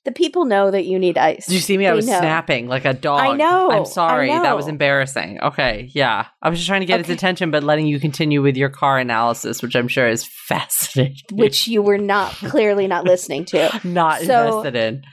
The 0.05 0.11
people 0.11 0.43
know 0.45 0.69
that 0.69 0.83
you 0.85 0.99
need 0.99 1.17
ice. 1.17 1.45
Did 1.45 1.53
you 1.55 1.59
see 1.61 1.77
me? 1.77 1.87
I 1.87 1.93
was 1.93 2.05
know. 2.05 2.19
snapping 2.19 2.67
like 2.67 2.83
a 2.83 2.93
dog. 2.93 3.21
I 3.21 3.35
know, 3.37 3.71
I'm 3.71 3.85
sorry. 3.85 4.27
That 4.27 4.55
was 4.57 4.67
embarrassing. 4.67 5.39
Okay. 5.41 5.89
Yeah. 5.93 6.25
I 6.41 6.49
was 6.49 6.59
just 6.59 6.67
trying 6.67 6.81
to 6.81 6.85
get 6.85 6.97
his 6.99 7.05
Okay. 7.05 7.13
attention, 7.13 7.51
but 7.51 7.63
letting 7.63 7.87
you 7.87 7.99
continue 8.01 8.41
with 8.41 8.57
your 8.57 8.67
car 8.69 8.99
analysis, 8.99 9.61
which 9.63 9.75
I'm 9.75 9.87
sure 9.87 10.07
is 10.09 10.25
fascinating. 10.47 11.15
Which 11.31 11.67
you 11.69 11.81
were 11.81 11.97
not 11.97 12.31
clearly 12.33 12.85
not 12.87 13.05
listening 13.05 13.45
to. 13.45 13.79
not 13.85 14.19
So- 14.21 14.59
invested 14.59 14.75
in. 14.75 15.03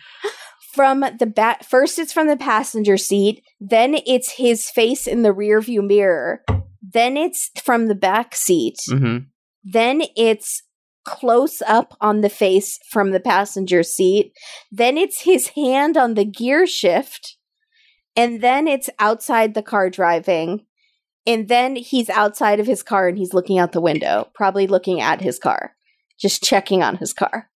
from 0.74 1.04
the 1.18 1.26
back 1.26 1.64
first 1.64 1.98
it's 1.98 2.12
from 2.12 2.28
the 2.28 2.36
passenger 2.36 2.96
seat 2.96 3.42
then 3.60 3.96
it's 4.06 4.32
his 4.32 4.70
face 4.70 5.06
in 5.08 5.22
the 5.22 5.32
rear 5.32 5.60
view 5.60 5.82
mirror 5.82 6.44
then 6.80 7.16
it's 7.16 7.50
from 7.64 7.88
the 7.88 7.94
back 7.94 8.36
seat 8.36 8.76
hmm 8.88 9.18
then 9.64 10.00
it's 10.16 10.62
close 11.04 11.62
up 11.62 11.96
on 12.00 12.20
the 12.20 12.28
face 12.28 12.78
from 12.90 13.10
the 13.10 13.20
passenger 13.20 13.82
seat. 13.82 14.32
Then 14.70 14.98
it's 14.98 15.22
his 15.22 15.48
hand 15.48 15.96
on 15.96 16.14
the 16.14 16.24
gear 16.24 16.66
shift. 16.66 17.36
And 18.16 18.42
then 18.42 18.68
it's 18.68 18.90
outside 18.98 19.54
the 19.54 19.62
car 19.62 19.88
driving. 19.88 20.66
And 21.26 21.48
then 21.48 21.76
he's 21.76 22.10
outside 22.10 22.60
of 22.60 22.66
his 22.66 22.82
car 22.82 23.08
and 23.08 23.16
he's 23.16 23.34
looking 23.34 23.58
out 23.58 23.72
the 23.72 23.80
window 23.80 24.30
probably 24.34 24.66
looking 24.66 25.00
at 25.00 25.20
his 25.20 25.38
car 25.38 25.76
just 26.18 26.42
checking 26.42 26.82
on 26.82 26.96
his 26.96 27.12
car. 27.12 27.50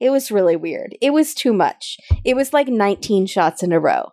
It 0.00 0.10
was 0.10 0.30
really 0.30 0.56
weird. 0.56 0.96
It 1.00 1.10
was 1.10 1.34
too 1.34 1.52
much. 1.52 1.98
It 2.24 2.36
was 2.36 2.52
like 2.52 2.68
19 2.68 3.26
shots 3.26 3.62
in 3.62 3.72
a 3.72 3.80
row. 3.80 4.12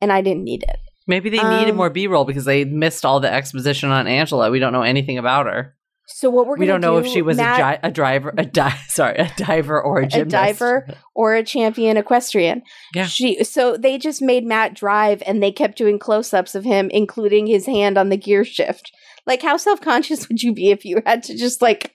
And 0.00 0.12
i 0.12 0.20
didn't 0.20 0.44
need 0.44 0.62
it. 0.62 0.78
Maybe 1.08 1.30
they 1.30 1.42
needed 1.42 1.70
Um, 1.70 1.76
more 1.76 1.90
B 1.90 2.06
roll 2.06 2.24
because 2.24 2.44
they 2.44 2.64
missed 2.64 3.04
all 3.04 3.18
the 3.18 3.32
exposition 3.32 3.90
on 3.90 4.06
Angela. 4.06 4.50
We 4.50 4.60
don't 4.60 4.72
know 4.72 4.82
anything 4.82 5.18
about 5.18 5.46
her. 5.46 5.74
So 6.10 6.30
what 6.30 6.46
we're 6.46 6.56
we 6.56 6.66
don't 6.66 6.80
know 6.80 7.00
do, 7.00 7.06
if 7.06 7.12
she 7.12 7.22
was 7.22 7.36
Matt- 7.36 7.60
a, 7.60 7.62
gi- 7.82 7.88
a 7.88 7.90
driver, 7.92 8.34
a 8.36 8.44
di- 8.44 8.78
sorry, 8.88 9.16
a 9.18 9.30
diver 9.36 9.80
or 9.80 10.00
a 10.00 10.06
a 10.06 10.24
diver 10.24 10.86
or 11.14 11.34
a 11.34 11.42
champion 11.44 11.96
equestrian. 11.96 12.62
Yeah. 12.94 13.06
She 13.06 13.44
so 13.44 13.76
they 13.76 13.98
just 13.98 14.22
made 14.22 14.44
Matt 14.44 14.74
drive 14.74 15.22
and 15.26 15.42
they 15.42 15.52
kept 15.52 15.76
doing 15.78 15.98
close-ups 15.98 16.54
of 16.54 16.64
him 16.64 16.88
including 16.90 17.46
his 17.46 17.66
hand 17.66 17.98
on 17.98 18.08
the 18.08 18.16
gear 18.16 18.44
shift. 18.44 18.90
Like 19.26 19.42
how 19.42 19.56
self-conscious 19.58 20.28
would 20.28 20.42
you 20.42 20.54
be 20.54 20.70
if 20.70 20.84
you 20.84 21.02
had 21.04 21.22
to 21.24 21.36
just 21.36 21.60
like 21.62 21.94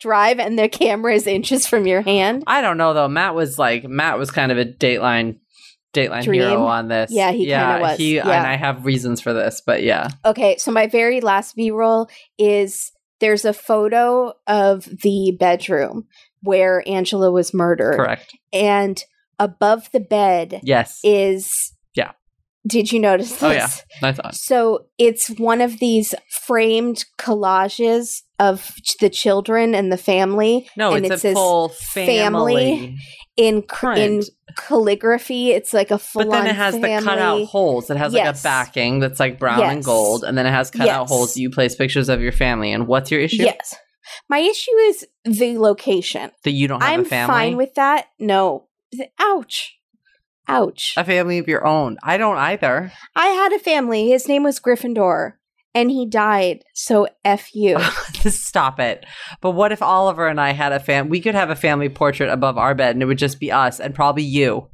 drive 0.00 0.38
and 0.38 0.58
the 0.58 0.68
camera 0.68 1.14
is 1.14 1.26
inches 1.26 1.66
from 1.66 1.86
your 1.86 2.00
hand? 2.02 2.44
I 2.46 2.60
don't 2.62 2.78
know 2.78 2.94
though. 2.94 3.08
Matt 3.08 3.34
was 3.34 3.58
like 3.58 3.84
Matt 3.84 4.18
was 4.18 4.30
kind 4.30 4.50
of 4.50 4.58
a 4.58 4.64
Dateline 4.64 5.38
Dateline 5.92 6.22
Dream? 6.22 6.40
hero 6.42 6.64
on 6.66 6.88
this. 6.88 7.10
Yeah, 7.12 7.32
he 7.32 7.46
kinda 7.46 7.78
was. 7.80 7.98
He 7.98 8.16
Yeah. 8.16 8.28
and 8.30 8.46
I 8.46 8.56
have 8.56 8.84
reasons 8.86 9.20
for 9.20 9.32
this, 9.32 9.60
but 9.64 9.82
yeah. 9.82 10.08
Okay, 10.24 10.56
so 10.56 10.70
my 10.70 10.86
very 10.86 11.20
last 11.20 11.56
B-roll 11.56 12.08
is 12.38 12.92
there's 13.20 13.44
a 13.44 13.52
photo 13.52 14.32
of 14.46 14.84
the 15.02 15.36
bedroom 15.38 16.06
where 16.42 16.82
Angela 16.88 17.30
was 17.30 17.52
murdered 17.54 17.96
Correct. 17.96 18.36
and 18.52 19.02
above 19.38 19.88
the 19.92 20.00
bed 20.00 20.60
Yes. 20.62 20.98
is. 21.04 21.72
Did 22.66 22.92
you 22.92 23.00
notice 23.00 23.30
this? 23.32 23.42
Oh, 23.42 23.50
yeah. 23.50 23.68
I 24.02 24.12
thought. 24.12 24.34
So 24.34 24.86
it's 24.98 25.28
one 25.30 25.60
of 25.62 25.78
these 25.78 26.14
framed 26.42 27.04
collages 27.18 28.20
of 28.38 28.74
ch- 28.82 28.98
the 28.98 29.08
children 29.08 29.74
and 29.74 29.90
the 29.90 29.96
family. 29.96 30.68
No, 30.76 30.92
and 30.92 31.06
it's 31.06 31.24
it 31.24 31.30
a 31.30 31.34
full 31.34 31.70
family 31.70 32.18
family. 32.54 32.98
in 33.38 33.62
cr- 33.62 33.92
in 33.92 34.22
calligraphy. 34.58 35.50
It's 35.52 35.72
like 35.72 35.90
a 35.90 35.98
full. 35.98 36.24
But 36.24 36.30
then 36.32 36.46
it 36.46 36.54
has 36.56 36.74
the 36.74 36.80
cutout 37.02 37.44
holes. 37.46 37.90
It 37.90 37.96
has 37.96 38.12
like 38.12 38.26
a 38.36 38.38
backing 38.42 39.00
that's 39.00 39.20
like 39.20 39.38
brown 39.38 39.62
and 39.62 39.84
gold, 39.84 40.24
and 40.24 40.36
then 40.36 40.46
it 40.46 40.50
has 40.52 40.70
cutout 40.70 41.02
Yes. 41.02 41.08
holes. 41.08 41.36
You 41.36 41.50
place 41.50 41.74
pictures 41.74 42.08
of 42.08 42.20
your 42.20 42.32
family, 42.32 42.72
and 42.72 42.86
what's 42.86 43.10
your 43.10 43.20
issue? 43.20 43.42
Yes. 43.42 43.74
My 44.28 44.38
issue 44.38 44.72
is 44.88 45.06
the 45.24 45.58
location. 45.58 46.30
That 46.44 46.50
you 46.52 46.68
don't 46.68 46.82
have 46.82 46.92
I'm 46.92 47.00
a 47.00 47.04
family. 47.04 47.32
fine 47.32 47.56
with 47.56 47.74
that. 47.74 48.06
No. 48.18 48.66
Ouch. 49.18 49.76
Ouch. 50.50 50.94
a 50.96 51.04
family 51.04 51.38
of 51.38 51.48
your 51.48 51.66
own. 51.66 51.96
I 52.02 52.16
don't 52.16 52.36
either. 52.38 52.92
I 53.16 53.26
had 53.28 53.52
a 53.52 53.58
family. 53.58 54.08
His 54.10 54.26
name 54.28 54.42
was 54.42 54.58
Gryffindor, 54.60 55.34
and 55.74 55.90
he 55.90 56.06
died. 56.06 56.64
So 56.74 57.08
f 57.24 57.54
you. 57.54 57.78
Stop 58.28 58.80
it. 58.80 59.06
But 59.40 59.52
what 59.52 59.72
if 59.72 59.80
Oliver 59.82 60.26
and 60.28 60.40
I 60.40 60.50
had 60.52 60.72
a 60.72 60.80
fam? 60.80 61.08
We 61.08 61.20
could 61.20 61.34
have 61.34 61.50
a 61.50 61.56
family 61.56 61.88
portrait 61.88 62.28
above 62.30 62.58
our 62.58 62.74
bed, 62.74 62.96
and 62.96 63.02
it 63.02 63.06
would 63.06 63.18
just 63.18 63.38
be 63.40 63.52
us 63.52 63.78
and 63.80 63.94
probably 63.94 64.24
you. 64.24 64.68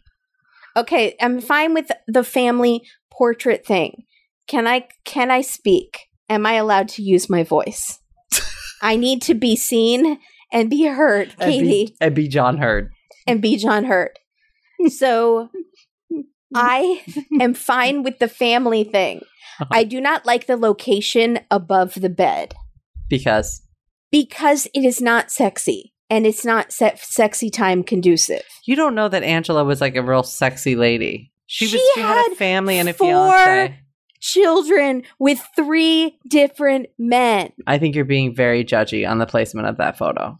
Okay, 0.77 1.15
I'm 1.21 1.41
fine 1.41 1.75
with 1.75 1.91
the 2.07 2.25
family 2.25 2.83
portrait 3.11 3.65
thing. 3.67 4.05
Can 4.47 4.67
I 4.67 4.87
can 5.05 5.31
I 5.31 5.41
speak? 5.41 5.99
Am 6.29 6.45
I 6.47 6.55
allowed 6.55 6.89
to 6.91 7.03
use 7.03 7.31
my 7.31 7.43
voice? 7.45 7.99
I 8.83 8.97
need 8.97 9.23
to 9.23 9.35
be 9.35 9.57
seen 9.57 10.19
and 10.53 10.69
be 10.69 10.85
heard, 10.85 11.35
And 11.39 11.51
be- 11.51 11.59
Katie, 11.59 11.97
and 12.01 12.15
be 12.15 12.29
John 12.29 12.59
Heard. 12.59 12.91
and 13.27 13.41
be 13.41 13.57
John 13.57 13.85
Heard. 13.85 14.11
So 14.89 15.51
I 16.55 17.03
am 17.41 17.55
fine 17.55 18.03
with 18.03 18.19
the 18.19 18.29
family 18.29 18.85
thing. 18.85 19.19
Uh-huh. 19.61 19.67
I 19.71 19.85
do 19.85 20.01
not 20.01 20.27
like 20.27 20.47
the 20.47 20.57
location 20.57 21.41
above 21.51 21.95
the 21.95 22.11
bed 22.11 22.55
Because 23.09 23.63
because 24.11 24.67
it 24.75 24.85
is 24.85 25.01
not 25.01 25.31
sexy 25.31 25.93
and 26.11 26.27
it's 26.27 26.45
not 26.45 26.73
se- 26.73 26.99
sexy 27.01 27.51
time 27.51 27.83
conducive. 27.83 28.43
you 28.67 28.77
don't 28.77 28.95
know 28.95 29.09
that 29.09 29.23
Angela 29.23 29.65
was 29.65 29.81
like 29.81 29.97
a 29.97 30.03
real 30.03 30.23
sexy 30.23 30.77
lady. 30.77 31.33
She 31.47 31.65
was. 31.67 31.73
She 31.73 31.91
She 31.95 32.01
had 32.01 32.33
a 32.33 32.35
family 32.37 32.79
and 32.79 32.89
a 32.89 32.93
four- 32.93 33.09
fiance. 33.31 33.81
Children 34.21 35.03
with 35.19 35.41
three 35.55 36.19
different 36.29 36.87
men. 36.99 37.53
I 37.67 37.79
think 37.79 37.95
you're 37.95 38.05
being 38.05 38.35
very 38.35 38.65
judgy 38.65 39.09
on 39.09 39.19
the 39.19 39.27
placement 39.27 39.69
of 39.69 39.77
that 39.77 39.97
photo. 39.99 40.37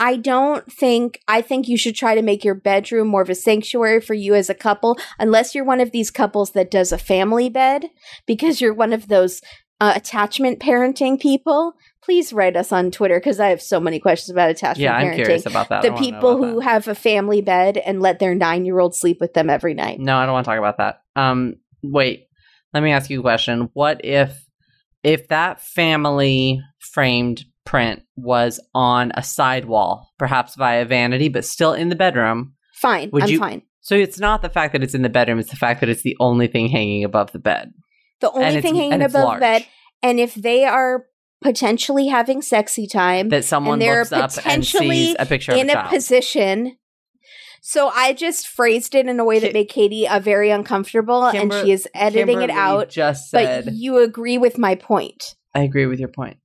I 0.00 0.16
don't 0.16 0.70
think 0.72 1.20
I 1.26 1.40
think 1.40 1.68
you 1.68 1.76
should 1.76 1.96
try 1.96 2.14
to 2.14 2.22
make 2.22 2.44
your 2.44 2.54
bedroom 2.54 3.08
more 3.08 3.22
of 3.22 3.30
a 3.30 3.34
sanctuary 3.34 4.00
for 4.00 4.14
you 4.14 4.34
as 4.34 4.48
a 4.48 4.54
couple 4.54 4.98
unless 5.18 5.54
you're 5.54 5.64
one 5.64 5.80
of 5.80 5.90
these 5.90 6.10
couples 6.10 6.52
that 6.52 6.70
does 6.70 6.92
a 6.92 6.98
family 6.98 7.48
bed 7.48 7.86
because 8.26 8.60
you're 8.60 8.74
one 8.74 8.92
of 8.92 9.08
those 9.08 9.40
uh, 9.80 9.92
attachment 9.94 10.60
parenting 10.60 11.20
people. 11.20 11.74
Please 12.02 12.32
write 12.32 12.56
us 12.56 12.72
on 12.72 12.90
Twitter 12.90 13.18
because 13.18 13.38
I 13.38 13.48
have 13.48 13.60
so 13.60 13.78
many 13.78 13.98
questions 13.98 14.30
about 14.30 14.50
attachment 14.50 14.82
Yeah, 14.82 14.94
I'm 14.94 15.08
parenting. 15.08 15.14
curious 15.16 15.46
about 15.46 15.68
that. 15.68 15.82
The 15.82 15.92
people 15.92 16.36
who 16.36 16.56
that. 16.56 16.64
have 16.64 16.88
a 16.88 16.94
family 16.94 17.42
bed 17.42 17.76
and 17.76 18.00
let 18.00 18.18
their 18.18 18.34
9-year-old 18.34 18.94
sleep 18.94 19.18
with 19.20 19.34
them 19.34 19.50
every 19.50 19.74
night. 19.74 20.00
No, 20.00 20.16
I 20.16 20.24
don't 20.24 20.32
want 20.32 20.44
to 20.44 20.50
talk 20.50 20.58
about 20.58 20.78
that. 20.78 21.02
Um, 21.16 21.56
wait. 21.82 22.28
Let 22.72 22.82
me 22.82 22.92
ask 22.92 23.10
you 23.10 23.20
a 23.20 23.22
question. 23.22 23.70
What 23.72 24.04
if 24.04 24.44
if 25.02 25.28
that 25.28 25.60
family 25.60 26.60
framed 26.78 27.44
print 27.68 28.02
was 28.16 28.58
on 28.74 29.12
a 29.14 29.22
sidewall, 29.22 30.10
perhaps 30.18 30.54
via 30.54 30.84
vanity, 30.84 31.28
but 31.28 31.44
still 31.44 31.74
in 31.74 31.90
the 31.90 31.96
bedroom? 31.96 32.54
Fine. 32.74 33.10
Would 33.12 33.24
I'm 33.24 33.28
you- 33.28 33.38
fine. 33.38 33.62
So 33.80 33.94
it's 33.94 34.18
not 34.18 34.42
the 34.42 34.50
fact 34.50 34.72
that 34.72 34.82
it's 34.82 34.94
in 34.94 35.02
the 35.02 35.08
bedroom; 35.08 35.38
it's 35.38 35.50
the 35.50 35.56
fact 35.56 35.80
that 35.80 35.88
it's 35.88 36.02
the 36.02 36.16
only 36.20 36.46
thing 36.46 36.68
hanging 36.68 37.04
above 37.04 37.32
the 37.32 37.38
bed. 37.38 37.72
The 38.20 38.30
only 38.30 38.60
thing 38.60 38.74
hanging 38.74 39.02
above 39.02 39.34
the 39.34 39.40
bed 39.40 39.66
and 40.02 40.20
if 40.20 40.34
they 40.34 40.64
are 40.64 41.06
potentially 41.42 42.08
having 42.08 42.42
sexy 42.42 42.86
time 42.86 43.28
That 43.28 43.44
someone 43.44 43.78
looks 43.78 44.12
up 44.12 44.22
and 44.22 44.32
potentially 44.32 45.04
sees 45.06 45.16
a 45.18 45.26
picture 45.26 45.52
in 45.52 45.60
of 45.60 45.66
a 45.68 45.70
a 45.70 45.74
child. 45.74 45.90
position. 45.90 46.76
So 47.62 47.88
I 47.88 48.12
just 48.12 48.46
phrased 48.48 48.94
it 48.94 49.06
in 49.06 49.18
a 49.20 49.24
way 49.24 49.38
that 49.40 49.52
made 49.52 49.68
Katie 49.68 50.06
uh, 50.08 50.20
very 50.20 50.50
uncomfortable, 50.50 51.28
Kimber- 51.30 51.56
and 51.56 51.66
she 51.66 51.72
is 51.72 51.88
editing 51.94 52.42
it 52.42 52.50
out. 52.50 52.88
Just 52.88 53.30
said, 53.30 53.66
But 53.66 53.74
you 53.74 53.98
agree 53.98 54.38
with 54.38 54.58
my 54.58 54.74
point 54.74 55.34
I 55.54 55.62
agree 55.62 55.86
with 55.86 55.98
your 55.98 56.08
point. 56.08 56.38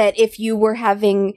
That 0.00 0.18
if 0.18 0.38
you 0.38 0.56
were 0.56 0.74
having 0.74 1.34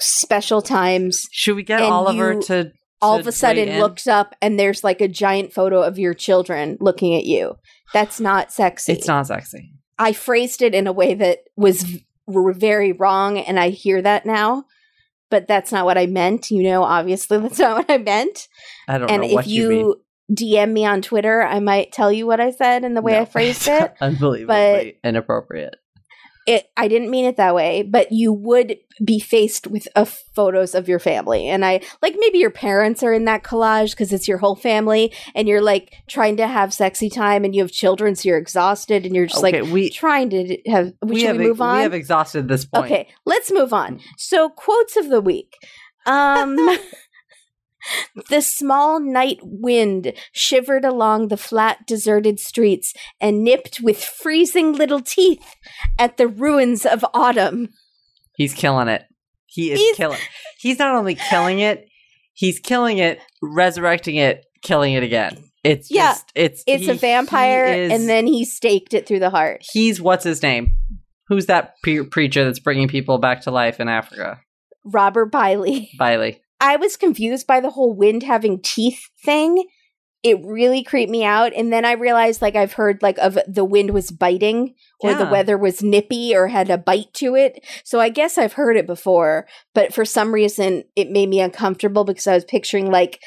special 0.00 0.60
times, 0.60 1.28
Should 1.30 1.54
we 1.54 1.62
get 1.62 1.80
Oliver 1.80 2.32
you 2.32 2.42
to 2.42 2.72
all 3.00 3.16
of 3.16 3.26
a 3.28 3.32
sudden 3.32 3.78
looks 3.78 4.08
up 4.08 4.34
and 4.42 4.58
there's 4.58 4.82
like 4.82 5.00
a 5.00 5.06
giant 5.06 5.52
photo 5.52 5.82
of 5.82 5.96
your 5.96 6.14
children 6.14 6.76
looking 6.80 7.14
at 7.14 7.24
you. 7.24 7.54
That's 7.92 8.18
not 8.18 8.50
sexy. 8.50 8.92
It's 8.92 9.06
not 9.06 9.28
sexy. 9.28 9.72
I 9.98 10.12
phrased 10.12 10.62
it 10.62 10.74
in 10.74 10.88
a 10.88 10.92
way 10.92 11.14
that 11.14 11.38
was 11.56 11.82
v- 11.82 12.04
very 12.26 12.90
wrong, 12.90 13.38
and 13.38 13.58
I 13.58 13.68
hear 13.68 14.02
that 14.02 14.26
now. 14.26 14.64
But 15.30 15.46
that's 15.46 15.70
not 15.70 15.84
what 15.84 15.96
I 15.96 16.06
meant. 16.06 16.50
You 16.50 16.64
know, 16.64 16.82
obviously, 16.82 17.38
that's 17.42 17.60
not 17.60 17.76
what 17.76 17.90
I 17.90 17.98
meant. 17.98 18.48
I 18.88 18.98
don't 18.98 19.10
and 19.10 19.22
know 19.22 19.28
if 19.28 19.34
what 19.34 19.46
you, 19.46 19.68
mean. 19.68 19.78
And 19.78 19.94
if 20.30 20.40
you, 20.40 20.56
DM 20.58 20.72
me 20.72 20.84
on 20.84 21.02
Twitter, 21.02 21.42
I 21.42 21.60
might 21.60 21.92
tell 21.92 22.10
you 22.10 22.26
what 22.26 22.40
I 22.40 22.50
said 22.50 22.82
and 22.82 22.96
the 22.96 23.02
way 23.02 23.12
No. 23.12 23.20
I 23.20 23.24
phrased 23.26 23.68
it. 23.68 23.94
Unbelievably 24.00 24.98
inappropriate. 25.04 25.76
It 26.46 26.70
I 26.76 26.88
didn't 26.88 27.10
mean 27.10 27.24
it 27.24 27.36
that 27.36 27.54
way, 27.54 27.82
but 27.82 28.12
you 28.12 28.32
would 28.32 28.78
be 29.04 29.18
faced 29.18 29.66
with 29.66 29.88
uh, 29.94 30.04
photos 30.04 30.74
of 30.74 30.88
your 30.88 30.98
family. 30.98 31.48
And 31.48 31.64
I 31.64 31.80
like 32.02 32.14
maybe 32.18 32.38
your 32.38 32.50
parents 32.50 33.02
are 33.02 33.12
in 33.12 33.24
that 33.24 33.42
collage 33.42 33.90
because 33.90 34.12
it's 34.12 34.28
your 34.28 34.38
whole 34.38 34.54
family 34.54 35.12
and 35.34 35.48
you're 35.48 35.60
like 35.60 36.02
trying 36.06 36.36
to 36.38 36.46
have 36.46 36.72
sexy 36.72 37.10
time 37.10 37.44
and 37.44 37.54
you 37.54 37.62
have 37.62 37.72
children, 37.72 38.14
so 38.14 38.28
you're 38.28 38.38
exhausted 38.38 39.04
and 39.04 39.14
you're 39.14 39.26
just 39.26 39.42
okay, 39.42 39.60
like 39.62 39.72
we 39.72 39.90
trying 39.90 40.30
to 40.30 40.58
have. 40.66 40.92
we 41.02 41.22
have 41.22 41.36
we 41.36 41.48
move 41.48 41.60
on? 41.60 41.76
we 41.76 41.82
have 41.82 41.94
exhausted 41.94 42.48
this 42.48 42.64
point. 42.64 42.84
Okay, 42.84 43.08
let's 43.24 43.50
move 43.50 43.72
on. 43.72 44.00
So, 44.16 44.48
quotes 44.48 44.96
of 44.96 45.08
the 45.08 45.20
week. 45.20 45.56
Um, 46.06 46.56
the 48.30 48.40
small 48.42 49.00
night 49.00 49.38
wind 49.42 50.12
shivered 50.32 50.84
along 50.84 51.28
the 51.28 51.36
flat, 51.36 51.86
deserted 51.86 52.40
streets 52.40 52.92
and 53.20 53.42
nipped 53.44 53.80
with 53.80 54.02
freezing 54.02 54.72
little 54.72 55.00
teeth 55.00 55.54
at 55.98 56.16
the 56.16 56.28
ruins 56.28 56.84
of 56.86 57.04
autumn. 57.14 57.68
He's 58.36 58.54
killing 58.54 58.88
it. 58.88 59.04
He 59.46 59.72
is 59.72 59.78
He's- 59.80 59.96
killing. 59.96 60.18
He's 60.58 60.78
not 60.78 60.94
only 60.94 61.14
killing 61.14 61.60
it, 61.60 61.86
he's 62.34 62.58
killing 62.60 62.98
it, 62.98 63.20
resurrecting 63.42 64.16
it, 64.16 64.44
killing 64.62 64.92
it 64.94 65.02
again. 65.02 65.42
It's 65.64 65.90
Yeah, 65.90 66.12
just 66.12 66.32
it's 66.34 66.64
It's 66.66 66.84
he- 66.84 66.90
a 66.90 66.94
vampire, 66.94 67.64
is- 67.66 67.92
and 67.92 68.08
then 68.08 68.26
he 68.26 68.44
staked 68.44 68.94
it 68.94 69.06
through 69.06 69.20
the 69.20 69.30
heart. 69.30 69.62
he's 69.72 70.00
what's 70.00 70.24
his 70.24 70.42
name? 70.42 70.76
Who's 71.28 71.46
that 71.46 71.74
pre- 71.82 72.04
preacher 72.04 72.44
that's 72.44 72.60
bringing 72.60 72.86
people 72.86 73.18
back 73.18 73.40
to 73.42 73.50
life 73.50 73.80
in 73.80 73.88
Africa? 73.88 74.38
Robert 74.84 75.32
Biley. 75.32 75.88
Biley. 75.98 76.38
I 76.60 76.76
was 76.76 76.96
confused 76.96 77.46
by 77.46 77.60
the 77.60 77.70
whole 77.70 77.94
wind 77.94 78.22
having 78.22 78.60
teeth 78.62 79.08
thing. 79.24 79.66
It 80.22 80.38
really 80.44 80.82
creeped 80.82 81.10
me 81.10 81.24
out. 81.24 81.52
And 81.54 81.72
then 81.72 81.84
I 81.84 81.92
realized, 81.92 82.42
like, 82.42 82.56
I've 82.56 82.72
heard, 82.72 83.00
like, 83.02 83.18
of 83.18 83.38
the 83.46 83.64
wind 83.64 83.90
was 83.90 84.10
biting 84.10 84.74
or 85.00 85.14
the 85.14 85.26
weather 85.26 85.56
was 85.56 85.82
nippy 85.82 86.34
or 86.34 86.48
had 86.48 86.68
a 86.70 86.78
bite 86.78 87.12
to 87.14 87.36
it. 87.36 87.64
So 87.84 88.00
I 88.00 88.08
guess 88.08 88.36
I've 88.38 88.54
heard 88.54 88.76
it 88.76 88.86
before. 88.86 89.46
But 89.74 89.94
for 89.94 90.04
some 90.04 90.32
reason, 90.34 90.84
it 90.96 91.10
made 91.10 91.28
me 91.28 91.40
uncomfortable 91.40 92.04
because 92.04 92.26
I 92.26 92.34
was 92.34 92.44
picturing, 92.44 92.90
like, 92.90 93.20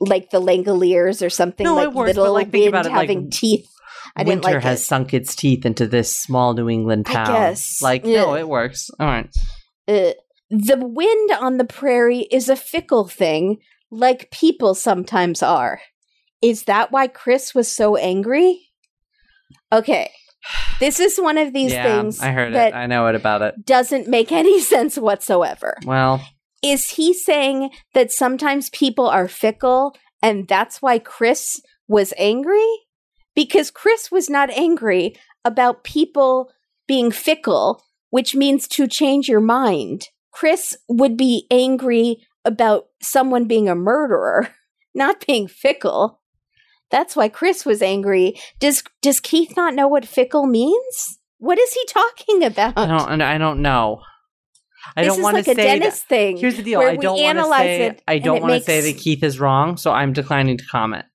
like 0.00 0.30
the 0.30 0.40
Langoliers 0.42 1.24
or 1.24 1.30
something, 1.30 1.64
No, 1.64 1.76
like 1.76 1.88
it 1.88 1.94
works, 1.94 2.16
little 2.16 2.32
like, 2.34 2.52
wind 2.52 2.68
about 2.68 2.86
it, 2.86 2.90
like, 2.90 3.08
having 3.08 3.30
teeth. 3.30 3.68
I 4.16 4.24
didn't 4.24 4.42
Winter 4.44 4.56
like 4.58 4.64
has 4.64 4.80
it. 4.80 4.84
sunk 4.84 5.14
its 5.14 5.34
teeth 5.34 5.64
into 5.64 5.86
this 5.86 6.14
small 6.14 6.52
New 6.52 6.68
England 6.68 7.06
I 7.08 7.12
town. 7.12 7.26
guess. 7.28 7.80
Like, 7.80 8.04
no, 8.04 8.34
it 8.34 8.46
works. 8.48 8.90
All 9.00 9.06
right. 9.06 9.30
Uh, 9.88 10.10
the 10.52 10.76
wind 10.76 11.30
on 11.40 11.56
the 11.56 11.64
prairie 11.64 12.28
is 12.30 12.50
a 12.50 12.56
fickle 12.56 13.08
thing, 13.08 13.58
like 13.90 14.30
people 14.30 14.74
sometimes 14.74 15.42
are. 15.42 15.80
Is 16.42 16.64
that 16.64 16.92
why 16.92 17.06
Chris 17.08 17.54
was 17.54 17.72
so 17.72 17.96
angry? 17.96 18.68
Okay. 19.72 20.10
This 20.78 21.00
is 21.00 21.16
one 21.18 21.38
of 21.38 21.54
these 21.54 21.72
yeah, 21.72 21.84
things 21.84 22.20
I 22.20 22.32
heard 22.32 22.52
that 22.52 22.68
it. 22.68 22.74
I 22.74 22.86
know 22.86 23.06
it 23.06 23.14
about 23.14 23.40
it. 23.40 23.64
doesn't 23.64 24.08
make 24.08 24.30
any 24.32 24.60
sense 24.60 24.98
whatsoever. 24.98 25.78
Well, 25.86 26.20
Is 26.62 26.90
he 26.90 27.14
saying 27.14 27.70
that 27.94 28.12
sometimes 28.12 28.68
people 28.70 29.06
are 29.08 29.28
fickle 29.28 29.96
and 30.22 30.46
that's 30.46 30.82
why 30.82 30.98
Chris 30.98 31.62
was 31.88 32.12
angry? 32.18 32.68
Because 33.34 33.70
Chris 33.70 34.10
was 34.12 34.28
not 34.28 34.50
angry 34.50 35.16
about 35.46 35.82
people 35.82 36.50
being 36.86 37.10
fickle, 37.10 37.82
which 38.10 38.34
means 38.34 38.68
to 38.68 38.86
change 38.86 39.28
your 39.28 39.40
mind. 39.40 40.08
Chris 40.32 40.76
would 40.88 41.16
be 41.16 41.46
angry 41.50 42.26
about 42.44 42.86
someone 43.00 43.44
being 43.44 43.68
a 43.68 43.74
murderer, 43.74 44.48
not 44.94 45.24
being 45.26 45.46
fickle. 45.46 46.20
That's 46.90 47.16
why 47.16 47.28
Chris 47.28 47.64
was 47.64 47.80
angry. 47.80 48.38
Does 48.58 48.82
does 49.00 49.20
Keith 49.20 49.56
not 49.56 49.74
know 49.74 49.88
what 49.88 50.04
fickle 50.04 50.46
means? 50.46 51.18
What 51.38 51.58
is 51.58 51.72
he 51.72 51.84
talking 51.86 52.44
about? 52.44 52.74
I 52.76 52.86
don't. 52.86 53.20
I 53.22 53.38
don't 53.38 53.62
know. 53.62 54.02
I 54.96 55.04
this 55.04 55.14
don't 55.14 55.22
want 55.22 55.36
like 55.36 55.44
to 55.46 55.52
a 55.52 55.54
say. 55.54 55.62
that- 55.62 55.78
dentist 55.80 56.04
thing. 56.06 56.36
Here's 56.36 56.56
the 56.56 56.62
deal. 56.62 56.80
I 56.80 56.96
don't 56.96 57.20
want 57.20 57.38
to 57.38 57.44
say. 57.56 57.82
it 57.86 58.02
I 58.08 58.18
don't 58.18 58.42
want 58.42 58.54
to 58.54 58.60
say 58.60 58.80
that 58.80 59.00
Keith 59.00 59.22
is 59.22 59.38
wrong, 59.40 59.76
so 59.76 59.92
I'm 59.92 60.12
declining 60.12 60.58
to 60.58 60.64
comment. 60.66 61.06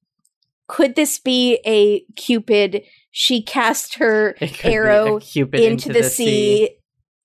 could 0.67 0.95
this 0.95 1.19
be 1.19 1.59
a 1.65 2.01
cupid 2.15 2.83
she 3.11 3.41
cast 3.41 3.95
her 3.95 4.35
It 4.39 4.53
could 4.53 4.63
be 4.63 4.67
a 4.69 4.71
arrow 4.71 5.19
Cupid 5.19 5.59
into, 5.59 5.91
the, 5.93 6.03
sea. 6.03 6.69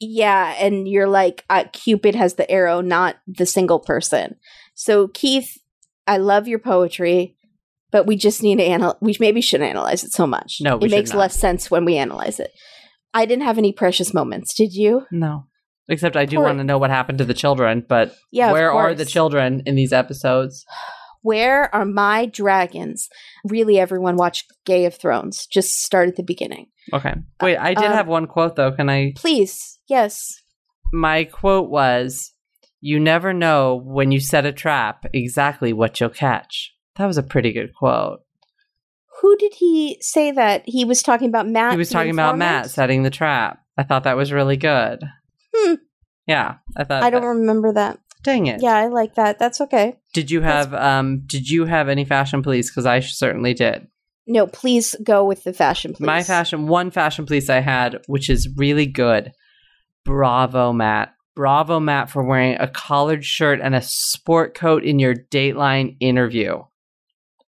Yeah 0.02 0.54
and 0.58 0.88
you're 0.88 1.08
like 1.08 1.44
uh, 1.48 1.64
cupid 1.72 2.14
has 2.14 2.34
the 2.34 2.50
arrow 2.50 2.80
not 2.80 3.16
the 3.26 3.46
single 3.46 3.80
person. 3.80 4.36
So 4.74 5.08
keith 5.08 5.58
i 6.06 6.16
love 6.16 6.48
your 6.48 6.58
poetry 6.58 7.36
but 7.92 8.06
we 8.06 8.16
just 8.16 8.42
need 8.42 8.56
to 8.56 8.64
analyze 8.64 8.96
we 9.00 9.14
maybe 9.20 9.40
shouldn't 9.40 9.70
analyze 9.70 10.02
it 10.02 10.12
so 10.12 10.26
much. 10.26 10.58
No, 10.60 10.76
we 10.76 10.88
it 10.88 10.90
makes 10.90 11.14
less 11.14 11.38
sense 11.38 11.70
when 11.70 11.84
we 11.84 11.96
analyze 11.96 12.40
it. 12.40 12.50
I 13.14 13.26
didn't 13.26 13.44
have 13.44 13.58
any 13.58 13.72
precious 13.72 14.12
moments 14.12 14.54
did 14.54 14.74
you? 14.74 15.06
No. 15.12 15.46
Except 15.88 16.16
I 16.16 16.24
do 16.24 16.40
want 16.40 16.58
to 16.58 16.64
know 16.64 16.78
what 16.78 16.90
happened 16.90 17.18
to 17.18 17.24
the 17.24 17.34
children, 17.34 17.84
but 17.88 18.14
yeah 18.32 18.50
where 18.50 18.72
are 18.72 18.94
the 18.94 19.04
children 19.04 19.62
in 19.66 19.76
these 19.76 19.92
episodes? 19.92 20.64
where 21.22 21.72
are 21.72 21.84
my 21.84 22.26
dragons? 22.26 23.08
Really 23.44 23.78
everyone 23.78 24.16
watch 24.16 24.44
gay 24.66 24.84
of 24.86 24.94
thrones 24.96 25.46
just 25.46 25.82
start 25.82 26.08
at 26.08 26.16
the 26.16 26.22
beginning. 26.22 26.66
Okay. 26.92 27.14
Wait, 27.40 27.56
I 27.56 27.74
did 27.74 27.84
Um, 27.84 27.92
have 27.92 28.08
one 28.08 28.26
quote 28.26 28.56
though. 28.56 28.72
Can 28.72 28.88
I 28.90 29.12
please 29.16 29.78
yes 29.92 30.42
my 30.92 31.24
quote 31.24 31.70
was 31.70 32.32
you 32.80 32.98
never 33.00 33.32
know 33.32 33.80
when 33.84 34.12
you 34.12 34.20
set 34.20 34.44
a 34.44 34.52
trap 34.52 35.06
exactly 35.12 35.72
what 35.72 35.98
you'll 36.00 36.10
catch. 36.10 36.74
That 36.96 37.06
was 37.06 37.16
a 37.16 37.22
pretty 37.22 37.52
good 37.52 37.72
quote. 37.74 38.20
Who 39.20 39.36
did 39.36 39.54
he 39.54 39.98
say 40.00 40.32
that? 40.32 40.64
He 40.66 40.84
was 40.84 41.00
talking 41.02 41.28
about 41.28 41.48
Matt. 41.48 41.72
he 41.72 41.78
was 41.78 41.90
talking 41.90 42.10
about 42.10 42.36
Matt 42.36 42.70
setting 42.70 43.04
the 43.04 43.10
trap. 43.10 43.60
I 43.78 43.84
thought 43.84 44.02
that 44.04 44.16
was 44.16 44.32
really 44.32 44.56
good. 44.56 45.00
Hmm. 45.54 45.74
Yeah, 46.26 46.56
I 46.76 46.84
thought 46.84 47.04
I 47.04 47.10
don't 47.10 47.24
remember 47.24 47.72
that. 47.72 47.98
Dang 48.24 48.46
it. 48.48 48.60
Yeah, 48.60 48.76
I 48.76 48.88
like 48.88 49.14
that. 49.14 49.38
That's 49.38 49.60
okay. 49.60 49.96
Did 50.12 50.30
you 50.30 50.40
have 50.42 50.74
um 50.74 51.22
did 51.26 51.48
you 51.48 51.64
have 51.66 51.88
any 51.88 52.04
fashion 52.04 52.42
police 52.42 52.70
cuz 52.70 52.84
I 52.84 53.00
certainly 53.00 53.54
did. 53.54 53.86
No, 54.26 54.46
please 54.46 54.94
go 55.02 55.24
with 55.24 55.44
the 55.44 55.52
fashion, 55.52 55.94
please. 55.94 56.06
My 56.06 56.22
fashion 56.22 56.66
one 56.66 56.90
fashion 56.90 57.26
police 57.26 57.48
I 57.48 57.60
had 57.60 58.02
which 58.06 58.28
is 58.28 58.48
really 58.56 58.86
good. 58.86 59.32
Bravo 60.04 60.72
Matt. 60.72 61.14
Bravo 61.34 61.80
Matt 61.80 62.10
for 62.10 62.22
wearing 62.22 62.56
a 62.60 62.68
collared 62.68 63.24
shirt 63.24 63.60
and 63.62 63.74
a 63.74 63.80
sport 63.82 64.54
coat 64.54 64.84
in 64.84 64.98
your 64.98 65.14
Dateline 65.14 65.96
interview. 66.00 66.62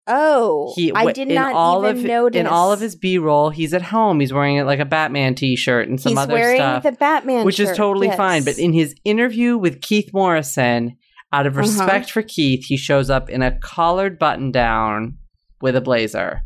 Oh, 0.06 0.72
He 0.74 0.92
I 0.92 1.12
did 1.12 1.28
not 1.28 1.54
all 1.54 1.84
even 1.86 1.98
of 1.98 2.04
notice. 2.04 2.40
in 2.40 2.46
all 2.46 2.72
of 2.72 2.80
his 2.80 2.96
B-roll, 2.96 3.50
he's 3.50 3.72
at 3.72 3.82
home. 3.82 4.18
He's 4.18 4.32
wearing 4.32 4.56
it 4.56 4.64
like 4.64 4.80
a 4.80 4.84
Batman 4.84 5.34
t-shirt 5.36 5.88
and 5.88 6.00
some 6.00 6.10
He's 6.10 6.18
other 6.18 6.34
wearing 6.34 6.56
stuff. 6.58 6.82
the 6.82 6.92
Batman, 6.92 7.44
which 7.44 7.60
is 7.60 7.76
totally 7.76 8.08
yes. 8.08 8.16
fine. 8.16 8.42
But 8.44 8.58
in 8.58 8.72
his 8.72 8.94
interview 9.04 9.56
with 9.56 9.80
Keith 9.82 10.12
Morrison, 10.12 10.96
out 11.32 11.46
of 11.46 11.52
Uh-huh. 11.52 11.60
respect 11.62 12.10
for 12.10 12.22
Keith, 12.22 12.64
he 12.64 12.76
shows 12.76 13.08
up 13.08 13.30
in 13.30 13.40
a 13.40 13.56
collared 13.60 14.18
button 14.18 14.50
down 14.50 15.16
with 15.60 15.76
a 15.76 15.80
blazer. 15.80 16.42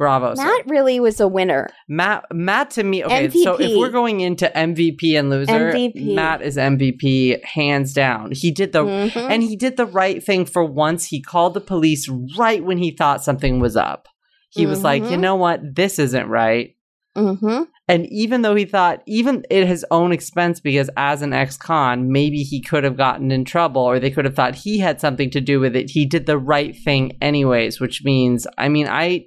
Bravo, 0.00 0.34
sir. 0.34 0.42
Matt 0.42 0.66
really 0.66 0.98
was 0.98 1.20
a 1.20 1.28
winner. 1.28 1.68
Matt, 1.86 2.24
Matt 2.32 2.70
to 2.70 2.82
me, 2.82 3.04
okay, 3.04 3.28
so 3.28 3.56
if 3.60 3.76
we're 3.76 3.90
going 3.90 4.20
into 4.20 4.48
MVP 4.56 5.14
and 5.14 5.28
loser, 5.28 5.52
MVP. 5.52 6.14
Matt 6.14 6.40
is 6.40 6.56
MVP 6.56 7.44
hands 7.44 7.92
down. 7.92 8.32
He 8.32 8.50
did 8.50 8.72
the 8.72 8.82
Mhm. 8.82 9.14
and 9.30 9.42
he 9.42 9.56
did 9.56 9.76
the 9.76 9.84
right 9.84 10.24
thing 10.24 10.46
for 10.46 10.64
once. 10.64 11.04
He 11.08 11.20
called 11.20 11.52
the 11.52 11.60
police 11.60 12.08
right 12.38 12.64
when 12.64 12.78
he 12.78 12.92
thought 12.92 13.22
something 13.22 13.60
was 13.60 13.76
up. 13.76 14.08
He 14.48 14.64
was 14.64 14.82
like, 14.82 15.02
you 15.10 15.18
know 15.18 15.36
what? 15.36 15.60
This 15.76 15.98
isn't 15.98 16.28
right. 16.28 16.70
Mhm. 17.14 17.66
And 17.86 18.06
even 18.06 18.42
though 18.42 18.54
he 18.54 18.64
thought, 18.64 19.02
even 19.06 19.44
at 19.50 19.66
his 19.66 19.84
own 19.90 20.12
expense, 20.12 20.60
because 20.60 20.88
as 20.96 21.22
an 21.22 21.32
ex 21.32 21.56
con, 21.56 22.10
maybe 22.10 22.38
he 22.44 22.62
could 22.62 22.84
have 22.84 22.96
gotten 22.96 23.30
in 23.32 23.44
trouble 23.44 23.82
or 23.82 23.98
they 23.98 24.10
could 24.10 24.24
have 24.24 24.34
thought 24.36 24.54
he 24.54 24.78
had 24.78 25.00
something 25.00 25.28
to 25.30 25.40
do 25.40 25.60
with 25.60 25.74
it, 25.76 25.90
he 25.90 26.06
did 26.06 26.26
the 26.26 26.38
right 26.38 26.74
thing 26.74 27.18
anyways, 27.20 27.80
which 27.80 28.02
means, 28.04 28.46
I 28.56 28.68
mean, 28.68 28.86
I, 28.88 29.26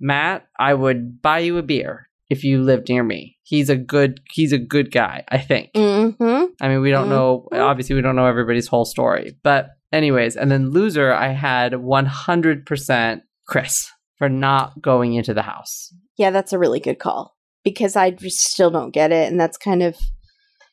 Matt, 0.00 0.46
I 0.58 0.74
would 0.74 1.20
buy 1.22 1.40
you 1.40 1.58
a 1.58 1.62
beer 1.62 2.08
if 2.28 2.44
you 2.44 2.62
lived 2.62 2.88
near 2.88 3.02
me. 3.02 3.36
He's 3.42 3.68
a 3.68 3.76
good, 3.76 4.20
he's 4.32 4.52
a 4.52 4.58
good 4.58 4.90
guy, 4.92 5.24
I 5.28 5.38
think. 5.38 5.72
Mhm. 5.74 6.48
I 6.60 6.68
mean, 6.68 6.80
we 6.80 6.90
don't 6.90 7.08
know, 7.08 7.48
Mhm. 7.52 7.60
obviously, 7.60 7.96
we 7.96 8.02
don't 8.02 8.16
know 8.16 8.26
everybody's 8.26 8.68
whole 8.68 8.84
story. 8.84 9.36
But, 9.42 9.70
anyways, 9.92 10.36
and 10.36 10.50
then 10.50 10.70
loser, 10.70 11.12
I 11.12 11.28
had 11.28 11.74
100% 11.74 13.22
Chris 13.46 13.90
for 14.16 14.28
not 14.28 14.80
going 14.80 15.14
into 15.14 15.34
the 15.34 15.42
house. 15.42 15.92
Yeah, 16.16 16.30
that's 16.30 16.52
a 16.52 16.58
really 16.58 16.80
good 16.80 16.98
call 16.98 17.36
because 17.64 17.96
I 17.96 18.10
just 18.10 18.38
still 18.40 18.70
don't 18.70 18.92
get 18.94 19.10
it, 19.12 19.30
and 19.30 19.38
that's 19.40 19.56
kind 19.58 19.82
of 19.82 19.96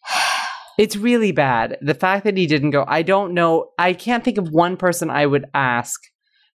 It's 0.77 0.95
really 0.95 1.31
bad. 1.31 1.77
The 1.81 1.95
fact 1.95 2.23
that 2.25 2.37
he 2.37 2.45
didn't 2.45 2.69
go, 2.69 2.85
I 2.87 3.01
don't 3.01 3.33
know. 3.33 3.71
I 3.79 3.93
can't 3.93 4.23
think 4.23 4.37
of 4.37 4.49
one 4.51 4.77
person 4.77 5.09
I 5.09 5.25
would 5.25 5.45
ask 5.55 5.99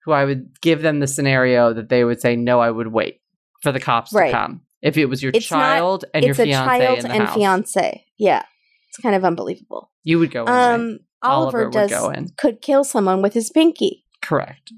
who 0.05 0.11
I 0.11 0.25
would 0.25 0.59
give 0.61 0.81
them 0.81 0.99
the 0.99 1.07
scenario 1.07 1.73
that 1.73 1.89
they 1.89 2.03
would 2.03 2.21
say, 2.21 2.35
no, 2.35 2.59
I 2.59 2.71
would 2.71 2.87
wait 2.87 3.21
for 3.61 3.71
the 3.71 3.79
cops 3.79 4.11
Right. 4.13 4.27
to 4.27 4.31
come. 4.31 4.61
If 4.81 4.97
it 4.97 5.05
was 5.05 5.21
your 5.21 5.31
It's 5.35 5.49
not- 5.51 5.57
child 5.59 6.05
and 6.13 6.23
your 6.23 6.31
it's 6.31 6.39
a 6.39 6.43
fiance 6.45 6.79
child 6.85 6.97
in 6.99 7.03
the 7.05 7.11
and 7.11 7.23
house, 7.23 7.35
fiance. 7.35 8.05
Yeah, 8.17 8.43
it's 8.89 8.97
kind 8.97 9.15
of 9.15 9.23
unbelievable. 9.23 9.91
you 10.03 10.17
would 10.19 10.31
go 10.31 10.41
in. 10.45 10.51
right? 10.51 10.73
Um, 10.73 10.99
Oliver, 11.23 11.59
Oliver 11.59 11.63
would 11.65 11.73
does 11.73 11.89
go 11.91 12.09
in. 12.09 12.29
could 12.37 12.61
kill 12.63 12.83
someone 12.83 13.21
with 13.21 13.33
his 13.33 13.51
pinky. 13.51 14.05
Correct. 14.23 14.73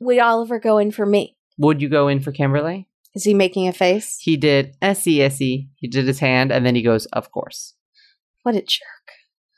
Would 0.00 0.18
Oliver 0.18 0.58
go 0.58 0.78
in 0.78 0.90
for 0.90 1.06
me? 1.06 1.36
Would 1.58 1.80
you 1.80 1.88
go 1.88 2.08
in 2.08 2.18
for 2.20 2.32
Kimberly? 2.32 2.88
Is 3.14 3.22
he 3.24 3.32
making 3.34 3.66
a 3.68 3.72
face? 3.72 4.18
He 4.20 4.36
did 4.36 4.76
S-E, 4.82 5.22
S-E. 5.22 5.68
He 5.76 5.88
did 5.88 6.06
his 6.06 6.18
hand, 6.18 6.50
and 6.52 6.66
then 6.66 6.74
he 6.74 6.82
goes, 6.82 7.06
of 7.06 7.30
course. 7.30 7.74
What 8.42 8.56
a 8.56 8.60
jerk. 8.60 8.82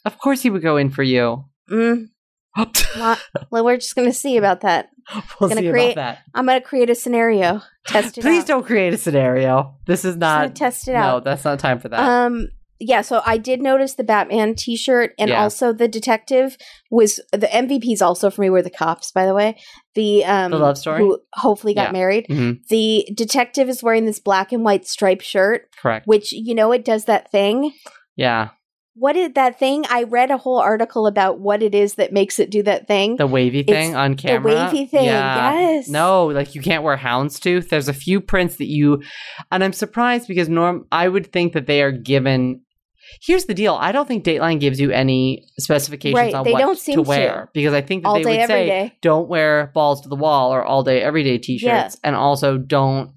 Of 0.04 0.18
course 0.18 0.42
he 0.42 0.50
would 0.50 0.62
go 0.62 0.76
in 0.76 0.90
for 0.90 1.02
you. 1.02 1.46
Mm, 1.70 2.10
well, 2.56 3.16
well, 3.50 3.64
we're 3.64 3.76
just 3.78 3.96
gonna 3.96 4.12
see 4.12 4.36
about 4.36 4.60
that. 4.60 4.90
we'll 5.40 5.48
Gonna 5.50 5.60
see 5.62 5.70
create- 5.70 5.92
about 5.92 6.16
that. 6.16 6.18
I'm 6.34 6.46
gonna 6.46 6.60
create 6.60 6.90
a 6.90 6.94
scenario. 6.94 7.62
Test 7.86 8.18
it 8.18 8.22
Please 8.22 8.42
out. 8.42 8.46
don't 8.48 8.66
create 8.66 8.92
a 8.94 8.98
scenario. 8.98 9.76
This 9.86 10.04
is 10.04 10.16
not. 10.16 10.54
test 10.54 10.88
it 10.88 10.92
No, 10.92 10.98
out. 10.98 11.24
No, 11.24 11.30
that's 11.30 11.44
not 11.44 11.58
time 11.58 11.78
for 11.78 11.88
that. 11.88 11.98
Um, 12.00 12.48
yeah. 12.80 13.00
So 13.00 13.22
I 13.26 13.38
did 13.38 13.60
notice 13.62 13.94
the 13.94 14.04
Batman 14.04 14.54
T-shirt, 14.54 15.12
and 15.18 15.30
Yeah. 15.30 15.42
also 15.42 15.72
the 15.72 15.88
detective 15.88 16.56
was 16.90 17.18
the 17.32 17.46
MVPs. 17.48 18.02
Also 18.02 18.30
for 18.30 18.42
me 18.42 18.50
were 18.50 18.62
the 18.62 18.70
cops. 18.70 19.10
By 19.10 19.24
the 19.26 19.34
way, 19.34 19.58
the 19.94 20.24
um 20.26 20.50
The 20.52 20.58
love 20.58 20.78
story? 20.78 21.00
who 21.00 21.18
hopefully 21.32 21.74
got 21.74 21.86
Yeah. 21.88 21.92
married. 21.92 22.26
Mhm, 22.28 22.60
The 22.68 23.08
detective 23.14 23.68
is 23.68 23.82
wearing 23.82 24.04
this 24.04 24.20
black 24.20 24.52
and 24.52 24.64
white 24.64 24.86
striped 24.86 25.24
shirt, 25.24 25.62
Correct. 25.80 26.06
which 26.06 26.32
you 26.32 26.54
know 26.54 26.70
it 26.72 26.84
does 26.84 27.06
that 27.06 27.30
thing. 27.32 27.72
Yeah. 28.16 28.50
What 28.98 29.14
is 29.16 29.32
that 29.34 29.58
thing? 29.58 29.84
I 29.88 30.02
read 30.04 30.30
a 30.30 30.36
whole 30.38 30.58
article 30.58 31.06
about 31.06 31.38
what 31.38 31.62
it 31.62 31.74
is 31.74 31.94
that 31.94 32.12
makes 32.12 32.38
it 32.38 32.50
do 32.50 32.62
that 32.64 32.86
thing. 32.88 33.16
The 33.16 33.26
wavy 33.26 33.60
It's 33.60 33.70
thing 33.70 33.94
on 33.94 34.16
camera. 34.16 34.40
The 34.42 34.64
wavy 34.72 34.86
thing, 34.86 35.04
yes. 35.04 35.88
No, 35.88 36.26
like 36.26 36.54
you 36.54 36.60
can't 36.62 36.82
wear 36.82 36.96
houndstooth. 36.96 37.68
There's 37.68 37.88
a 37.88 37.92
few 37.92 38.20
prints 38.20 38.56
that 38.56 38.66
you, 38.68 39.02
and 39.52 39.62
I'm 39.62 39.72
surprised 39.72 40.26
because 40.26 40.48
norm. 40.48 40.86
I 40.90 41.06
would 41.08 41.32
think 41.32 41.52
that 41.52 41.66
they 41.66 41.82
are 41.82 41.92
given. 41.92 42.62
Here's 43.22 43.46
the 43.46 43.54
deal. 43.54 43.74
I 43.74 43.90
don't 43.92 44.06
think 44.06 44.24
Dateline 44.24 44.60
gives 44.60 44.78
you 44.78 44.90
any 44.90 45.44
specifications 45.58 46.14
Right, 46.18 46.34
on 46.34 46.44
they 46.44 46.52
what 46.52 46.58
don't 46.60 46.74
to 46.76 46.80
seem 46.80 46.96
to. 46.96 47.02
wear 47.02 47.50
because 47.54 47.72
I 47.72 47.80
think 47.80 48.02
that 48.02 48.08
All 48.10 48.14
they 48.16 48.22
day, 48.24 48.38
would 48.40 48.46
say 48.48 48.66
day. 48.66 48.96
don't 49.00 49.28
wear 49.28 49.70
balls 49.74 50.02
to 50.02 50.08
the 50.10 50.16
wall 50.16 50.52
or 50.52 50.62
all 50.62 50.82
day 50.82 51.00
everyday 51.00 51.38
t-shirts 51.38 51.62
Yeah. 51.64 51.88
and 52.04 52.14
also 52.16 52.58
don't 52.58 53.12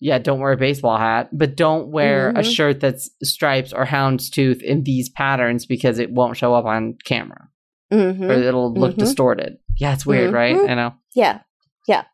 yeah 0.00 0.18
don't 0.18 0.40
wear 0.40 0.52
a 0.52 0.56
baseball 0.56 0.96
hat 0.98 1.28
but 1.32 1.56
don't 1.56 1.88
wear 1.88 2.30
a 2.30 2.34
Mhm. 2.40 2.54
shirt 2.54 2.80
that's 2.80 3.10
stripes 3.22 3.72
or 3.72 3.84
houndstooth 3.86 4.62
in 4.62 4.82
these 4.84 5.08
patterns 5.10 5.66
because 5.66 5.98
it 5.98 6.10
won't 6.12 6.36
show 6.36 6.54
up 6.54 6.64
on 6.64 6.96
camera 7.04 7.48
Mhm. 7.92 8.28
or 8.28 8.32
it'll 8.32 8.72
look 8.72 8.94
Mhm. 8.94 8.98
distorted 9.00 9.56
yeah 9.78 9.92
it's 9.92 10.06
weird 10.06 10.32
right 10.32 10.56
Mhm. 10.56 10.70
i 10.70 10.74
know 10.74 10.94
Yeah. 11.14 11.40
Yeah. 11.88 12.04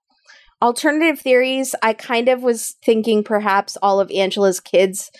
Alternative 0.62 1.20
theories, 1.20 1.74
I 1.82 1.92
kind 1.92 2.28
of 2.30 2.42
was 2.42 2.76
thinking 2.82 3.22
perhaps 3.22 3.76
all 3.82 4.00
of 4.00 4.10
Angela's 4.10 4.58
kids 4.58 5.10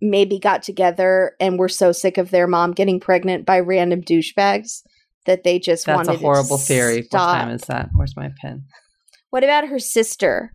maybe 0.00 0.38
got 0.38 0.62
together 0.62 1.32
and 1.38 1.58
were 1.58 1.68
so 1.68 1.92
sick 1.92 2.16
of 2.16 2.30
their 2.30 2.46
mom 2.46 2.72
getting 2.72 2.98
pregnant 2.98 3.44
by 3.44 3.60
random 3.60 4.00
douchebags 4.00 4.80
that 5.26 5.44
they 5.44 5.58
just 5.58 5.84
that's 5.84 5.96
wanted 6.08 6.14
a 6.14 6.24
horrible 6.24 6.56
theory 6.56 7.06
what 7.10 7.18
time 7.20 7.50
is 7.50 7.62
that 7.62 7.90
where's 7.92 8.16
my 8.16 8.30
pen 8.40 8.64
What 9.30 9.44
about 9.44 9.68
her 9.68 9.78
sister? 9.78 10.54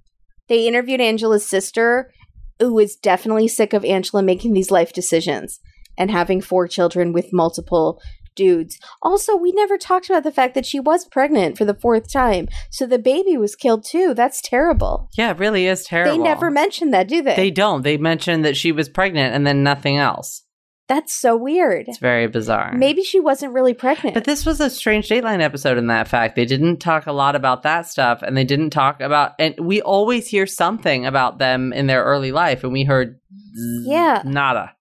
They 0.51 0.67
interviewed 0.67 0.99
Angela's 0.99 1.45
sister, 1.45 2.11
who 2.59 2.73
was 2.73 2.97
definitely 2.97 3.47
sick 3.47 3.71
of 3.71 3.85
Angela 3.85 4.21
making 4.21 4.51
these 4.51 4.69
life 4.69 4.91
decisions 4.91 5.61
and 5.97 6.11
having 6.11 6.41
four 6.41 6.67
children 6.67 7.13
with 7.13 7.31
multiple 7.31 8.01
dudes. 8.35 8.77
Also, 9.01 9.33
we 9.33 9.53
never 9.53 9.77
talked 9.77 10.09
about 10.09 10.23
the 10.23 10.31
fact 10.31 10.53
that 10.55 10.65
she 10.65 10.77
was 10.77 11.05
pregnant 11.05 11.57
for 11.57 11.63
the 11.63 11.73
fourth 11.73 12.11
time. 12.11 12.49
So 12.69 12.85
the 12.85 12.99
baby 12.99 13.37
was 13.37 13.55
killed 13.55 13.85
too. 13.85 14.13
That's 14.13 14.41
terrible. 14.41 15.07
yeah 15.17 15.31
it 15.31 15.39
really 15.39 15.67
is 15.67 15.85
terrible 15.85 16.17
They 16.17 16.21
never 16.21 16.51
mention 16.51 16.91
that, 16.91 17.07
do 17.07 17.21
they? 17.21 17.37
they 17.37 17.51
don't 17.51 17.83
they 17.83 17.95
mentioned 17.95 18.43
that 18.43 18.57
she 18.57 18.73
was 18.73 18.89
pregnant 18.89 19.33
and 19.33 19.47
then 19.47 19.63
nothing 19.63 19.95
else 19.95 20.43
That's 20.91 21.13
so 21.13 21.37
weird. 21.37 21.85
it's 21.87 21.99
very 21.99 22.27
bizarre 22.27 22.73
Maybe 22.75 23.01
she 23.03 23.19
wasn't 23.21 23.53
really 23.53 23.73
pregnant. 23.73 24.13
But 24.13 24.25
this 24.25 24.45
was 24.45 24.59
a 24.59 24.69
strange 24.69 25.07
Dateline 25.07 25.41
episode 25.41 25.77
in 25.77 25.87
that 25.87 26.09
fact. 26.09 26.35
They 26.35 26.43
didn't 26.45 26.77
talk 26.79 27.07
a 27.07 27.13
lot 27.13 27.35
about 27.35 27.63
that 27.63 27.87
stuff 27.87 28.21
and 28.21 28.35
they 28.35 28.43
didn't 28.43 28.71
talk 28.71 28.99
about 28.99 29.31
and 29.39 29.55
we 29.59 29.81
always 29.81 30.27
hear 30.27 30.45
something 30.45 31.05
about 31.05 31.37
them 31.37 31.71
in 31.71 31.87
their 31.87 32.03
early 32.03 32.31
life 32.33 32.63
and 32.65 32.73
we 32.73 32.83
heard 32.83 33.19
z- 33.55 33.85
Yeah. 33.87 34.21
nada. 34.25 34.73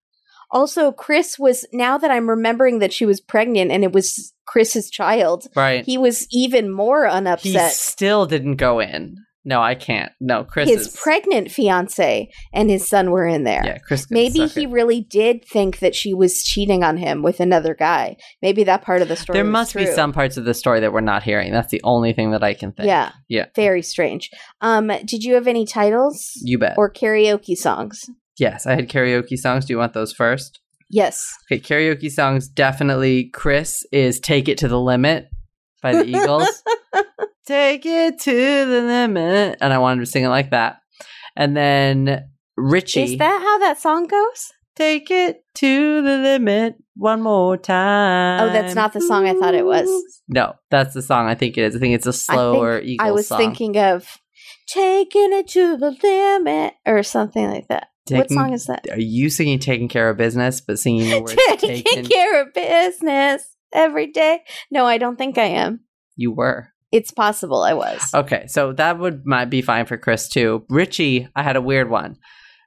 also, 0.51 0.91
Chris 0.91 1.39
was 1.39 1.65
now 1.73 1.97
that 1.99 2.11
I'm 2.11 2.28
remembering 2.28 2.81
that 2.81 2.93
she 2.93 3.07
was 3.07 3.20
pregnant 3.20 3.70
and 3.70 3.85
it 3.85 3.93
was 3.93 4.35
Chris's 4.47 4.91
child, 4.91 5.47
Right. 5.55 5.85
He, 5.85 5.93
he 5.93 5.99
was 5.99 6.27
even 6.32 6.73
more 6.73 7.07
unupset. 7.07 7.41
He 7.43 7.59
still 7.70 8.27
didn't 8.27 8.57
go 8.57 8.81
in. 8.81 9.15
No, 9.44 9.62
I 9.62 9.74
can't. 9.74 10.12
No, 10.20 10.44
Chris 10.44 10.68
his 10.68 10.88
is 10.88 10.96
pregnant 10.96 11.50
fiance 11.50 12.28
and 12.52 12.68
his 12.68 12.86
son 12.86 13.10
were 13.10 13.26
in 13.26 13.44
there. 13.44 13.62
Yeah, 13.64 13.78
Chris 13.78 14.06
Maybe 14.10 14.46
he 14.46 14.64
it. 14.64 14.70
really 14.70 15.00
did 15.00 15.44
think 15.46 15.78
that 15.78 15.94
she 15.94 16.12
was 16.12 16.42
cheating 16.42 16.84
on 16.84 16.98
him 16.98 17.22
with 17.22 17.40
another 17.40 17.74
guy. 17.74 18.16
Maybe 18.42 18.64
that 18.64 18.82
part 18.82 19.00
of 19.00 19.08
the 19.08 19.16
story. 19.16 19.36
There 19.38 19.44
must 19.44 19.74
be 19.74 19.86
some 19.86 20.12
parts 20.12 20.36
of 20.36 20.44
the 20.44 20.52
story 20.52 20.80
that 20.80 20.92
we're 20.92 21.00
not 21.00 21.22
hearing. 21.22 21.52
That's 21.52 21.70
the 21.70 21.80
only 21.84 22.12
thing 22.12 22.32
that 22.32 22.44
I 22.44 22.52
can 22.52 22.72
think. 22.72 22.86
Yeah. 22.86 23.12
Yeah. 23.28 23.46
Very 23.56 23.80
strange. 23.82 24.30
Um, 24.60 24.88
did 25.06 25.24
you 25.24 25.34
have 25.34 25.46
any 25.46 25.64
titles 25.64 26.32
You 26.42 26.58
bet. 26.58 26.76
or 26.76 26.92
karaoke 26.92 27.56
songs? 27.56 28.04
yes, 28.38 28.66
I 28.66 28.74
had 28.74 28.88
karaoke 28.88 29.36
songs. 29.38 29.64
Do 29.66 29.72
you 29.72 29.78
want 29.78 29.94
those 29.94 30.12
first? 30.12 30.60
Yes. 30.90 31.32
Okay, 31.50 31.60
karaoke 31.60 32.10
songs 32.10 32.48
definitely. 32.48 33.30
Chris 33.32 33.84
is 33.92 34.18
"Take 34.20 34.48
It 34.48 34.58
to 34.58 34.68
the 34.68 34.80
Limit" 34.80 35.28
by 35.82 35.93
the 35.94 36.05
Eagles. 36.07 36.62
Take 37.47 37.85
it 37.86 38.20
to 38.20 38.31
the 38.66 38.82
limit, 38.82 39.59
and 39.61 39.73
I 39.73 39.78
wanted 39.78 40.01
to 40.01 40.07
sing 40.07 40.24
it 40.24 40.28
like 40.28 40.51
that. 40.51 40.81
And 41.36 41.57
then 41.57 42.28
Richie, 42.57 43.02
Is 43.15 43.19
that 43.19 43.40
how 43.40 43.59
that 43.59 43.81
song 43.81 44.07
goes? 44.07 44.52
"Take 44.77 45.11
it 45.11 45.43
to 45.57 46.02
the 46.02 46.19
limit" 46.19 46.77
one 46.97 47.23
more 47.23 47.57
time. 47.57 48.43
Oh, 48.43 48.52
that's 48.52 48.74
not 48.74 48.93
the 48.93 49.01
song 49.01 49.27
I 49.27 49.35
thought 49.35 49.55
it 49.55 49.65
was. 49.65 49.89
No, 50.28 50.55
that's 50.70 50.94
the 50.94 51.02
song. 51.02 51.27
I 51.27 51.35
think 51.35 51.59
it 51.59 51.62
is. 51.65 51.74
I 51.77 51.78
think 51.81 51.94
it's 51.94 52.07
a 52.07 52.12
slower 52.12 52.77
I 52.78 52.82
Eagles 52.82 53.09
I 53.09 53.11
was 53.12 53.27
song. 53.28 53.39
thinking 53.39 53.77
of 53.78 54.07
taking 54.69 55.32
it 55.32 55.48
to 55.48 55.77
the 55.77 55.97
limit 56.02 56.74
or 56.86 57.02
something 57.02 57.51
like 57.51 57.66
that. 57.69 57.89
what 58.11 58.31
song 58.31 58.52
is 58.52 58.66
that? 58.66 58.86
Are 58.90 59.01
you 59.01 59.28
singing 59.31 59.59
"Taking 59.59 59.89
Care 59.89 60.11
of 60.11 60.16
Business" 60.19 60.61
but 60.61 60.78
singing 60.78 61.11
the 61.11 61.20
words 61.23 61.36
Taking 61.48 61.82
"taken"? 61.82 62.07
care 62.07 62.43
of 62.43 62.52
business 62.55 63.57
every 63.72 64.09
day. 64.09 64.40
No, 64.70 64.86
I 64.86 64.98
don't 64.98 65.16
think 65.16 65.38
I 65.38 65.44
am. 65.44 65.80
You 66.16 66.32
were. 66.32 66.68
It's 66.92 67.12
possible 67.12 67.62
I 67.62 67.74
was. 67.74 68.02
Okay, 68.14 68.47
so 68.48 68.72
that 68.72 68.98
would 68.98 69.24
might 69.24 69.51
be 69.51 69.62
fine 69.62 69.86
for 69.86 69.97
Chris 69.97 70.28
too. 70.28 70.64
Richie, 70.68 71.28
I 71.36 71.42
had 71.42 71.56
a 71.56 71.60
weird 71.62 71.88
one. 71.88 72.16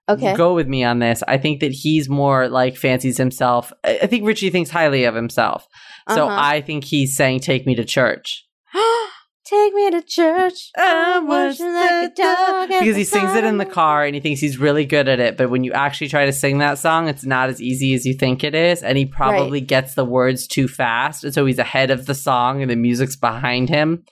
Okay. 0.08 0.36
Go 0.36 0.54
with 0.54 0.68
me 0.68 0.84
on 0.84 1.00
this. 1.00 1.24
I 1.28 1.38
think 1.38 1.62
that 1.62 1.72
he's 1.72 2.10
more 2.10 2.50
like 2.50 2.76
fancies 2.76 3.18
himself. 3.18 3.72
I 3.84 4.08
think 4.08 4.26
Richie 4.26 4.50
thinks 4.50 4.70
highly 4.70 5.06
of 5.06 5.16
himself. 5.16 5.66
So 6.10 6.28
Uh-huh. 6.28 6.38
I 6.38 6.62
think 6.62 6.84
he's 6.84 7.16
saying 7.16 7.40
take 7.40 7.66
me 7.66 7.76
to 7.76 7.86
church. 7.86 8.46
Take 9.54 9.74
me 9.76 9.92
to 9.92 10.02
church. 10.02 10.72
I'm 10.78 11.28
worshiping 11.28 11.74
like 11.74 12.12
a 12.12 12.16
dog 12.16 12.72
at 12.72 12.80
because 12.80 12.96
he 12.96 13.04
sings 13.04 13.36
it 13.36 13.44
in 13.44 13.60
the 13.60 13.66
car 13.66 14.04
and 14.04 14.16
he 14.16 14.20
thinks 14.22 14.40
he's 14.42 14.58
really 14.58 14.84
good 14.86 15.08
at 15.08 15.20
it. 15.20 15.38
But 15.38 15.52
when 15.52 15.64
you 15.64 15.72
actually 15.74 16.08
try 16.08 16.26
to 16.26 16.34
sing 16.34 16.58
that 16.58 16.80
song, 16.80 17.08
it's 17.08 17.24
not 17.24 17.50
as 17.50 17.62
easy 17.62 17.94
as 17.94 18.04
you 18.06 18.14
think 18.16 18.44
it 18.44 18.56
is. 18.56 18.82
And 18.82 18.98
he 18.98 19.06
probably 19.06 19.62
gets 19.62 19.94
the 19.94 20.06
words 20.06 20.48
too 20.48 20.68
fast. 20.68 21.24
And 21.24 21.34
so 21.34 21.46
he's 21.46 21.60
ahead 21.60 21.92
of 21.92 22.08
the 22.08 22.16
song 22.16 22.62
and 22.64 22.72
the 22.72 22.76
music's 22.76 23.16
behind 23.16 23.70
him. 23.70 24.04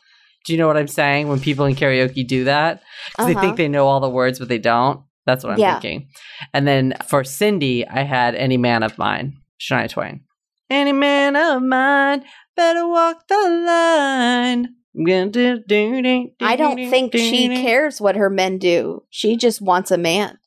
Do 0.45 0.53
you 0.53 0.59
know 0.59 0.67
what 0.67 0.77
I'm 0.77 0.87
saying? 0.87 1.27
When 1.27 1.39
people 1.39 1.65
in 1.65 1.75
karaoke 1.75 2.25
do 2.27 2.43
that, 2.43 2.81
because 3.11 3.25
they 3.25 3.31
Uh-huh. 3.33 3.41
think 3.41 3.57
they 3.57 3.67
know 3.67 3.87
all 3.87 3.99
the 3.99 4.09
words, 4.09 4.37
but 4.37 4.47
they 4.47 4.59
don't. 4.59 5.01
That's 5.25 5.43
what 5.43 5.53
I'm 5.53 5.59
Yeah. 5.59 5.73
thinking. 5.79 6.07
And 6.53 6.67
then 6.67 6.93
for 7.07 7.23
Cindy, 7.23 7.87
I 7.87 8.03
had 8.03 8.35
Any 8.35 8.57
Man 8.57 8.83
of 8.83 8.97
Mine, 8.97 9.37
Shania 9.59 9.89
Twain. 9.89 10.21
Any 10.69 10.93
man 10.93 11.35
of 11.35 11.61
mine 11.63 12.23
better 12.55 12.87
walk 12.87 13.27
the 13.27 13.35
line. 13.49 14.75
I 14.95 16.55
don't 16.57 16.89
think 16.89 17.13
she 17.15 17.47
cares 17.49 18.01
what 18.01 18.15
her 18.15 18.29
men 18.29 18.57
do. 18.57 19.03
She 19.09 19.37
just 19.37 19.61
wants 19.61 19.91
a 19.91 19.97
man. 19.97 20.37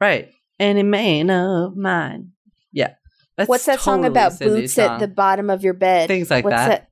Right. 0.00 0.30
Any 0.58 0.82
man 0.82 1.30
of 1.30 1.76
mine. 1.76 2.32
Yeah. 2.72 2.94
That's 3.36 3.48
What's 3.48 3.66
that 3.66 3.80
song 3.80 4.04
about 4.06 4.32
Cindy's 4.32 4.54
boots 4.62 4.74
song. 4.74 4.84
at 4.94 5.00
the 5.00 5.08
bottom 5.08 5.50
of 5.50 5.62
your 5.62 5.74
bed? 5.74 6.08
Things 6.08 6.30
like 6.30 6.44
What's 6.44 6.56
that. 6.56 6.88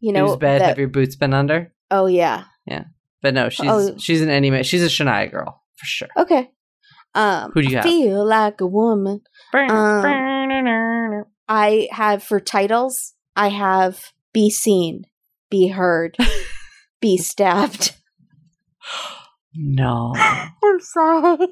You 0.00 0.12
know, 0.12 0.28
Whose 0.28 0.36
bed 0.36 0.60
that- 0.60 0.68
have 0.68 0.78
your 0.78 0.88
boots 0.88 1.16
been 1.16 1.32
under? 1.32 1.72
oh 1.90 2.06
yeah. 2.06 2.44
Yeah. 2.66 2.84
But 3.22 3.32
no, 3.34 3.48
she's 3.48 3.66
Oh. 3.68 3.96
she's 3.98 4.20
an 4.20 4.28
any 4.28 4.50
man. 4.50 4.62
She's 4.64 4.82
a 4.82 4.86
Shania 4.88 5.30
girl 5.30 5.62
for 5.76 5.86
sure. 5.86 6.08
Okay. 6.16 6.50
Um, 7.14 7.50
Who 7.54 7.62
do 7.62 7.68
you 7.68 7.76
have? 7.76 7.84
Feel 7.84 8.26
like 8.26 8.60
a 8.60 8.66
woman. 8.66 9.22
Um, 9.54 11.24
I 11.48 11.88
have 11.92 12.22
for 12.22 12.40
titles. 12.40 13.14
I 13.34 13.48
have 13.48 14.12
be 14.34 14.50
seen, 14.50 15.04
be 15.50 15.68
heard, 15.68 16.16
be 17.00 17.16
stabbed. 17.16 17.94
no, 19.54 20.12
I'm 20.64 20.80
sorry. 20.80 21.48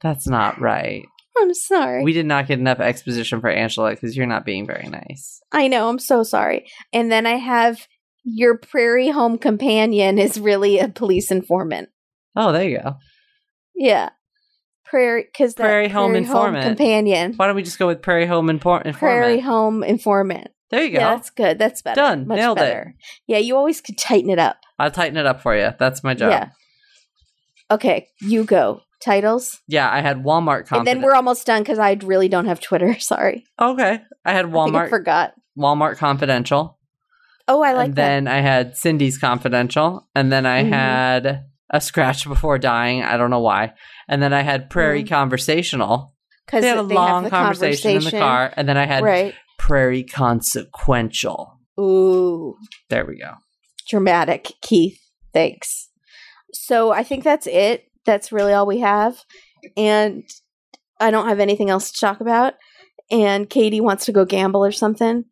that's 0.00 0.26
not 0.26 0.60
right. 0.60 1.04
I'm 1.36 1.52
sorry. 1.52 2.04
We 2.04 2.12
did 2.12 2.26
not 2.26 2.46
get 2.46 2.60
enough 2.60 2.78
exposition 2.78 3.40
for 3.40 3.50
Angela 3.50 3.90
because 3.90 4.16
you're 4.16 4.26
not 4.26 4.44
being 4.44 4.66
very 4.66 4.88
nice. 4.88 5.40
I 5.50 5.66
know. 5.66 5.88
I'm 5.88 5.98
so 5.98 6.22
sorry. 6.22 6.66
And 6.92 7.10
then 7.10 7.26
I 7.26 7.34
have 7.34 7.88
your 8.22 8.56
prairie 8.56 9.10
home 9.10 9.38
companion 9.38 10.18
is 10.18 10.38
really 10.38 10.78
a 10.78 10.88
police 10.88 11.32
informant. 11.32 11.88
Oh, 12.36 12.52
there 12.52 12.68
you 12.68 12.78
go. 12.78 12.94
Yeah. 13.74 14.10
prairie 14.84 15.24
because 15.24 15.54
Prairie 15.54 15.88
Home 15.88 16.14
Informant. 16.14 16.64
companion, 16.64 17.32
Why 17.34 17.48
don't 17.48 17.56
we 17.56 17.64
just 17.64 17.80
go 17.80 17.88
with 17.88 18.00
Prairie 18.00 18.26
Home 18.26 18.46
Infor- 18.46 18.84
Informant? 18.86 18.96
prairie 18.98 19.40
home 19.40 19.82
informant. 19.82 20.48
There 20.70 20.82
you 20.84 20.90
go. 20.90 20.98
Yeah, 21.00 21.14
that's 21.14 21.30
good. 21.30 21.58
That's 21.58 21.82
better. 21.82 22.00
Done. 22.00 22.26
Much 22.26 22.36
Nailed 22.38 22.58
it. 22.58 22.86
Yeah, 23.26 23.38
you 23.38 23.56
always 23.56 23.80
could 23.80 23.98
tighten 23.98 24.30
it 24.30 24.38
up. 24.38 24.56
I'll 24.78 24.90
tighten 24.90 25.16
it 25.16 25.26
up 25.26 25.40
for 25.40 25.56
you. 25.56 25.70
That's 25.78 26.02
my 26.02 26.14
job. 26.14 26.30
Yeah. 26.30 26.48
Okay, 27.70 28.08
you 28.20 28.44
go. 28.44 28.80
Titles. 29.00 29.60
Yeah, 29.68 29.90
I 29.90 30.00
had 30.00 30.22
Walmart 30.24 30.70
And 30.72 30.86
then 30.86 31.02
we're 31.02 31.14
almost 31.14 31.46
done 31.46 31.62
because 31.62 31.78
I 31.78 31.92
really 32.04 32.28
don't 32.28 32.46
have 32.46 32.60
Twitter. 32.60 32.98
Sorry. 32.98 33.44
okay. 33.60 34.00
I 34.24 34.32
had 34.32 34.46
I 34.46 34.48
think 34.48 34.54
I 34.54 34.58
Walmart 34.58 34.88
forgot. 34.88 35.34
Walmart 35.58 35.96
confidential. 35.98 36.78
Oh, 37.46 37.62
I 37.62 37.74
like 37.74 37.86
and 37.88 37.94
that. 37.96 38.02
then 38.06 38.28
I 38.28 38.40
had 38.40 38.76
Cindy's 38.78 39.18
confidential, 39.18 40.08
and 40.14 40.32
then 40.32 40.46
I 40.46 40.62
Mhm. 40.64 40.68
had 40.70 41.44
a 41.68 41.80
scratch 41.82 42.24
before 42.26 42.58
dying. 42.58 43.02
I 43.02 43.18
don't 43.18 43.28
know 43.30 43.40
why. 43.40 43.74
And 44.08 44.22
then 44.22 44.32
I 44.32 44.40
had 44.40 44.70
Prairie 44.70 45.04
Mhm. 45.04 45.08
conversational. 45.10 46.14
Because 46.46 46.62
They 46.62 46.68
had 46.68 46.78
a 46.78 46.82
long 46.82 47.28
conversation, 47.28 47.96
in 47.96 48.04
the 48.04 48.10
car, 48.10 48.52
and 48.56 48.66
then 48.68 48.76
I 48.78 48.86
had 48.86 49.02
Right. 49.02 49.34
Prairie 49.58 50.04
Confidential. 50.04 51.58
Ooh, 51.80 52.56
There 52.90 53.04
we 53.04 53.18
go. 53.18 53.32
dramatic, 53.88 54.52
Keith. 54.62 54.98
Thanks. 55.32 55.88
So 56.52 56.92
I 56.92 57.02
think 57.02 57.24
that's 57.24 57.46
it. 57.46 57.84
That's 58.06 58.30
really 58.32 58.52
all 58.52 58.66
we 58.66 58.78
have. 58.80 59.24
And 59.76 60.22
I 61.00 61.10
don't 61.10 61.28
have 61.28 61.40
anything 61.40 61.70
else 61.70 61.90
to 61.90 61.98
talk 62.00 62.20
about. 62.20 62.54
And 63.10 63.50
Katie 63.50 63.80
wants 63.80 64.04
to 64.06 64.12
go 64.12 64.24
gamble 64.24 64.64
or 64.64 64.72
something. 64.72 65.24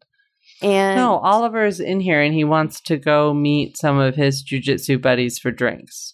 And 0.60 0.96
No, 0.96 1.18
Oliver's 1.18 1.80
in 1.80 2.00
here, 2.00 2.20
and 2.20 2.34
he 2.34 2.44
wants 2.44 2.80
to 2.82 2.96
go 2.96 3.32
meet 3.32 3.76
some 3.76 3.98
of 3.98 4.14
his 4.16 4.44
jujitsu 4.44 5.00
buddies 5.00 5.38
for 5.38 5.50
drinks. 5.50 6.12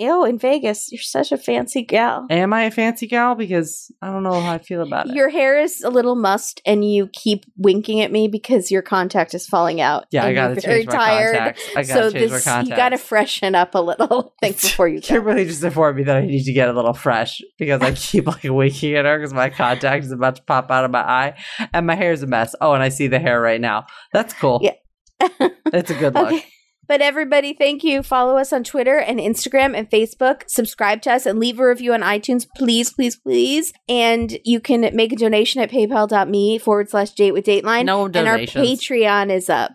Ew, 0.00 0.24
in 0.24 0.38
Vegas, 0.38 0.90
you're 0.90 1.00
such 1.02 1.30
a 1.30 1.36
fancy 1.36 1.82
gal. 1.82 2.26
Am 2.30 2.52
I 2.52 2.62
a 2.64 2.70
fancy 2.70 3.06
gal? 3.06 3.34
Because 3.34 3.92
I 4.02 4.10
don't 4.10 4.22
know 4.22 4.40
how 4.40 4.52
I 4.52 4.58
feel 4.58 4.82
about 4.82 5.08
it. 5.08 5.14
Your 5.14 5.28
hair 5.28 5.58
is 5.60 5.82
a 5.82 5.90
little 5.90 6.14
mussed, 6.16 6.60
and 6.64 6.84
you 6.90 7.08
keep 7.12 7.44
winking 7.56 8.00
at 8.00 8.10
me 8.10 8.26
because 8.28 8.70
your 8.70 8.82
contact 8.82 9.34
is 9.34 9.46
falling 9.46 9.80
out. 9.80 10.06
yeah, 10.10 10.24
I 10.24 10.30
you're 10.30 10.54
very 10.54 10.60
change 10.82 10.86
my 10.86 10.92
tired. 10.94 11.36
contacts. 11.36 11.68
I 11.70 11.82
gotta 11.82 11.86
So 11.86 12.10
change 12.10 12.30
this, 12.30 12.46
my 12.46 12.52
contacts. 12.52 12.70
you 12.70 12.76
got 12.76 12.88
to 12.88 12.98
freshen 12.98 13.54
up 13.54 13.74
a 13.74 13.80
little. 13.80 14.34
I 14.42 14.46
think 14.46 14.60
before 14.62 14.88
you 14.88 15.00
go. 15.00 15.06
Kimberly 15.06 15.44
just 15.44 15.62
informed 15.62 15.98
me 15.98 16.04
that 16.04 16.16
I 16.16 16.26
need 16.26 16.44
to 16.44 16.52
get 16.52 16.68
a 16.68 16.72
little 16.72 16.94
fresh 16.94 17.40
because 17.58 17.80
I 17.82 17.92
keep 17.92 18.26
like 18.26 18.42
winking 18.44 18.94
at 18.94 19.04
her 19.04 19.18
because 19.18 19.34
my 19.34 19.50
contact 19.50 20.04
is 20.04 20.12
about 20.12 20.36
to 20.36 20.42
pop 20.42 20.70
out 20.70 20.84
of 20.84 20.90
my 20.90 21.00
eye 21.02 21.34
and 21.72 21.86
my 21.86 21.94
hair 21.94 22.12
is 22.12 22.22
a 22.22 22.26
mess. 22.26 22.54
Oh, 22.60 22.72
and 22.72 22.82
I 22.82 22.88
see 22.88 23.06
the 23.06 23.18
hair 23.18 23.40
right 23.40 23.60
now. 23.60 23.86
That's 24.12 24.32
cool. 24.34 24.60
Yeah. 24.62 24.72
it's 25.72 25.90
a 25.90 25.94
good 25.94 26.14
look. 26.14 26.28
Okay. 26.32 26.44
But 26.90 27.02
everybody, 27.02 27.52
thank 27.54 27.84
you. 27.84 28.02
Follow 28.02 28.36
us 28.36 28.52
on 28.52 28.64
Twitter 28.64 28.98
and 28.98 29.20
Instagram 29.20 29.76
and 29.78 29.88
Facebook. 29.88 30.42
Subscribe 30.48 31.02
to 31.02 31.12
us 31.12 31.24
and 31.24 31.38
leave 31.38 31.60
a 31.60 31.64
review 31.68 31.92
on 31.94 32.00
iTunes, 32.00 32.48
please, 32.56 32.92
please, 32.92 33.14
please. 33.14 33.72
And 33.88 34.36
you 34.44 34.58
can 34.58 34.80
make 34.96 35.12
a 35.12 35.16
donation 35.16 35.62
at 35.62 35.70
paypal.me 35.70 36.58
forward 36.58 36.90
slash 36.90 37.12
date 37.12 37.30
with 37.30 37.46
Dateline. 37.46 37.84
No 37.84 38.06
and 38.06 38.16
our. 38.16 38.38
Patreon 38.38 39.30
is 39.30 39.48
up. 39.48 39.70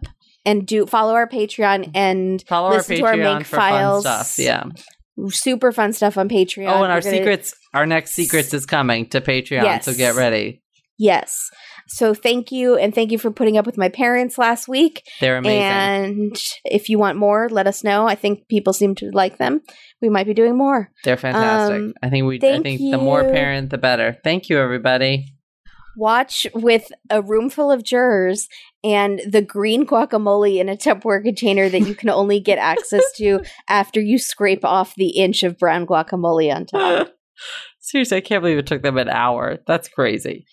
And 0.45 0.67
do 0.67 0.85
follow 0.85 1.13
our 1.13 1.25
Patreon 1.25 1.91
and 1.95 2.43
Follow 2.49 2.71
listen 2.71 3.01
our 3.01 3.13
to 3.13 3.17
Patreon 3.17 3.25
our 3.31 3.37
make 3.37 3.47
for 3.47 3.55
files. 3.55 4.03
fun 4.03 4.23
stuff. 4.25 4.37
Yeah. 4.37 4.63
super 5.29 5.71
fun 5.71 5.93
stuff 5.93 6.17
on 6.17 6.27
Patreon. 6.27 6.67
oh, 6.67 6.83
and 6.83 6.91
our 6.91 6.97
We're 6.97 7.01
gonna- 7.01 7.15
secrets, 7.17 7.53
our 7.73 7.85
next 7.85 8.11
secrets 8.11 8.53
is 8.53 8.65
coming 8.65 9.05
to 9.11 9.21
Patreon. 9.21 9.63
Yes. 9.63 9.85
So 9.85 9.93
get 9.93 10.15
ready. 10.15 10.61
Yes. 10.97 11.49
So 11.87 12.13
thank 12.13 12.51
you. 12.51 12.77
And 12.77 12.93
thank 12.93 13.11
you 13.11 13.17
for 13.17 13.31
putting 13.31 13.57
up 13.57 13.65
with 13.65 13.77
my 13.77 13.89
parents 13.89 14.37
last 14.37 14.67
week. 14.67 15.03
They're 15.19 15.37
amazing. 15.37 15.61
And 15.61 16.41
if 16.65 16.89
you 16.89 16.97
want 16.97 17.17
more, 17.17 17.47
let 17.49 17.67
us 17.67 17.83
know. 17.83 18.07
I 18.07 18.15
think 18.15 18.47
people 18.47 18.73
seem 18.73 18.95
to 18.95 19.11
like 19.11 19.37
them. 19.37 19.61
We 20.01 20.09
might 20.09 20.25
be 20.25 20.33
doing 20.33 20.57
more. 20.57 20.91
They're 21.03 21.17
fantastic. 21.17 21.77
Um, 21.77 21.93
I 22.01 22.09
think 22.09 22.25
we. 22.25 22.37
I 22.37 22.61
think 22.61 22.79
the 22.79 22.97
more 22.97 23.23
parent, 23.23 23.69
the 23.69 23.77
better. 23.77 24.17
Thank 24.23 24.49
you, 24.49 24.59
everybody. 24.59 25.31
Watch 25.97 26.45
with 26.53 26.91
a 27.09 27.21
room 27.21 27.49
full 27.49 27.71
of 27.71 27.83
jurors 27.83 28.49
and 28.83 29.21
the 29.25 29.41
green 29.41 29.85
guacamole 29.85 30.59
in 30.59 30.67
a 30.67 30.75
Tupperware 30.75 31.23
container 31.23 31.69
that 31.69 31.87
you 31.87 31.95
can 31.95 32.09
only 32.09 32.41
get 32.41 32.57
access 32.57 33.03
to 33.15 33.41
after 33.69 34.01
you 34.01 34.19
scrape 34.19 34.65
off 34.65 34.93
the 34.95 35.11
inch 35.11 35.43
of 35.43 35.57
brown 35.57 35.87
guacamole 35.87 36.53
on 36.53 36.65
top. 36.65 37.13
Seriously, 37.79 38.17
I 38.17 38.21
can't 38.21 38.41
believe 38.41 38.57
it 38.57 38.67
took 38.67 38.81
them 38.81 38.97
an 38.97 39.09
hour. 39.09 39.59
That's 39.67 39.87
crazy. 39.87 40.45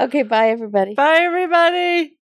Okay, 0.00 0.22
bye 0.22 0.50
everybody. 0.50 0.94
Bye, 0.94 1.20
everybody. 1.22 2.17